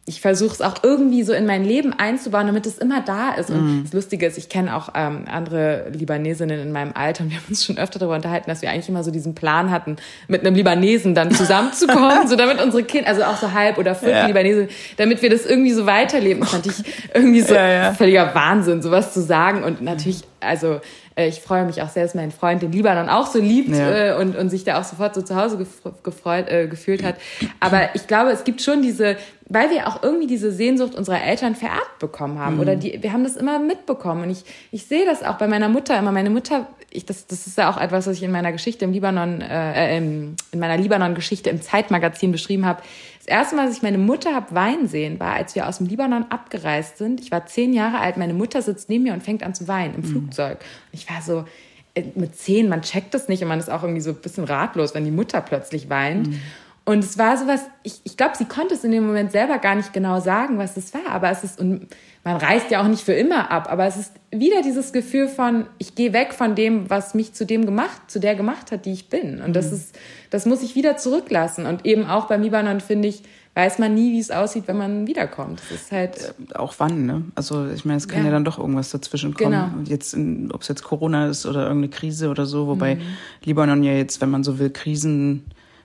ich 0.06 0.20
versuche 0.20 0.52
es 0.52 0.60
auch 0.60 0.74
irgendwie 0.82 1.22
so 1.22 1.32
in 1.32 1.46
mein 1.46 1.64
Leben 1.64 1.94
einzubauen, 1.94 2.46
damit 2.46 2.66
es 2.66 2.76
immer 2.76 3.00
da 3.00 3.30
ist. 3.30 3.48
Und 3.48 3.80
mm. 3.80 3.82
das 3.84 3.94
Lustige 3.94 4.26
ist, 4.26 4.36
ich 4.36 4.50
kenne 4.50 4.76
auch 4.76 4.90
ähm, 4.94 5.24
andere 5.26 5.88
Libanesinnen 5.92 6.60
in 6.60 6.72
meinem 6.72 6.92
Alter 6.92 7.24
und 7.24 7.30
wir 7.30 7.38
haben 7.38 7.46
uns 7.48 7.64
schon 7.64 7.78
öfter 7.78 7.98
darüber 7.98 8.16
unterhalten, 8.16 8.50
dass 8.50 8.60
wir 8.60 8.68
eigentlich 8.68 8.90
immer 8.90 9.02
so 9.02 9.10
diesen 9.10 9.34
Plan 9.34 9.70
hatten, 9.70 9.96
mit 10.28 10.42
einem 10.42 10.54
Libanesen 10.56 11.14
dann 11.14 11.30
zusammenzukommen, 11.30 12.26
so 12.28 12.36
damit 12.36 12.62
unsere 12.62 12.82
Kinder, 12.82 13.08
also 13.08 13.24
auch 13.24 13.38
so 13.38 13.52
halb 13.52 13.78
oder 13.78 13.94
viertel 13.94 14.18
ja. 14.18 14.26
Libanese, 14.26 14.68
damit 14.98 15.22
wir 15.22 15.30
das 15.30 15.46
irgendwie 15.46 15.72
so 15.72 15.86
weiterleben. 15.86 16.40
Das 16.40 16.50
fand 16.50 16.66
ich 16.66 16.84
irgendwie 17.14 17.40
so 17.40 17.54
ja, 17.54 17.68
ja. 17.68 17.92
völliger 17.94 18.34
Wahnsinn, 18.34 18.82
sowas 18.82 19.14
zu 19.14 19.22
sagen. 19.22 19.64
Und 19.64 19.80
natürlich, 19.80 20.20
also 20.40 20.80
ich 21.16 21.40
freue 21.40 21.64
mich 21.64 21.80
auch 21.80 21.88
sehr, 21.88 22.02
dass 22.02 22.14
mein 22.14 22.32
Freund 22.32 22.62
den 22.62 22.72
Libanon 22.72 23.08
auch 23.08 23.26
so 23.26 23.38
liebt 23.38 23.74
ja. 23.74 24.14
äh, 24.14 24.20
und, 24.20 24.36
und 24.36 24.50
sich 24.50 24.64
da 24.64 24.80
auch 24.80 24.84
sofort 24.84 25.14
so 25.14 25.22
zu 25.22 25.36
Hause 25.36 25.64
gefreut, 26.02 26.48
äh, 26.48 26.66
gefühlt 26.66 27.04
hat. 27.04 27.16
Aber 27.60 27.94
ich 27.94 28.08
glaube, 28.08 28.30
es 28.30 28.42
gibt 28.42 28.62
schon 28.62 28.82
diese, 28.82 29.16
weil 29.48 29.70
wir 29.70 29.86
auch 29.86 30.02
irgendwie 30.02 30.26
diese 30.26 30.50
Sehnsucht 30.50 30.96
unserer 30.96 31.22
Eltern 31.22 31.54
vererbt 31.54 32.00
bekommen 32.00 32.38
haben. 32.40 32.56
Mhm. 32.56 32.60
Oder 32.60 32.76
die, 32.76 33.00
wir 33.00 33.12
haben 33.12 33.22
das 33.22 33.36
immer 33.36 33.60
mitbekommen. 33.60 34.24
Und 34.24 34.30
ich, 34.30 34.44
ich 34.72 34.86
sehe 34.86 35.04
das 35.06 35.22
auch 35.22 35.38
bei 35.38 35.46
meiner 35.46 35.68
Mutter 35.68 35.96
immer. 35.96 36.10
Meine 36.10 36.30
Mutter, 36.30 36.66
ich, 36.90 37.06
das, 37.06 37.28
das 37.28 37.46
ist 37.46 37.58
ja 37.58 37.70
auch 37.70 37.76
etwas, 37.80 38.08
was 38.08 38.16
ich 38.16 38.22
in 38.24 38.32
meiner 38.32 38.50
Geschichte 38.50 38.84
im 38.84 38.92
Libanon, 38.92 39.40
äh, 39.40 39.96
in 39.96 40.36
meiner 40.56 40.76
Libanon-Geschichte 40.76 41.48
im 41.48 41.62
Zeitmagazin 41.62 42.32
beschrieben 42.32 42.66
habe. 42.66 42.82
Das 43.24 43.34
erste 43.34 43.56
Mal, 43.56 43.66
dass 43.66 43.76
ich 43.76 43.82
meine 43.82 43.96
Mutter 43.96 44.34
habe 44.34 44.54
weinen 44.54 44.86
sehen, 44.86 45.18
war, 45.18 45.32
als 45.32 45.54
wir 45.54 45.66
aus 45.66 45.78
dem 45.78 45.86
Libanon 45.86 46.26
abgereist 46.28 46.98
sind. 46.98 47.22
Ich 47.22 47.30
war 47.30 47.46
zehn 47.46 47.72
Jahre 47.72 47.98
alt, 47.98 48.18
meine 48.18 48.34
Mutter 48.34 48.60
sitzt 48.60 48.90
neben 48.90 49.04
mir 49.04 49.14
und 49.14 49.22
fängt 49.22 49.42
an 49.42 49.54
zu 49.54 49.66
weinen 49.66 49.94
im 49.94 50.00
mhm. 50.02 50.06
Flugzeug. 50.06 50.58
Und 50.60 50.98
ich 50.98 51.08
war 51.08 51.22
so, 51.22 51.46
äh, 51.94 52.04
mit 52.16 52.36
zehn, 52.36 52.68
man 52.68 52.82
checkt 52.82 53.14
das 53.14 53.28
nicht 53.28 53.42
und 53.42 53.48
man 53.48 53.58
ist 53.58 53.70
auch 53.70 53.82
irgendwie 53.82 54.02
so 54.02 54.10
ein 54.10 54.16
bisschen 54.16 54.44
ratlos, 54.44 54.94
wenn 54.94 55.04
die 55.06 55.10
Mutter 55.10 55.40
plötzlich 55.40 55.88
weint. 55.88 56.28
Mhm. 56.28 56.40
Und 56.86 57.02
es 57.02 57.16
war 57.16 57.36
sowas, 57.38 57.62
ich, 57.82 58.00
ich 58.04 58.16
glaube, 58.16 58.36
sie 58.36 58.44
konnte 58.44 58.74
es 58.74 58.84
in 58.84 58.90
dem 58.90 59.06
Moment 59.06 59.32
selber 59.32 59.58
gar 59.58 59.74
nicht 59.74 59.94
genau 59.94 60.20
sagen, 60.20 60.58
was 60.58 60.76
es 60.76 60.92
war, 60.92 61.06
aber 61.08 61.30
es 61.30 61.42
ist, 61.42 61.58
und 61.58 61.88
man 62.24 62.36
reist 62.36 62.70
ja 62.70 62.82
auch 62.82 62.88
nicht 62.88 63.02
für 63.02 63.14
immer 63.14 63.50
ab, 63.50 63.70
aber 63.70 63.86
es 63.86 63.96
ist 63.96 64.12
wieder 64.30 64.60
dieses 64.62 64.92
Gefühl 64.92 65.28
von, 65.28 65.66
ich 65.78 65.94
gehe 65.94 66.12
weg 66.12 66.34
von 66.34 66.54
dem, 66.54 66.90
was 66.90 67.14
mich 67.14 67.32
zu 67.32 67.46
dem 67.46 67.64
gemacht, 67.64 68.02
zu 68.08 68.20
der 68.20 68.34
gemacht 68.34 68.70
hat, 68.70 68.84
die 68.84 68.92
ich 68.92 69.08
bin. 69.08 69.40
Und 69.40 69.48
mhm. 69.48 69.52
das 69.54 69.72
ist, 69.72 69.98
das 70.28 70.44
muss 70.44 70.62
ich 70.62 70.74
wieder 70.74 70.96
zurücklassen. 70.98 71.64
Und 71.64 71.86
eben 71.86 72.06
auch 72.06 72.26
beim 72.26 72.42
Libanon 72.42 72.80
finde 72.80 73.08
ich, 73.08 73.22
weiß 73.54 73.78
man 73.78 73.94
nie, 73.94 74.12
wie 74.12 74.18
es 74.18 74.30
aussieht, 74.30 74.64
wenn 74.66 74.76
man 74.76 75.06
wiederkommt. 75.06 75.60
Das 75.70 75.82
ist 75.82 75.92
halt. 75.92 76.34
Äh, 76.50 76.54
auch 76.54 76.74
wann, 76.78 77.06
ne? 77.06 77.22
Also 77.34 77.68
ich 77.68 77.84
meine, 77.84 77.98
es 77.98 78.08
kann 78.08 78.20
ja, 78.20 78.26
ja 78.26 78.32
dann 78.32 78.44
doch 78.44 78.58
irgendwas 78.58 78.90
dazwischen 78.90 79.34
kommen. 79.34 79.52
Genau. 79.52 79.78
Und 79.78 79.88
jetzt, 79.88 80.16
ob 80.52 80.62
es 80.62 80.68
jetzt 80.68 80.82
Corona 80.82 81.28
ist 81.28 81.46
oder 81.46 81.62
irgendeine 81.62 81.90
Krise 81.90 82.30
oder 82.30 82.46
so, 82.46 82.66
wobei 82.66 82.96
mhm. 82.96 83.02
Libanon 83.44 83.82
ja 83.82 83.92
jetzt, 83.92 84.20
wenn 84.20 84.30
man 84.30 84.42
so 84.44 84.58
will, 84.58 84.70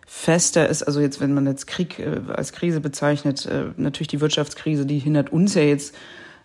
krisenfester 0.09 0.67
ist. 0.67 0.83
Also 0.83 0.99
jetzt, 0.99 1.19
wenn 1.19 1.33
man 1.33 1.45
jetzt 1.45 1.67
Krieg 1.67 1.99
äh, 1.99 2.19
als 2.33 2.51
Krise 2.51 2.81
bezeichnet, 2.81 3.45
äh, 3.45 3.65
natürlich 3.77 4.07
die 4.07 4.21
Wirtschaftskrise, 4.21 4.85
die 4.85 4.99
hindert 4.99 5.31
uns 5.31 5.53
ja 5.53 5.61
jetzt 5.61 5.95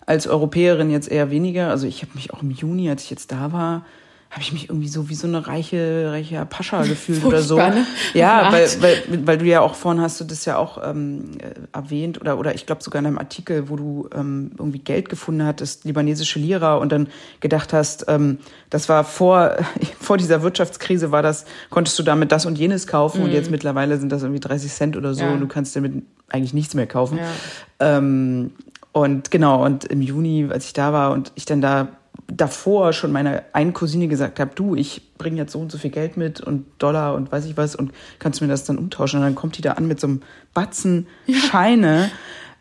als 0.07 0.27
Europäerin 0.27 0.91
jetzt 0.91 1.11
eher 1.11 1.31
weniger. 1.31 1.71
Also 1.71 1.87
ich 1.87 2.03
habe 2.03 2.12
mich 2.15 2.33
auch 2.33 2.43
im 2.43 2.51
Juni, 2.51 2.91
als 2.91 3.05
ich 3.05 3.11
jetzt 3.11 3.33
da 3.33 3.53
war, 3.53 3.87
habe 4.35 4.43
ich 4.43 4.53
mich 4.53 4.68
irgendwie 4.68 4.89
so 4.89 5.09
wie 5.09 5.14
so 5.14 5.28
eine 5.28 5.47
reiche, 5.47 6.11
reiche 6.11 6.45
Pascha 6.45 6.82
gefühlt 6.87 7.24
oder 7.24 7.41
so. 7.41 7.57
Ne? 7.57 7.87
Ja, 8.14 8.53
weil, 8.53 8.68
weil, 8.82 9.26
weil 9.26 9.39
du 9.39 9.45
ja 9.45 9.61
auch 9.61 9.76
vorhin 9.76 10.03
hast 10.03 10.20
du 10.20 10.24
das 10.24 10.45
ja 10.45 10.57
auch 10.57 10.82
ähm, 10.85 11.39
erwähnt 11.72 12.20
oder, 12.20 12.37
oder 12.37 12.53
ich 12.53 12.66
glaube 12.66 12.82
sogar 12.82 12.99
in 12.99 13.07
einem 13.07 13.18
Artikel, 13.18 13.68
wo 13.68 13.76
du 13.76 14.09
ähm, 14.12 14.51
irgendwie 14.59 14.80
Geld 14.80 15.09
gefunden 15.09 15.45
hattest, 15.45 15.85
libanesische 15.85 16.41
Lira 16.41 16.74
und 16.74 16.91
dann 16.91 17.07
gedacht 17.39 17.72
hast, 17.72 18.07
ähm, 18.09 18.39
das 18.70 18.89
war 18.89 19.05
vor, 19.05 19.55
vor 20.01 20.16
dieser 20.16 20.43
Wirtschaftskrise 20.43 21.12
war 21.12 21.22
das, 21.22 21.45
konntest 21.70 21.97
du 22.01 22.03
damit 22.03 22.32
das 22.32 22.45
und 22.45 22.59
jenes 22.59 22.89
kaufen 22.89 23.20
mhm. 23.20 23.26
und 23.26 23.30
jetzt 23.30 23.53
mittlerweile 23.53 23.99
sind 23.99 24.11
das 24.11 24.22
irgendwie 24.22 24.41
30 24.41 24.72
Cent 24.72 24.97
oder 24.97 25.14
so 25.14 25.22
ja. 25.22 25.32
und 25.32 25.39
du 25.39 25.47
kannst 25.47 25.76
damit 25.76 26.03
eigentlich 26.28 26.55
nichts 26.55 26.74
mehr 26.74 26.89
kaufen. 26.89 27.18
Ja. 27.18 27.99
Ähm, 27.99 28.51
und 28.91 29.30
genau, 29.30 29.64
und 29.64 29.85
im 29.85 30.03
Juni, 30.03 30.49
als 30.51 30.66
ich 30.66 30.72
da 30.72 30.93
war 30.93 31.12
und 31.12 31.30
ich 31.37 31.45
dann 31.45 31.61
da 31.61 31.89
davor 32.27 32.93
schon 32.93 33.12
meiner 33.12 33.43
einen 33.53 33.72
Cousine 33.72 34.09
gesagt 34.09 34.41
habe, 34.41 34.53
du, 34.55 34.75
ich 34.75 35.16
bringe 35.18 35.37
jetzt 35.37 35.53
so 35.53 35.59
und 35.59 35.70
so 35.70 35.79
viel 35.79 35.91
Geld 35.91 36.16
mit 36.16 36.41
und 36.41 36.66
Dollar 36.79 37.14
und 37.14 37.31
weiß 37.31 37.45
ich 37.47 37.57
was 37.57 37.77
und 37.77 37.93
kannst 38.18 38.41
du 38.41 38.45
mir 38.45 38.51
das 38.51 38.64
dann 38.64 38.79
umtauschen? 38.79 39.20
Und 39.20 39.27
dann 39.27 39.35
kommt 39.35 39.59
die 39.59 39.62
da 39.62 39.72
an 39.72 39.87
mit 39.87 40.01
so 40.01 40.07
einem 40.07 40.22
Batzen 40.53 41.07
Scheine. 41.29 42.11
Ja. 42.11 42.11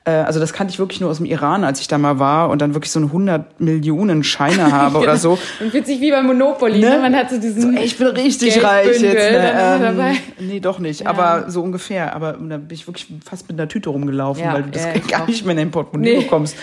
Äh, 0.05 0.11
also 0.24 0.39
das 0.39 0.53
kannte 0.53 0.72
ich 0.72 0.80
wirklich 0.80 0.99
nur 0.99 1.09
aus 1.09 1.18
dem 1.18 1.26
Iran, 1.26 1.64
als 1.64 1.80
ich 1.80 1.88
da 1.88 1.97
mal 1.97 2.20
war 2.20 2.49
und 2.49 2.61
dann 2.61 2.74
wirklich 2.74 2.91
so 2.91 2.99
eine 2.99 3.07
100 3.07 3.59
Millionen 3.61 4.24
Scheine 4.24 4.72
habe 4.72 4.99
oder 4.99 5.18
so. 5.18 5.38
Man 5.59 5.72
fühlt 5.72 5.86
sich 5.86 6.01
wie 6.01 6.11
bei 6.11 6.22
Monopoly, 6.22 6.80
ne? 6.80 6.89
ne? 6.89 6.99
Man 6.99 7.16
hat 7.16 7.30
so 7.30 7.39
diesen 7.39 7.61
so, 7.61 7.70
ey, 7.70 7.86
ich 7.86 7.97
bin 7.97 8.07
richtig 8.07 8.64
reich 8.64 8.99
jetzt. 8.99 9.01
Ne? 9.01 9.53
Ähm, 9.55 10.18
nee, 10.39 10.59
doch 10.59 10.80
nicht, 10.80 11.01
ja. 11.01 11.09
aber 11.09 11.49
so 11.49 11.61
ungefähr. 11.61 12.16
Aber 12.16 12.34
da 12.34 12.57
bin 12.57 12.68
ich 12.72 12.88
wirklich 12.88 13.07
fast 13.26 13.47
mit 13.47 13.59
einer 13.59 13.70
Tüte 13.70 13.89
rumgelaufen, 13.89 14.43
ja, 14.43 14.53
weil 14.53 14.64
du 14.64 14.72
das 14.72 14.88
gar 15.07 15.26
nicht 15.26 15.45
mehr 15.45 15.51
in 15.51 15.57
dein 15.57 15.72
Portemonnaie 15.72 16.18
nee. 16.18 16.24
bekommst. 16.24 16.55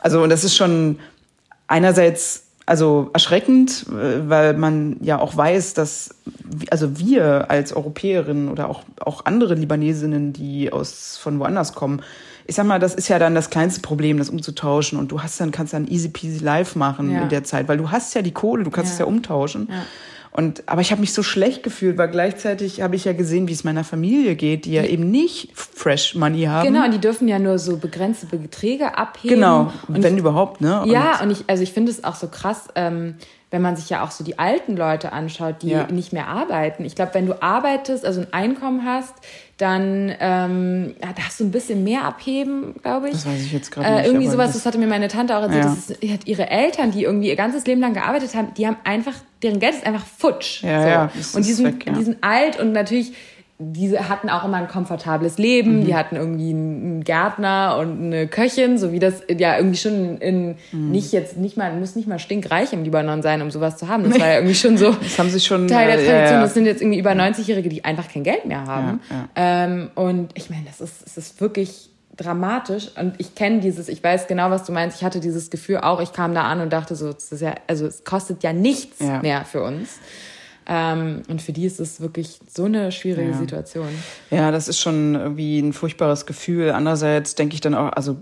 Also 0.00 0.22
und 0.22 0.30
das 0.30 0.44
ist 0.44 0.54
schon 0.54 0.98
einerseits 1.68 2.42
also 2.66 3.10
erschreckend, 3.12 3.86
äh, 3.88 4.28
weil 4.28 4.54
man 4.54 4.96
ja 5.00 5.20
auch 5.20 5.36
weiß, 5.36 5.74
dass 5.74 6.14
also 6.70 6.98
wir 6.98 7.50
als 7.50 7.72
Europäerinnen 7.72 8.48
oder 8.48 8.68
auch 8.68 8.82
auch 9.00 9.24
andere 9.24 9.54
Libanesinnen, 9.54 10.32
die 10.32 10.72
aus 10.72 11.16
von 11.16 11.38
woanders 11.38 11.74
kommen, 11.74 12.02
ich 12.48 12.56
sag 12.56 12.66
mal, 12.66 12.78
das 12.78 12.94
ist 12.94 13.08
ja 13.08 13.18
dann 13.18 13.34
das 13.34 13.50
kleinste 13.50 13.80
Problem, 13.80 14.18
das 14.18 14.30
umzutauschen 14.30 14.98
und 14.98 15.12
du 15.12 15.22
hast 15.22 15.40
dann 15.40 15.52
kannst 15.52 15.72
dann 15.72 15.86
easy 15.88 16.08
peasy 16.08 16.44
live 16.44 16.76
machen 16.76 17.12
ja. 17.12 17.22
in 17.22 17.28
der 17.28 17.44
Zeit, 17.44 17.68
weil 17.68 17.78
du 17.78 17.90
hast 17.90 18.14
ja 18.14 18.22
die 18.22 18.32
Kohle, 18.32 18.64
du 18.64 18.70
kannst 18.70 18.90
ja. 18.90 18.94
es 18.94 18.98
ja 19.00 19.04
umtauschen. 19.06 19.68
Ja. 19.70 19.82
Und, 20.36 20.64
aber 20.66 20.82
ich 20.82 20.90
habe 20.90 21.00
mich 21.00 21.14
so 21.14 21.22
schlecht 21.22 21.62
gefühlt, 21.62 21.96
weil 21.96 22.08
gleichzeitig 22.08 22.82
habe 22.82 22.94
ich 22.94 23.06
ja 23.06 23.14
gesehen, 23.14 23.48
wie 23.48 23.54
es 23.54 23.64
meiner 23.64 23.84
Familie 23.84 24.36
geht, 24.36 24.66
die 24.66 24.72
ja 24.72 24.84
eben 24.84 25.10
nicht 25.10 25.50
Fresh 25.54 26.14
Money 26.14 26.44
haben. 26.44 26.72
Genau, 26.72 26.86
die 26.90 26.98
dürfen 26.98 27.26
ja 27.26 27.38
nur 27.38 27.58
so 27.58 27.78
begrenzte 27.78 28.26
Beträge 28.26 28.98
abheben. 28.98 29.36
Genau, 29.36 29.72
und 29.88 30.02
wenn 30.02 30.12
ich, 30.12 30.20
überhaupt, 30.20 30.60
ne? 30.60 30.82
Und 30.82 30.90
ja, 30.90 31.22
und 31.22 31.30
ich, 31.30 31.44
also 31.46 31.62
ich 31.62 31.72
finde 31.72 31.90
es 31.90 32.04
auch 32.04 32.16
so 32.16 32.28
krass, 32.28 32.68
ähm, 32.74 33.14
wenn 33.50 33.62
man 33.62 33.76
sich 33.76 33.88
ja 33.88 34.04
auch 34.04 34.10
so 34.10 34.24
die 34.24 34.38
alten 34.38 34.76
Leute 34.76 35.12
anschaut, 35.12 35.62
die 35.62 35.70
ja. 35.70 35.86
nicht 35.90 36.12
mehr 36.12 36.28
arbeiten. 36.28 36.84
Ich 36.84 36.94
glaube, 36.94 37.14
wenn 37.14 37.26
du 37.26 37.40
arbeitest, 37.40 38.04
also 38.04 38.20
ein 38.20 38.32
Einkommen 38.32 38.84
hast, 38.84 39.14
dann 39.56 40.14
ähm, 40.20 40.94
ja, 41.02 41.12
darfst 41.14 41.40
du 41.40 41.44
ein 41.44 41.50
bisschen 41.50 41.82
mehr 41.82 42.04
abheben, 42.04 42.74
glaube 42.82 43.08
ich. 43.08 43.14
Das 43.14 43.26
weiß 43.26 43.40
ich 43.40 43.52
jetzt 43.52 43.70
gerade 43.70 43.88
äh, 43.88 43.96
nicht. 43.96 44.06
Irgendwie 44.06 44.28
sowas, 44.28 44.48
das, 44.48 44.56
das 44.56 44.66
hatte 44.66 44.78
mir 44.78 44.86
meine 44.86 45.08
Tante 45.08 45.36
auch 45.36 45.42
erzählt. 45.42 45.64
Ja. 45.64 45.70
Das 45.70 45.90
ist, 45.90 46.12
hat 46.12 46.26
ihre 46.26 46.50
Eltern, 46.50 46.90
die 46.90 47.04
irgendwie 47.04 47.28
ihr 47.28 47.36
ganzes 47.36 47.64
Leben 47.64 47.80
lang 47.80 47.94
gearbeitet 47.94 48.34
haben, 48.34 48.52
die 48.54 48.66
haben 48.66 48.76
einfach, 48.84 49.14
deren 49.42 49.58
Geld 49.58 49.74
ist 49.74 49.86
einfach 49.86 50.04
futsch. 50.04 50.62
Ja, 50.62 50.82
so. 50.82 50.88
ja. 50.88 51.10
Und 51.34 51.46
die 51.46 51.52
sind, 51.52 51.66
weg, 51.66 51.86
ja. 51.86 51.92
die 51.94 52.04
sind 52.04 52.18
alt 52.22 52.60
und 52.60 52.72
natürlich 52.72 53.14
diese 53.58 54.08
hatten 54.08 54.28
auch 54.28 54.44
immer 54.44 54.58
ein 54.58 54.68
komfortables 54.68 55.38
Leben, 55.38 55.80
mhm. 55.80 55.84
die 55.86 55.94
hatten 55.94 56.16
irgendwie 56.16 56.50
einen 56.50 57.04
Gärtner 57.04 57.78
und 57.80 58.02
eine 58.02 58.26
Köchin, 58.28 58.76
so 58.76 58.92
wie 58.92 58.98
das 58.98 59.22
ja 59.34 59.56
irgendwie 59.56 59.78
schon 59.78 60.18
in 60.18 60.56
mhm. 60.72 60.90
nicht 60.90 61.12
jetzt 61.12 61.38
nicht 61.38 61.56
mal 61.56 61.72
muss 61.74 61.96
nicht 61.96 62.06
mal 62.06 62.18
stinkreich 62.18 62.74
im 62.74 62.84
Libanon 62.84 63.22
sein, 63.22 63.40
um 63.40 63.50
sowas 63.50 63.78
zu 63.78 63.88
haben. 63.88 64.04
Das 64.04 64.20
war 64.20 64.28
ja 64.28 64.34
irgendwie 64.34 64.54
schon 64.54 64.76
so 64.76 64.90
das 65.02 65.18
haben 65.18 65.30
sie 65.30 65.40
schon 65.40 65.68
Teil 65.68 65.86
der 65.86 65.96
Tradition. 65.96 66.16
Ja, 66.16 66.32
ja. 66.32 66.42
Das 66.42 66.54
sind 66.54 66.66
jetzt 66.66 66.82
irgendwie 66.82 66.98
über 66.98 67.12
90-Jährige, 67.12 67.70
die 67.70 67.84
einfach 67.84 68.08
kein 68.08 68.24
Geld 68.24 68.44
mehr 68.44 68.66
haben. 68.66 69.00
Ja, 69.10 69.28
ähm, 69.36 69.90
und 69.94 70.32
ich 70.34 70.50
meine, 70.50 70.64
das 70.66 70.82
ist 70.82 71.06
es 71.06 71.16
ist 71.16 71.40
wirklich 71.40 71.88
dramatisch 72.16 72.88
und 72.96 73.14
ich 73.18 73.34
kenne 73.34 73.60
dieses, 73.60 73.88
ich 73.88 74.02
weiß 74.02 74.26
genau, 74.26 74.50
was 74.50 74.64
du 74.64 74.72
meinst. 74.72 74.98
Ich 74.98 75.04
hatte 75.04 75.20
dieses 75.20 75.50
Gefühl 75.50 75.78
auch. 75.78 76.00
Ich 76.00 76.12
kam 76.12 76.34
da 76.34 76.42
an 76.42 76.60
und 76.60 76.72
dachte 76.72 76.94
so, 76.94 77.12
das 77.12 77.32
ist 77.32 77.40
ja, 77.40 77.54
also 77.66 77.86
es 77.86 78.04
kostet 78.04 78.42
ja 78.42 78.52
nichts 78.52 79.00
mehr 79.00 79.44
für 79.44 79.62
uns. 79.62 79.98
Ähm, 80.68 81.22
und 81.28 81.40
für 81.40 81.52
die 81.52 81.64
ist 81.64 81.78
es 81.78 82.00
wirklich 82.00 82.40
so 82.52 82.64
eine 82.64 82.90
schwierige 82.90 83.30
ja. 83.30 83.38
Situation. 83.38 83.88
Ja, 84.30 84.50
das 84.50 84.68
ist 84.68 84.80
schon 84.80 85.14
irgendwie 85.14 85.60
ein 85.60 85.72
furchtbares 85.72 86.26
Gefühl. 86.26 86.70
Andererseits 86.70 87.36
denke 87.36 87.54
ich 87.54 87.60
dann 87.60 87.74
auch, 87.74 87.92
also 87.92 88.16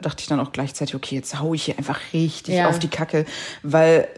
dachte 0.00 0.20
ich 0.20 0.26
dann 0.26 0.40
auch 0.40 0.52
gleichzeitig, 0.52 0.94
okay, 0.94 1.16
jetzt 1.16 1.40
hau 1.40 1.54
ich 1.54 1.64
hier 1.64 1.78
einfach 1.78 1.98
richtig 2.12 2.54
ja. 2.54 2.68
auf 2.68 2.78
die 2.78 2.88
Kacke, 2.88 3.24
weil 3.62 4.08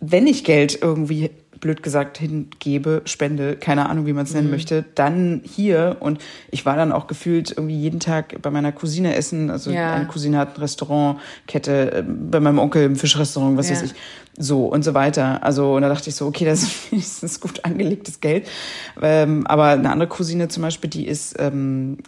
wenn 0.00 0.26
ich 0.26 0.44
Geld 0.44 0.78
irgendwie 0.80 1.30
blöd 1.60 1.82
gesagt 1.82 2.18
hingebe, 2.18 3.02
spende, 3.04 3.56
keine 3.56 3.88
Ahnung, 3.88 4.06
wie 4.06 4.12
man 4.12 4.24
es 4.24 4.32
nennen 4.32 4.46
mhm. 4.46 4.52
möchte, 4.52 4.84
dann 4.94 5.42
hier 5.44 5.98
und 6.00 6.18
ich 6.50 6.64
war 6.64 6.76
dann 6.76 6.90
auch 6.90 7.06
gefühlt 7.06 7.50
irgendwie 7.50 7.76
jeden 7.76 8.00
Tag 8.00 8.40
bei 8.42 8.50
meiner 8.50 8.72
Cousine 8.72 9.14
essen, 9.14 9.50
also 9.50 9.70
ja. 9.70 9.94
eine 9.94 10.06
Cousine 10.06 10.38
hat 10.38 10.54
eine 10.54 10.64
Restaurantkette, 10.64 11.92
äh, 11.92 12.02
bei 12.02 12.40
meinem 12.40 12.58
Onkel 12.58 12.84
im 12.84 12.96
Fischrestaurant, 12.96 13.56
was 13.56 13.68
ja. 13.68 13.76
weiß 13.76 13.82
ich, 13.82 13.94
so 14.40 14.66
und 14.66 14.82
so 14.82 14.94
weiter. 14.94 15.42
Also 15.44 15.74
und 15.74 15.82
da 15.82 15.88
dachte 15.88 16.08
ich 16.08 16.16
so, 16.16 16.26
okay, 16.26 16.44
das 16.44 16.90
ist 16.90 17.40
gut 17.40 17.64
angelegtes 17.64 18.20
Geld. 18.20 18.48
Ähm, 19.00 19.46
aber 19.46 19.66
eine 19.66 19.90
andere 19.90 20.08
Cousine 20.08 20.48
zum 20.48 20.62
Beispiel, 20.62 20.88
die 20.88 21.06
ist 21.06 21.36
ähm, 21.38 21.98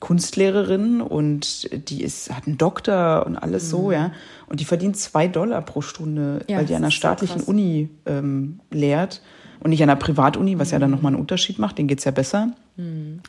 Kunstlehrerin 0.00 1.00
und 1.00 1.88
die 1.88 2.02
ist 2.02 2.34
hat 2.34 2.46
einen 2.46 2.58
Doktor 2.58 3.24
und 3.24 3.36
alles 3.36 3.64
mhm. 3.64 3.68
so, 3.68 3.92
ja. 3.92 4.12
Und 4.48 4.60
die 4.60 4.64
verdient 4.64 4.96
zwei 4.96 5.28
Dollar 5.28 5.62
pro 5.62 5.80
Stunde, 5.80 6.44
ja, 6.48 6.58
weil 6.58 6.66
die 6.66 6.74
an 6.74 6.82
einer 6.82 6.90
staatlichen 6.90 7.40
so 7.40 7.50
Uni 7.50 7.88
ähm, 8.04 8.60
lehrt 8.70 9.22
und 9.60 9.70
nicht 9.70 9.82
an 9.82 9.88
einer 9.88 9.98
Privatuni, 9.98 10.58
was 10.58 10.68
mhm. 10.68 10.72
ja 10.72 10.78
dann 10.80 10.90
nochmal 10.90 11.12
einen 11.12 11.20
Unterschied 11.20 11.58
macht, 11.58 11.78
denen 11.78 11.88
geht's 11.88 12.04
ja 12.04 12.10
besser. 12.10 12.50
Mhm. 12.76 13.20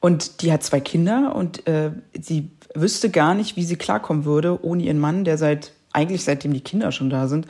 Und 0.00 0.42
die 0.42 0.52
hat 0.52 0.64
zwei 0.64 0.80
Kinder 0.80 1.36
und 1.36 1.66
äh, 1.68 1.92
sie 2.20 2.50
wüsste 2.74 3.10
gar 3.10 3.34
nicht, 3.34 3.56
wie 3.56 3.62
sie 3.62 3.76
klarkommen 3.76 4.24
würde 4.24 4.64
ohne 4.64 4.82
ihren 4.82 4.98
Mann, 4.98 5.24
der 5.24 5.38
seit 5.38 5.72
eigentlich 5.92 6.24
seitdem 6.24 6.52
die 6.52 6.60
Kinder 6.60 6.90
schon 6.90 7.10
da 7.10 7.28
sind, 7.28 7.46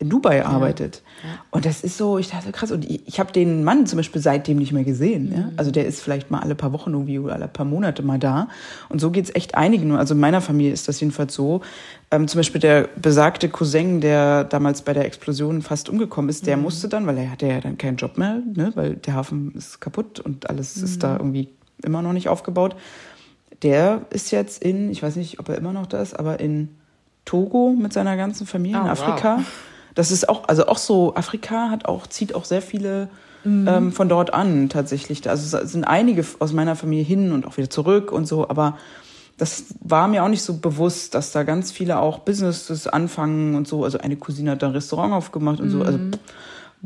in 0.00 0.08
Dubai 0.08 0.46
arbeitet. 0.46 1.02
Ja. 1.22 1.28
Und 1.50 1.66
das 1.66 1.82
ist 1.82 1.98
so, 1.98 2.16
ich 2.16 2.30
dachte, 2.30 2.50
krass. 2.52 2.72
Und 2.72 2.88
ich, 2.88 3.06
ich 3.06 3.20
habe 3.20 3.32
den 3.32 3.64
Mann 3.64 3.84
zum 3.84 3.98
Beispiel 3.98 4.22
seitdem 4.22 4.56
nicht 4.56 4.72
mehr 4.72 4.82
gesehen. 4.82 5.28
Mhm. 5.28 5.32
Ja? 5.32 5.50
Also 5.58 5.70
der 5.70 5.84
ist 5.84 6.00
vielleicht 6.00 6.30
mal 6.30 6.40
alle 6.40 6.54
paar 6.54 6.72
Wochen 6.72 6.90
irgendwie 6.92 7.18
oder 7.18 7.34
alle 7.34 7.48
paar 7.48 7.66
Monate 7.66 8.02
mal 8.02 8.18
da. 8.18 8.48
Und 8.88 8.98
so 8.98 9.10
geht's 9.10 9.30
echt 9.34 9.56
einigen. 9.56 9.94
Also 9.94 10.14
in 10.14 10.20
meiner 10.20 10.40
Familie 10.40 10.72
ist 10.72 10.88
das 10.88 10.98
jedenfalls 11.00 11.34
so. 11.34 11.60
Ähm, 12.10 12.28
zum 12.28 12.38
Beispiel 12.38 12.62
der 12.62 12.88
besagte 12.96 13.50
Cousin, 13.50 14.00
der 14.00 14.44
damals 14.44 14.80
bei 14.80 14.94
der 14.94 15.04
Explosion 15.04 15.60
fast 15.60 15.90
umgekommen 15.90 16.30
ist, 16.30 16.46
der 16.46 16.56
mhm. 16.56 16.62
musste 16.62 16.88
dann, 16.88 17.06
weil 17.06 17.18
er 17.18 17.30
hatte 17.30 17.46
ja 17.46 17.60
dann 17.60 17.76
keinen 17.76 17.98
Job 17.98 18.16
mehr, 18.16 18.40
ne? 18.54 18.72
weil 18.76 18.94
der 18.94 19.14
Hafen 19.14 19.52
ist 19.54 19.82
kaputt 19.82 20.18
und 20.18 20.48
alles 20.48 20.76
mhm. 20.78 20.84
ist 20.84 21.02
da 21.02 21.18
irgendwie 21.18 21.50
immer 21.84 22.00
noch 22.00 22.14
nicht 22.14 22.30
aufgebaut. 22.30 22.74
Der 23.62 24.06
ist 24.08 24.30
jetzt 24.30 24.64
in, 24.64 24.90
ich 24.90 25.02
weiß 25.02 25.16
nicht, 25.16 25.40
ob 25.40 25.50
er 25.50 25.58
immer 25.58 25.74
noch 25.74 25.84
da 25.84 26.00
ist, 26.00 26.18
aber 26.18 26.40
in 26.40 26.70
Togo 27.26 27.76
mit 27.78 27.92
seiner 27.92 28.16
ganzen 28.16 28.46
Familie 28.46 28.78
oh, 28.78 28.84
in 28.84 28.88
Afrika. 28.88 29.36
Wow. 29.36 29.44
Das 29.94 30.10
ist 30.10 30.28
auch, 30.28 30.48
also 30.48 30.66
auch 30.66 30.78
so, 30.78 31.14
Afrika 31.14 31.70
hat 31.70 31.86
auch, 31.86 32.06
zieht 32.06 32.34
auch 32.34 32.44
sehr 32.44 32.62
viele 32.62 33.08
mhm. 33.44 33.68
ähm, 33.68 33.92
von 33.92 34.08
dort 34.08 34.32
an 34.34 34.68
tatsächlich. 34.68 35.28
Also 35.28 35.58
es 35.58 35.72
sind 35.72 35.84
einige 35.84 36.24
aus 36.38 36.52
meiner 36.52 36.76
Familie 36.76 37.04
hin 37.04 37.32
und 37.32 37.46
auch 37.46 37.56
wieder 37.56 37.70
zurück 37.70 38.12
und 38.12 38.26
so, 38.26 38.48
aber 38.48 38.76
das 39.40 39.64
war 39.80 40.06
mir 40.06 40.22
auch 40.22 40.28
nicht 40.28 40.42
so 40.42 40.58
bewusst, 40.58 41.14
dass 41.14 41.32
da 41.32 41.44
ganz 41.44 41.72
viele 41.72 41.98
auch 41.98 42.18
Businesses 42.18 42.86
anfangen 42.86 43.54
und 43.54 43.66
so. 43.66 43.84
Also 43.84 43.98
eine 43.98 44.16
Cousine 44.16 44.50
hat 44.50 44.62
da 44.62 44.66
ein 44.66 44.72
Restaurant 44.72 45.14
aufgemacht 45.14 45.60
und 45.60 45.68
mhm. 45.68 45.72
so. 45.72 45.82
Also 45.82 45.98
mhm. 45.98 46.10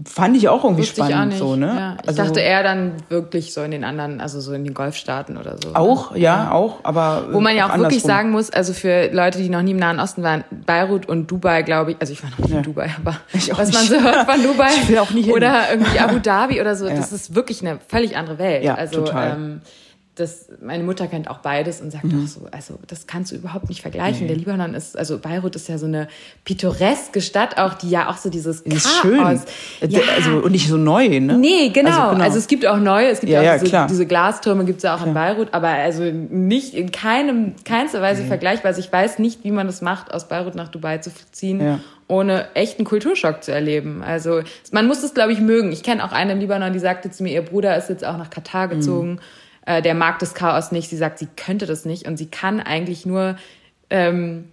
Fand 0.05 0.37
ich 0.37 0.49
auch 0.49 0.65
irgendwie 0.65 0.83
Wusste 0.83 1.05
spannend 1.05 1.35
so, 1.35 1.55
ne? 1.55 1.67
Ja. 1.67 1.97
Ich 2.03 2.09
also, 2.09 2.25
dachte 2.25 2.41
eher 2.41 2.65
dann 2.65 2.95
wirklich 3.11 3.55
so 3.55 3.63
in 3.63 3.71
den 3.71 3.85
anderen, 3.85 4.21
also 4.21 4.41
so 4.41 4.53
in 4.53 4.65
den 4.65 4.75
Golfstaaten 4.75 5.37
oder 5.37 5.57
so. 5.63 5.73
Auch, 5.75 6.11
ne? 6.11 6.19
ja, 6.19 6.45
ja, 6.45 6.51
auch, 6.51 6.81
aber 6.83 7.29
wo 7.31 7.39
man 7.39 7.55
ja 7.55 7.69
auch 7.71 7.79
wirklich 7.79 8.03
sagen 8.03 8.33
muss, 8.33 8.51
also 8.51 8.73
für 8.73 9.13
Leute, 9.13 9.39
die 9.39 9.49
noch 9.49 9.63
nie 9.63 9.71
im 9.71 9.77
Nahen 9.77 10.01
Osten 10.01 10.25
waren, 10.25 10.43
Beirut 10.51 11.07
und 11.07 11.31
Dubai, 11.31 11.63
glaube 11.63 11.93
ich, 11.93 11.97
also 12.01 12.13
ich 12.13 12.25
war 12.25 12.31
noch 12.31 12.39
nie 12.41 12.51
ja. 12.51 12.57
in 12.57 12.65
Dubai, 12.65 12.91
aber 12.99 13.19
was 13.33 13.73
man 13.73 13.85
so 13.85 14.01
hört 14.01 14.29
von 14.29 14.43
Dubai 14.43 14.71
ich 14.83 14.89
will 14.89 14.99
auch 14.99 15.11
nie 15.13 15.23
hin. 15.23 15.33
oder 15.33 15.71
irgendwie 15.71 16.01
Abu 16.01 16.19
Dhabi 16.19 16.61
oder 16.61 16.75
so, 16.75 16.89
das 16.89 17.13
ist 17.13 17.37
wirklich 17.37 17.65
eine 17.65 17.79
völlig 17.87 18.17
andere 18.17 18.39
Welt. 18.39 18.65
Ja, 18.65 18.75
also 18.75 19.05
total. 19.05 19.31
Ähm, 19.31 19.61
das, 20.17 20.47
meine 20.63 20.85
Mutter 20.85 21.09
kennt 21.09 21.29
auch 21.29 21.39
beides 21.39 21.81
und 21.81 21.91
sagt 21.91 22.05
mhm. 22.05 22.25
auch 22.25 22.29
so, 22.29 22.47
also 22.53 22.79
das 22.87 23.09
kannst 23.09 23.33
du 23.33 23.37
überhaupt 23.37 23.69
nicht 23.69 23.83
vergleichen. 23.83 24.23
Nee. 24.23 24.29
Der 24.29 24.37
Libanon 24.37 24.75
ist, 24.75 24.97
also 24.97 25.19
Beirut 25.19 25.57
ist 25.57 25.69
ja 25.69 25.77
so 25.77 25.87
eine 25.87 26.07
pittoreske 26.45 27.21
Stadt 27.21 27.59
auch, 27.59 27.75
die 27.75 27.91
ja 27.91 28.09
auch 28.09 28.17
so 28.17 28.31
dieses 28.31 28.61
ist 28.61 28.85
Chaos. 29.03 29.41
Schön. 29.81 29.91
Ja. 29.91 30.01
Also, 30.15 30.37
und 30.39 30.53
nicht 30.53 30.69
so 30.69 30.77
neu, 30.77 31.09
ne? 31.21 31.37
Nee, 31.37 31.71
genau. 31.71 31.91
Also, 31.91 32.11
genau. 32.13 32.25
also 32.25 32.39
es 32.39 32.47
gibt 32.47 32.65
auch 32.65 32.79
neue, 32.79 33.09
es 33.09 33.21
gibt 33.21 33.33
ja, 33.33 33.41
auch 33.41 33.45
ja, 33.45 33.59
so, 33.59 33.87
diese 33.89 34.07
Glastürme 34.07 34.65
gibt 34.65 34.79
es 34.79 34.83
ja 34.85 34.95
auch 34.95 34.99
klar. 34.99 35.09
in 35.09 35.15
Beirut, 35.15 35.49
aber 35.53 35.69
also 35.69 36.05
nicht 36.05 36.75
in 36.75 36.93
keinem, 36.93 37.55
keinster 37.65 38.01
Weise 38.01 38.23
nee. 38.23 38.29
vergleichbar. 38.29 38.69
Also 38.69 38.81
ich 38.81 38.93
weiß 38.93 39.19
nicht, 39.19 39.43
wie 39.43 39.51
man 39.51 39.67
das 39.67 39.83
macht, 39.83 40.15
aus 40.15 40.29
Beirut 40.29 40.55
nach 40.55 40.69
Dubai 40.69 40.99
zu 40.99 41.11
ziehen. 41.33 41.61
Ja 41.61 41.81
ohne 42.07 42.55
echten 42.55 42.85
Kulturschock 42.85 43.43
zu 43.43 43.51
erleben. 43.51 44.03
Also 44.03 44.43
man 44.73 44.87
muss 44.87 45.01
das, 45.01 45.15
glaube 45.15 45.33
ich, 45.33 45.41
mögen. 45.41 45.73
Ich 45.73 45.83
kenne 45.83 46.05
auch 46.05 46.13
eine 46.13 46.33
im 46.33 46.39
Libanon, 46.39 46.75
die 46.75 46.79
sagte 46.79 47.11
zu 47.11 47.23
mir, 47.23 47.33
ihr 47.33 47.41
Bruder 47.41 47.79
ist 47.79 47.89
jetzt 47.89 48.05
auch 48.05 48.19
nach 48.19 48.29
Katar 48.29 48.69
gezogen. 48.69 49.13
Mhm 49.13 49.21
äh, 49.67 49.83
der 49.83 49.95
mag 49.95 50.19
das 50.19 50.35
Chaos 50.35 50.73
nicht. 50.73 50.91
Sie 50.91 50.97
sagt, 50.97 51.19
sie 51.19 51.29
könnte 51.37 51.67
das 51.67 51.85
nicht 51.85 52.07
und 52.07 52.17
sie 52.17 52.27
kann 52.27 52.61
eigentlich 52.61 53.07
nur 53.07 53.37
ähm, 53.91 54.51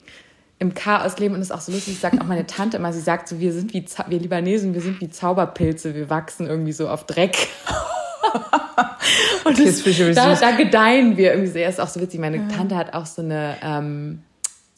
im 0.60 0.74
Chaos 0.74 1.18
leben 1.18 1.34
und 1.34 1.40
das 1.40 1.50
ist 1.50 1.56
auch 1.56 1.62
so 1.62 1.72
lustig. 1.72 2.00
Sagt 2.00 2.22
auch 2.22 2.26
meine 2.26 2.46
Tante 2.46 2.78
immer. 2.78 2.94
Sie 2.94 3.02
sagt 3.02 3.28
so, 3.28 3.40
wir 3.40 3.52
sind 3.52 3.74
wie 3.74 3.86
wir 4.08 4.20
Libanesen, 4.20 4.74
wir 4.74 4.82
sind 4.82 5.02
wie 5.02 5.10
Zauberpilze, 5.10 5.96
wir 5.96 6.10
wachsen 6.10 6.48
irgendwie 6.48 6.72
so 6.72 6.88
auf 6.88 7.06
Dreck. 7.06 7.36
und 9.44 9.60
das, 9.60 9.84
da, 10.16 10.36
da, 10.36 10.52
gedeihen 10.52 11.18
wir 11.18 11.32
irgendwie 11.32 11.52
sehr. 11.52 11.68
Ist 11.68 11.82
auch 11.82 11.88
so 11.88 12.00
witzig. 12.00 12.20
Meine 12.20 12.38
ja. 12.38 12.48
Tante 12.56 12.76
hat 12.76 12.94
auch 12.94 13.06
so 13.06 13.22
eine 13.22 13.58
ähm, 13.64 14.24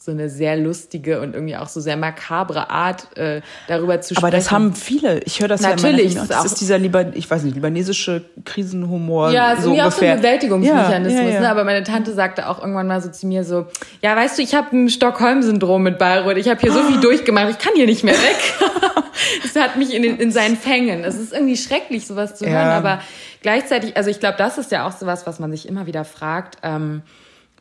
so 0.04 0.10
eine 0.10 0.28
sehr 0.28 0.58
lustige 0.58 1.22
und 1.22 1.32
irgendwie 1.34 1.56
auch 1.56 1.68
so 1.68 1.80
sehr 1.80 1.96
makabre 1.96 2.68
Art, 2.68 3.16
äh, 3.16 3.40
darüber 3.68 4.02
zu 4.02 4.14
sprechen. 4.14 4.26
Aber 4.26 4.36
das 4.36 4.50
haben 4.50 4.74
viele. 4.74 5.20
Ich 5.20 5.40
höre 5.40 5.48
das 5.48 5.62
Natürlich, 5.62 6.12
ja 6.12 6.20
immer. 6.20 6.28
Das 6.28 6.44
ist 6.44 6.60
dieser 6.60 6.76
Liban 6.78 7.12
ich 7.14 7.30
weiß 7.30 7.42
nicht, 7.42 7.54
libanesische 7.54 8.22
Krisenhumor. 8.44 9.30
Ja, 9.30 9.52
es 9.52 9.60
ist 9.60 9.64
so 9.64 9.70
irgendwie 9.70 9.82
ungefähr. 9.82 9.88
auch 9.88 9.98
so 9.98 10.04
ein 10.04 10.16
Bewältigungsmechanismus. 10.20 11.22
Ja, 11.22 11.28
ja, 11.28 11.34
ja. 11.34 11.40
Ne? 11.40 11.50
Aber 11.50 11.64
meine 11.64 11.84
Tante 11.84 12.12
sagte 12.12 12.50
auch 12.50 12.60
irgendwann 12.60 12.86
mal 12.86 13.00
so 13.00 13.10
zu 13.10 13.26
mir 13.26 13.44
so, 13.44 13.66
ja, 14.02 14.14
weißt 14.14 14.36
du, 14.36 14.42
ich 14.42 14.54
habe 14.54 14.76
ein 14.76 14.90
Stockholm-Syndrom 14.90 15.82
mit 15.82 15.98
Bayreuth. 15.98 16.36
Ich 16.36 16.50
habe 16.50 16.60
hier 16.60 16.72
so 16.72 16.82
viel 16.82 17.00
durchgemacht, 17.00 17.48
ich 17.48 17.58
kann 17.58 17.72
hier 17.74 17.86
nicht 17.86 18.04
mehr 18.04 18.14
weg. 18.14 18.54
das 19.42 19.62
hat 19.62 19.76
mich 19.76 19.94
in, 19.94 20.02
den, 20.02 20.18
in 20.18 20.32
seinen 20.32 20.58
Fängen. 20.58 21.02
Es 21.02 21.14
ist 21.14 21.32
irgendwie 21.32 21.56
schrecklich, 21.56 22.06
sowas 22.06 22.34
zu 22.34 22.46
hören. 22.46 22.68
Aber 22.68 23.00
gleichzeitig, 23.40 23.96
also 23.96 24.10
ich 24.10 24.20
glaube, 24.20 24.36
das 24.36 24.58
ist 24.58 24.70
ja 24.70 24.86
auch 24.86 24.92
sowas, 24.92 25.26
was 25.26 25.38
man 25.38 25.50
sich 25.50 25.66
immer 25.66 25.86
wieder 25.86 26.04
fragt. 26.04 26.58
Ähm, 26.62 27.00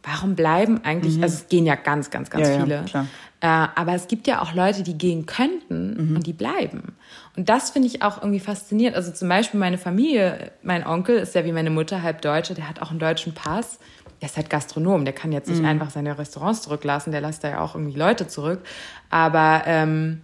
warum 0.03 0.35
bleiben 0.35 0.81
eigentlich, 0.83 1.17
mhm. 1.17 1.23
also 1.23 1.35
es 1.35 1.47
gehen 1.47 1.65
ja 1.65 1.75
ganz, 1.75 2.09
ganz, 2.09 2.29
ganz 2.29 2.47
ja, 2.47 2.59
viele. 2.59 2.85
Ja, 2.93 3.05
äh, 3.41 3.67
aber 3.75 3.93
es 3.93 4.07
gibt 4.07 4.27
ja 4.27 4.41
auch 4.41 4.53
Leute, 4.53 4.83
die 4.83 4.97
gehen 4.97 5.25
könnten 5.25 6.09
mhm. 6.09 6.15
und 6.17 6.27
die 6.27 6.33
bleiben. 6.33 6.95
Und 7.35 7.49
das 7.49 7.71
finde 7.71 7.87
ich 7.87 8.01
auch 8.01 8.17
irgendwie 8.21 8.39
faszinierend. 8.39 8.95
Also 8.95 9.11
zum 9.11 9.29
Beispiel 9.29 9.59
meine 9.59 9.77
Familie, 9.77 10.51
mein 10.61 10.85
Onkel 10.85 11.17
ist 11.17 11.35
ja 11.35 11.45
wie 11.45 11.51
meine 11.51 11.69
Mutter 11.69 12.03
halb 12.03 12.21
Deutsche, 12.21 12.53
der 12.53 12.69
hat 12.69 12.81
auch 12.81 12.91
einen 12.91 12.99
deutschen 12.99 13.33
Pass. 13.33 13.79
Der 14.21 14.29
ist 14.29 14.37
halt 14.37 14.49
Gastronom, 14.49 15.03
der 15.03 15.13
kann 15.13 15.33
jetzt 15.33 15.49
nicht 15.49 15.61
mhm. 15.61 15.67
einfach 15.67 15.89
seine 15.89 16.17
Restaurants 16.17 16.61
zurücklassen, 16.61 17.11
der 17.11 17.19
lässt 17.19 17.43
da 17.43 17.49
ja 17.49 17.59
auch 17.59 17.75
irgendwie 17.75 17.97
Leute 17.97 18.27
zurück. 18.27 18.61
Aber 19.09 19.63
ähm, 19.65 20.21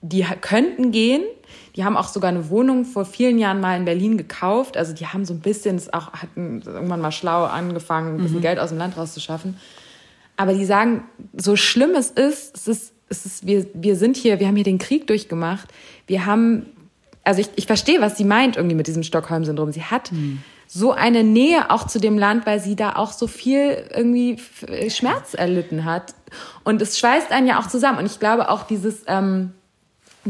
die 0.00 0.24
könnten 0.40 0.90
gehen, 0.90 1.22
die 1.78 1.84
haben 1.84 1.96
auch 1.96 2.08
sogar 2.08 2.30
eine 2.30 2.50
Wohnung 2.50 2.84
vor 2.84 3.04
vielen 3.04 3.38
Jahren 3.38 3.60
mal 3.60 3.76
in 3.76 3.84
Berlin 3.84 4.18
gekauft. 4.18 4.76
Also 4.76 4.92
die 4.92 5.06
haben 5.06 5.24
so 5.24 5.32
ein 5.32 5.38
bisschen, 5.38 5.80
auch 5.92 6.12
hatten 6.12 6.60
irgendwann 6.66 7.00
mal 7.00 7.12
schlau 7.12 7.44
angefangen, 7.44 8.16
ein 8.16 8.22
bisschen 8.22 8.38
mhm. 8.38 8.42
Geld 8.42 8.58
aus 8.58 8.70
dem 8.70 8.78
Land 8.78 8.96
rauszuschaffen. 8.96 9.56
Aber 10.36 10.54
die 10.54 10.64
sagen, 10.64 11.04
so 11.36 11.54
schlimm 11.54 11.90
es 11.94 12.10
ist, 12.10 12.56
es 12.56 12.66
ist, 12.66 12.92
es 13.08 13.26
ist 13.26 13.46
wir, 13.46 13.64
wir 13.74 13.94
sind 13.94 14.16
hier, 14.16 14.40
wir 14.40 14.48
haben 14.48 14.56
hier 14.56 14.64
den 14.64 14.78
Krieg 14.78 15.06
durchgemacht. 15.06 15.68
Wir 16.08 16.26
haben, 16.26 16.66
also 17.22 17.42
ich, 17.42 17.50
ich 17.54 17.66
verstehe, 17.66 18.00
was 18.00 18.18
sie 18.18 18.24
meint 18.24 18.56
irgendwie 18.56 18.74
mit 18.74 18.88
diesem 18.88 19.04
Stockholm-Syndrom. 19.04 19.70
Sie 19.70 19.84
hat 19.84 20.10
mhm. 20.10 20.42
so 20.66 20.90
eine 20.90 21.22
Nähe 21.22 21.70
auch 21.70 21.86
zu 21.86 22.00
dem 22.00 22.18
Land, 22.18 22.44
weil 22.44 22.58
sie 22.58 22.74
da 22.74 22.96
auch 22.96 23.12
so 23.12 23.28
viel 23.28 23.84
irgendwie 23.94 24.36
Schmerz 24.88 25.34
erlitten 25.34 25.84
hat. 25.84 26.16
Und 26.64 26.82
es 26.82 26.98
schweißt 26.98 27.30
einen 27.30 27.46
ja 27.46 27.60
auch 27.60 27.68
zusammen. 27.68 28.00
Und 28.00 28.06
ich 28.06 28.18
glaube 28.18 28.50
auch 28.50 28.64
dieses, 28.64 29.04
ähm, 29.06 29.52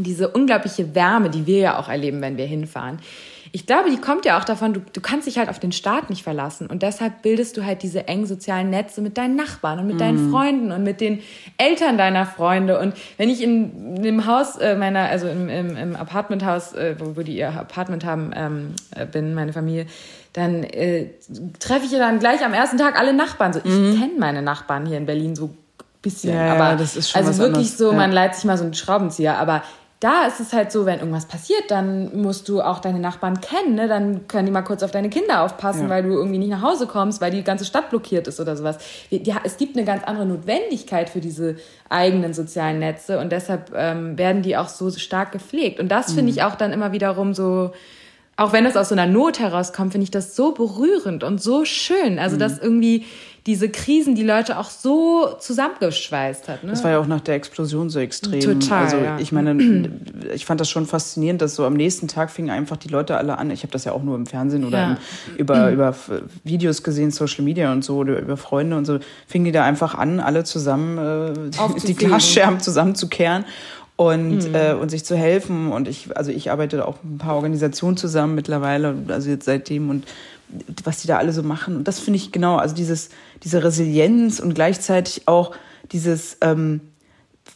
diese 0.03 0.29
unglaubliche 0.29 0.95
Wärme, 0.95 1.29
die 1.29 1.45
wir 1.45 1.59
ja 1.59 1.79
auch 1.79 1.89
erleben, 1.89 2.21
wenn 2.21 2.37
wir 2.37 2.45
hinfahren. 2.45 2.99
Ich 3.51 3.65
glaube, 3.65 3.89
die 3.89 3.97
kommt 3.97 4.25
ja 4.25 4.39
auch 4.39 4.43
davon, 4.43 4.73
du, 4.73 4.81
du 4.93 5.01
kannst 5.01 5.25
dich 5.25 5.39
halt 5.39 5.49
auf 5.49 5.57
den 5.59 5.71
Staat 5.71 6.11
nicht 6.11 6.21
verlassen. 6.21 6.67
Und 6.67 6.83
deshalb 6.83 7.23
bildest 7.23 7.57
du 7.57 7.65
halt 7.65 7.81
diese 7.81 8.07
engen 8.07 8.27
sozialen 8.27 8.69
Netze 8.69 9.01
mit 9.01 9.17
deinen 9.17 9.35
Nachbarn 9.35 9.79
und 9.79 9.87
mit 9.87 9.95
mm. 9.95 9.99
deinen 9.99 10.25
mhm. 10.27 10.31
Freunden 10.31 10.71
und 10.71 10.83
mit 10.83 11.01
den 11.01 11.21
Eltern 11.57 11.97
deiner 11.97 12.27
Freunde. 12.27 12.79
Und 12.79 12.93
wenn 13.17 13.29
ich 13.29 13.41
in, 13.41 13.95
in 13.95 14.03
dem 14.03 14.25
Haus 14.27 14.57
äh, 14.57 14.75
meiner, 14.75 15.09
also 15.09 15.27
im, 15.27 15.49
im, 15.49 15.75
im 15.75 15.95
Apartmenthaus, 15.95 16.73
äh, 16.73 16.95
wo, 16.99 17.17
wo 17.17 17.21
die 17.21 17.37
ihr 17.37 17.49
Apartment 17.49 18.05
haben, 18.05 18.31
ähm, 18.35 18.75
äh, 18.95 19.07
bin, 19.07 19.33
meine 19.33 19.51
Familie, 19.51 19.87
dann 20.33 20.63
äh, 20.63 21.07
treffe 21.59 21.85
ich 21.85 21.91
ja 21.91 21.97
dann 21.97 22.19
gleich 22.19 22.45
am 22.45 22.53
ersten 22.53 22.77
Tag 22.77 22.99
alle 22.99 23.13
Nachbarn. 23.13 23.53
So, 23.53 23.61
ich 23.63 23.71
mm. 23.71 23.99
kenne 23.99 24.13
meine 24.19 24.43
Nachbarn 24.43 24.85
hier 24.85 24.97
in 24.97 25.07
Berlin 25.07 25.35
so 25.35 25.55
bisschen. 26.01 26.35
Ja, 26.35 26.53
aber 26.53 26.77
das 26.77 26.95
ist 26.95 27.11
schon 27.11 27.25
also 27.25 27.37
wirklich 27.39 27.71
anderes. 27.71 27.77
so, 27.77 27.93
man 27.93 28.11
leiht 28.11 28.35
sich 28.35 28.45
mal 28.45 28.57
so 28.57 28.63
einen 28.63 28.73
Schraubenzieher, 28.73 29.37
aber 29.37 29.63
da 29.99 30.25
ist 30.27 30.39
es 30.39 30.53
halt 30.53 30.71
so, 30.71 30.85
wenn 30.85 30.99
irgendwas 30.99 31.25
passiert, 31.25 31.63
dann 31.69 32.21
musst 32.21 32.47
du 32.47 32.61
auch 32.61 32.79
deine 32.79 32.99
Nachbarn 32.99 33.41
kennen, 33.41 33.75
ne? 33.75 33.89
Dann 33.89 34.27
können 34.29 34.45
die 34.45 34.51
mal 34.51 34.61
kurz 34.61 34.81
auf 34.81 34.91
deine 34.91 35.09
Kinder 35.09 35.43
aufpassen, 35.43 35.83
ja. 35.83 35.89
weil 35.89 36.03
du 36.03 36.11
irgendwie 36.11 36.37
nicht 36.37 36.51
nach 36.51 36.61
Hause 36.61 36.87
kommst, 36.87 37.19
weil 37.19 37.31
die 37.31 37.43
ganze 37.43 37.65
Stadt 37.65 37.89
blockiert 37.89 38.27
ist 38.27 38.39
oder 38.39 38.55
sowas. 38.55 38.77
Ja, 39.09 39.41
es 39.43 39.57
gibt 39.57 39.75
eine 39.75 39.85
ganz 39.85 40.05
andere 40.05 40.25
Notwendigkeit 40.25 41.09
für 41.09 41.19
diese 41.19 41.57
eigenen 41.89 42.33
sozialen 42.33 42.79
Netze 42.79 43.19
und 43.19 43.33
deshalb 43.33 43.73
ähm, 43.75 44.17
werden 44.17 44.41
die 44.41 44.55
auch 44.55 44.69
so 44.69 44.89
stark 44.91 45.33
gepflegt. 45.33 45.81
Und 45.81 45.89
das 45.89 46.09
mhm. 46.09 46.15
finde 46.15 46.31
ich 46.31 46.43
auch 46.43 46.55
dann 46.55 46.71
immer 46.71 46.93
wiederum 46.93 47.33
so, 47.33 47.71
auch 48.37 48.53
wenn 48.53 48.63
das 48.63 48.77
aus 48.77 48.87
so 48.87 48.95
einer 48.95 49.05
Not 49.05 49.39
herauskommt, 49.39 49.91
finde 49.91 50.03
ich 50.05 50.11
das 50.11 50.33
so 50.33 50.53
berührend 50.53 51.25
und 51.25 51.43
so 51.43 51.65
schön. 51.65 52.19
Also, 52.19 52.37
mhm. 52.37 52.39
dass 52.39 52.57
irgendwie 52.57 53.05
diese 53.45 53.69
Krisen 53.69 54.15
die 54.15 54.23
Leute 54.23 54.57
auch 54.59 54.69
so 54.69 55.35
zusammengeschweißt 55.39 56.47
hat. 56.47 56.63
Ne? 56.63 56.71
Das 56.71 56.83
war 56.83 56.91
ja 56.91 56.99
auch 56.99 57.07
nach 57.07 57.21
der 57.21 57.35
Explosion 57.35 57.89
so 57.89 57.99
extrem. 57.99 58.41
Total. 58.41 58.83
Also 58.83 58.97
ja. 58.97 59.17
ich 59.19 59.31
meine, 59.31 59.89
ich 60.33 60.45
fand 60.45 60.59
das 60.59 60.69
schon 60.69 60.85
faszinierend, 60.85 61.41
dass 61.41 61.55
so 61.55 61.65
am 61.65 61.73
nächsten 61.73 62.07
Tag 62.07 62.31
fingen 62.31 62.49
einfach 62.49 62.77
die 62.77 62.89
Leute 62.89 63.17
alle 63.17 63.37
an. 63.37 63.49
Ich 63.51 63.63
habe 63.63 63.71
das 63.71 63.85
ja 63.85 63.93
auch 63.93 64.03
nur 64.03 64.15
im 64.15 64.25
Fernsehen 64.25 64.65
oder 64.65 64.77
ja. 64.77 64.97
im, 65.31 65.37
über, 65.37 65.71
über 65.71 65.95
Videos 66.43 66.83
gesehen, 66.83 67.11
Social 67.11 67.43
Media 67.43 67.71
und 67.71 67.83
so, 67.83 67.97
oder 67.97 68.19
über 68.19 68.37
Freunde 68.37 68.77
und 68.77 68.85
so, 68.85 68.99
fingen 69.27 69.45
die 69.45 69.51
da 69.51 69.63
einfach 69.63 69.95
an, 69.95 70.19
alle 70.19 70.43
zusammen 70.43 70.97
äh, 70.97 71.77
die 71.85 71.95
Glasscherben 71.95 72.59
zusammenzukehren 72.59 73.45
und, 73.99 74.49
mhm. 74.49 74.55
äh, 74.55 74.73
und 74.73 74.89
sich 74.89 75.03
zu 75.03 75.17
helfen. 75.17 75.71
Und 75.71 75.87
ich, 75.87 76.15
also 76.15 76.31
ich 76.31 76.51
arbeite 76.51 76.87
auch 76.87 77.03
mit 77.03 77.15
ein 77.15 77.17
paar 77.17 77.35
Organisationen 77.35 77.97
zusammen 77.97 78.33
mittlerweile, 78.33 78.95
also 79.09 79.29
jetzt 79.29 79.43
seitdem 79.45 79.89
und 79.89 80.05
was 80.83 81.01
die 81.01 81.07
da 81.07 81.17
alle 81.17 81.33
so 81.33 81.43
machen. 81.43 81.77
Und 81.77 81.87
das 81.87 81.99
finde 81.99 82.17
ich 82.17 82.31
genau, 82.31 82.57
also 82.57 82.75
dieses, 82.75 83.09
diese 83.43 83.63
Resilienz 83.63 84.39
und 84.39 84.53
gleichzeitig 84.53 85.27
auch 85.27 85.55
dieses, 85.91 86.37
ähm, 86.41 86.81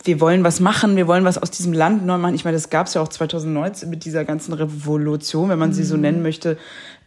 wir 0.03 0.19
wollen 0.19 0.43
was 0.43 0.59
machen, 0.59 0.95
wir 0.95 1.07
wollen 1.07 1.23
was 1.23 1.37
aus 1.37 1.51
diesem 1.51 1.73
Land 1.73 2.05
neu 2.05 2.17
machen. 2.17 2.35
Ich 2.35 2.45
meine, 2.45 2.57
das 2.57 2.69
gab 2.69 2.87
es 2.87 2.93
ja 2.93 3.01
auch 3.01 3.07
2019 3.07 3.89
mit 3.89 4.05
dieser 4.05 4.25
ganzen 4.25 4.53
Revolution, 4.53 5.49
wenn 5.49 5.59
man 5.59 5.69
mhm. 5.69 5.73
sie 5.73 5.83
so 5.83 5.95
mhm. 5.95 6.01
nennen 6.01 6.21
möchte, 6.21 6.57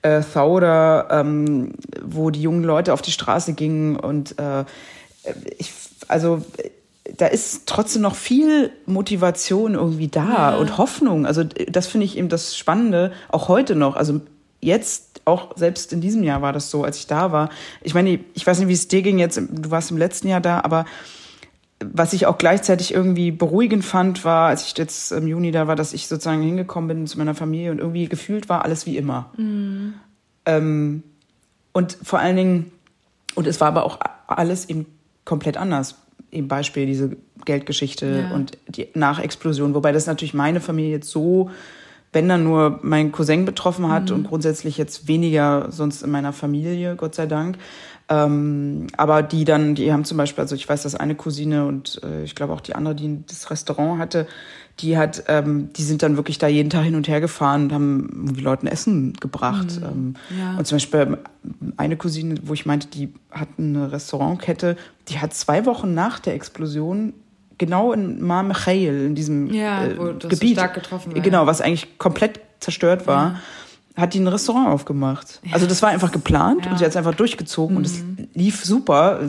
äh, 0.03 0.23
Thauder, 0.23 1.09
ähm, 1.11 1.73
wo 2.03 2.31
die 2.31 2.43
jungen 2.43 2.65
Leute 2.65 2.93
auf 2.93 3.03
die 3.03 3.13
Straße 3.13 3.55
gingen 3.55 3.97
und 3.97 4.39
äh, 4.39 4.65
ich, 5.59 5.73
also 6.09 6.43
da 7.17 7.27
ist 7.27 7.67
trotzdem 7.67 8.03
noch 8.03 8.15
viel 8.15 8.71
Motivation 8.87 9.75
irgendwie 9.75 10.09
da 10.09 10.53
ja. 10.53 10.57
und 10.57 10.79
Hoffnung. 10.79 11.27
Also 11.27 11.45
das 11.45 11.87
finde 11.87 12.05
ich 12.05 12.17
eben 12.17 12.29
das 12.29 12.57
Spannende, 12.57 13.13
auch 13.29 13.49
heute 13.49 13.77
noch. 13.77 13.97
Also 13.97 14.21
jetzt, 14.61 15.23
auch 15.25 15.57
selbst 15.57 15.93
in 15.93 16.01
diesem 16.01 16.23
Jahr 16.23 16.43
war 16.43 16.53
das 16.53 16.71
so, 16.71 16.85
als 16.85 16.99
ich 16.99 17.07
da 17.07 17.33
war. 17.33 17.51
Ich 17.83 17.95
meine, 17.95 18.21
ich 18.35 18.47
weiß 18.47 18.59
nicht, 18.59 18.69
wie 18.69 18.75
es 18.75 18.89
dir 18.89 19.03
ging 19.03 19.19
jetzt, 19.19 19.37
du 19.37 19.71
warst 19.71 19.91
im 19.91 19.97
letzten 19.97 20.29
Jahr 20.29 20.41
da, 20.41 20.61
aber 20.61 20.85
was 21.81 22.13
ich 22.13 22.27
auch 22.27 22.39
gleichzeitig 22.39 22.95
irgendwie 22.95 23.31
beruhigend 23.31 23.85
fand, 23.85 24.25
war, 24.25 24.49
als 24.49 24.67
ich 24.67 24.77
jetzt 24.79 25.13
im 25.13 25.27
Juni 25.27 25.51
da 25.51 25.67
war, 25.67 25.77
dass 25.77 25.93
ich 25.93 26.09
sozusagen 26.09 26.43
hingekommen 26.43 26.89
bin 26.89 27.07
zu 27.07 27.19
meiner 27.19 27.35
Familie 27.35 27.71
und 27.71 27.79
irgendwie 27.79 28.07
gefühlt 28.07 28.49
war 28.49 28.65
alles 28.65 28.87
wie 28.87 28.97
immer. 28.97 29.31
Mhm. 29.37 29.95
Ähm, 30.47 31.03
und 31.73 31.99
vor 32.03 32.19
allen 32.19 32.37
Dingen, 32.37 32.73
und 33.35 33.47
es 33.47 33.61
war 33.61 33.69
aber 33.69 33.85
auch 33.85 33.99
alles 34.27 34.69
eben 34.71 34.87
komplett 35.25 35.59
anders. 35.59 35.97
Im 36.31 36.49
Beispiel 36.49 36.87
diese 36.87 37.17
Geldgeschichte 37.45 38.29
ja. 38.31 38.35
und 38.35 38.57
die 38.69 38.89
Nachexplosion, 38.95 39.75
wobei 39.75 39.93
das 39.93 40.07
natürlich 40.07 40.35
meine 40.35 40.61
Familie 40.61 40.93
jetzt 40.93 41.11
so 41.11 41.51
wenn 42.17 42.31
dann 42.31 42.45
nur 42.45 42.79
mein 42.81 43.13
Cousin 43.13 43.45
betroffen 43.45 43.91
hat 43.91 44.09
mhm. 44.09 44.17
und 44.17 44.27
grundsätzlich 44.29 44.79
jetzt 44.79 45.07
weniger 45.07 45.67
sonst 45.71 46.03
in 46.03 46.11
meiner 46.11 46.33
Familie, 46.33 46.97
Gott 46.97 47.15
sei 47.15 47.27
Dank. 47.27 47.59
Ähm, 48.09 48.87
aber 48.97 49.23
die 49.23 49.45
dann, 49.45 49.75
die 49.75 49.93
haben 49.93 50.07
zum 50.07 50.17
Beispiel, 50.17 50.41
also 50.41 50.55
ich 50.55 50.67
weiß, 50.67 50.85
dass 50.85 50.95
eine 50.95 51.15
Cousine 51.15 51.67
und 51.67 52.01
äh, 52.03 52.23
ich 52.25 52.35
glaube 52.35 52.55
auch 52.55 52.63
die 52.63 52.75
andere, 52.75 52.95
die 52.95 53.23
das 53.27 53.51
Restaurant 53.51 53.99
hatte, 54.01 54.27
die 54.79 54.97
hat, 54.97 55.25
ähm, 55.29 55.75
die 55.75 55.83
sind 55.83 56.03
dann 56.03 56.17
wirklich 56.17 56.39
da 56.39 56.49
jeden 56.49 56.71
Tag 56.71 56.85
hin 56.85 56.95
und 56.95 57.07
her 57.07 57.21
gefahren 57.21 57.65
und 57.65 57.73
haben 57.75 58.33
die 58.35 58.41
Leuten 58.41 58.67
Essen 58.67 59.13
gebracht. 59.21 59.79
Mhm. 59.79 59.87
Ähm, 59.87 60.15
ja. 60.39 60.57
Und 60.57 60.67
zum 60.67 60.77
Beispiel 60.77 61.19
eine 61.77 61.99
Cousine, 61.99 62.37
wo 62.45 62.55
ich 62.55 62.65
meinte, 62.65 62.87
die 62.87 63.13
hat 63.31 63.49
eine 63.59 63.93
Restaurantkette, 63.93 64.77
die 65.09 65.19
hat 65.19 65.35
zwei 65.35 65.67
Wochen 65.67 65.93
nach 65.93 66.19
der 66.19 66.33
Explosion 66.33 67.13
genau 67.59 67.93
in 67.93 68.23
Mar 68.23 68.43
Michael, 68.43 69.07
in 69.07 69.15
diesem 69.15 69.53
ja, 69.53 69.85
äh, 69.85 69.95
Gebiet, 69.95 70.41
so 70.41 70.47
stark 70.55 70.75
getroffen 70.75 71.15
war. 71.15 71.23
genau, 71.23 71.47
was 71.47 71.61
eigentlich 71.61 71.99
komplett 71.99 72.41
zerstört 72.61 73.07
war. 73.07 73.41
hat 73.97 74.13
die 74.13 74.21
ein 74.21 74.29
Restaurant 74.29 74.69
aufgemacht. 74.69 75.41
Ja. 75.45 75.55
Also 75.55 75.67
das 75.67 75.81
war 75.81 75.89
einfach 75.89 76.13
geplant 76.13 76.67
ja. 76.67 76.71
und 76.71 76.79
sie 76.79 76.85
hat 76.85 76.91
es 76.91 76.97
einfach 76.97 77.15
durchgezogen 77.15 77.75
mhm. 77.75 77.79
und 77.79 77.87
es 77.87 77.99
mhm. 77.99 78.29
lief 78.35 78.65
super. 78.65 79.21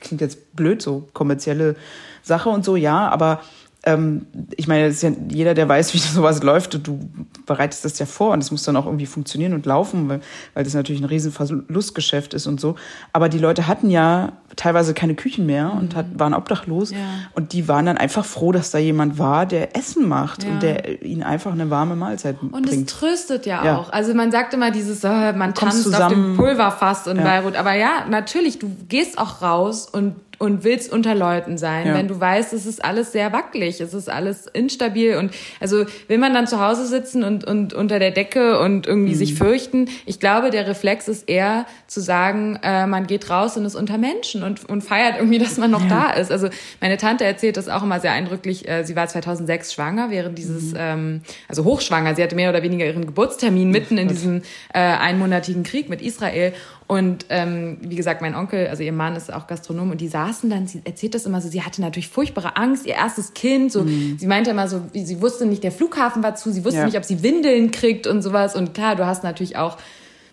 Klingt 0.00 0.20
jetzt 0.20 0.54
blöd, 0.54 0.82
so 0.82 1.08
kommerzielle 1.12 1.76
Sache 2.22 2.48
und 2.48 2.64
so, 2.64 2.76
ja, 2.76 3.08
aber 3.08 3.40
ähm, 3.86 4.26
ich 4.56 4.66
meine, 4.66 4.88
ja 4.88 5.10
jeder, 5.28 5.54
der 5.54 5.68
weiß, 5.68 5.94
wie 5.94 5.98
sowas 6.14 6.42
läuft, 6.42 6.86
du 6.86 6.98
bereitest 7.46 7.84
das 7.84 7.98
ja 7.98 8.06
vor 8.06 8.32
und 8.32 8.42
es 8.42 8.50
muss 8.50 8.62
dann 8.62 8.76
auch 8.76 8.86
irgendwie 8.86 9.06
funktionieren 9.06 9.52
und 9.52 9.66
laufen, 9.66 10.08
weil, 10.08 10.20
weil 10.54 10.64
das 10.64 10.74
natürlich 10.74 11.02
ein 11.02 11.06
riesen 11.06 11.32
Verlustgeschäft 11.32 12.34
ist 12.34 12.46
und 12.46 12.60
so. 12.60 12.76
Aber 13.12 13.28
die 13.28 13.38
Leute 13.38 13.66
hatten 13.66 13.90
ja 13.90 14.32
teilweise 14.56 14.94
keine 14.94 15.14
Küchen 15.14 15.46
mehr 15.46 15.72
und 15.72 15.92
mhm. 15.92 15.96
hat, 15.96 16.06
waren 16.18 16.34
obdachlos 16.34 16.90
ja. 16.90 16.98
und 17.34 17.52
die 17.52 17.68
waren 17.68 17.86
dann 17.86 17.98
einfach 17.98 18.24
froh, 18.24 18.52
dass 18.52 18.70
da 18.70 18.78
jemand 18.78 19.18
war, 19.18 19.46
der 19.46 19.76
Essen 19.76 20.08
macht 20.08 20.44
ja. 20.44 20.50
und 20.50 20.62
der 20.62 21.02
ihnen 21.02 21.22
einfach 21.22 21.52
eine 21.52 21.68
warme 21.70 21.96
Mahlzeit 21.96 22.36
und 22.40 22.52
bringt. 22.52 22.68
Und 22.68 22.74
es 22.74 22.86
tröstet 22.86 23.46
ja, 23.46 23.76
auch. 23.76 23.92
Also 23.92 24.14
man 24.14 24.30
sagt 24.30 24.54
immer 24.54 24.70
dieses, 24.70 25.04
oh, 25.04 25.08
man 25.08 25.54
tanzt 25.54 25.82
zusammen. 25.82 26.04
auf 26.04 26.12
dem 26.12 26.36
Pulverfass 26.36 27.06
in 27.06 27.18
Beirut. 27.18 27.56
Aber 27.56 27.74
ja, 27.74 28.06
natürlich, 28.08 28.58
du 28.58 28.70
gehst 28.88 29.18
auch 29.18 29.42
raus 29.42 29.88
und 29.90 30.14
und 30.44 30.64
willst 30.64 30.92
unter 30.92 31.14
Leuten 31.14 31.58
sein, 31.58 31.88
ja. 31.88 31.94
wenn 31.94 32.08
du 32.08 32.18
weißt, 32.20 32.52
es 32.52 32.66
ist 32.66 32.84
alles 32.84 33.12
sehr 33.12 33.32
wackelig, 33.32 33.80
es 33.80 33.94
ist 33.94 34.08
alles 34.08 34.46
instabil 34.46 35.16
und 35.16 35.32
also 35.60 35.84
will 36.08 36.18
man 36.18 36.34
dann 36.34 36.46
zu 36.46 36.60
Hause 36.60 36.86
sitzen 36.86 37.24
und, 37.24 37.44
und 37.44 37.74
unter 37.74 37.98
der 37.98 38.10
Decke 38.10 38.58
und 38.60 38.86
irgendwie 38.86 39.14
mhm. 39.14 39.18
sich 39.18 39.34
fürchten. 39.34 39.88
Ich 40.06 40.20
glaube, 40.20 40.50
der 40.50 40.66
Reflex 40.66 41.08
ist 41.08 41.28
eher 41.28 41.66
zu 41.86 42.00
sagen, 42.00 42.58
äh, 42.62 42.86
man 42.86 43.06
geht 43.06 43.30
raus 43.30 43.56
und 43.56 43.64
ist 43.64 43.74
unter 43.74 43.98
Menschen 43.98 44.42
und, 44.42 44.68
und 44.68 44.82
feiert 44.82 45.16
irgendwie, 45.16 45.38
dass 45.38 45.58
man 45.58 45.70
noch 45.70 45.88
ja. 45.88 46.10
da 46.10 46.10
ist. 46.12 46.30
Also 46.30 46.48
meine 46.80 46.96
Tante 46.96 47.24
erzählt 47.24 47.56
das 47.56 47.68
auch 47.68 47.82
immer 47.82 48.00
sehr 48.00 48.12
eindrücklich. 48.12 48.68
Äh, 48.68 48.84
sie 48.84 48.96
war 48.96 49.06
2006 49.06 49.72
schwanger 49.72 50.10
während 50.10 50.38
dieses, 50.38 50.72
mhm. 50.72 50.78
ähm, 50.78 51.20
also 51.48 51.64
hochschwanger. 51.64 52.14
Sie 52.14 52.22
hatte 52.22 52.36
mehr 52.36 52.50
oder 52.50 52.62
weniger 52.62 52.84
ihren 52.84 53.06
Geburtstermin 53.06 53.70
mitten 53.70 53.98
in 53.98 54.08
diesem 54.08 54.42
äh, 54.72 54.78
einmonatigen 54.78 55.62
Krieg 55.62 55.88
mit 55.88 56.02
Israel 56.02 56.52
und 56.86 57.26
ähm, 57.30 57.78
wie 57.80 57.96
gesagt, 57.96 58.20
mein 58.20 58.34
Onkel, 58.34 58.66
also 58.68 58.82
ihr 58.82 58.92
Mann 58.92 59.16
ist 59.16 59.32
auch 59.32 59.46
Gastronom 59.46 59.90
und 59.90 60.02
die 60.02 60.08
saßen 60.08 60.50
dann, 60.50 60.66
sie 60.66 60.82
erzählt 60.84 61.14
das 61.14 61.24
immer 61.24 61.40
so, 61.40 61.48
sie 61.48 61.62
hatte 61.62 61.80
natürlich 61.80 62.08
furchtbare 62.08 62.56
Angst, 62.56 62.84
ihr 62.84 62.94
erstes 62.94 63.32
Kind, 63.32 63.72
so, 63.72 63.82
mhm. 63.82 64.18
sie 64.18 64.26
meinte 64.26 64.50
immer 64.50 64.68
so, 64.68 64.82
sie 64.92 65.22
wusste 65.22 65.46
nicht, 65.46 65.64
der 65.64 65.72
Flughafen 65.72 66.22
war 66.22 66.34
zu, 66.34 66.52
sie 66.52 66.62
wusste 66.62 66.80
ja. 66.80 66.84
nicht, 66.84 66.98
ob 66.98 67.04
sie 67.04 67.22
Windeln 67.22 67.70
kriegt 67.70 68.06
und 68.06 68.20
sowas. 68.20 68.54
Und 68.54 68.74
klar, 68.74 68.96
du 68.96 69.06
hast 69.06 69.24
natürlich 69.24 69.56
auch, 69.56 69.78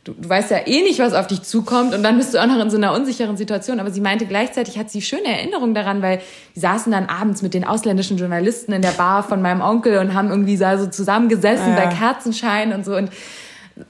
du, 0.04 0.12
du 0.12 0.28
weißt 0.28 0.52
ja 0.52 0.68
eh 0.68 0.82
nicht, 0.82 0.99
was 0.99 1.14
auf 1.14 1.28
dich 1.28 1.41
zukommt 1.43 1.95
und 1.95 2.04
dann 2.04 2.18
bist 2.18 2.34
du 2.34 2.41
auch 2.41 2.47
noch 2.47 2.60
in 2.60 2.70
so 2.70 2.76
einer 2.76 2.93
unsicheren 2.93 3.38
Situation. 3.38 3.80
Aber 3.80 3.89
sie 3.89 4.02
meinte, 4.02 4.26
gleichzeitig 4.26 4.78
hat 4.78 4.89
sie 4.89 5.02
schöne 5.02 5.28
Erinnerungen 5.28 5.74
daran, 5.74 6.02
weil 6.02 6.20
sie 6.54 6.60
saßen 6.60 6.91
dann 6.91 7.06
abends 7.06 7.41
mit 7.41 7.54
den 7.54 7.64
ausländischen 7.64 8.18
Journalisten 8.18 8.74
in 8.74 8.82
der 8.82 8.91
Bar 8.91 9.24
von 9.24 9.41
meinem 9.41 9.62
Onkel 9.62 9.99
und 9.99 10.14
haben 10.14 10.30
irgendwie 10.30 10.58
so 10.58 10.88
zusammengesessen 10.88 11.70
ja. 11.70 11.76
bei 11.76 11.88
Kerzenschein 11.88 12.74
und 12.74 12.84
so 12.84 12.97
und 12.97 13.10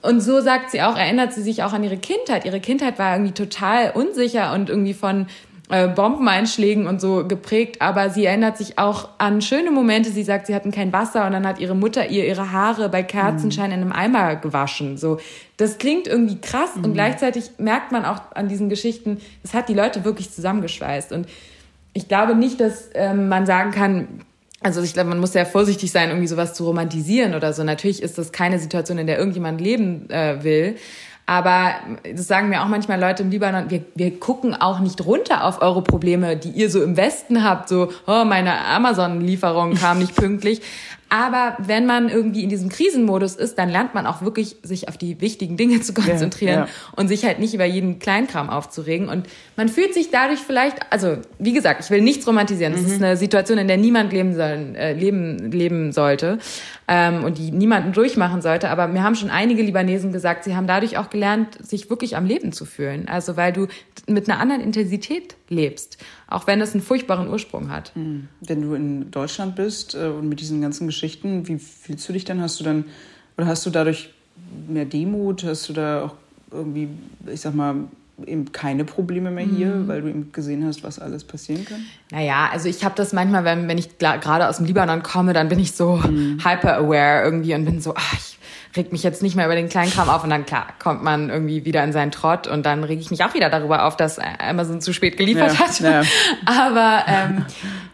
und 0.02 0.22
so 0.22 0.42
sagt 0.42 0.72
sie 0.72 0.82
auch, 0.82 0.98
erinnert 0.98 1.34
sie 1.34 1.42
sich 1.42 1.64
auch 1.64 1.74
an 1.74 1.84
ihre 1.84 1.98
Kindheit. 1.98 2.46
Ihre 2.46 2.60
Kindheit 2.60 3.00
war 3.00 3.14
irgendwie 3.14 3.34
total 3.34 3.92
unsicher 3.92 4.54
und 4.54 4.70
irgendwie 4.70 4.94
von 4.94 5.28
äh, 5.72 5.88
Bombeneinschlägen 5.88 6.86
und 6.86 7.00
so 7.00 7.26
geprägt, 7.26 7.82
aber 7.82 8.10
sie 8.10 8.26
erinnert 8.26 8.58
sich 8.58 8.78
auch 8.78 9.08
an 9.20 9.42
schöne 9.42 9.72
Momente. 9.72 10.10
Sie 10.10 10.24
sagt, 10.24 10.48
sie 10.48 10.54
hatten 10.54 10.72
kein 10.72 10.92
Wasser 10.92 11.26
und 11.26 11.32
dann 11.32 11.48
hat 11.48 11.60
ihre 11.60 11.76
Mutter 11.76 12.10
ihr 12.10 12.28
ihre 12.28 12.52
Haare 12.52 12.90
bei 12.90 13.04
Kerzenschein 13.04 13.68
mhm. 13.70 13.76
in 13.76 13.82
einem 13.82 13.92
Eimer 13.94 14.36
gewaschen. 14.36 14.98
So, 14.98 15.20
das 15.56 15.78
klingt 15.78 16.08
irgendwie 16.08 16.42
krass 16.42 16.76
mhm. 16.76 16.84
und 16.84 16.94
gleichzeitig 16.94 17.52
merkt 17.58 17.94
man 17.94 18.04
auch 18.04 18.20
an 18.36 18.50
diesen 18.50 18.68
Geschichten, 18.68 19.22
es 19.44 19.54
hat 19.54 19.70
die 19.70 19.74
Leute 19.74 20.04
wirklich 20.04 20.32
zusammengeschweißt 20.32 21.14
und 21.14 21.28
ich 21.94 22.08
glaube 22.08 22.36
nicht, 22.36 22.60
dass 22.60 22.90
ähm, 22.94 23.30
man 23.30 23.46
sagen 23.46 23.72
kann, 23.72 24.08
also 24.62 24.82
ich 24.82 24.94
glaube, 24.94 25.10
man 25.10 25.20
muss 25.20 25.34
sehr 25.34 25.46
vorsichtig 25.46 25.92
sein, 25.92 26.10
irgendwie 26.10 26.28
sowas 26.28 26.54
zu 26.54 26.66
romantisieren 26.66 27.34
oder 27.34 27.52
so. 27.54 27.64
Natürlich 27.64 28.02
ist 28.02 28.18
das 28.18 28.32
keine 28.32 28.60
Situation, 28.60 28.98
in 28.98 29.08
der 29.08 29.18
irgendjemand 29.18 29.60
leben 29.60 30.10
äh, 30.10 30.44
will. 30.44 30.76
Aber 31.26 31.76
das 32.04 32.28
sagen 32.28 32.50
mir 32.50 32.62
auch 32.62 32.68
manchmal 32.68 33.00
Leute 33.00 33.24
im 33.24 33.30
Libanon, 33.30 33.70
wir, 33.70 33.84
wir 33.96 34.20
gucken 34.20 34.54
auch 34.54 34.80
nicht 34.80 35.06
runter 35.06 35.46
auf 35.46 35.62
eure 35.62 35.82
Probleme, 35.82 36.36
die 36.36 36.50
ihr 36.50 36.70
so 36.70 36.84
im 36.84 36.98
Westen 36.98 37.44
habt, 37.44 37.70
so, 37.70 37.90
oh, 38.06 38.26
meine 38.26 38.66
Amazon-Lieferung 38.66 39.76
kam 39.76 40.00
nicht 40.00 40.16
pünktlich. 40.16 40.62
Aber 41.14 41.58
wenn 41.60 41.86
man 41.86 42.08
irgendwie 42.08 42.42
in 42.42 42.48
diesem 42.48 42.70
Krisenmodus 42.70 43.36
ist, 43.36 43.58
dann 43.58 43.68
lernt 43.68 43.94
man 43.94 44.08
auch 44.08 44.22
wirklich, 44.22 44.56
sich 44.64 44.88
auf 44.88 44.98
die 44.98 45.20
wichtigen 45.20 45.58
Dinge 45.58 45.82
zu 45.82 45.94
konzentrieren 45.94 46.60
ja, 46.60 46.66
ja. 46.66 46.72
und 46.96 47.10
sich 47.10 47.26
halt 47.26 47.38
nicht 47.38 47.54
über 47.54 47.66
jeden 47.66 48.00
Kleinkram 48.00 48.50
aufzuregen. 48.50 49.10
Und 49.10 49.28
man 49.58 49.68
fühlt 49.68 49.94
sich 49.94 50.10
dadurch 50.10 50.40
vielleicht, 50.40 50.78
also 50.90 51.18
wie 51.38 51.52
gesagt, 51.52 51.84
ich 51.84 51.92
will 51.92 52.00
nichts 52.00 52.26
romantisieren. 52.26 52.72
Das 52.72 52.84
mhm. 52.84 52.88
ist 52.88 53.04
eine 53.04 53.18
Situation, 53.18 53.58
in 53.58 53.68
der 53.68 53.76
niemand 53.76 54.14
leben, 54.14 54.34
soll, 54.34 54.74
äh, 54.78 54.94
leben, 54.94 55.52
leben 55.52 55.92
sollte 55.92 56.40
ähm, 56.88 57.26
und 57.26 57.38
die 57.38 57.52
niemanden 57.52 57.92
durchmachen 57.92 58.42
sollte. 58.42 58.70
Aber 58.70 58.88
mir 58.88 59.04
haben 59.04 59.16
schon 59.16 59.30
einige 59.30 59.64
Libanesen 59.64 60.14
gesagt, 60.14 60.46
sie 60.46 60.56
haben 60.56 60.66
dadurch 60.66 60.98
auch 60.98 61.10
gelernt, 61.10 61.58
sich 61.62 61.90
wirklich 61.90 62.16
am 62.16 62.26
Leben 62.26 62.54
zu 62.54 62.64
fühlen. 62.64 63.10
Also 63.10 63.36
weil 63.36 63.52
du 63.52 63.68
mit 64.08 64.30
einer 64.30 64.40
anderen 64.40 64.62
Intensität 64.62 65.36
lebst, 65.50 65.98
auch 66.32 66.48
wenn 66.48 66.62
es 66.62 66.74
einen 66.74 66.82
furchtbaren 66.82 67.30
Ursprung 67.30 67.70
hat. 67.70 67.92
Mhm. 67.96 68.28
Wenn 68.40 68.62
du 68.62 68.74
in 68.74 69.12
Deutschland 69.12 69.56
bist 69.56 69.96
äh, 69.96 70.08
und 70.08 70.30
mit 70.30 70.40
diesen 70.40 70.62
ganzen 70.62 70.88
Geschichten, 70.88 71.48
wie 71.48 71.60
fühlst 71.60 72.08
du 72.08 72.14
dich 72.14 72.26
dann? 72.26 72.42
Hast 72.42 72.60
du 72.60 72.64
dann 72.64 72.86
oder 73.38 73.48
hast 73.48 73.66
du 73.66 73.70
dadurch 73.70 74.14
mehr 74.68 74.86
Demut? 74.86 75.44
Hast 75.44 75.70
du 75.70 75.74
da 75.74 76.04
auch 76.04 76.16
irgendwie, 76.52 76.90
ich 77.28 77.42
sag 77.42 77.54
mal, 77.54 77.76
eben 78.26 78.52
keine 78.52 78.86
Probleme 78.86 79.32
mehr 79.32 79.46
hier, 79.46 79.68
mhm. 79.68 79.88
weil 79.88 80.02
du 80.02 80.10
eben 80.10 80.32
gesehen 80.32 80.66
hast, 80.66 80.84
was 80.84 81.00
alles 81.00 81.24
passieren 81.24 81.66
kann? 81.66 81.86
Naja, 82.12 82.50
also 82.52 82.70
ich 82.70 82.84
habe 82.84 82.96
das 82.96 83.14
manchmal, 83.14 83.44
wenn, 83.44 83.68
wenn 83.68 83.78
ich 83.78 83.98
gerade 83.98 84.48
aus 84.48 84.58
dem 84.58 84.66
Libanon 84.66 85.04
komme, 85.04 85.34
dann 85.34 85.50
bin 85.50 85.60
ich 85.60 85.74
so 85.74 85.96
mhm. 85.96 86.40
hyper-aware 86.44 87.24
irgendwie 87.24 87.56
und 87.56 87.66
bin 87.66 87.82
so, 87.82 87.94
ach, 87.96 88.20
reg 88.76 88.92
mich 88.92 89.04
jetzt 89.04 89.22
nicht 89.22 89.36
mehr 89.36 89.46
über 89.46 89.56
den 89.56 89.70
Kleinkram 89.70 90.10
auf 90.10 90.24
und 90.24 90.30
dann 90.30 90.46
klar 90.46 90.68
kommt 90.80 91.04
man 91.04 91.30
irgendwie 91.30 91.66
wieder 91.66 91.84
in 91.84 91.92
seinen 91.92 92.12
Trott 92.12 92.48
und 92.48 92.66
dann 92.66 92.84
reg 92.84 93.00
ich 93.00 93.12
mich 93.12 93.24
auch 93.24 93.34
wieder 93.34 93.50
darüber 93.50 93.86
auf, 93.86 93.98
dass 93.98 94.20
Amazon 94.20 94.82
zu 94.82 94.94
spät 94.94 95.18
geliefert 95.18 95.54
ja, 95.54 95.60
hat. 95.60 95.80
Ja. 95.80 96.04
Aber 96.46 97.04
ähm, 97.08 97.46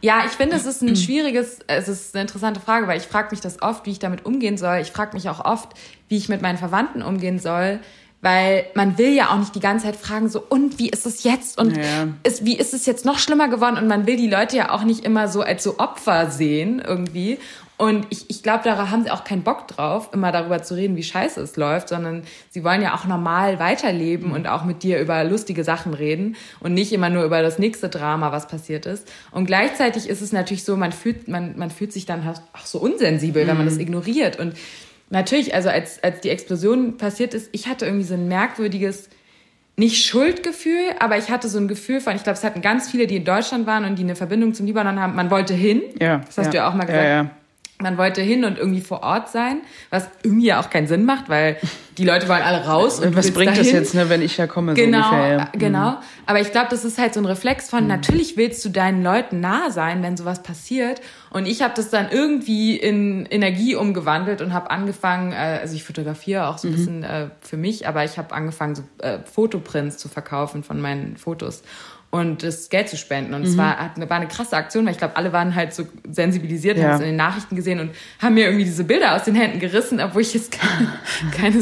ja, 0.02 0.24
ich 0.26 0.34
finde, 0.34 0.56
es 0.56 0.66
ist 0.66 0.82
ein 0.82 0.96
schwieriges, 0.96 1.60
es 1.68 1.88
ist 1.88 2.16
eine 2.16 2.22
interessante 2.24 2.60
Frage, 2.60 2.88
weil 2.88 2.98
ich 2.98 3.08
frage 3.08 3.30
mich 3.32 3.42
das 3.42 3.62
oft, 3.62 3.86
wie 3.86 3.92
ich 3.92 4.00
damit 4.00 4.26
umgehen 4.26 4.58
soll. 4.58 4.78
Ich 4.78 4.92
frage 4.92 5.16
mich 5.16 5.30
auch 5.30 5.44
oft, 5.44 5.70
wie 6.08 6.18
ich 6.18 6.30
mit 6.30 6.42
meinen 6.42 6.58
Verwandten 6.58 7.02
umgehen 7.02 7.40
soll 7.40 7.80
weil 8.22 8.66
man 8.74 8.98
will 8.98 9.14
ja 9.14 9.30
auch 9.30 9.38
nicht 9.38 9.54
die 9.54 9.60
ganze 9.60 9.86
Zeit 9.86 9.96
fragen, 9.96 10.28
so, 10.28 10.42
und 10.50 10.80
wie 10.80 10.90
ist 10.90 11.06
es 11.06 11.24
jetzt? 11.24 11.60
Und 11.60 11.78
ja. 11.78 12.08
ist, 12.24 12.44
wie 12.44 12.58
ist 12.58 12.74
es 12.74 12.86
jetzt 12.86 13.06
noch 13.06 13.20
schlimmer 13.20 13.48
geworden? 13.48 13.78
Und 13.78 13.88
man 13.88 14.08
will 14.08 14.18
die 14.18 14.30
Leute 14.30 14.58
ja 14.58 14.72
auch 14.72 14.84
nicht 14.84 15.06
immer 15.06 15.28
so 15.28 15.42
als 15.42 15.64
so 15.64 15.78
Opfer 15.78 16.32
sehen 16.32 16.82
irgendwie. 16.86 17.38
Und 17.78 18.08
ich, 18.10 18.28
ich 18.28 18.42
glaube, 18.42 18.64
da 18.64 18.90
haben 18.90 19.04
sie 19.04 19.12
auch 19.12 19.24
keinen 19.24 19.44
Bock 19.44 19.68
drauf, 19.68 20.10
immer 20.12 20.32
darüber 20.32 20.64
zu 20.64 20.74
reden, 20.74 20.96
wie 20.96 21.04
scheiße 21.04 21.40
es 21.42 21.58
läuft, 21.58 21.90
sondern 21.90 22.24
sie 22.50 22.64
wollen 22.64 22.82
ja 22.82 22.96
auch 22.96 23.06
normal 23.06 23.60
weiterleben 23.60 24.32
und 24.32 24.48
auch 24.48 24.66
mit 24.66 24.82
dir 24.82 25.00
über 25.00 25.24
lustige 25.24 25.64
Sachen 25.64 25.94
reden 25.94 26.36
und 26.60 26.74
nicht 26.74 26.92
immer 26.92 27.12
nur 27.12 27.24
über 27.24 27.44
das 27.44 27.60
nächste 27.60 27.88
Drama, 27.90 28.32
was 28.32 28.48
passiert 28.48 28.88
ist. 28.88 29.12
Und 29.30 29.46
gleichzeitig 29.46 30.10
ist 30.10 30.22
es 30.22 30.32
natürlich 30.32 30.64
so, 30.64 30.76
man 30.76 30.92
fühlt, 30.92 31.28
man, 31.28 31.56
man 31.56 31.70
fühlt 31.70 31.94
sich 31.94 32.08
dann 32.08 32.28
auch 32.28 32.66
so 32.66 32.80
unsensibel, 32.80 33.44
mhm. 33.44 33.48
wenn 33.48 33.58
man 33.58 33.66
das 33.68 33.78
ignoriert. 33.78 34.40
Und 34.40 34.56
natürlich, 35.12 35.54
also 35.54 35.70
als, 35.70 36.02
als 36.04 36.22
die 36.22 36.30
Explosion 36.30 36.98
passiert 36.98 37.36
ist, 37.36 37.50
ich 37.52 37.68
hatte 37.68 37.86
irgendwie 37.86 38.06
so 38.06 38.16
ein 38.16 38.28
merkwürdiges, 38.28 39.08
nicht 39.76 40.04
Schuldgefühl, 40.04 40.96
aber 41.00 41.20
ich 41.20 41.30
hatte 41.30 41.48
so 41.48 41.60
ein 41.60 41.68
Gefühl 41.68 42.02
von, 42.02 42.16
ich 42.16 42.24
glaube, 42.24 42.40
es 42.40 42.44
hatten 42.44 42.62
ganz 42.62 42.90
viele, 42.90 43.06
die 43.06 43.18
in 43.18 43.26
Deutschland 43.26 43.68
waren 43.68 43.86
und 43.86 44.00
die 44.00 44.04
eine 44.04 44.16
Verbindung 44.16 44.56
zum 44.56 44.66
Libanon 44.66 45.00
haben, 45.00 45.16
man 45.16 45.30
wollte 45.30 45.54
hin. 45.54 45.84
Ja. 46.02 46.18
Das 46.26 46.40
hast 46.40 46.46
ja. 46.46 46.52
du 46.52 46.58
ja 46.58 46.70
auch 46.70 46.74
mal 46.74 46.86
gesagt. 46.86 47.04
Ja, 47.04 47.24
ja. 47.24 47.30
Man 47.80 47.98
wollte 47.98 48.22
hin 48.22 48.44
und 48.44 48.58
irgendwie 48.58 48.82
vor 48.82 49.04
Ort 49.04 49.30
sein, 49.30 49.62
was 49.92 50.08
irgendwie 50.24 50.48
ja 50.48 50.60
auch 50.60 50.70
keinen 50.72 50.88
Sinn 50.88 51.06
macht, 51.06 51.30
weil 51.30 51.58
die 51.98 52.06
Leute 52.06 52.28
wollen 52.28 52.42
alle 52.42 52.66
raus. 52.66 53.00
Und 53.00 53.16
was 53.16 53.32
bringt 53.32 53.52
dahin. 53.52 53.64
das 53.64 53.72
jetzt, 53.72 53.94
ne, 53.94 54.10
wenn 54.10 54.22
ich 54.22 54.36
da 54.36 54.48
komme? 54.48 54.74
Genau, 54.74 55.02
so 55.02 55.16
ungefähr, 55.16 55.38
ja. 55.38 55.50
genau. 55.54 55.92
Mhm. 55.92 55.98
Aber 56.26 56.42
ich 56.42 56.52
glaube, 56.52 56.68
das 56.70 56.86
ist 56.86 56.98
halt 56.98 57.14
so 57.14 57.20
ein 57.20 57.26
Reflex 57.26 57.70
von, 57.70 57.84
mhm. 57.84 57.90
natürlich 57.90 58.38
willst 58.38 58.64
du 58.66 58.70
deinen 58.70 59.04
Leuten 59.04 59.40
nah 59.40 59.70
sein, 59.72 60.02
wenn 60.04 60.18
sowas 60.18 60.44
passiert. 60.44 61.02
Und 61.30 61.46
ich 61.46 61.62
habe 61.62 61.74
das 61.76 61.90
dann 61.90 62.10
irgendwie 62.12 62.76
in 62.76 63.26
Energie 63.28 63.76
umgewandelt 63.76 64.42
und 64.42 64.54
habe 64.54 64.72
angefangen, 64.72 65.32
äh, 65.32 65.60
also 65.62 65.76
ich 65.76 65.84
fotografiere 65.84 66.48
auch 66.48 66.58
so 66.58 66.68
ein 66.68 66.72
mhm. 66.72 66.76
bisschen 66.76 67.04
äh, 67.04 67.28
für 67.42 67.58
mich, 67.58 67.88
aber 67.88 68.04
ich 68.04 68.18
habe 68.18 68.34
angefangen, 68.34 68.76
so 68.76 68.84
äh, 69.00 69.20
Fotoprints 69.20 69.98
zu 69.98 70.08
verkaufen 70.08 70.64
von 70.64 70.80
meinen 70.80 71.18
Fotos 71.18 71.64
und 72.10 72.44
das 72.44 72.70
Geld 72.70 72.90
zu 72.90 72.98
spenden. 72.98 73.34
Und 73.34 73.44
es 73.44 73.54
mhm. 73.54 73.58
war, 73.58 73.92
war 73.96 74.18
eine 74.18 74.28
krasse 74.28 74.56
Aktion, 74.56 74.86
weil 74.86 74.94
ich 74.94 74.98
glaube, 74.98 75.16
alle 75.16 75.34
waren 75.34 75.56
halt 75.56 75.74
so 75.74 75.88
sensibilisiert, 76.10 76.78
ja. 76.78 76.86
haben 76.86 76.96
es 76.96 77.02
in 77.02 77.08
den 77.08 77.16
Nachrichten 77.16 77.56
gesehen 77.56 77.80
und 77.80 77.92
haben 78.22 78.36
mir 78.36 78.46
irgendwie 78.46 78.66
diese 78.66 78.84
Bilder 78.84 79.16
aus 79.16 79.24
den 79.24 79.36
Händen 79.36 79.60
gerissen, 79.60 80.00
obwohl 80.00 80.22
ich 80.22 80.34
jetzt 80.34 80.52
keine, 81.32 81.62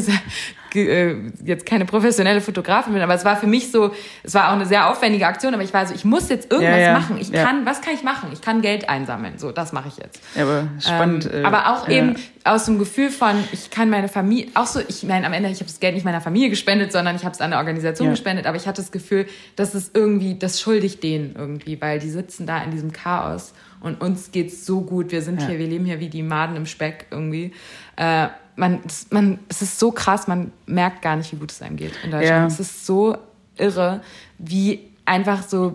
jetzt 0.74 1.66
keine 1.66 1.84
professionelle 1.84 2.40
Fotografin 2.40 2.92
bin, 2.92 3.02
aber 3.02 3.14
es 3.14 3.24
war 3.24 3.36
für 3.36 3.46
mich 3.46 3.70
so, 3.70 3.92
es 4.22 4.34
war 4.34 4.48
auch 4.48 4.54
eine 4.54 4.66
sehr 4.66 4.90
aufwendige 4.90 5.26
Aktion, 5.26 5.54
aber 5.54 5.62
ich 5.62 5.72
war 5.72 5.86
so, 5.86 5.94
ich 5.94 6.04
muss 6.04 6.28
jetzt 6.28 6.50
irgendwas 6.50 6.78
ja, 6.78 6.86
ja, 6.86 6.92
machen. 6.92 7.16
Ich 7.20 7.28
ja. 7.28 7.44
kann, 7.44 7.66
was 7.66 7.80
kann 7.80 7.94
ich 7.94 8.02
machen? 8.02 8.30
Ich 8.32 8.40
kann 8.40 8.62
Geld 8.62 8.88
einsammeln. 8.88 9.38
So, 9.38 9.52
das 9.52 9.72
mache 9.72 9.88
ich 9.88 9.96
jetzt. 9.96 10.20
Ja, 10.34 10.42
aber 10.42 10.68
spannend. 10.80 11.30
Ähm, 11.32 11.44
aber 11.44 11.72
auch 11.72 11.88
eben 11.88 12.16
aus 12.44 12.66
dem 12.66 12.78
Gefühl 12.78 13.10
von, 13.10 13.36
ich 13.52 13.70
kann 13.70 13.90
meine 13.90 14.08
Familie, 14.08 14.48
auch 14.54 14.66
so, 14.66 14.80
ich 14.86 15.02
meine, 15.02 15.26
am 15.26 15.32
Ende, 15.32 15.48
ich 15.48 15.58
habe 15.58 15.66
das 15.66 15.80
Geld 15.80 15.94
nicht 15.94 16.04
meiner 16.04 16.20
Familie 16.20 16.50
gespendet, 16.50 16.92
sondern 16.92 17.16
ich 17.16 17.24
habe 17.24 17.34
es 17.34 17.40
an 17.40 17.52
eine 17.52 17.58
Organisation 17.58 18.10
gespendet, 18.10 18.46
aber 18.46 18.56
ich 18.56 18.66
hatte 18.66 18.80
das 18.80 18.92
Gefühl, 18.92 19.26
dass 19.56 19.74
es 19.74 19.90
irgendwie, 19.94 20.38
das 20.38 20.60
schuldig 20.60 21.00
denen 21.00 21.34
irgendwie, 21.36 21.80
weil 21.80 21.98
die 21.98 22.10
sitzen 22.10 22.46
da 22.46 22.62
in 22.62 22.70
diesem 22.70 22.92
Chaos 22.92 23.52
und 23.80 24.00
uns 24.00 24.32
geht's 24.32 24.66
so 24.66 24.80
gut. 24.80 25.12
Wir 25.12 25.22
sind 25.22 25.42
hier, 25.46 25.58
wir 25.58 25.66
leben 25.66 25.84
hier 25.84 26.00
wie 26.00 26.08
die 26.08 26.22
Maden 26.22 26.56
im 26.56 26.66
Speck 26.66 27.06
irgendwie. 27.10 27.52
Äh, 27.96 28.28
man, 28.56 28.80
man, 29.10 29.38
es 29.48 29.62
ist 29.62 29.78
so 29.78 29.92
krass, 29.92 30.26
man 30.26 30.52
merkt 30.66 31.02
gar 31.02 31.16
nicht, 31.16 31.32
wie 31.32 31.36
gut 31.36 31.52
es 31.52 31.62
einem 31.62 31.76
geht 31.76 31.92
in 32.02 32.10
Deutschland. 32.10 32.28
Ja. 32.28 32.46
Es 32.46 32.58
ist 32.58 32.86
so 32.86 33.16
irre, 33.56 34.02
wie 34.38 34.80
einfach 35.04 35.42
so 35.42 35.72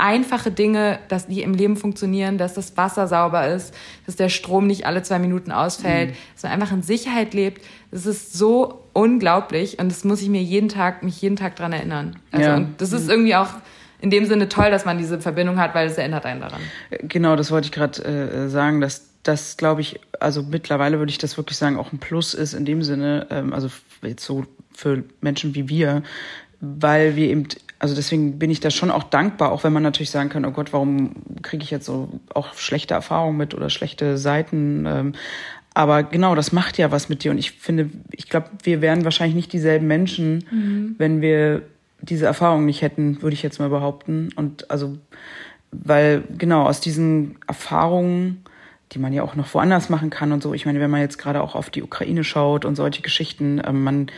einfache 0.00 0.50
Dinge, 0.50 0.98
dass 1.08 1.26
die 1.26 1.42
im 1.42 1.52
Leben 1.52 1.76
funktionieren, 1.76 2.38
dass 2.38 2.54
das 2.54 2.76
Wasser 2.76 3.06
sauber 3.06 3.48
ist, 3.48 3.74
dass 4.06 4.16
der 4.16 4.30
Strom 4.30 4.66
nicht 4.66 4.86
alle 4.86 5.02
zwei 5.02 5.18
Minuten 5.18 5.52
ausfällt, 5.52 6.10
mhm. 6.10 6.14
dass 6.34 6.42
man 6.42 6.52
einfach 6.52 6.72
in 6.72 6.82
Sicherheit 6.82 7.34
lebt. 7.34 7.62
Das 7.90 8.06
ist 8.06 8.32
so 8.32 8.84
unglaublich 8.94 9.78
und 9.78 9.90
das 9.90 10.04
muss 10.04 10.22
ich 10.22 10.28
mir 10.28 10.42
jeden 10.42 10.68
Tag, 10.68 11.02
mich 11.02 11.20
jeden 11.20 11.36
Tag 11.36 11.56
dran 11.56 11.72
erinnern. 11.72 12.16
Also, 12.32 12.46
ja. 12.46 12.56
und 12.56 12.80
das 12.80 12.92
ist 12.92 13.04
mhm. 13.04 13.10
irgendwie 13.10 13.34
auch 13.34 13.50
in 14.00 14.10
dem 14.10 14.26
Sinne 14.26 14.48
toll, 14.48 14.70
dass 14.70 14.84
man 14.84 14.98
diese 14.98 15.20
Verbindung 15.20 15.58
hat, 15.58 15.74
weil 15.74 15.86
es 15.86 15.98
erinnert 15.98 16.24
einen 16.24 16.40
daran. 16.40 16.60
Genau, 17.02 17.36
das 17.36 17.50
wollte 17.50 17.66
ich 17.66 17.72
gerade 17.72 18.02
äh, 18.04 18.48
sagen, 18.48 18.80
dass 18.80 19.08
das, 19.22 19.56
glaube 19.56 19.82
ich, 19.82 20.00
also 20.18 20.42
mittlerweile 20.42 20.98
würde 20.98 21.10
ich 21.10 21.18
das 21.18 21.36
wirklich 21.36 21.58
sagen, 21.58 21.78
auch 21.78 21.92
ein 21.92 21.98
Plus 21.98 22.34
ist 22.34 22.54
in 22.54 22.64
dem 22.64 22.82
Sinne, 22.82 23.26
ähm, 23.30 23.52
also 23.52 23.68
jetzt 24.02 24.24
so 24.24 24.44
für 24.74 25.04
Menschen 25.20 25.54
wie 25.54 25.68
wir, 25.68 26.02
weil 26.60 27.16
wir 27.16 27.28
eben 27.28 27.46
also 27.80 27.94
deswegen 27.94 28.38
bin 28.38 28.50
ich 28.50 28.60
da 28.60 28.70
schon 28.70 28.90
auch 28.90 29.04
dankbar, 29.04 29.50
auch 29.50 29.64
wenn 29.64 29.72
man 29.72 29.82
natürlich 29.82 30.10
sagen 30.10 30.28
kann, 30.28 30.44
oh 30.44 30.50
Gott, 30.50 30.74
warum 30.74 31.14
kriege 31.40 31.64
ich 31.64 31.70
jetzt 31.70 31.86
so 31.86 32.20
auch 32.34 32.52
schlechte 32.54 32.92
Erfahrungen 32.92 33.38
mit 33.38 33.54
oder 33.54 33.70
schlechte 33.70 34.18
Seiten. 34.18 34.84
Ähm, 34.86 35.12
aber 35.72 36.02
genau, 36.02 36.34
das 36.34 36.52
macht 36.52 36.76
ja 36.76 36.90
was 36.90 37.08
mit 37.08 37.24
dir. 37.24 37.30
Und 37.30 37.38
ich 37.38 37.52
finde, 37.52 37.88
ich 38.10 38.28
glaube, 38.28 38.50
wir 38.62 38.82
wären 38.82 39.04
wahrscheinlich 39.04 39.34
nicht 39.34 39.52
dieselben 39.54 39.86
Menschen, 39.86 40.44
mhm. 40.50 40.94
wenn 40.98 41.22
wir 41.22 41.62
diese 42.02 42.26
Erfahrungen 42.26 42.66
nicht 42.66 42.82
hätten, 42.82 43.22
würde 43.22 43.34
ich 43.34 43.42
jetzt 43.42 43.58
mal 43.58 43.68
behaupten. 43.68 44.30
Und 44.36 44.70
also, 44.70 44.98
weil 45.72 46.22
genau 46.36 46.64
aus 46.64 46.80
diesen 46.80 47.36
Erfahrungen, 47.46 48.44
die 48.92 48.98
man 48.98 49.12
ja 49.12 49.22
auch 49.22 49.36
noch 49.36 49.52
woanders 49.54 49.88
machen 49.88 50.10
kann 50.10 50.32
und 50.32 50.42
so, 50.42 50.52
ich 50.54 50.66
meine, 50.66 50.80
wenn 50.80 50.90
man 50.90 51.00
jetzt 51.00 51.18
gerade 51.18 51.42
auch 51.42 51.54
auf 51.54 51.70
die 51.70 51.82
Ukraine 51.82 52.24
schaut 52.24 52.64
und 52.64 52.74
solche 52.74 53.02
Geschichten, 53.02 53.58
äh, 53.58 53.72
man 53.72 54.10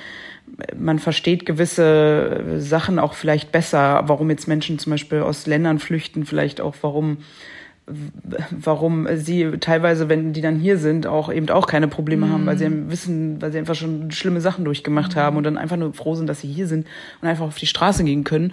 man 0.77 0.99
versteht 0.99 1.47
gewisse 1.47 2.59
Sachen 2.59 2.99
auch 2.99 3.15
vielleicht 3.15 3.53
besser, 3.53 4.03
warum 4.07 4.29
jetzt 4.29 4.49
Menschen 4.49 4.79
zum 4.79 4.91
Beispiel 4.91 5.21
aus 5.21 5.47
Ländern 5.47 5.79
flüchten, 5.79 6.27
vielleicht 6.27 6.61
auch 6.61 6.75
warum 6.83 7.19
warum 8.51 9.09
sie 9.17 9.59
teilweise, 9.59 10.09
wenn 10.09 10.33
die 10.33 10.41
dann 10.41 10.57
hier 10.57 10.79
sind, 10.79 11.07
auch 11.07 11.33
eben 11.33 11.49
auch 11.51 11.67
keine 11.67 11.89
Probleme 11.89 12.27
mhm. 12.27 12.33
haben, 12.33 12.47
weil 12.47 12.59
sie 12.59 12.69
mhm. 12.69 12.91
wissen, 12.91 13.43
weil 13.43 13.53
sie 13.53 13.59
einfach 13.59 13.75
schon 13.75 14.11
schlimme 14.11 14.41
Sachen 14.41 14.65
durchgemacht 14.65 15.17
mhm. 15.17 15.21
haben 15.21 15.37
und 15.37 15.45
dann 15.45 15.59
einfach 15.59 15.77
nur 15.77 15.93
froh 15.93 16.15
sind, 16.15 16.29
dass 16.29 16.41
sie 16.41 16.49
hier 16.53 16.69
sind 16.69 16.87
und 17.21 17.29
einfach 17.29 17.47
auf 17.47 17.59
die 17.59 17.67
Straße 17.67 18.05
gehen 18.05 18.25
können 18.25 18.53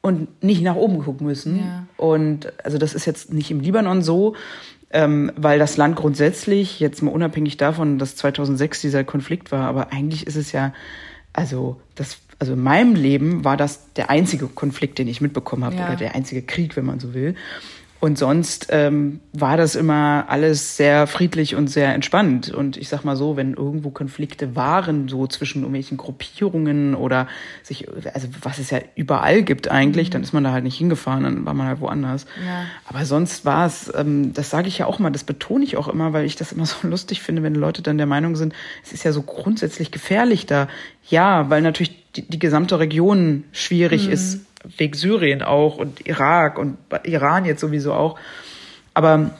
und 0.00 0.42
nicht 0.42 0.62
nach 0.62 0.76
oben 0.76 0.98
gucken 0.98 1.26
müssen. 1.26 1.58
Ja. 1.58 1.86
Und 1.96 2.52
also 2.64 2.78
das 2.78 2.94
ist 2.94 3.06
jetzt 3.06 3.32
nicht 3.32 3.50
im 3.50 3.60
Libanon 3.60 4.02
so, 4.02 4.34
ähm, 4.90 5.32
weil 5.36 5.58
das 5.58 5.76
Land 5.76 5.96
grundsätzlich, 5.96 6.80
jetzt 6.80 7.02
mal 7.02 7.10
unabhängig 7.10 7.56
davon, 7.56 7.98
dass 7.98 8.16
2006 8.16 8.80
dieser 8.80 9.04
Konflikt 9.04 9.52
war, 9.52 9.68
aber 9.68 9.92
eigentlich 9.92 10.26
ist 10.26 10.36
es 10.36 10.52
ja 10.52 10.72
also 11.36 11.80
das, 11.94 12.18
also 12.38 12.54
in 12.54 12.62
meinem 12.62 12.94
Leben 12.94 13.44
war 13.44 13.56
das 13.56 13.92
der 13.92 14.10
einzige 14.10 14.48
Konflikt, 14.48 14.98
den 14.98 15.06
ich 15.06 15.20
mitbekommen 15.20 15.64
habe, 15.64 15.76
ja. 15.76 15.86
oder 15.86 15.96
der 15.96 16.14
einzige 16.14 16.42
Krieg, 16.42 16.76
wenn 16.76 16.86
man 16.86 16.98
so 16.98 17.14
will. 17.14 17.34
Und 17.98 18.18
sonst 18.18 18.68
ähm, 18.70 19.20
war 19.32 19.56
das 19.56 19.74
immer 19.74 20.26
alles 20.28 20.76
sehr 20.76 21.06
friedlich 21.06 21.54
und 21.54 21.68
sehr 21.68 21.94
entspannt. 21.94 22.50
Und 22.50 22.76
ich 22.76 22.88
sag 22.88 23.04
mal 23.04 23.16
so, 23.16 23.36
wenn 23.36 23.54
irgendwo 23.54 23.90
Konflikte 23.90 24.54
waren, 24.54 25.08
so 25.08 25.26
zwischen 25.26 25.62
irgendwelchen 25.62 25.96
Gruppierungen 25.96 26.94
oder 26.94 27.26
sich, 27.62 27.86
also 28.12 28.28
was 28.42 28.58
es 28.58 28.70
ja 28.70 28.80
überall 28.96 29.42
gibt 29.42 29.70
eigentlich, 29.70 30.08
mhm. 30.08 30.12
dann 30.12 30.22
ist 30.22 30.34
man 30.34 30.44
da 30.44 30.52
halt 30.52 30.64
nicht 30.64 30.76
hingefahren, 30.76 31.24
dann 31.24 31.46
war 31.46 31.54
man 31.54 31.68
halt 31.68 31.80
woanders. 31.80 32.26
Ja. 32.44 32.66
Aber 32.86 33.06
sonst 33.06 33.46
war 33.46 33.66
es, 33.66 33.90
ähm, 33.96 34.34
das 34.34 34.50
sage 34.50 34.68
ich 34.68 34.76
ja 34.78 34.86
auch 34.86 34.98
mal, 34.98 35.10
das 35.10 35.24
betone 35.24 35.64
ich 35.64 35.78
auch 35.78 35.88
immer, 35.88 36.12
weil 36.12 36.26
ich 36.26 36.36
das 36.36 36.52
immer 36.52 36.66
so 36.66 36.86
lustig 36.86 37.22
finde, 37.22 37.42
wenn 37.42 37.54
Leute 37.54 37.80
dann 37.80 37.96
der 37.96 38.06
Meinung 38.06 38.36
sind, 38.36 38.54
es 38.84 38.92
ist 38.92 39.04
ja 39.04 39.12
so 39.12 39.22
grundsätzlich 39.22 39.90
gefährlich 39.90 40.44
da. 40.44 40.68
Ja, 41.08 41.48
weil 41.50 41.62
natürlich 41.62 42.04
die, 42.14 42.22
die 42.22 42.38
gesamte 42.38 42.78
Region 42.78 43.44
schwierig 43.52 44.06
mhm. 44.06 44.12
ist 44.12 44.45
wegen 44.76 44.94
Syrien 44.94 45.42
auch 45.42 45.76
und 45.78 46.06
Irak 46.06 46.58
und 46.58 46.78
Iran 47.04 47.44
jetzt 47.44 47.60
sowieso 47.60 47.92
auch. 47.92 48.18
Aber 48.94 49.30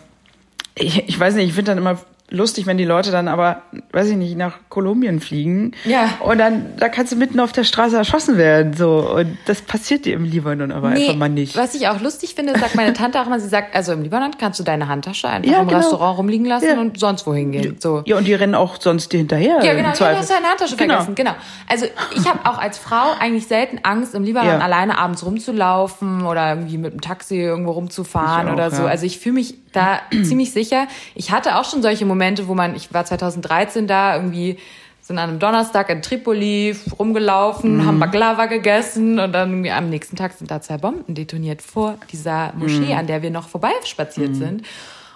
ich, 0.74 1.08
ich 1.08 1.18
weiß 1.18 1.34
nicht, 1.34 1.48
ich 1.48 1.54
finde 1.54 1.72
dann 1.72 1.78
immer 1.78 1.98
lustig, 2.28 2.66
wenn 2.66 2.76
die 2.76 2.84
Leute 2.84 3.10
dann 3.10 3.28
aber, 3.28 3.62
weiß 3.92 4.08
ich 4.08 4.16
nicht, 4.16 4.36
nach 4.36 4.58
Kolumbien 4.68 5.20
fliegen. 5.20 5.72
Ja. 5.84 6.10
Und 6.20 6.38
dann, 6.38 6.76
da 6.78 6.88
kannst 6.88 7.12
du 7.12 7.16
mitten 7.16 7.38
auf 7.38 7.52
der 7.52 7.64
Straße 7.64 7.96
erschossen 7.96 8.36
werden, 8.36 8.74
so. 8.74 9.08
Und 9.14 9.38
das 9.46 9.62
passiert 9.62 10.04
dir 10.04 10.14
im 10.14 10.24
Libanon 10.24 10.72
aber 10.72 10.90
nee, 10.90 11.02
einfach 11.04 11.16
mal 11.16 11.28
nicht. 11.28 11.56
Was 11.56 11.74
ich 11.74 11.88
auch 11.88 12.00
lustig 12.00 12.34
finde, 12.34 12.58
sagt 12.58 12.74
meine 12.74 12.92
Tante 12.92 13.20
auch 13.20 13.26
immer, 13.26 13.38
sie 13.38 13.48
sagt, 13.48 13.74
also 13.76 13.92
im 13.92 14.02
Libanon 14.02 14.32
kannst 14.38 14.58
du 14.58 14.64
deine 14.64 14.88
Handtasche 14.88 15.28
einfach 15.28 15.50
ja, 15.50 15.60
im 15.60 15.68
genau. 15.68 15.80
Restaurant 15.80 16.18
rumliegen 16.18 16.46
lassen 16.46 16.66
ja. 16.66 16.80
und 16.80 16.98
sonst 16.98 17.26
wohin 17.26 17.52
gehen, 17.52 17.76
so. 17.78 18.02
Ja, 18.06 18.16
und 18.16 18.26
die 18.26 18.34
rennen 18.34 18.54
auch 18.54 18.80
sonst 18.80 19.12
dir 19.12 19.18
hinterher. 19.18 19.60
Ja, 19.62 19.74
genau, 19.74 19.88
ja, 19.88 19.94
du 19.94 20.18
hast 20.18 20.30
deine 20.30 20.46
Handtasche 20.46 20.76
genau. 20.76 20.94
vergessen, 20.94 21.14
genau. 21.14 21.34
Also, 21.68 21.86
ich 22.16 22.28
habe 22.28 22.40
auch 22.44 22.58
als 22.58 22.78
Frau 22.78 23.12
eigentlich 23.20 23.46
selten 23.46 23.80
Angst, 23.84 24.14
im 24.14 24.24
Libanon 24.24 24.48
ja. 24.48 24.58
alleine 24.58 24.98
abends 24.98 25.24
rumzulaufen 25.24 26.26
oder 26.26 26.50
irgendwie 26.50 26.78
mit 26.78 26.92
dem 26.92 27.00
Taxi 27.00 27.36
irgendwo 27.36 27.72
rumzufahren 27.72 28.48
auch, 28.48 28.54
oder 28.54 28.70
so. 28.70 28.84
Also, 28.84 29.06
ich 29.06 29.18
fühle 29.18 29.36
mich 29.36 29.54
da 29.76 30.00
ziemlich 30.24 30.52
sicher. 30.52 30.88
Ich 31.14 31.30
hatte 31.30 31.56
auch 31.56 31.64
schon 31.64 31.82
solche 31.82 32.06
Momente, 32.06 32.48
wo 32.48 32.54
man, 32.54 32.74
ich 32.74 32.92
war 32.92 33.04
2013 33.04 33.86
da, 33.86 34.16
irgendwie 34.16 34.58
sind 35.06 35.18
an 35.18 35.28
einem 35.28 35.38
Donnerstag 35.38 35.88
in 35.88 36.02
Tripoli 36.02 36.74
rumgelaufen, 36.98 37.76
mhm. 37.76 37.86
haben 37.86 38.00
Baklava 38.00 38.46
gegessen 38.46 39.20
und 39.20 39.32
dann 39.32 39.50
irgendwie 39.50 39.70
am 39.70 39.88
nächsten 39.88 40.16
Tag 40.16 40.32
sind 40.32 40.50
da 40.50 40.60
zwei 40.60 40.78
Bomben 40.78 41.14
detoniert 41.14 41.62
vor 41.62 41.96
dieser 42.10 42.52
Moschee, 42.56 42.92
mhm. 42.92 42.98
an 42.98 43.06
der 43.06 43.22
wir 43.22 43.30
noch 43.30 43.48
vorbeispaziert 43.48 44.30
mhm. 44.30 44.34
sind. 44.34 44.62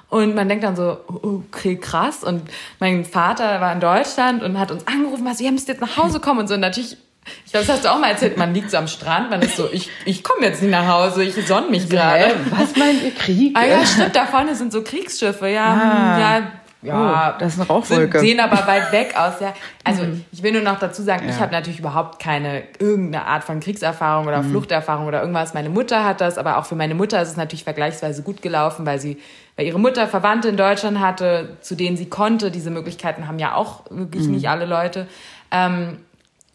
Und 0.08 0.34
man 0.36 0.48
denkt 0.48 0.64
dann 0.64 0.76
so, 0.76 0.98
okay, 1.08 1.76
krass. 1.76 2.22
Und 2.22 2.42
mein 2.78 3.04
Vater 3.04 3.60
war 3.60 3.72
in 3.72 3.80
Deutschland 3.80 4.42
und 4.42 4.58
hat 4.58 4.70
uns 4.70 4.86
angerufen, 4.86 5.24
was, 5.24 5.40
ihr 5.40 5.50
müsst 5.50 5.68
jetzt 5.68 5.80
nach 5.80 5.96
Hause 5.96 6.20
kommen 6.20 6.40
und 6.40 6.48
so. 6.48 6.54
Und 6.54 6.60
natürlich 6.60 6.96
ich 7.44 7.52
glaube, 7.52 7.66
das 7.66 7.76
hast 7.76 7.84
du 7.84 7.92
auch 7.92 7.98
mal 7.98 8.10
erzählt. 8.10 8.36
Man 8.36 8.54
liegt 8.54 8.70
so 8.70 8.76
am 8.76 8.88
Strand, 8.88 9.30
man 9.30 9.42
ist 9.42 9.56
so, 9.56 9.68
ich, 9.70 9.88
ich 10.04 10.22
komme 10.22 10.46
jetzt 10.46 10.62
nicht 10.62 10.70
nach 10.70 10.86
Hause, 10.86 11.24
ich 11.24 11.34
sonne 11.46 11.68
mich 11.68 11.88
gerade. 11.88 12.34
Was 12.50 12.76
meint 12.76 13.02
ihr 13.02 13.14
Krieg? 13.14 13.56
Ah 13.56 13.66
ja, 13.66 13.84
stimmt, 13.84 14.14
da 14.14 14.26
vorne 14.26 14.54
sind 14.54 14.72
so 14.72 14.82
Kriegsschiffe, 14.82 15.48
ja. 15.48 15.64
Ah. 15.64 16.18
ja 16.18 16.42
ja, 16.82 17.34
oh, 17.34 17.38
das 17.38 17.54
ist 17.54 17.60
eine 17.60 17.68
Rauchwolke. 17.68 18.18
Sind, 18.20 18.28
sehen 18.28 18.40
aber 18.40 18.66
weit 18.66 18.90
weg 18.90 19.14
aus, 19.14 19.34
ja. 19.40 19.52
Also 19.84 20.04
mhm. 20.04 20.24
ich 20.32 20.42
will 20.42 20.52
nur 20.52 20.62
noch 20.62 20.78
dazu 20.78 21.02
sagen, 21.02 21.24
ja. 21.26 21.34
ich 21.34 21.38
habe 21.38 21.52
natürlich 21.52 21.78
überhaupt 21.78 22.22
keine 22.22 22.62
irgendeine 22.78 23.26
Art 23.26 23.44
von 23.44 23.60
Kriegserfahrung 23.60 24.26
oder 24.26 24.42
mhm. 24.42 24.50
Fluchterfahrung 24.50 25.06
oder 25.06 25.20
irgendwas. 25.20 25.52
Meine 25.52 25.68
Mutter 25.68 26.04
hat 26.06 26.22
das, 26.22 26.38
aber 26.38 26.56
auch 26.56 26.64
für 26.64 26.76
meine 26.76 26.94
Mutter 26.94 27.20
ist 27.20 27.28
es 27.28 27.36
natürlich 27.36 27.64
vergleichsweise 27.64 28.22
gut 28.22 28.40
gelaufen, 28.40 28.86
weil 28.86 28.98
sie, 28.98 29.18
weil 29.56 29.66
ihre 29.66 29.78
Mutter 29.78 30.08
Verwandte 30.08 30.48
in 30.48 30.56
Deutschland 30.56 31.00
hatte, 31.00 31.58
zu 31.60 31.74
denen 31.74 31.98
sie 31.98 32.08
konnte. 32.08 32.50
Diese 32.50 32.70
Möglichkeiten 32.70 33.28
haben 33.28 33.38
ja 33.38 33.54
auch 33.54 33.82
wirklich 33.90 34.24
mhm. 34.24 34.32
nicht 34.32 34.48
alle 34.48 34.64
Leute. 34.64 35.06
Ähm, 35.50 35.98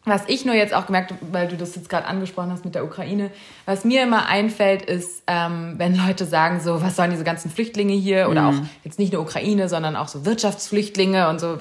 was 0.05 0.23
ich 0.27 0.45
nur 0.45 0.55
jetzt 0.55 0.73
auch 0.73 0.85
gemerkt 0.85 1.11
habe, 1.11 1.21
weil 1.31 1.47
du 1.47 1.57
das 1.57 1.75
jetzt 1.75 1.89
gerade 1.89 2.05
angesprochen 2.05 2.51
hast 2.51 2.63
mit 2.63 2.75
der 2.75 2.85
Ukraine, 2.85 3.31
was 3.65 3.83
mir 3.83 4.03
immer 4.03 4.27
einfällt, 4.27 4.83
ist, 4.83 5.23
ähm, 5.27 5.75
wenn 5.77 5.95
Leute 5.95 6.25
sagen 6.25 6.59
so, 6.59 6.81
was 6.81 6.95
sollen 6.95 7.11
diese 7.11 7.23
ganzen 7.23 7.49
Flüchtlinge 7.49 7.93
hier 7.93 8.29
oder 8.29 8.43
mhm. 8.43 8.59
auch 8.59 8.63
jetzt 8.83 8.99
nicht 8.99 9.13
nur 9.13 9.21
Ukraine, 9.21 9.67
sondern 9.67 9.95
auch 9.95 10.07
so 10.07 10.25
Wirtschaftsflüchtlinge 10.25 11.27
und 11.29 11.39
so. 11.39 11.57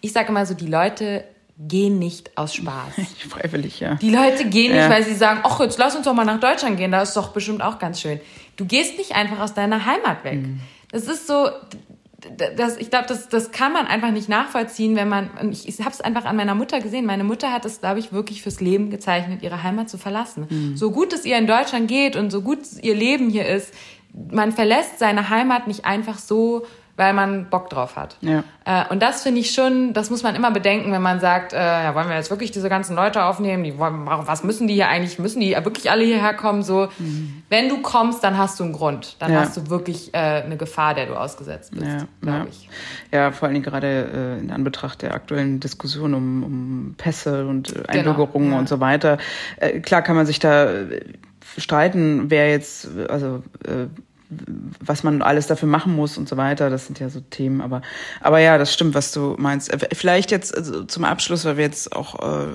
Ich 0.00 0.12
sage 0.12 0.28
immer 0.28 0.46
so, 0.46 0.54
die 0.54 0.66
Leute 0.66 1.24
gehen 1.58 1.98
nicht 1.98 2.36
aus 2.36 2.54
Spaß. 2.54 2.94
Freiwillig, 3.28 3.80
ja. 3.80 3.94
Die 3.96 4.10
Leute 4.10 4.46
gehen 4.46 4.74
ja. 4.74 4.82
nicht, 4.82 4.90
weil 4.90 5.04
sie 5.04 5.14
sagen, 5.14 5.40
ach, 5.44 5.60
jetzt 5.60 5.78
lass 5.78 5.94
uns 5.94 6.04
doch 6.04 6.14
mal 6.14 6.24
nach 6.24 6.40
Deutschland 6.40 6.78
gehen, 6.78 6.90
da 6.90 7.02
ist 7.02 7.16
doch 7.16 7.28
bestimmt 7.28 7.62
auch 7.62 7.78
ganz 7.78 8.00
schön. 8.00 8.18
Du 8.56 8.64
gehst 8.64 8.98
nicht 8.98 9.14
einfach 9.14 9.40
aus 9.40 9.54
deiner 9.54 9.84
Heimat 9.84 10.24
weg. 10.24 10.42
Mhm. 10.42 10.60
Das 10.90 11.04
ist 11.04 11.26
so, 11.26 11.48
das, 12.56 12.76
ich 12.76 12.90
glaube, 12.90 13.06
das, 13.08 13.28
das 13.28 13.50
kann 13.50 13.72
man 13.72 13.86
einfach 13.86 14.10
nicht 14.10 14.28
nachvollziehen, 14.28 14.96
wenn 14.96 15.08
man, 15.08 15.30
ich, 15.50 15.68
ich 15.68 15.78
habe 15.80 15.90
es 15.90 16.00
einfach 16.00 16.24
an 16.24 16.36
meiner 16.36 16.54
Mutter 16.54 16.80
gesehen. 16.80 17.06
Meine 17.06 17.24
Mutter 17.24 17.52
hat 17.52 17.64
es, 17.64 17.80
glaube 17.80 17.98
ich, 17.98 18.12
wirklich 18.12 18.42
fürs 18.42 18.60
Leben 18.60 18.90
gezeichnet, 18.90 19.42
ihre 19.42 19.62
Heimat 19.62 19.88
zu 19.88 19.98
verlassen. 19.98 20.46
Mhm. 20.48 20.76
So 20.76 20.90
gut 20.90 21.12
es 21.12 21.24
ihr 21.24 21.38
in 21.38 21.46
Deutschland 21.46 21.88
geht 21.88 22.16
und 22.16 22.30
so 22.30 22.42
gut 22.42 22.60
ihr 22.82 22.94
Leben 22.94 23.30
hier 23.30 23.46
ist, 23.46 23.72
man 24.12 24.52
verlässt 24.52 24.98
seine 24.98 25.28
Heimat 25.28 25.66
nicht 25.66 25.84
einfach 25.84 26.18
so, 26.18 26.66
weil 26.96 27.12
man 27.12 27.50
Bock 27.50 27.70
drauf 27.70 27.96
hat. 27.96 28.16
Ja. 28.20 28.44
Äh, 28.64 28.84
und 28.88 29.02
das 29.02 29.22
finde 29.22 29.40
ich 29.40 29.52
schon, 29.52 29.92
das 29.92 30.10
muss 30.10 30.22
man 30.22 30.34
immer 30.36 30.52
bedenken, 30.52 30.92
wenn 30.92 31.02
man 31.02 31.18
sagt, 31.18 31.52
äh, 31.52 31.56
ja, 31.56 31.94
wollen 31.94 32.08
wir 32.08 32.14
jetzt 32.14 32.30
wirklich 32.30 32.52
diese 32.52 32.68
ganzen 32.68 32.94
Leute 32.94 33.24
aufnehmen? 33.24 33.64
Die 33.64 33.78
wollen, 33.78 34.06
was 34.06 34.44
müssen 34.44 34.68
die 34.68 34.74
hier 34.74 34.88
eigentlich? 34.88 35.18
Müssen 35.18 35.40
die 35.40 35.52
wirklich 35.52 35.90
alle 35.90 36.04
hierher 36.04 36.34
kommen? 36.34 36.62
So, 36.62 36.88
mhm. 36.98 37.42
wenn 37.48 37.68
du 37.68 37.82
kommst, 37.82 38.22
dann 38.22 38.38
hast 38.38 38.60
du 38.60 38.64
einen 38.64 38.72
Grund. 38.72 39.16
Dann 39.18 39.32
ja. 39.32 39.40
hast 39.40 39.56
du 39.56 39.70
wirklich 39.70 40.14
äh, 40.14 40.18
eine 40.18 40.56
Gefahr, 40.56 40.94
der 40.94 41.06
du 41.06 41.14
ausgesetzt 41.14 41.72
bist, 41.72 41.84
ja. 41.84 42.06
glaube 42.22 42.38
ja. 42.38 42.46
ich. 42.48 42.68
Ja, 43.10 43.32
vor 43.32 43.46
allen 43.46 43.54
Dingen 43.54 43.64
gerade 43.64 44.36
äh, 44.38 44.40
in 44.40 44.52
Anbetracht 44.52 45.02
der 45.02 45.14
aktuellen 45.14 45.58
Diskussion 45.58 46.14
um, 46.14 46.44
um 46.44 46.94
Pässe 46.96 47.46
und 47.46 47.74
äh. 47.74 47.82
Einbürgerungen 47.88 48.50
genau. 48.50 48.60
und 48.60 48.68
so 48.68 48.78
weiter. 48.78 49.18
Äh, 49.56 49.80
klar 49.80 50.02
kann 50.02 50.14
man 50.14 50.26
sich 50.26 50.38
da 50.38 50.68
streiten, 51.58 52.30
wer 52.30 52.50
jetzt, 52.50 52.88
also 53.08 53.42
was 54.80 55.02
man 55.02 55.22
alles 55.22 55.46
dafür 55.46 55.68
machen 55.68 55.94
muss 55.94 56.18
und 56.18 56.28
so 56.28 56.36
weiter. 56.36 56.70
Das 56.70 56.86
sind 56.86 57.00
ja 57.00 57.08
so 57.08 57.20
Themen. 57.20 57.60
Aber, 57.60 57.82
aber 58.20 58.38
ja, 58.38 58.58
das 58.58 58.72
stimmt, 58.72 58.94
was 58.94 59.12
du 59.12 59.34
meinst. 59.38 59.72
Äh, 59.72 59.78
vielleicht 59.94 60.30
jetzt 60.30 60.56
also 60.56 60.84
zum 60.84 61.04
Abschluss, 61.04 61.44
weil 61.44 61.56
wir 61.56 61.64
jetzt 61.64 61.94
auch 61.94 62.20
äh, 62.20 62.46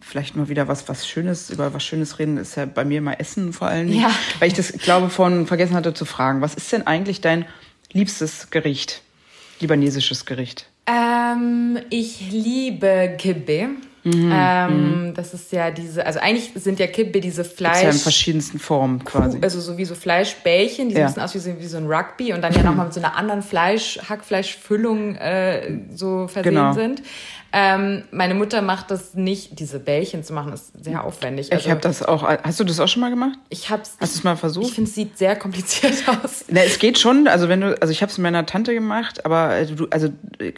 vielleicht 0.00 0.36
mal 0.36 0.48
wieder 0.48 0.68
was, 0.68 0.88
was 0.88 1.08
Schönes, 1.08 1.50
über 1.50 1.72
was 1.72 1.84
Schönes 1.84 2.18
reden, 2.18 2.36
ist 2.36 2.56
ja 2.56 2.66
bei 2.66 2.84
mir 2.84 2.98
immer 2.98 3.18
Essen 3.18 3.52
vor 3.52 3.68
allem. 3.68 3.88
Ja. 3.88 4.10
Weil 4.38 4.48
ich 4.48 4.54
das, 4.54 4.72
glaube 4.72 5.08
von 5.08 5.46
vergessen 5.46 5.74
hatte 5.74 5.94
zu 5.94 6.04
fragen. 6.04 6.40
Was 6.40 6.54
ist 6.54 6.70
denn 6.72 6.86
eigentlich 6.86 7.20
dein 7.20 7.46
liebstes 7.92 8.50
Gericht? 8.50 9.02
Libanesisches 9.60 10.26
Gericht? 10.26 10.66
Ähm, 10.86 11.78
ich 11.90 12.30
liebe 12.30 13.14
Kibbe. 13.16 13.70
Mhm, 14.04 14.32
ähm, 14.34 15.12
das 15.14 15.32
ist 15.32 15.52
ja 15.52 15.70
diese, 15.70 16.04
also 16.04 16.18
eigentlich 16.18 16.50
sind 16.56 16.80
ja 16.80 16.88
Kibbe 16.88 17.20
diese 17.20 17.42
Gibt's 17.42 17.60
ja 17.60 17.68
in 17.68 17.74
Fleisch, 17.92 18.02
verschiedensten 18.02 18.58
Formen 18.58 19.04
quasi. 19.04 19.38
also 19.40 19.60
so 19.60 19.78
wie 19.78 19.84
so 19.84 19.94
Fleischbällchen, 19.94 20.88
die 20.88 20.94
Ja. 20.96 21.00
sehen 21.00 21.04
ein 21.06 21.06
bisschen 21.08 21.22
aus 21.22 21.34
wie 21.34 21.38
so, 21.38 21.60
wie 21.60 21.66
so 21.66 21.76
ein 21.76 21.86
Rugby 21.86 22.32
und 22.32 22.42
dann 22.42 22.52
ja 22.52 22.62
nochmal 22.64 22.86
mit 22.86 22.94
so 22.94 23.00
einer 23.00 23.16
anderen 23.16 23.42
Fleisch, 23.42 24.00
Hackfleischfüllung 24.08 25.14
äh, 25.16 25.78
so 25.94 26.26
versehen 26.26 26.54
Genau. 26.54 26.72
sind. 26.72 27.02
Ähm, 27.54 28.04
meine 28.10 28.34
Mutter 28.34 28.62
macht 28.62 28.90
das 28.90 29.14
nicht, 29.14 29.58
diese 29.60 29.78
Bällchen 29.78 30.24
zu 30.24 30.32
machen, 30.32 30.52
ist 30.52 30.72
sehr 30.84 31.04
aufwendig. 31.04 31.52
ich 31.52 31.68
habe 31.70 31.80
das 31.80 32.02
auch. 32.02 32.22
Hast 32.22 32.58
du 32.60 32.64
das 32.64 32.80
auch 32.80 32.88
schon 32.88 33.00
mal 33.00 33.10
gemacht? 33.10 33.38
ich 33.50 33.68
hab's, 33.70 33.96
Hast 34.00 34.14
du 34.14 34.18
es 34.18 34.24
mal 34.24 34.34
ich 34.34 34.40
versucht? 34.40 34.74
finde, 34.74 34.88
es 34.88 34.94
sieht 34.94 35.18
sehr 35.18 35.36
kompliziert 35.36 35.94
aus. 36.24 36.44
Na, 36.48 36.62
es 36.62 36.78
geht 36.78 36.98
schon, 36.98 37.28
also 37.28 37.48
wenn 37.48 37.60
du, 37.60 37.80
also 37.80 37.92
ich 37.92 38.00
habe 38.02 38.10
es 38.10 38.16
mit 38.18 38.22
meiner 38.22 38.46
Tante 38.46 38.72
gemacht, 38.74 39.24
aber 39.26 39.54
äh, 39.56 39.66
du, 39.66 39.86
also 39.90 40.08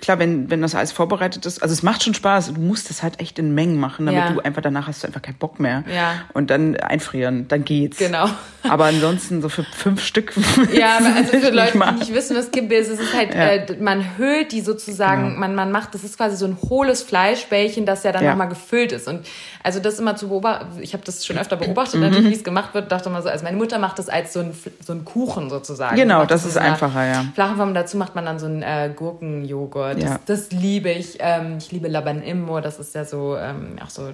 klar, 0.01 0.19
wenn, 0.19 0.51
wenn 0.51 0.63
das 0.63 0.75
alles 0.75 0.93
vorbereitet 0.93 1.45
ist, 1.47 1.63
also 1.63 1.73
es 1.73 1.83
macht 1.83 2.05
schon 2.05 2.15
Spaß, 2.15 2.53
du 2.55 2.61
musst 2.61 2.91
es 2.91 3.03
halt 3.03 3.21
echt 3.21 3.39
in 3.39 3.55
Mengen 3.55 3.79
machen, 3.79 4.07
damit 4.07 4.21
Ja. 4.23 4.31
du 4.33 4.41
einfach 4.41 4.63
danach 4.63 4.87
hast 4.87 5.03
du 5.03 5.09
einfach 5.09 5.23
keinen 5.23 5.39
Bock 5.39 5.59
mehr. 5.59 5.83
Ja. 5.93 6.15
Und 6.33 6.51
dann 6.51 6.77
einfrieren, 6.77 7.49
dann 7.49 7.65
geht's. 7.65 7.99
Genau. 7.99 8.29
Aber 8.69 8.85
ansonsten 8.87 9.43
so 9.43 9.49
für 9.49 9.65
fünf 9.65 10.03
Stück. 10.05 10.33
Ja, 10.73 10.97
also 10.99 11.31
für 11.33 11.37
ich 11.49 11.53
Leute, 11.55 11.73
die 11.79 11.99
nicht 11.99 12.15
wissen, 12.15 12.37
was 12.37 12.51
Kibbe 12.51 12.75
ist, 12.77 12.89
es 12.89 13.01
ist 13.01 13.15
halt, 13.15 13.35
Ja. 13.35 13.49
äh, 13.49 13.77
man 13.81 14.17
hüllt 14.19 14.53
die 14.53 14.61
sozusagen, 14.61 15.39
man, 15.39 15.55
man 15.55 15.71
macht, 15.73 15.95
das 15.95 16.05
ist 16.05 16.17
quasi 16.17 16.37
so 16.37 16.47
ein 16.47 16.57
hohles 16.85 17.03
Fleischbällchen, 17.03 17.87
das 17.87 18.03
ja 18.05 18.13
dann 18.13 18.23
Ja. 18.25 18.31
nochmal 18.31 18.49
gefüllt 18.49 18.93
ist. 18.93 19.09
Und 19.09 19.27
also 19.63 19.81
das 19.81 19.99
immer 19.99 20.17
zu 20.17 20.29
beobachten, 20.29 20.67
ich 20.81 20.93
habe 20.93 21.05
das 21.05 21.25
schon 21.27 21.39
öfter 21.39 21.57
Mhm. 21.57 21.61
beobachtet, 21.61 22.01
natürlich, 22.01 22.29
wie 22.31 22.35
es 22.35 22.45
gemacht 22.45 22.75
wird, 22.75 22.93
dachte 22.93 23.11
mal 23.11 23.23
so, 23.23 23.29
also 23.29 23.45
meine 23.45 23.57
Mutter 23.57 23.79
macht 23.79 23.99
das 23.99 24.09
als 24.09 24.33
so 24.33 24.41
ein, 24.41 24.55
so 24.85 24.93
ein 24.93 25.05
Kuchen 25.05 25.51
sozusagen. 25.51 25.97
Genau, 25.97 26.25
das 26.27 26.45
in 26.45 26.51
ist 26.51 26.57
einfacher, 26.59 27.05
ja. 27.07 27.25
Flachen 27.35 27.57
Form, 27.57 27.75
dazu 27.75 27.97
macht 27.97 28.15
man 28.15 28.25
dann 28.25 28.39
so 28.39 28.47
einen 28.47 28.63
äh, 28.63 28.91
Gurkenjoghurt. 28.95 29.99
Ja. 29.99 30.19
Das, 30.27 30.49
das 30.51 30.51
liebe 30.53 30.91
ich. 30.91 31.17
Ähm, 31.21 31.57
ich 31.59 31.73
liebe 31.73 31.89
Laban 31.89 32.23
Immo, 32.23 32.61
das 32.61 32.79
ist 32.79 32.95
ja 32.95 33.05
so, 33.05 33.37
ähm, 33.37 33.77
auch 33.85 33.91
so 33.91 34.11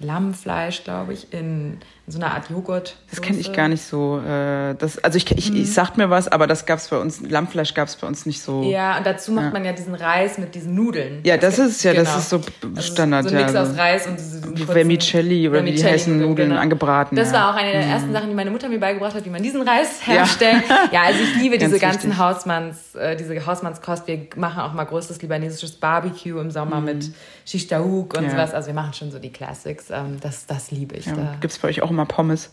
Lammfleisch, 0.00 0.84
glaube 0.84 1.12
ich, 1.12 1.32
in 1.32 1.78
so 2.10 2.18
einer 2.18 2.32
Art 2.32 2.48
Joghurt. 2.50 2.96
Das 3.10 3.20
kenne 3.20 3.38
ich 3.38 3.52
gar 3.52 3.68
nicht 3.68 3.82
so. 3.82 4.18
Äh, 4.20 4.74
das, 4.76 4.98
also 5.04 5.16
ich, 5.18 5.30
ich, 5.32 5.54
ich 5.54 5.72
sagt 5.72 5.96
mir 5.98 6.08
was, 6.10 6.26
aber 6.28 6.46
das 6.46 6.64
gab's 6.66 6.88
bei 6.88 6.96
uns, 6.98 7.20
Lammfleisch 7.20 7.74
gab's 7.74 7.96
bei 7.96 8.06
uns 8.06 8.24
nicht 8.26 8.40
so. 8.40 8.62
Ja, 8.62 8.96
und 8.98 9.06
dazu 9.06 9.30
macht 9.32 9.52
man 9.52 9.64
ja 9.64 9.72
diesen 9.72 9.94
Reis 9.94 10.38
mit 10.38 10.54
diesen 10.54 10.74
Nudeln. 10.74 11.20
Ja, 11.24 11.36
das 11.36 11.58
ist 11.58 11.82
ja, 11.82 11.92
das 11.92 12.08
Genau. 12.08 12.18
ist 12.18 12.28
so 12.30 12.40
Also 12.76 12.92
Standard, 12.92 13.28
So 13.28 13.34
ein 13.36 13.42
Mix 13.42 13.52
ja. 13.52 13.62
aus 13.62 13.76
Reis 13.76 14.06
und 14.06 14.16
diese 14.18 14.40
Vermicelli 14.66 15.48
oder 15.48 15.64
wie 15.64 15.72
die 15.72 15.84
heißen 15.84 16.18
Nudeln 16.18 16.52
angebraten, 16.52 17.16
Das 17.16 17.30
ja. 17.32 17.38
Mhm. 17.38 17.42
war 17.42 17.50
auch 17.54 17.56
eine 17.58 17.72
der 17.72 17.82
ersten 17.82 18.12
Sachen, 18.12 18.28
die 18.28 18.34
meine 18.34 18.50
Mutter 18.50 18.68
mir 18.68 18.80
beigebracht 18.80 19.14
hat, 19.14 19.24
wie 19.24 19.30
man 19.30 19.42
diesen 19.42 19.62
Reis 19.62 20.06
herstellt. 20.06 20.62
Ja, 20.92 21.02
also 21.02 21.20
ich 21.22 21.36
liebe 21.42 21.58
Ganz 21.58 21.70
diese 21.72 21.80
ganzen 21.80 22.02
wichtig. 22.10 22.18
Hausmanns, 22.18 22.94
äh, 22.94 23.16
diese 23.16 23.44
Hausmannskost. 23.44 24.06
Wir 24.06 24.26
machen 24.36 24.60
auch 24.60 24.72
mal 24.72 24.84
größtes 24.84 25.20
libanesisches 25.20 25.72
Barbecue 25.72 26.38
im 26.40 26.50
Sommer 26.50 26.80
mit 26.80 27.10
Shish 27.44 27.66
Taouk 27.66 28.14
und 28.14 28.20
Mhm. 28.22 28.24
Ja. 28.26 28.30
sowas. 28.30 28.54
Also 28.54 28.68
wir 28.68 28.74
machen 28.74 28.92
schon 28.94 29.10
so 29.10 29.18
die 29.18 29.30
Classics. 29.30 29.86
Ähm, 29.90 30.18
das, 30.20 30.46
das 30.46 30.70
liebe 30.70 30.96
ich. 30.96 31.06
Ja. 31.06 31.12
Da. 31.14 31.34
Gibt's 31.40 31.58
bei 31.58 31.68
euch 31.68 31.82
auch 31.82 31.90
immer 31.98 32.06
Pommes? 32.06 32.50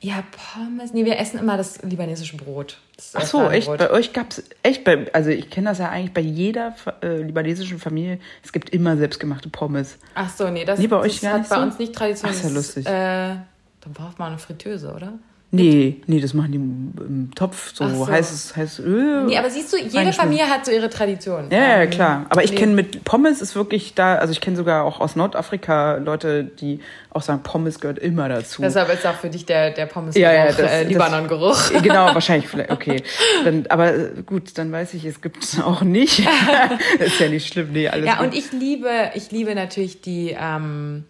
Ja, 0.00 0.22
Pommes. 0.52 0.92
Nee, 0.92 1.04
wir 1.06 1.18
essen 1.18 1.38
immer 1.38 1.56
das 1.56 1.80
libanesische 1.82 2.36
Brot. 2.36 2.78
Das 2.96 3.14
Ach 3.14 3.22
so, 3.22 3.48
echt? 3.48 3.68
Bei 3.68 3.90
euch 3.90 4.12
gab's 4.12 4.42
echt 4.62 4.84
bei, 4.84 5.10
also 5.14 5.30
ich 5.30 5.48
kenne 5.48 5.70
das 5.70 5.78
ja 5.78 5.88
eigentlich 5.88 6.12
bei 6.12 6.20
jeder 6.20 6.74
äh, 7.02 7.22
libanesischen 7.22 7.78
Familie. 7.78 8.18
Es 8.42 8.52
gibt 8.52 8.70
immer 8.70 8.96
selbstgemachte 8.96 9.48
Pommes. 9.48 9.96
Ach 10.14 10.28
so, 10.28 10.50
nee, 10.50 10.64
das, 10.64 10.78
Nee, 10.78 10.88
bei 10.88 10.98
euch 10.98 11.20
das 11.20 11.30
hat 11.30 11.38
nicht 11.40 11.50
bei 11.50 11.56
so? 11.56 11.62
uns 11.62 11.78
nicht 11.78 11.94
Tradition. 11.94 12.30
Ach, 12.30 12.36
ist 12.36 12.44
ja 12.44 12.50
lustig. 12.50 12.86
Äh, 12.86 12.90
dann 12.90 13.92
braucht 13.94 14.18
man 14.18 14.28
eine 14.28 14.38
Fritteuse, 14.38 14.92
oder? 14.92 15.14
Nee, 15.54 16.00
nee, 16.06 16.20
das 16.20 16.34
machen 16.34 16.52
die 16.52 16.56
im, 16.56 17.30
Topf, 17.34 17.72
so, 17.74 17.88
so. 17.88 18.08
heißes, 18.08 18.56
heißes 18.56 18.78
Öl. 18.80 19.24
Nee, 19.24 19.36
aber 19.38 19.50
siehst 19.50 19.72
du, 19.72 19.76
jede. 19.76 20.12
Familie 20.12 20.48
hat 20.48 20.66
so 20.66 20.72
ihre 20.72 20.90
Tradition. 20.90 21.48
Ja, 21.50 21.58
ja, 21.58 21.82
Ähm, 21.82 21.90
klar. 21.90 22.26
Aber 22.28 22.44
ich 22.44 22.50
nee. 22.52 22.56
kenne 22.56 22.72
mit 22.74 23.04
Pommes 23.04 23.40
ist 23.40 23.54
wirklich 23.54 23.94
da, 23.94 24.16
also 24.16 24.32
ich 24.32 24.40
kenne 24.40 24.56
sogar 24.56 24.84
auch 24.84 25.00
aus 25.00 25.16
Nordafrika 25.16 25.96
Leute, 25.96 26.44
die 26.44 26.80
auch 27.10 27.22
sagen, 27.22 27.42
Pommes 27.42 27.80
gehört 27.80 27.98
immer 27.98 28.28
dazu. 28.28 28.62
Deshalb 28.62 28.92
ist 28.92 29.06
auch 29.06 29.14
für 29.14 29.30
dich 29.30 29.46
der, 29.46 29.70
der 29.70 29.86
Pommes 29.86 30.16
Ja, 30.16 30.32
ja, 30.32 30.46
das- 30.46 30.58
äh, 30.58 30.84
Libanon-Geruch. 30.84 31.70
Genau, 31.82 32.06
wahrscheinlich 32.14 32.48
vielleicht, 32.48 32.70
okay. 32.70 33.02
Dann, 33.44 33.66
aber 33.68 33.94
äh, 33.94 34.10
gut, 34.26 34.56
dann 34.58 34.72
weiß 34.72 34.94
ich, 34.94 35.04
es 35.04 35.20
gibt 35.20 35.42
es 35.44 35.60
auch 35.60 35.82
nicht. 35.82 36.20
ist 36.98 37.20
ja 37.20 37.28
nicht 37.28 37.52
schlimm, 37.52 37.68
nee, 37.72 37.88
alles 37.88 38.06
Ja, 38.06 38.16
gut. 38.16 38.26
und 38.26 38.34
ich 38.34 38.52
liebe, 38.52 38.88
ich 39.14 39.30
liebe 39.30 39.54
natürlich 39.54 40.00
die 40.00 40.36
ähm, 40.38 41.04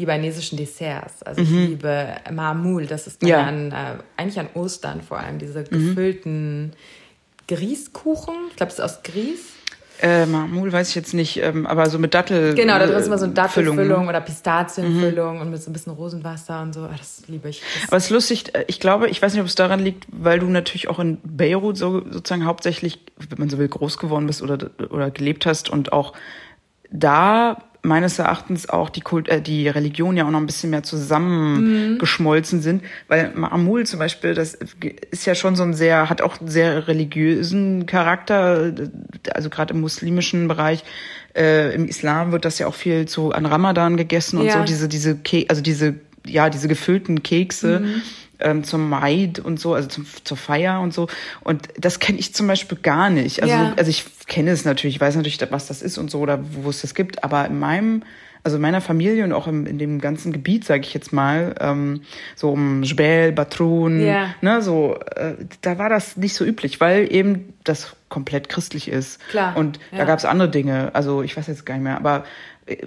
libanesischen 0.00 0.58
Desserts. 0.58 1.22
Also 1.22 1.42
ich 1.42 1.50
liebe 1.50 2.08
Marmoul, 2.32 2.86
das 2.86 3.06
ist 3.06 3.22
dann 3.22 3.28
Mhm. 3.28 3.32
Ja. 3.32 3.42
an, 3.46 3.72
äh, 3.72 4.02
eigentlich 4.16 4.40
an 4.40 4.48
Ostern 4.54 5.02
vor 5.02 5.18
allem, 5.20 5.38
diese 5.38 5.62
gefüllten 5.64 6.72
Grießkuchen. 7.48 8.34
Ich 8.50 8.56
glaube, 8.56 8.70
es 8.72 8.78
ist 8.78 8.84
aus 8.84 9.02
Grieß. 9.02 9.40
Äh, 10.02 10.24
Marmul 10.24 10.72
weiß 10.72 10.88
ich 10.88 10.94
jetzt 10.94 11.12
nicht, 11.12 11.42
ähm, 11.42 11.66
aber 11.66 11.90
so 11.90 11.98
mit 11.98 12.14
Dattel. 12.14 12.54
Genau, 12.54 12.78
da 12.78 12.86
drin 12.86 12.96
ist 12.96 13.06
immer 13.06 13.18
so 13.18 13.26
eine 13.26 13.34
Füllung, 13.50 13.76
Dattelfüllung 13.76 14.02
ne? 14.04 14.08
oder 14.08 14.20
Pistazienfüllung 14.22 15.40
und 15.42 15.50
mit 15.50 15.62
so 15.62 15.68
ein 15.68 15.74
bisschen 15.74 15.92
Rosenwasser 15.92 16.62
und 16.62 16.72
so. 16.72 16.84
Ah, 16.84 16.94
Das 16.96 17.24
liebe 17.28 17.50
ich. 17.50 17.60
Das 17.82 17.88
Aber 17.88 17.96
es 17.98 18.04
ist 18.04 18.10
lustig, 18.10 18.54
äh, 18.54 18.64
ich 18.66 18.80
glaube, 18.80 19.10
ich 19.10 19.20
weiß 19.20 19.34
nicht, 19.34 19.42
ob 19.42 19.46
es 19.46 19.56
daran 19.56 19.78
liegt, 19.80 20.06
weil 20.10 20.38
du 20.38 20.46
natürlich 20.46 20.88
auch 20.88 21.00
in 21.00 21.18
Beirut 21.22 21.76
so, 21.76 22.02
sozusagen 22.10 22.46
hauptsächlich, 22.46 22.98
wenn 23.28 23.38
man 23.40 23.50
so 23.50 23.58
will, 23.58 23.68
groß 23.68 23.98
geworden 23.98 24.26
bist 24.26 24.40
oder, 24.40 24.70
oder 24.88 25.10
gelebt 25.10 25.44
hast 25.44 25.68
und 25.68 25.92
auch 25.92 26.14
da 26.90 27.62
meines 27.82 28.18
Erachtens 28.18 28.68
auch 28.68 28.90
die, 28.90 29.00
Kult, 29.00 29.28
äh, 29.28 29.40
die 29.40 29.68
Religion 29.68 30.16
ja 30.16 30.26
auch 30.26 30.30
noch 30.30 30.40
ein 30.40 30.46
bisschen 30.46 30.70
mehr 30.70 30.82
zusammengeschmolzen 30.82 32.60
sind, 32.60 32.82
weil 33.08 33.32
Ma'amul 33.36 33.84
zum 33.84 33.98
Beispiel, 33.98 34.34
das 34.34 34.54
ist 35.10 35.26
ja 35.26 35.34
schon 35.34 35.56
so 35.56 35.62
ein 35.62 35.74
sehr, 35.74 36.10
hat 36.10 36.22
auch 36.22 36.40
einen 36.40 36.48
sehr 36.48 36.88
religiösen 36.88 37.86
Charakter, 37.86 38.72
also 39.34 39.50
gerade 39.50 39.74
im 39.74 39.80
muslimischen 39.80 40.48
Bereich. 40.48 40.84
Äh, 41.34 41.74
Im 41.74 41.86
Islam 41.86 42.32
wird 42.32 42.44
das 42.44 42.58
ja 42.58 42.66
auch 42.66 42.74
viel 42.74 43.06
zu 43.06 43.30
an 43.32 43.46
Ramadan 43.46 43.96
gegessen 43.96 44.38
und 44.40 44.46
Ja. 44.46 44.58
so, 44.58 44.64
diese, 44.64 44.88
diese, 44.88 45.16
Ke 45.16 45.44
also 45.48 45.62
diese, 45.62 45.94
ja, 46.26 46.50
diese 46.50 46.68
gefüllten 46.68 47.22
Kekse 47.22 47.82
ähm, 48.38 48.64
zum 48.64 48.88
Maid 48.88 49.38
und 49.38 49.60
so, 49.60 49.74
also 49.74 49.88
zum, 49.88 50.06
zur 50.24 50.36
Feier 50.36 50.80
und 50.80 50.92
so. 50.94 51.08
Und 51.42 51.68
das 51.78 51.98
kenne 51.98 52.18
ich 52.18 52.34
zum 52.34 52.46
Beispiel 52.46 52.78
gar 52.82 53.10
nicht. 53.10 53.42
Also, 53.42 53.54
Ja. 53.54 53.74
also 53.76 53.90
ich 53.90 54.04
kenne 54.26 54.50
es 54.50 54.64
natürlich, 54.64 54.96
ich 54.96 55.00
weiß 55.00 55.16
natürlich, 55.16 55.40
was 55.50 55.66
das 55.66 55.82
ist 55.82 55.98
und 55.98 56.10
so 56.10 56.20
oder 56.20 56.40
wo 56.62 56.70
es 56.70 56.80
das 56.82 56.94
gibt, 56.94 57.22
aber 57.24 57.46
in 57.46 57.58
meinem, 57.58 58.02
also 58.42 58.56
in 58.56 58.62
meiner 58.62 58.80
Familie 58.80 59.24
und 59.24 59.32
auch 59.34 59.46
im, 59.46 59.66
in 59.66 59.78
dem 59.78 60.00
ganzen 60.00 60.32
Gebiet, 60.32 60.64
sage 60.64 60.82
ich 60.82 60.94
jetzt 60.94 61.12
mal, 61.12 61.54
ähm, 61.60 62.02
so 62.36 62.50
um 62.50 62.82
Jbel, 62.82 63.32
Batrun, 63.32 64.00
Ja. 64.00 64.34
ne, 64.40 64.62
so, 64.62 64.98
äh, 65.16 65.34
da 65.60 65.76
war 65.78 65.88
das 65.90 66.16
nicht 66.16 66.34
so 66.34 66.44
üblich, 66.44 66.80
weil 66.80 67.12
eben 67.12 67.52
das 67.64 67.94
komplett 68.08 68.48
christlich 68.48 68.88
ist. 68.88 69.20
Klar, 69.28 69.56
Und 69.56 69.78
da 69.90 69.98
ja. 69.98 70.04
gab 70.04 70.18
es 70.18 70.24
andere 70.24 70.48
Dinge, 70.48 70.90
also 70.94 71.22
ich 71.22 71.36
weiß 71.36 71.46
jetzt 71.48 71.66
gar 71.66 71.74
nicht 71.74 71.84
mehr, 71.84 71.96
aber 71.96 72.24
äh, 72.66 72.78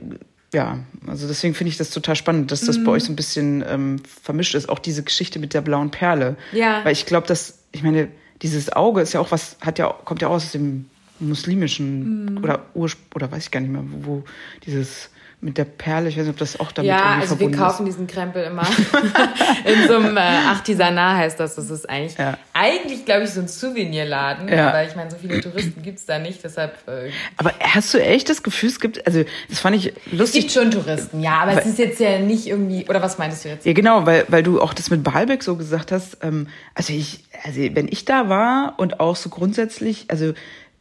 ja, 0.53 0.79
also 1.07 1.27
deswegen 1.27 1.53
finde 1.53 1.69
ich 1.69 1.77
das 1.77 1.89
total 1.89 2.15
spannend, 2.15 2.51
dass 2.51 2.61
das 2.61 2.77
bei 2.77 2.83
Mhm. 2.83 2.87
euch 2.89 3.03
so 3.03 3.11
ein 3.11 3.15
bisschen 3.15 3.63
ähm, 3.67 4.01
vermischt 4.21 4.55
ist. 4.55 4.69
Auch 4.69 4.79
diese 4.79 5.03
Geschichte 5.03 5.39
mit 5.39 5.53
der 5.53 5.61
blauen 5.61 5.91
Perle. 5.91 6.37
Ja. 6.53 6.85
Weil 6.85 6.93
ich 6.93 7.05
glaube, 7.05 7.27
dass, 7.27 7.59
ich 7.71 7.83
meine, 7.83 8.07
dieses 8.41 8.71
Auge 8.71 9.01
ist 9.01 9.13
ja 9.13 9.19
auch 9.19 9.31
was, 9.31 9.57
hat 9.61 9.79
ja, 9.79 9.87
kommt 10.05 10.21
ja 10.21 10.27
aus 10.29 10.51
dem 10.51 10.85
muslimischen 11.19 12.25
Mhm. 12.35 12.43
oder 12.43 12.65
Urspr 12.73 13.15
oder 13.15 13.31
weiß 13.31 13.45
ich 13.45 13.51
gar 13.51 13.59
nicht 13.61 13.71
mehr, 13.71 13.83
wo, 13.87 14.05
wo 14.05 14.23
dieses 14.65 15.09
mit 15.43 15.57
der 15.57 15.65
Perle, 15.65 16.09
ich 16.09 16.15
weiß 16.17 16.23
nicht, 16.23 16.33
ob 16.33 16.39
das 16.39 16.59
auch 16.59 16.71
damit 16.71 16.89
Ja, 16.89 16.97
irgendwie 16.97 17.13
also 17.21 17.21
wir 17.21 17.37
verbunden 17.37 17.57
kaufen 17.59 17.85
diesen 17.85 18.07
Krempel 18.07 18.43
immer. 18.45 18.63
In 19.65 19.87
so 19.87 19.95
einem 19.97 20.17
äh, 20.17 20.19
Artisanat 20.19 21.17
heißt 21.17 21.39
das. 21.39 21.55
Das 21.55 21.69
ist 21.69 21.89
eigentlich, 21.89 22.17
Ja. 22.17 22.37
eigentlich 22.53 23.05
glaube 23.05 23.23
ich, 23.23 23.29
so 23.31 23.41
ein 23.41 23.47
Souvenirladen. 23.47 24.47
Ja. 24.47 24.69
Aber 24.69 24.83
ich 24.85 24.95
meine, 24.95 25.11
so 25.11 25.17
viele 25.17 25.41
Touristen 25.41 25.81
gibt's 25.81 26.05
da 26.05 26.19
nicht. 26.19 26.43
Deshalb, 26.43 26.75
äh, 26.87 27.09
ist. 27.09 27.15
Aber 27.37 27.51
hast 27.59 27.93
du 27.93 28.01
echt 28.01 28.29
das 28.29 28.43
Gefühl, 28.43 28.69
es 28.69 28.79
gibt, 28.79 29.05
also 29.05 29.23
das 29.49 29.59
fand 29.59 29.75
ich 29.75 29.87
es 29.87 29.93
lustig. 30.11 30.41
gibt 30.41 30.53
schon 30.53 30.71
Touristen, 30.71 31.21
ja. 31.21 31.39
Aber 31.41 31.59
es 31.59 31.65
ist 31.65 31.77
jetzt 31.77 31.99
ja 31.99 32.19
nicht 32.19 32.47
irgendwie, 32.47 32.85
oder 32.87 33.01
was 33.01 33.17
meinst 33.17 33.43
du 33.45 33.49
jetzt? 33.49 33.65
Ja, 33.65 33.73
genau, 33.73 34.05
weil, 34.05 34.25
weil 34.29 34.43
du 34.43 34.61
auch 34.61 34.73
das 34.73 34.89
mit 34.89 35.03
Baalbek 35.03 35.43
so 35.43 35.55
gesagt 35.55 35.91
hast. 35.91 36.17
Ähm, 36.21 36.47
also 36.75 36.93
ich, 36.93 37.23
also 37.43 37.59
wenn 37.73 37.87
ich 37.89 38.05
da 38.05 38.29
war 38.29 38.75
und 38.77 38.99
auch 38.99 39.15
so 39.15 39.29
grundsätzlich, 39.29 40.05
also 40.09 40.33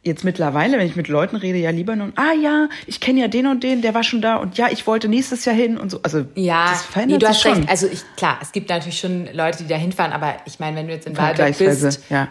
jetzt 0.03 0.23
mittlerweile, 0.25 0.77
wenn 0.77 0.85
ich 0.85 0.95
mit 0.97 1.07
Leuten 1.07 1.35
rede, 1.37 1.57
ja 1.57 1.69
Libanon, 1.69 2.11
ah 2.17 2.33
ja, 2.33 2.67
ich 2.87 2.99
kenne 2.99 3.21
ja 3.21 3.27
den 3.29 3.47
und 3.47 3.63
den, 3.63 3.81
der 3.81 3.93
war 3.93 4.03
schon 4.03 4.21
da 4.21 4.35
und 4.35 4.57
ja, 4.57 4.67
ich 4.69 4.85
wollte 4.85 5.07
nächstes 5.07 5.45
Jahr 5.45 5.55
hin 5.55 5.77
und 5.77 5.89
so. 5.91 5.99
Also 6.03 6.25
Ja, 6.35 6.65
das 6.71 6.81
verändert 6.83 7.19
nee, 7.21 7.25
du 7.25 7.27
hast 7.29 7.41
schon. 7.41 7.53
recht. 7.53 7.69
Also 7.69 7.87
ich, 7.87 8.01
klar, 8.17 8.37
es 8.41 8.51
gibt 8.51 8.69
natürlich 8.69 8.99
schon 8.99 9.29
Leute, 9.33 9.59
die 9.63 9.67
da 9.67 9.75
hinfahren, 9.75 10.11
aber 10.11 10.35
ich 10.45 10.59
meine, 10.59 10.75
wenn 10.77 10.87
du 10.87 10.93
jetzt 10.93 11.07
in 11.07 11.15
Vergleichsweise, 11.15 11.85
bist, 11.87 12.03
ja. 12.09 12.27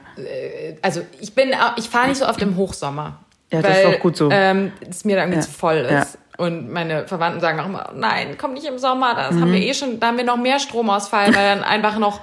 also 0.83 1.01
ich 1.21 1.35
bin, 1.35 1.51
ich 1.77 1.89
fahre 1.89 2.09
nicht 2.09 2.19
so 2.19 2.27
oft 2.29 2.43
im 2.43 2.57
Hochsommer. 2.57 3.19
Ja, 3.51 3.61
das 3.63 3.79
ist 3.79 3.87
auch 3.87 4.01
gut 4.01 4.17
so. 4.17 4.31
Ähm, 4.31 4.73
es 4.89 5.05
mir 5.05 5.17
da 5.17 5.23
irgendwie 5.23 5.41
Ja, 5.41 5.43
zu 5.47 5.51
voll 5.51 5.87
ja. 5.91 6.03
ist. 6.03 6.19
Und 6.39 6.71
meine 6.73 7.07
Verwandten 7.07 7.41
sagen 7.41 7.61
auch 7.61 7.67
immer, 7.67 7.91
nein, 7.95 8.37
komm 8.39 8.55
nicht 8.55 8.67
im 8.67 8.79
Sommer, 8.79 9.15
das 9.15 9.35
Mhm. 9.35 9.41
haben 9.43 9.53
wir 9.53 9.61
eh 9.61 9.75
schon, 9.75 10.01
da 10.01 10.09
haben 10.09 10.17
wir 10.17 10.25
noch 10.25 10.39
mehr 10.39 10.59
Stromausfall, 10.59 11.27
weil 11.35 11.57
dann 11.57 11.63
einfach 11.63 11.99
noch 11.99 12.21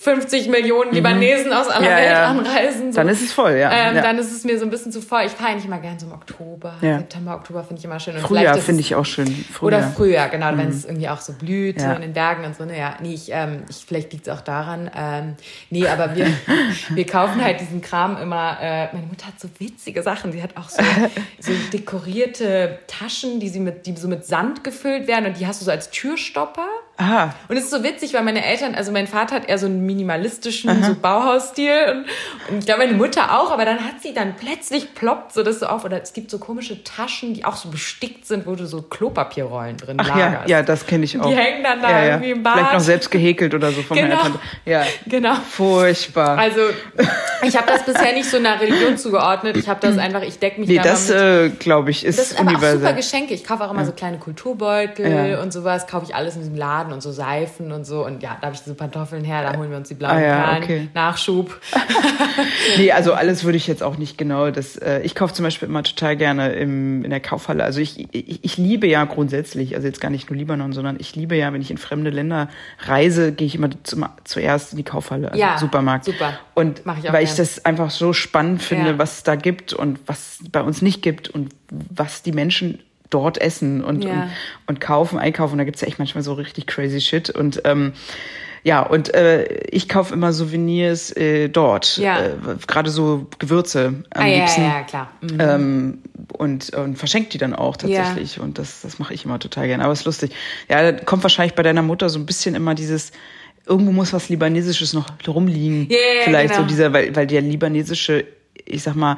50 0.00 0.48
Millionen 0.48 0.92
Libanesen 0.92 1.52
aus 1.52 1.66
aller 1.66 1.90
Ja, 1.90 1.96
Welt 1.96 2.10
ja. 2.10 2.26
anreisen. 2.26 2.92
So. 2.92 2.96
Dann 2.96 3.08
ist 3.08 3.20
es 3.20 3.32
voll, 3.32 3.56
ja. 3.56 3.68
Ähm, 3.72 3.96
ja. 3.96 4.02
Dann 4.02 4.16
ist 4.18 4.30
es 4.30 4.44
mir 4.44 4.56
so 4.56 4.64
ein 4.64 4.70
bisschen 4.70 4.92
zu 4.92 5.02
voll. 5.02 5.22
Ich 5.26 5.32
fahre 5.32 5.50
eigentlich 5.50 5.64
immer 5.64 5.80
gern 5.80 5.98
so 5.98 6.06
im 6.06 6.12
Oktober. 6.12 6.74
Ja. 6.80 6.98
September, 6.98 7.34
Oktober 7.34 7.64
finde 7.64 7.80
ich 7.80 7.84
immer 7.84 7.98
schön. 7.98 8.14
Und 8.14 8.22
Frühjahr 8.22 8.56
finde 8.58 8.80
ich 8.80 8.94
auch 8.94 9.04
schön. 9.04 9.26
Frühjahr. 9.26 9.80
Oder 9.80 9.90
Frühjahr, 9.90 10.28
genau, 10.28 10.56
wenn 10.56 10.68
es 10.68 10.84
irgendwie 10.84 11.08
auch 11.08 11.20
so 11.20 11.32
blüht, 11.32 11.82
in 11.82 12.00
den 12.00 12.12
Bergen 12.12 12.44
und 12.44 12.56
so. 12.56 12.64
Ne, 12.64 12.78
ja, 12.78 12.96
nee, 13.02 13.14
ich, 13.14 13.30
ähm, 13.32 13.64
ich, 13.68 13.84
vielleicht 13.86 14.12
liegt 14.12 14.28
es 14.28 14.32
auch 14.32 14.40
daran. 14.40 14.88
Ähm, 14.96 15.34
nee, 15.70 15.88
aber 15.88 16.14
wir, 16.14 16.28
wir 16.90 17.06
kaufen 17.06 17.42
halt 17.42 17.60
diesen 17.60 17.80
Kram 17.80 18.16
immer. 18.22 18.56
Äh, 18.60 18.88
meine 18.92 19.06
Mutter 19.08 19.26
hat 19.26 19.40
so 19.40 19.48
witzige 19.58 20.04
Sachen. 20.04 20.30
Sie 20.30 20.40
hat 20.40 20.56
auch 20.56 20.68
so, 20.68 20.80
so 21.40 21.50
dekorierte 21.72 22.78
Taschen, 22.86 23.40
die, 23.40 23.48
sie 23.48 23.58
mit, 23.58 23.86
die 23.86 23.96
so 23.96 24.06
mit 24.06 24.24
Sand 24.24 24.62
gefüllt 24.62 25.08
werden 25.08 25.26
und 25.26 25.40
die 25.40 25.46
hast 25.48 25.60
du 25.60 25.64
so 25.64 25.72
als 25.72 25.90
Türstopper. 25.90 26.68
Aha. 27.00 27.32
Und 27.48 27.56
es 27.56 27.64
ist 27.64 27.70
so 27.70 27.84
witzig, 27.84 28.12
weil 28.12 28.24
meine 28.24 28.44
Eltern, 28.44 28.74
also 28.74 28.90
mein 28.90 29.06
Vater 29.06 29.36
hat 29.36 29.48
eher 29.48 29.56
so 29.56 29.66
einen 29.66 29.86
minimalistischen, 29.86 30.82
so 30.82 30.94
Bauhausstil 31.00 31.70
und, 31.90 32.04
und 32.52 32.58
ich 32.58 32.66
glaube 32.66 32.80
meine 32.84 32.96
Mutter 32.96 33.38
auch, 33.40 33.52
aber 33.52 33.64
dann 33.64 33.78
hat 33.84 34.02
sie 34.02 34.12
dann 34.12 34.34
plötzlich 34.34 34.94
ploppt 34.94 35.32
so 35.32 35.44
das 35.44 35.60
so 35.60 35.66
auf 35.66 35.84
oder 35.84 36.02
es 36.02 36.12
gibt 36.12 36.28
so 36.30 36.38
komische 36.38 36.82
Taschen, 36.82 37.34
die 37.34 37.44
auch 37.44 37.54
so 37.56 37.68
bestickt 37.68 38.26
sind, 38.26 38.46
wo 38.48 38.56
du 38.56 38.66
so 38.66 38.82
Klopapierrollen 38.82 39.76
drin 39.76 39.96
Ach 40.00 40.08
ja, 40.08 40.16
lagerst. 40.16 40.48
ja, 40.48 40.62
das 40.62 40.86
kenne 40.86 41.04
ich 41.04 41.18
auch. 41.20 41.26
Die 41.28 41.36
hängen 41.36 41.62
dann 41.62 41.80
da 41.80 41.90
ja, 41.90 41.98
ja. 41.98 42.10
irgendwie 42.14 42.30
im 42.32 42.42
Bad. 42.42 42.54
Vielleicht 42.54 42.72
noch 42.72 42.80
selbst 42.80 43.10
gehäkelt 43.12 43.54
oder 43.54 43.70
so 43.70 43.82
von 43.82 43.96
meiner 43.96 44.08
Genau. 44.08 44.22
Tante. 44.22 44.38
Ja, 44.64 44.82
Genau. 45.06 45.34
furchtbar. 45.48 46.36
Also 46.36 46.60
ich 47.42 47.56
habe 47.56 47.66
das 47.68 47.84
bisher 47.84 48.12
nicht 48.12 48.28
so 48.28 48.38
einer 48.38 48.60
Religion 48.60 48.96
zugeordnet. 48.98 49.56
Ich 49.56 49.68
habe 49.68 49.78
das 49.80 49.98
einfach, 49.98 50.22
ich 50.22 50.38
decke 50.40 50.60
mich 50.60 50.68
nee, 50.68 50.76
da 50.76 50.82
das 50.82 51.10
äh, 51.10 51.50
glaube 51.50 51.90
ich 51.90 52.04
ist 52.04 52.18
Das 52.18 52.30
sind 52.30 52.40
aber 52.40 52.56
auch 52.56 52.72
super. 52.72 52.92
Geschenke. 52.94 53.34
Ich 53.34 53.44
kaufe 53.44 53.64
auch 53.64 53.70
immer 53.70 53.84
so 53.84 53.92
kleine 53.92 54.18
Kulturbeutel 54.18 55.30
Ja. 55.30 55.40
und 55.42 55.52
sowas. 55.52 55.86
Kaufe 55.86 56.06
ich 56.08 56.14
alles 56.14 56.34
in 56.34 56.40
diesem 56.40 56.56
Laden 56.56 56.87
und 56.92 57.02
so 57.02 57.12
Seifen 57.12 57.72
und 57.72 57.84
so. 57.84 58.04
Und 58.04 58.22
ja, 58.22 58.36
da 58.40 58.46
habe 58.46 58.54
ich 58.54 58.62
diese 58.62 58.74
Pantoffeln 58.74 59.24
her. 59.24 59.42
Da 59.42 59.56
holen 59.58 59.70
wir 59.70 59.76
uns 59.76 59.88
die 59.88 59.94
blauen 59.94 60.16
Ah 60.16 60.20
ja, 60.20 60.42
Perlen. 60.44 60.62
okay. 60.64 60.88
Nachschub. 60.94 61.60
Nee, 62.76 62.92
also 62.92 63.14
alles 63.14 63.44
würde 63.44 63.56
ich 63.56 63.66
jetzt 63.66 63.82
auch 63.82 63.96
nicht 63.98 64.18
genau. 64.18 64.50
Das, 64.50 64.76
äh, 64.76 65.00
ich 65.00 65.14
kaufe 65.14 65.34
zum 65.34 65.42
Beispiel 65.44 65.68
immer 65.68 65.82
total 65.82 66.16
gerne 66.16 66.52
im, 66.52 67.02
in 67.04 67.10
der 67.10 67.20
Kaufhalle. 67.20 67.64
Also 67.64 67.80
ich, 67.80 68.12
ich, 68.14 68.44
ich 68.44 68.56
liebe 68.58 68.86
ja 68.86 69.04
grundsätzlich, 69.04 69.74
also 69.74 69.86
jetzt 69.86 70.00
gar 70.00 70.10
nicht 70.10 70.30
nur 70.30 70.36
Libanon, 70.36 70.72
sondern 70.72 70.96
ich 71.00 71.16
liebe 71.16 71.34
ja, 71.36 71.52
wenn 71.52 71.60
ich 71.60 71.70
in 71.70 71.78
fremde 71.78 72.10
Länder 72.10 72.48
reise, 72.80 73.32
gehe 73.32 73.46
ich 73.46 73.54
immer 73.54 73.70
zum, 73.82 74.06
zuerst 74.24 74.72
in 74.72 74.76
die 74.76 74.84
Kaufhalle, 74.84 75.28
also 75.32 75.40
Ja, 75.40 75.58
Supermarkt. 75.58 76.04
super. 76.04 76.38
Und 76.54 76.82
Mach 76.84 76.98
ich 76.98 77.08
auch 77.08 77.12
weil 77.12 77.24
ich 77.24 77.30
gern. 77.30 77.38
das 77.38 77.64
einfach 77.64 77.90
so 77.90 78.12
spannend 78.12 78.62
finde, 78.62 78.90
Ja. 78.90 78.98
was 78.98 79.18
es 79.18 79.22
da 79.24 79.34
gibt 79.34 79.72
und 79.72 79.98
was 80.06 80.38
bei 80.52 80.62
uns 80.62 80.82
nicht 80.82 81.02
gibt 81.02 81.28
und 81.28 81.50
was 81.70 82.22
die 82.22 82.32
Menschen 82.32 82.78
dort 83.10 83.40
essen 83.40 83.82
und, 83.84 84.04
Ja. 84.04 84.12
und, 84.12 84.30
und 84.66 84.80
kaufen, 84.80 85.18
einkaufen. 85.18 85.58
Da 85.58 85.64
gibt's 85.64 85.80
ja 85.80 85.88
echt 85.88 85.98
manchmal 85.98 86.22
so 86.24 86.34
richtig 86.34 86.66
crazy 86.66 87.00
shit. 87.00 87.30
Und 87.30 87.62
ähm, 87.64 87.92
ja, 88.64 88.82
und 88.82 89.14
äh, 89.14 89.44
ich 89.70 89.88
kaufe 89.88 90.12
immer 90.12 90.32
Souvenirs 90.32 91.16
äh, 91.16 91.48
dort. 91.48 91.96
Ja. 91.96 92.18
Äh, 92.20 92.30
Gerade 92.66 92.90
so 92.90 93.26
Gewürze 93.38 93.86
am 94.10 94.22
Ah, 94.22 94.26
ja, 94.26 94.36
liebsten. 94.38 94.62
ja, 94.62 94.68
ja, 94.68 94.82
klar. 94.82 95.10
Mhm. 95.22 95.38
Ähm, 95.40 95.98
und, 96.32 96.70
und 96.74 96.96
verschenkt 96.96 97.32
die 97.32 97.38
dann 97.38 97.54
auch 97.54 97.76
tatsächlich. 97.76 98.40
Und 98.40 98.58
das, 98.58 98.82
das 98.82 98.98
mache 98.98 99.14
ich 99.14 99.24
immer 99.24 99.38
total 99.38 99.68
gerne. 99.68 99.84
Aber 99.84 99.92
es 99.92 100.00
ist 100.00 100.06
lustig. 100.06 100.32
Ja, 100.68 100.90
da 100.92 101.04
kommt 101.04 101.22
wahrscheinlich 101.22 101.54
bei 101.54 101.62
deiner 101.62 101.82
Mutter 101.82 102.08
so 102.10 102.18
ein 102.18 102.26
bisschen 102.26 102.54
immer 102.56 102.74
dieses, 102.74 103.12
irgendwo 103.64 103.92
muss 103.92 104.12
was 104.12 104.28
Libanesisches 104.28 104.92
noch 104.92 105.06
rumliegen. 105.26 105.86
Ja, 105.88 105.96
ja, 105.96 106.22
Vielleicht 106.24 106.50
genau. 106.54 106.62
so 106.62 106.68
dieser, 106.68 106.92
weil, 106.92 107.14
weil 107.14 107.26
der 107.28 107.40
libanesische, 107.42 108.24
ich 108.66 108.82
sag 108.82 108.96
mal, 108.96 109.16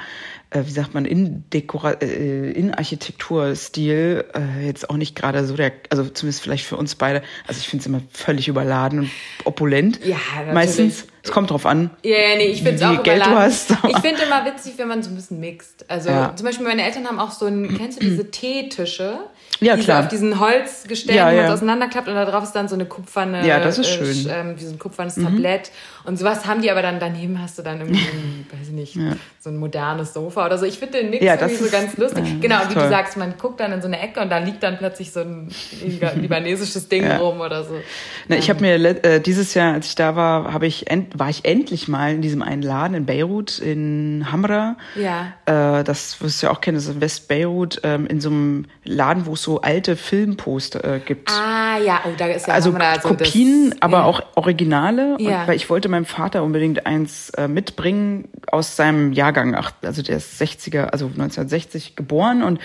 äh, 0.51 0.63
wie 0.67 0.71
sagt 0.71 0.95
man, 0.95 1.05
in 1.05 1.45
Dekora 1.51 1.93
äh, 2.03 2.51
in 2.51 2.75
Architekturstil 2.75 4.25
äh, 4.35 4.67
jetzt 4.67 4.91
auch 4.91 4.97
nicht 4.97 5.15
gerade 5.17 5.45
so 5.45 5.55
der, 5.57 5.73
also 5.91 6.05
zumindest 6.05 6.43
vielleicht 6.43 6.65
für 6.67 6.77
uns 6.77 6.95
beide. 6.95 7.23
Also 7.47 7.61
ich 7.61 7.69
finde 7.69 7.83
es 7.83 7.87
immer 7.87 8.01
völlig 8.13 8.49
überladen 8.49 9.01
und 9.01 9.11
opulent. 9.45 10.01
Ja, 10.05 10.17
natürlich. 10.35 10.55
Meistens. 10.55 11.07
Es 11.23 11.33
kommt 11.33 11.51
drauf 11.51 11.67
an. 11.67 11.91
Ja, 12.03 12.17
ja, 12.17 12.37
nee, 12.37 12.45
ich 12.47 12.63
finde 12.63 12.77
es 12.77 12.81
wie 12.81 12.85
auch 12.87 12.95
viel 12.95 13.03
Geld 13.03 13.27
du 13.27 13.31
hast, 13.31 13.71
Ich 13.89 13.99
finde 13.99 14.23
immer 14.23 14.45
witzig, 14.47 14.75
wenn 14.79 14.89
man 14.89 15.03
so 15.03 15.11
ein 15.11 15.17
bisschen 15.17 15.39
mixt. 15.39 15.85
Also 15.91 16.09
Ja. 16.09 16.35
zum 16.35 16.47
Beispiel 16.47 16.67
meine 16.67 16.83
Eltern 16.83 17.07
haben 17.07 17.19
auch 17.19 17.31
so 17.31 17.45
ein, 17.45 17.77
kennst 17.77 18.01
du 18.01 18.07
diese 18.07 18.31
Teetische? 18.31 19.19
Ja, 19.61 19.77
die 19.77 19.83
klar. 19.83 19.99
So 19.99 20.03
auf 20.05 20.09
diesen 20.09 20.41
Holzgestellen, 20.41 21.19
Ja, 21.19 21.27
man 21.27 21.37
ja. 21.37 21.47
so 21.49 21.53
auseinanderklappt 21.55 22.09
und 22.09 22.15
da 22.15 22.25
drauf 22.25 22.43
ist 22.45 22.53
dann 22.53 22.69
so 22.69 22.75
eine 22.75 22.87
kupferne, 22.87 23.47
Ja, 23.47 23.61
das 23.61 23.79
ist 23.79 23.89
äh, 23.89 23.93
schön. 23.93 24.07
Mhm. 24.07 24.13
sch- 24.13 24.41
ähm, 24.41 24.55
wie 24.59 24.65
so 24.65 24.73
ein 24.73 24.79
kupfernes 24.79 25.15
Tablett. 25.17 25.71
Und 26.05 26.19
sowas 26.19 26.47
haben 26.47 26.63
die 26.63 26.71
aber 26.71 26.81
dann 26.83 26.99
daneben 26.99 27.41
hast 27.43 27.59
du 27.59 27.63
dann 27.63 27.81
irgendwie, 27.81 27.99
weiß 28.59 28.69
ich 28.69 28.73
nicht, 28.73 28.99
so 29.39 29.51
ein 29.51 29.57
modernes 29.59 30.15
Sofa 30.15 30.47
oder 30.47 30.57
so. 30.57 30.65
Ich 30.65 30.79
finde 30.79 30.99
den 30.99 31.11
Mix 31.11 31.23
Ja, 31.25 31.35
irgendwie 31.35 31.51
das 31.51 31.59
so 31.59 31.65
ist- 31.67 31.73
ganz 31.73 31.97
lustig. 31.99 32.25
ja, 32.27 32.35
genau, 32.41 32.57
ist 32.63 32.71
wie 32.71 32.75
du 32.75 32.81
toll. 32.81 32.89
sagst, 32.89 33.17
man 33.19 33.35
guckt 33.39 33.61
dann 33.61 33.73
in 33.73 33.81
so 33.83 33.87
eine 33.87 34.01
Ecke 34.01 34.21
und 34.21 34.31
da 34.31 34.39
liegt 34.39 34.63
dann 34.63 34.79
plötzlich 34.79 35.13
so 35.13 35.21
ein 35.21 35.51
libanesisches 36.21 36.89
Ding 36.89 37.05
Ja. 37.05 37.19
rum 37.19 37.41
oder 37.41 37.65
so. 37.65 37.75
Na, 38.29 38.37
ich 38.37 38.49
habe 38.51 38.61
mir 38.61 38.79
le- 38.79 39.03
äh, 39.03 39.21
dieses 39.21 39.55
Jahr, 39.55 39.75
als 39.75 39.87
ich 39.89 39.95
da 39.95 40.17
war, 40.17 40.53
habe 40.53 40.67
ich 40.67 40.87
war 41.15 41.29
ich 41.29 41.45
endlich 41.45 41.89
mal 41.89 42.13
in 42.15 42.23
diesem 42.23 42.43
einen 42.43 42.63
Laden 42.63 42.95
in 42.95 43.07
Beirut 43.07 43.59
in 43.59 44.27
Hamra. 44.31 44.77
Ja. 44.97 45.33
Äh, 45.47 45.85
das 45.85 46.21
wirst 46.23 46.43
du 46.43 46.47
ja 46.47 46.53
auch 46.53 46.61
kennen, 46.61 46.77
das 46.77 46.85
ist 46.87 46.95
in 46.95 47.01
West 47.01 47.29
Beirut 47.29 47.81
ähm, 47.83 48.07
in 48.07 48.21
so 48.21 48.31
einem 48.31 48.67
Laden, 48.85 49.27
wo 49.27 49.35
es 49.35 49.43
so 49.43 49.50
alte 49.59 49.97
Filmposter 49.97 50.85
äh, 50.85 51.01
gibt. 51.01 51.31
Ah, 51.31 51.79
ja, 51.79 52.03
oh, 52.07 52.11
da 52.17 52.27
ist 52.27 52.47
ja 52.47 52.55
also 52.55 52.73
da 52.73 53.01
so 53.01 53.09
Kopien, 53.09 53.71
das, 53.71 53.83
aber 53.83 53.99
ja. 53.99 54.05
auch 54.05 54.23
Originale. 54.37 55.17
Ja. 55.19 55.43
Und, 55.43 55.49
weil 55.49 55.57
ich 55.57 55.69
wollte 55.71 55.89
meinem 55.89 56.05
Vater 56.05 56.43
unbedingt 56.43 56.87
eins 56.87 57.31
äh, 57.31 57.49
mitbringen 57.49 58.29
aus 58.51 58.77
seinem 58.77 59.13
Jahrgang. 59.13 59.55
Ach, 59.55 59.73
also 59.83 60.03
der 60.03 60.17
ist 60.17 60.41
60er, 60.41 60.85
also 60.85 61.07
1960 61.07 61.97
geboren 61.97 62.43
und 62.43 62.61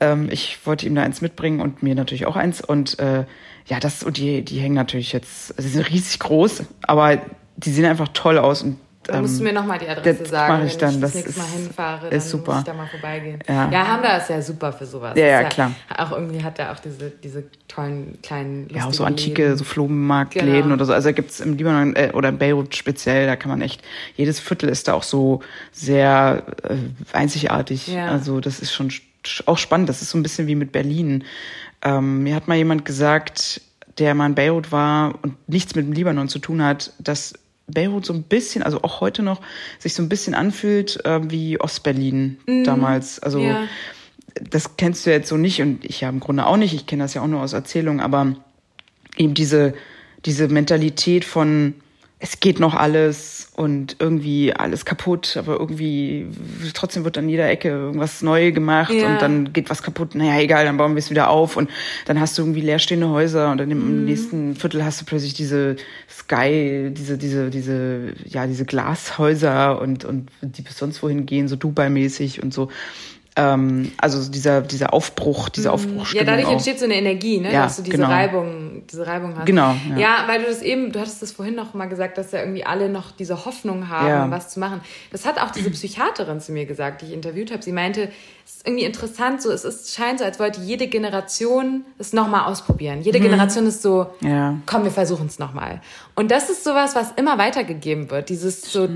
ähm, 0.00 0.28
ich 0.30 0.58
wollte 0.66 0.86
ihm 0.86 0.94
da 0.94 1.02
eins 1.02 1.20
mitbringen 1.20 1.60
und 1.60 1.82
mir 1.82 1.94
natürlich 1.94 2.26
auch 2.26 2.36
eins. 2.36 2.60
Und 2.60 2.98
äh, 2.98 3.24
ja, 3.66 3.80
das 3.80 4.02
und 4.02 4.16
die, 4.16 4.44
die 4.44 4.58
hängen 4.58 4.74
natürlich 4.74 5.12
jetzt, 5.12 5.56
also 5.56 5.68
sie 5.68 5.74
sind 5.74 5.90
riesig 5.90 6.18
groß, 6.20 6.64
aber 6.82 7.18
die 7.56 7.70
sehen 7.70 7.84
einfach 7.84 8.08
toll 8.08 8.38
aus 8.38 8.62
und 8.62 8.78
Da 9.06 9.20
musst 9.20 9.38
du 9.38 9.44
mir 9.44 9.52
nochmal 9.52 9.78
die 9.78 9.88
Adresse 9.88 10.20
das 10.22 10.30
sagen, 10.30 10.52
mach 10.60 10.64
ich 10.66 10.72
wenn 10.74 10.80
dann. 10.80 10.94
ich 10.94 11.00
das, 11.00 11.12
Das 11.12 11.14
nächste 11.24 11.38
Mal 11.40 11.44
ist- 11.46 11.54
hinfahre, 11.54 12.08
ist 12.08 12.12
dann 12.24 12.30
super. 12.30 12.52
muss 12.52 12.60
ich 12.60 12.64
da 12.66 12.74
mal 12.74 12.86
vorbeigehen. 12.86 13.38
Ja. 13.48 13.70
Ja, 13.70 13.86
Hamda 13.88 14.16
ist 14.16 14.30
ja 14.30 14.42
super 14.42 14.72
für 14.72 14.86
sowas. 14.86 15.12
Ja, 15.16 15.26
ja, 15.26 15.40
Ist 15.42 15.50
klar. 15.54 15.72
Auch 15.96 16.12
irgendwie 16.12 16.42
hat 16.42 16.58
er 16.58 16.72
auch 16.72 16.78
diese, 16.80 17.10
diese 17.10 17.44
tollen 17.68 18.18
kleinen 18.22 18.68
Ja, 18.70 18.86
auch 18.86 18.92
so 18.92 19.04
antike, 19.04 19.42
Läden. 19.42 19.56
so 19.58 19.64
Flohmarktläden 19.64 20.62
Genau. 20.62 20.74
oder 20.74 20.84
so. 20.86 20.92
Also 20.92 21.08
da 21.08 21.12
gibt's 21.12 21.40
im 21.40 21.56
Libanon 21.56 21.94
äh, 21.96 22.10
oder 22.14 22.30
in 22.30 22.38
Beirut 22.38 22.74
speziell, 22.74 23.26
da 23.26 23.36
kann 23.36 23.50
man 23.50 23.60
echt, 23.60 23.82
jedes 24.16 24.40
Viertel 24.40 24.68
ist 24.68 24.88
da 24.88 24.94
auch 24.94 25.02
so 25.02 25.40
sehr 25.72 26.42
äh, 26.62 26.76
einzigartig. 27.12 27.88
Ja. 27.88 28.06
Also 28.08 28.40
das 28.40 28.60
ist 28.60 28.72
schon 28.72 28.90
sch- 28.90 29.02
auch 29.46 29.58
spannend. 29.58 29.88
Das 29.88 30.02
ist 30.02 30.10
so 30.10 30.18
ein 30.18 30.22
bisschen 30.22 30.46
wie 30.46 30.54
mit 30.54 30.72
Berlin. 30.72 31.24
Ähm, 31.82 32.22
mir 32.22 32.34
hat 32.34 32.48
mal 32.48 32.56
jemand 32.56 32.84
gesagt, 32.84 33.60
der 33.98 34.14
mal 34.14 34.26
in 34.26 34.34
Beirut 34.34 34.72
war 34.72 35.14
und 35.22 35.34
nichts 35.48 35.74
mit 35.74 35.86
dem 35.86 35.92
Libanon 35.92 36.28
zu 36.28 36.38
tun 36.38 36.62
hat, 36.62 36.92
dass 36.98 37.34
Beirut 37.66 38.04
so 38.04 38.12
ein 38.12 38.22
bisschen, 38.22 38.62
also 38.62 38.82
auch 38.82 39.00
heute 39.00 39.22
noch, 39.22 39.40
sich 39.78 39.94
so 39.94 40.02
ein 40.02 40.08
bisschen 40.08 40.34
anfühlt 40.34 41.04
äh, 41.04 41.30
wie 41.30 41.60
Ostberlin 41.60 42.38
damals. 42.64 43.18
Also. 43.18 43.40
Ja. 43.40 43.64
das 44.50 44.76
kennst 44.76 45.06
du 45.06 45.10
jetzt 45.10 45.28
so 45.28 45.36
nicht 45.36 45.62
und 45.62 45.84
ich 45.84 46.00
ja 46.00 46.08
im 46.08 46.20
Grunde 46.20 46.46
auch 46.46 46.56
nicht. 46.56 46.74
Ich 46.74 46.86
kenne 46.86 47.04
das 47.04 47.14
ja 47.14 47.22
auch 47.22 47.26
nur 47.26 47.40
aus 47.40 47.52
Erzählungen, 47.52 48.00
aber 48.00 48.34
eben 49.16 49.34
diese, 49.34 49.74
diese 50.24 50.48
Mentalität 50.48 51.24
von 51.24 51.74
es 52.26 52.40
geht 52.40 52.58
noch 52.58 52.72
alles 52.72 53.48
und 53.54 53.96
irgendwie 53.98 54.54
alles 54.54 54.86
kaputt, 54.86 55.36
aber 55.36 55.60
irgendwie 55.60 56.26
trotzdem 56.72 57.04
wird 57.04 57.18
an 57.18 57.28
jeder 57.28 57.46
Ecke 57.50 57.68
irgendwas 57.68 58.22
neu 58.22 58.50
gemacht 58.50 58.94
Ja. 58.94 59.08
und 59.08 59.20
dann 59.20 59.52
geht 59.52 59.68
was 59.68 59.82
kaputt. 59.82 60.14
Naja, 60.14 60.40
egal, 60.40 60.64
dann 60.64 60.78
bauen 60.78 60.94
wir 60.94 61.00
es 61.00 61.10
wieder 61.10 61.28
auf 61.28 61.58
und 61.58 61.68
dann 62.06 62.18
hast 62.18 62.38
du 62.38 62.42
irgendwie 62.42 62.62
leerstehende 62.62 63.10
Häuser 63.10 63.50
und 63.52 63.58
dann 63.58 63.70
im 63.70 63.98
Mhm. 64.00 64.04
nächsten 64.06 64.56
Viertel 64.56 64.82
hast 64.86 65.02
du 65.02 65.04
plötzlich 65.04 65.34
diese 65.34 65.76
Sky, 66.08 66.90
diese, 66.96 67.18
diese, 67.18 67.50
diese, 67.50 68.14
ja, 68.24 68.46
diese 68.46 68.64
Glashäuser 68.64 69.78
und, 69.82 70.06
und 70.06 70.30
die 70.40 70.62
bis 70.62 70.78
sonst 70.78 71.02
wohin 71.02 71.26
gehen, 71.26 71.46
so 71.46 71.56
Dubai-mäßig 71.56 72.42
und 72.42 72.54
so. 72.54 72.70
Ähm, 73.36 73.90
also 73.98 74.30
dieser, 74.30 74.60
dieser 74.60 74.94
Aufbruch, 74.94 75.48
diese 75.48 75.62
Mhm. 75.68 75.70
Ja, 75.70 75.74
Aufbruchstimmung 75.74 76.26
dadurch 76.26 76.46
auch. 76.46 76.52
entsteht 76.52 76.78
so 76.78 76.84
eine 76.84 76.94
Energie, 76.94 77.40
ne? 77.40 77.52
Ja, 77.52 77.64
dass 77.64 77.76
du 77.76 77.82
diese 77.82 77.96
genau. 77.96 78.08
Reibung, 78.08 78.82
diese 78.88 79.04
Reibung 79.06 79.36
hast. 79.36 79.46
Genau, 79.46 79.74
ja. 79.90 79.98
Ja. 79.98 80.24
weil 80.28 80.40
du 80.42 80.46
das 80.46 80.62
eben, 80.62 80.92
du 80.92 81.00
hattest 81.00 81.20
das 81.20 81.32
vorhin 81.32 81.56
noch 81.56 81.74
mal 81.74 81.86
gesagt, 81.86 82.16
dass 82.16 82.30
ja 82.30 82.38
irgendwie 82.40 82.64
alle 82.64 82.88
noch 82.88 83.10
diese 83.10 83.44
Hoffnung 83.44 83.88
haben, 83.88 84.06
Ja. 84.08 84.30
was 84.30 84.50
zu 84.50 84.60
machen. 84.60 84.80
Das 85.10 85.26
hat 85.26 85.40
auch 85.40 85.50
diese 85.50 85.70
Psychiaterin 85.70 86.40
zu 86.40 86.52
mir 86.52 86.64
gesagt, 86.64 87.02
die 87.02 87.06
ich 87.06 87.12
interviewt 87.12 87.50
habe. 87.50 87.60
Sie 87.60 87.72
meinte, 87.72 88.08
es 88.46 88.56
ist 88.58 88.66
irgendwie 88.68 88.84
interessant, 88.84 89.42
so 89.42 89.50
es 89.50 89.64
ist, 89.64 89.92
scheint 89.96 90.20
so, 90.20 90.24
als 90.24 90.38
wollte 90.38 90.60
jede 90.60 90.86
Generation 90.86 91.84
es 91.98 92.12
nochmal 92.12 92.44
ausprobieren. 92.44 93.02
Jede 93.02 93.18
Generation 93.18 93.66
ist 93.66 93.82
so, 93.82 94.06
Mhm. 94.20 94.28
Ja. 94.28 94.54
komm, 94.66 94.84
wir 94.84 94.92
versuchen 94.92 95.26
es 95.26 95.40
nochmal. 95.40 95.80
Und 96.14 96.30
das 96.30 96.50
ist 96.50 96.62
sowas, 96.62 96.94
was 96.94 97.10
immer 97.16 97.36
weitergegeben 97.36 98.10
wird. 98.12 98.28
Dieses 98.28 98.62
so, 98.70 98.88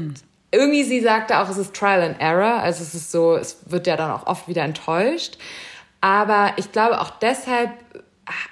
irgendwie 0.50 0.82
sie 0.84 1.00
sagte 1.00 1.38
auch, 1.38 1.48
es 1.48 1.58
ist 1.58 1.74
Trial 1.74 2.02
and 2.02 2.20
Error. 2.20 2.60
Also 2.62 2.82
es 2.82 2.94
ist 2.94 3.12
so, 3.12 3.36
es 3.36 3.58
wird 3.66 3.86
ja 3.86 3.96
dann 3.96 4.10
auch 4.10 4.26
oft 4.26 4.48
wieder 4.48 4.62
enttäuscht. 4.62 5.38
Aber 6.00 6.52
ich 6.56 6.72
glaube 6.72 7.00
auch 7.00 7.10
deshalb, 7.10 7.70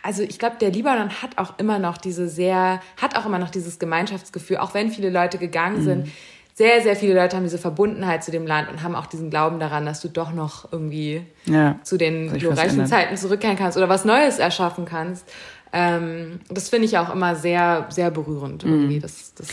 also 0.03 0.23
ich 0.23 0.39
glaube, 0.39 0.57
der 0.61 0.71
Libanon 0.71 1.11
hat 1.23 1.39
auch 1.39 1.59
immer 1.59 1.79
noch 1.79 1.97
diese 1.99 2.29
sehr, 2.29 2.81
hat 3.01 3.17
auch 3.17 3.27
immer 3.27 3.39
noch 3.39 3.51
dieses 3.51 3.79
Gemeinschaftsgefühl, 3.79 4.59
auch 4.59 4.75
wenn 4.75 4.91
viele 4.91 5.11
Leute 5.11 5.39
gegangen 5.39 5.83
sind. 5.83 6.09
Sehr, 6.55 6.81
sehr 6.81 6.97
viele 6.97 7.15
Leute 7.15 7.37
haben 7.37 7.45
diese 7.45 7.59
Verbundenheit 7.59 8.25
zu 8.25 8.31
dem 8.31 8.47
Land 8.47 8.71
und 8.71 8.83
haben 8.83 8.95
auch 8.95 9.05
diesen 9.05 9.29
Glauben 9.29 9.61
daran, 9.61 9.85
dass 9.85 10.01
du 10.01 10.09
doch 10.09 10.33
noch 10.33 10.73
irgendwie 10.73 11.27
Ja. 11.45 11.79
zu 11.83 11.99
den 11.99 12.33
glorreichen. 12.33 12.87
Zeiten 12.87 13.17
zurückkehren 13.19 13.59
kannst 13.59 13.77
oder 13.77 13.91
was 13.91 14.07
Neues 14.07 14.39
erschaffen 14.39 14.87
kannst. 14.87 15.31
Ähm, 15.73 16.41
das 16.49 16.69
finde 16.69 16.87
ich 16.87 16.97
auch 16.99 17.13
immer 17.13 17.35
sehr, 17.35 17.87
sehr 17.91 18.11
berührend 18.11 18.65
irgendwie. 18.65 19.01
Das, 19.01 19.35
das 19.35 19.49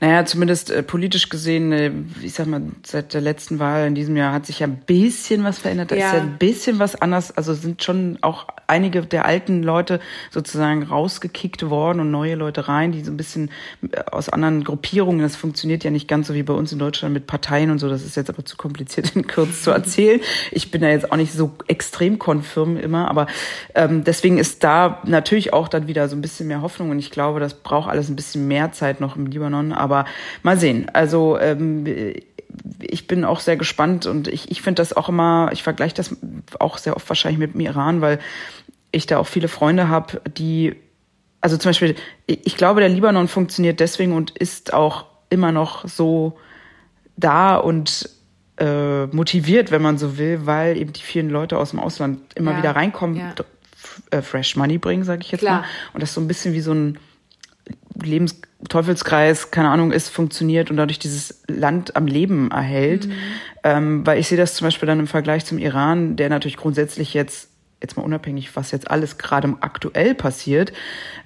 Naja, 0.00 0.24
zumindest 0.24 0.70
äh, 0.70 0.82
politisch 0.82 1.28
gesehen, 1.28 1.72
äh, 1.72 1.92
ich 2.22 2.34
sag 2.34 2.46
mal, 2.46 2.62
seit 2.84 3.14
der 3.14 3.20
letzten 3.20 3.58
Wahl 3.58 3.86
in 3.86 3.94
diesem 3.94 4.16
Jahr 4.16 4.32
hat 4.32 4.46
sich 4.46 4.58
ja 4.58 4.66
ein 4.66 4.76
bisschen 4.86 5.44
was 5.44 5.58
verändert. 5.58 5.90
Da 5.92 5.96
Ja. 5.96 6.06
ist 6.08 6.12
ja 6.14 6.20
ein 6.22 6.38
bisschen 6.38 6.78
was 6.78 7.00
anders. 7.00 7.36
Also 7.36 7.54
sind 7.54 7.82
schon 7.82 8.18
auch 8.22 8.48
einige 8.72 9.02
der 9.02 9.26
alten 9.26 9.62
Leute 9.62 10.00
sozusagen 10.30 10.82
rausgekickt 10.82 11.68
worden 11.68 12.00
und 12.00 12.10
neue 12.10 12.36
Leute 12.36 12.68
rein, 12.68 12.90
die 12.92 13.04
so 13.04 13.12
ein 13.12 13.18
bisschen 13.18 13.50
äh, 13.92 14.00
aus 14.10 14.30
anderen 14.30 14.64
Gruppierungen. 14.64 15.20
Das 15.20 15.36
funktioniert 15.36 15.84
ja 15.84 15.90
nicht 15.90 16.08
ganz 16.08 16.28
so 16.28 16.34
wie 16.34 16.42
bei 16.42 16.54
uns 16.54 16.72
in 16.72 16.78
Deutschland 16.78 17.12
mit 17.12 17.26
Parteien 17.26 17.70
und 17.70 17.78
so. 17.78 17.88
Das 17.90 18.02
ist 18.02 18.16
jetzt 18.16 18.30
aber 18.30 18.44
zu 18.46 18.56
kompliziert 18.56 19.14
in 19.14 19.26
kurz 19.26 19.62
zu 19.62 19.70
erzählen. 19.70 20.20
Ich 20.50 20.70
bin 20.70 20.80
da 20.80 20.88
jetzt 20.88 21.12
auch 21.12 21.16
nicht 21.16 21.32
so 21.32 21.52
extrem 21.68 22.18
konfirm 22.18 22.78
immer, 22.78 23.08
aber 23.08 23.26
ähm, 23.74 24.04
deswegen 24.04 24.38
ist 24.38 24.64
da 24.64 25.02
natürlich 25.04 25.52
auch 25.52 25.68
dann 25.68 25.86
wieder 25.86 26.08
so 26.08 26.16
ein 26.16 26.22
bisschen 26.22 26.48
mehr 26.48 26.62
Hoffnung 26.62 26.90
und 26.90 26.98
ich 26.98 27.10
glaube, 27.10 27.40
das 27.40 27.54
braucht 27.54 27.90
alles 27.90 28.08
ein 28.08 28.16
bisschen 28.16 28.48
mehr 28.48 28.72
Zeit 28.72 29.00
noch 29.00 29.16
im 29.16 29.26
Libanon, 29.26 29.72
aber 29.72 30.06
mal 30.42 30.56
sehen. 30.56 30.88
Also 30.92 31.38
ähm, 31.38 31.84
ich 32.80 33.06
bin 33.06 33.24
auch 33.24 33.40
sehr 33.40 33.56
gespannt 33.56 34.06
und 34.06 34.28
ich, 34.28 34.50
ich 34.50 34.62
finde 34.62 34.80
das 34.80 34.96
auch 34.96 35.08
immer, 35.08 35.50
ich 35.52 35.62
vergleiche 35.62 35.94
das 35.94 36.16
auch 36.58 36.78
sehr 36.78 36.96
oft 36.96 37.08
wahrscheinlich 37.08 37.38
mit 37.38 37.54
dem 37.54 37.60
Iran, 37.60 38.00
weil 38.00 38.18
ich 38.92 39.06
da 39.06 39.18
auch 39.18 39.26
viele 39.26 39.48
Freunde 39.48 39.88
habe, 39.88 40.20
die, 40.36 40.76
also 41.40 41.56
zum 41.56 41.70
Beispiel, 41.70 41.96
ich 42.26 42.56
glaube, 42.56 42.80
der 42.80 42.88
Libanon 42.88 43.26
funktioniert 43.26 43.80
deswegen 43.80 44.12
und 44.12 44.30
ist 44.30 44.72
auch 44.72 45.06
immer 45.30 45.50
noch 45.50 45.88
so 45.88 46.38
da 47.16 47.56
und 47.56 48.08
äh, 48.58 49.06
motiviert, 49.06 49.70
wenn 49.70 49.82
man 49.82 49.98
so 49.98 50.18
will, 50.18 50.46
weil 50.46 50.76
eben 50.76 50.92
die 50.92 51.02
vielen 51.02 51.30
Leute 51.30 51.58
aus 51.58 51.70
dem 51.70 51.80
Ausland 51.80 52.20
immer 52.34 52.52
Ja, 52.52 52.58
wieder 52.58 52.76
reinkommen, 52.76 53.16
ja. 53.16 53.34
äh, 54.10 54.22
Fresh 54.22 54.56
Money 54.56 54.78
bringen, 54.78 55.04
sage 55.04 55.22
ich 55.22 55.32
jetzt 55.32 55.40
Klar. 55.40 55.60
mal. 55.62 55.66
Und 55.94 56.02
das 56.02 56.14
so 56.14 56.20
ein 56.20 56.28
bisschen 56.28 56.52
wie 56.54 56.60
so 56.60 56.72
ein 56.72 56.98
Lebensteufelskreis, 58.02 59.50
keine 59.50 59.70
Ahnung, 59.70 59.92
ist, 59.92 60.08
funktioniert 60.08 60.70
und 60.70 60.76
dadurch 60.76 60.98
dieses 60.98 61.42
Land 61.48 61.96
am 61.96 62.06
Leben 62.06 62.50
erhält. 62.50 63.06
Mhm. 63.06 63.12
Ähm, 63.64 64.06
weil 64.06 64.18
ich 64.18 64.28
sehe 64.28 64.38
das 64.38 64.54
zum 64.54 64.66
Beispiel 64.66 64.86
dann 64.86 65.00
im 65.00 65.06
Vergleich 65.06 65.44
zum 65.44 65.58
Iran, 65.58 66.16
der 66.16 66.28
natürlich 66.28 66.56
grundsätzlich 66.56 67.14
jetzt, 67.14 67.50
jetzt 67.82 67.96
mal 67.96 68.02
unabhängig, 68.02 68.54
was 68.56 68.70
jetzt 68.70 68.90
alles 68.90 69.18
gerade 69.18 69.56
aktuell 69.60 70.14
passiert, 70.14 70.72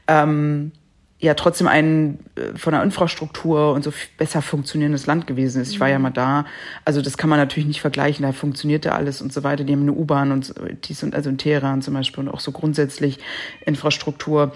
ähm, 0.09 0.73
ja 1.19 1.35
trotzdem 1.35 1.67
ein 1.67 2.19
äh, 2.35 2.57
von 2.57 2.73
der 2.73 2.83
Infrastruktur 2.83 3.73
und 3.73 3.83
so 3.83 3.93
besser 4.19 4.43
funktionierendes 4.43 5.07
Land 5.07 5.27
gewesen 5.27 5.63
ist. 5.63 5.71
Ich 5.71 5.81
war 5.81 5.89
ja 5.89 5.99
mal 5.99 6.11
da. 6.11 6.45
Also 6.85 7.01
das 7.01 7.17
kann 7.17 7.31
man 7.31 7.39
natürlich 7.39 7.67
nicht 7.67 7.81
vergleichen. 7.81 8.25
Da 8.25 8.33
funktionierte 8.33 8.93
alles 8.93 9.23
und 9.23 9.33
so 9.33 9.43
weiter. 9.43 9.65
Die 9.65 9.73
haben 9.73 9.83
eine 9.83 9.93
U-Bahn 9.93 10.33
und 10.33 10.55
dies 10.85 11.03
und 11.03 11.15
also 11.15 11.31
in 11.31 11.39
Teheran 11.39 11.81
zum 11.83 11.95
Beispiel 11.95 12.25
und 12.25 12.29
auch 12.29 12.41
so 12.41 12.53
grundsätzlich 12.53 13.19
Infrastruktur. 13.65 14.53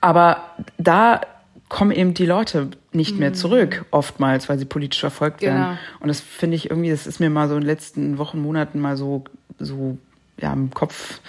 Aber 0.00 0.54
da 0.78 1.22
kommen 1.68 1.90
eben 1.90 2.14
die 2.14 2.24
Leute 2.24 2.70
nicht 2.92 3.18
mehr 3.18 3.34
zurück, 3.34 3.84
oftmals, 3.90 4.48
weil 4.48 4.58
sie 4.58 4.64
politisch 4.64 5.00
verfolgt 5.00 5.42
werden. 5.42 5.62
Genau. 5.62 5.78
Und 6.00 6.08
das 6.08 6.20
finde 6.20 6.56
ich 6.56 6.70
irgendwie, 6.70 6.90
das 6.90 7.06
ist 7.06 7.20
mir 7.20 7.30
mal 7.30 7.48
so 7.48 7.54
in 7.54 7.60
den 7.60 7.66
letzten 7.66 8.16
Wochen, 8.16 8.40
Monaten 8.40 8.78
mal 8.80 8.96
so, 8.96 9.24
so 9.58 9.98
ja, 10.40 10.52
im 10.52 10.70
Kopf, 10.70 11.20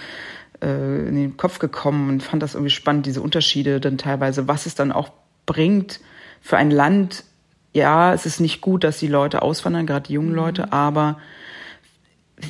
äh, 0.62 1.08
in 1.08 1.14
den 1.16 1.36
Kopf 1.36 1.58
gekommen 1.58 2.08
und 2.08 2.22
fand 2.22 2.42
das 2.42 2.54
irgendwie 2.54 2.70
spannend, 2.70 3.06
diese 3.06 3.22
Unterschiede 3.22 3.80
dann 3.80 3.98
teilweise, 3.98 4.48
was 4.48 4.66
es 4.66 4.74
dann 4.74 4.92
auch 4.92 5.10
bringt 5.46 6.00
für 6.40 6.56
ein 6.56 6.70
Land. 6.70 7.24
Ja, 7.72 8.12
es 8.14 8.26
ist 8.26 8.40
nicht 8.40 8.60
gut, 8.60 8.82
dass 8.84 8.98
die 8.98 9.06
Leute 9.08 9.42
auswandern, 9.42 9.86
gerade 9.86 10.08
die 10.08 10.18
Mhm. 10.18 10.24
jungen 10.24 10.34
Leute, 10.34 10.72
aber 10.72 11.18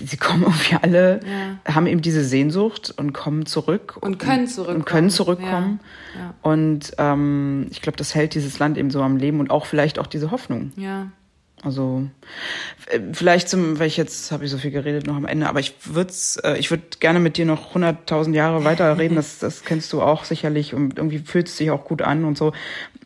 sie 0.05 0.17
kommen 0.17 0.43
irgendwie 0.47 0.77
alle, 0.81 1.21
haben 1.67 1.87
eben 1.87 2.01
diese 2.01 2.25
Sehnsucht 2.25 2.95
und 2.97 3.13
kommen 3.13 3.45
zurück. 3.47 3.99
Und 4.01 4.19
können 4.19 4.47
zurückkommen. 4.47 4.79
Und 4.79 4.87
können 4.87 5.11
zurückkommen. 5.11 5.81
Ja, 6.15 6.21
ja. 6.21 6.35
Und 6.43 6.93
ähm, 6.99 7.67
ich 7.71 7.83
glaube, 7.83 7.97
das 7.99 8.15
hält 8.15 8.35
dieses 8.35 8.59
Land 8.59 8.79
eben 8.79 8.91
so 8.91 9.03
am 9.03 9.17
Leben 9.17 9.41
und 9.41 9.51
auch 9.51 9.67
vielleicht 9.67 9.99
auch 9.99 10.07
diese 10.07 10.31
Hoffnung. 10.31 10.73
ja. 10.77 11.09
Also 11.63 12.05
äh, 12.91 13.01
vielleicht 13.13 13.49
zum, 13.51 13.79
weil 13.79 13.87
ich 13.87 13.99
jetzt 13.99 14.33
habe 14.33 14.45
ich 14.47 14.51
so 14.51 14.57
viel 14.57 14.71
geredet 14.71 15.07
noch 15.07 15.17
am 15.17 15.27
Ende, 15.27 15.47
aber 15.47 15.61
ich 15.61 15.75
würde 15.85 16.13
äh, 16.45 16.59
ich 16.59 16.71
würde 16.71 16.85
gerne 17.01 17.21
mit 17.21 17.37
dir 17.37 17.45
noch 17.45 17.75
100.000 17.75 18.33
Jahre 18.35 18.65
weiter 18.65 18.97
reden. 18.99 19.15
Das, 19.17 19.39
das 19.41 19.63
kennst 19.65 19.93
du 19.93 20.01
auch 20.01 20.25
sicherlich 20.25 20.73
und 20.75 20.97
irgendwie 20.97 21.19
fühlt 21.19 21.49
es 21.49 21.57
sich 21.59 21.71
auch 21.71 21.85
gut 21.85 22.01
an 22.03 22.25
und 22.25 22.39
so. 22.39 22.53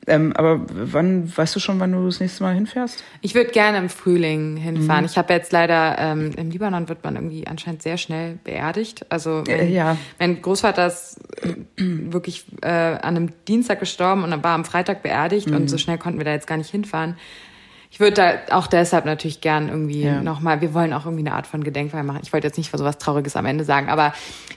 Ähm, 0.07 0.35
aber 0.37 0.61
wann 0.69 1.35
weißt 1.35 1.57
du 1.57 1.61
schon, 1.61 1.81
wann 1.81 1.91
du 1.93 2.05
das 2.05 2.21
nächste 2.21 2.43
Mal 2.45 2.55
hinfährst? 2.55 3.03
Ich 3.23 3.35
würde 3.35 3.51
gerne 3.51 3.79
im 3.79 3.89
Frühling 3.89 4.57
hinfahren. 4.59 5.05
Mhm. 5.05 5.07
Ich 5.11 5.17
habe 5.17 5.33
jetzt 5.33 5.51
leider, 5.51 5.97
ähm, 5.99 6.33
im 6.37 6.51
Libanon 6.51 6.91
wird 6.91 7.03
man 7.05 7.17
irgendwie 7.17 7.47
anscheinend 7.47 7.83
sehr 7.83 7.97
schnell 7.97 8.39
beerdigt. 8.45 9.07
Also 9.09 9.43
mein, 9.47 9.59
Äh, 9.61 9.71
ja. 9.73 9.97
mein 10.19 10.43
Großvater 10.43 10.87
ist 10.89 11.19
äh, 11.43 11.55
wirklich 11.79 12.45
äh, 12.61 12.67
an 12.69 13.17
einem 13.17 13.33
Dienstag 13.49 13.81
gestorben 13.81 14.25
und 14.25 14.31
dann 14.31 14.45
war 14.45 14.55
am 14.55 14.67
Freitag 14.67 15.03
beerdigt 15.03 15.49
Mhm. 15.49 15.57
und 15.57 15.69
so 15.71 15.79
schnell 15.79 15.97
konnten 15.97 16.19
wir 16.21 16.25
da 16.27 16.33
jetzt 16.33 16.47
gar 16.47 16.59
nicht 16.59 16.71
hinfahren. 16.71 17.17
Ich 17.95 18.01
würde 18.01 18.13
da 18.49 18.57
auch 18.57 18.67
deshalb 18.67 19.05
natürlich 19.05 19.41
gern 19.41 19.69
irgendwie 19.69 20.03
Ja. 20.03 20.21
nochmal, 20.21 20.61
wir 20.61 20.75
wollen 20.75 20.93
auch 20.93 21.05
irgendwie 21.07 21.25
eine 21.25 21.33
Art 21.37 21.47
von 21.47 21.63
Gedenkfeier 21.63 22.03
machen. 22.03 22.19
Ich 22.25 22.33
wollte 22.33 22.49
jetzt 22.49 22.57
nicht 22.59 22.69
für 22.69 22.77
sowas 22.77 22.99
Trauriges 22.99 23.37
am 23.37 23.47
Ende 23.47 23.63
sagen, 23.63 23.89
aber 23.89 24.13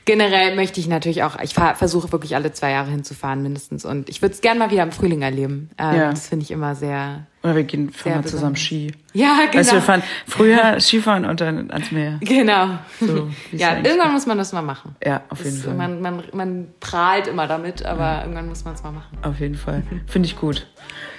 generell 0.05 0.55
möchte 0.55 0.79
ich 0.79 0.87
natürlich 0.87 1.21
auch, 1.21 1.39
ich 1.41 1.53
versuche 1.53 2.11
wirklich 2.11 2.33
alle 2.35 2.51
zwei 2.51 2.71
Jahre 2.71 2.89
hinzufahren 2.89 3.43
mindestens 3.43 3.85
und 3.85 4.09
ich 4.09 4.23
würde 4.23 4.33
es 4.33 4.41
gern 4.41 4.57
mal 4.57 4.71
wieder 4.71 4.81
im 4.81 4.91
Frühling 4.91 5.21
erleben. 5.21 5.69
Ähm, 5.77 5.95
Ja. 5.95 6.09
Das 6.09 6.27
finde 6.29 6.45
ich 6.45 6.49
immer 6.51 6.73
sehr, 6.73 7.27
Oder 7.43 7.55
wir 7.57 7.63
gehen 7.63 7.91
fahren 7.91 8.25
zusammen. 8.25 8.55
Ski. 8.55 8.91
ja, 9.13 9.37
genau. 9.51 9.59
Weißt 9.59 9.71
wir 9.71 9.81
fahren 9.83 10.01
früher 10.25 10.75
Skifahren 10.79 11.23
und 11.25 11.39
dann 11.39 11.69
ans 11.69 11.91
Meer. 11.91 12.17
Genau. 12.21 12.69
So, 12.99 13.29
ja, 13.51 13.77
irgendwann 13.77 14.13
muss 14.13 14.25
man 14.25 14.39
das 14.39 14.51
mal 14.51 14.63
machen. 14.63 14.95
Ja, 15.05 15.21
auf 15.29 15.43
jeden 15.43 15.57
Das, 15.57 15.65
Fall. 15.65 15.75
man, 15.75 16.01
man, 16.01 16.23
man 16.33 16.67
prahlt 16.79 17.27
immer 17.27 17.45
damit, 17.45 17.85
aber 17.85 18.21
irgendwann 18.23 18.49
muss 18.49 18.65
man 18.65 18.73
es 18.73 18.81
mal 18.81 18.93
machen. 18.93 19.15
Auf 19.21 19.39
jeden 19.39 19.53
Fall. 19.55 19.83
Finde 20.07 20.25
ich 20.27 20.35
gut. 20.35 20.65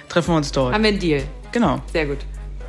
Treffen 0.09 0.33
wir 0.33 0.37
uns 0.37 0.51
dort. 0.51 0.73
Haben 0.73 0.83
wir 0.83 0.89
einen 0.89 0.99
Deal. 0.99 1.23
Genau. 1.51 1.79
Sehr 1.91 2.05
gut. 2.05 2.19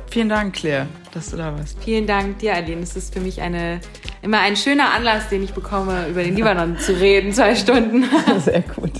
Vielen 0.09 0.27
Dank, 0.27 0.55
Claire, 0.55 0.87
dass 1.13 1.31
du 1.31 1.37
da 1.37 1.57
warst. 1.57 1.81
Vielen 1.83 2.05
Dank 2.05 2.39
dir, 2.39 2.53
Aline. 2.53 2.81
Es 2.81 2.97
ist 2.97 3.13
für 3.13 3.21
mich 3.21 3.41
eine, 3.41 3.79
immer 4.21 4.39
ein 4.39 4.57
schöner 4.57 4.93
Anlass, 4.93 5.29
den 5.29 5.41
ich 5.41 5.53
bekomme, 5.53 6.09
über 6.09 6.21
den 6.21 6.35
Libanon 6.35 6.77
zu 6.77 6.99
reden, 6.99 7.31
zwei 7.31 7.55
Stunden. 7.55 8.03
Sehr 8.39 8.61
gut. 8.61 8.91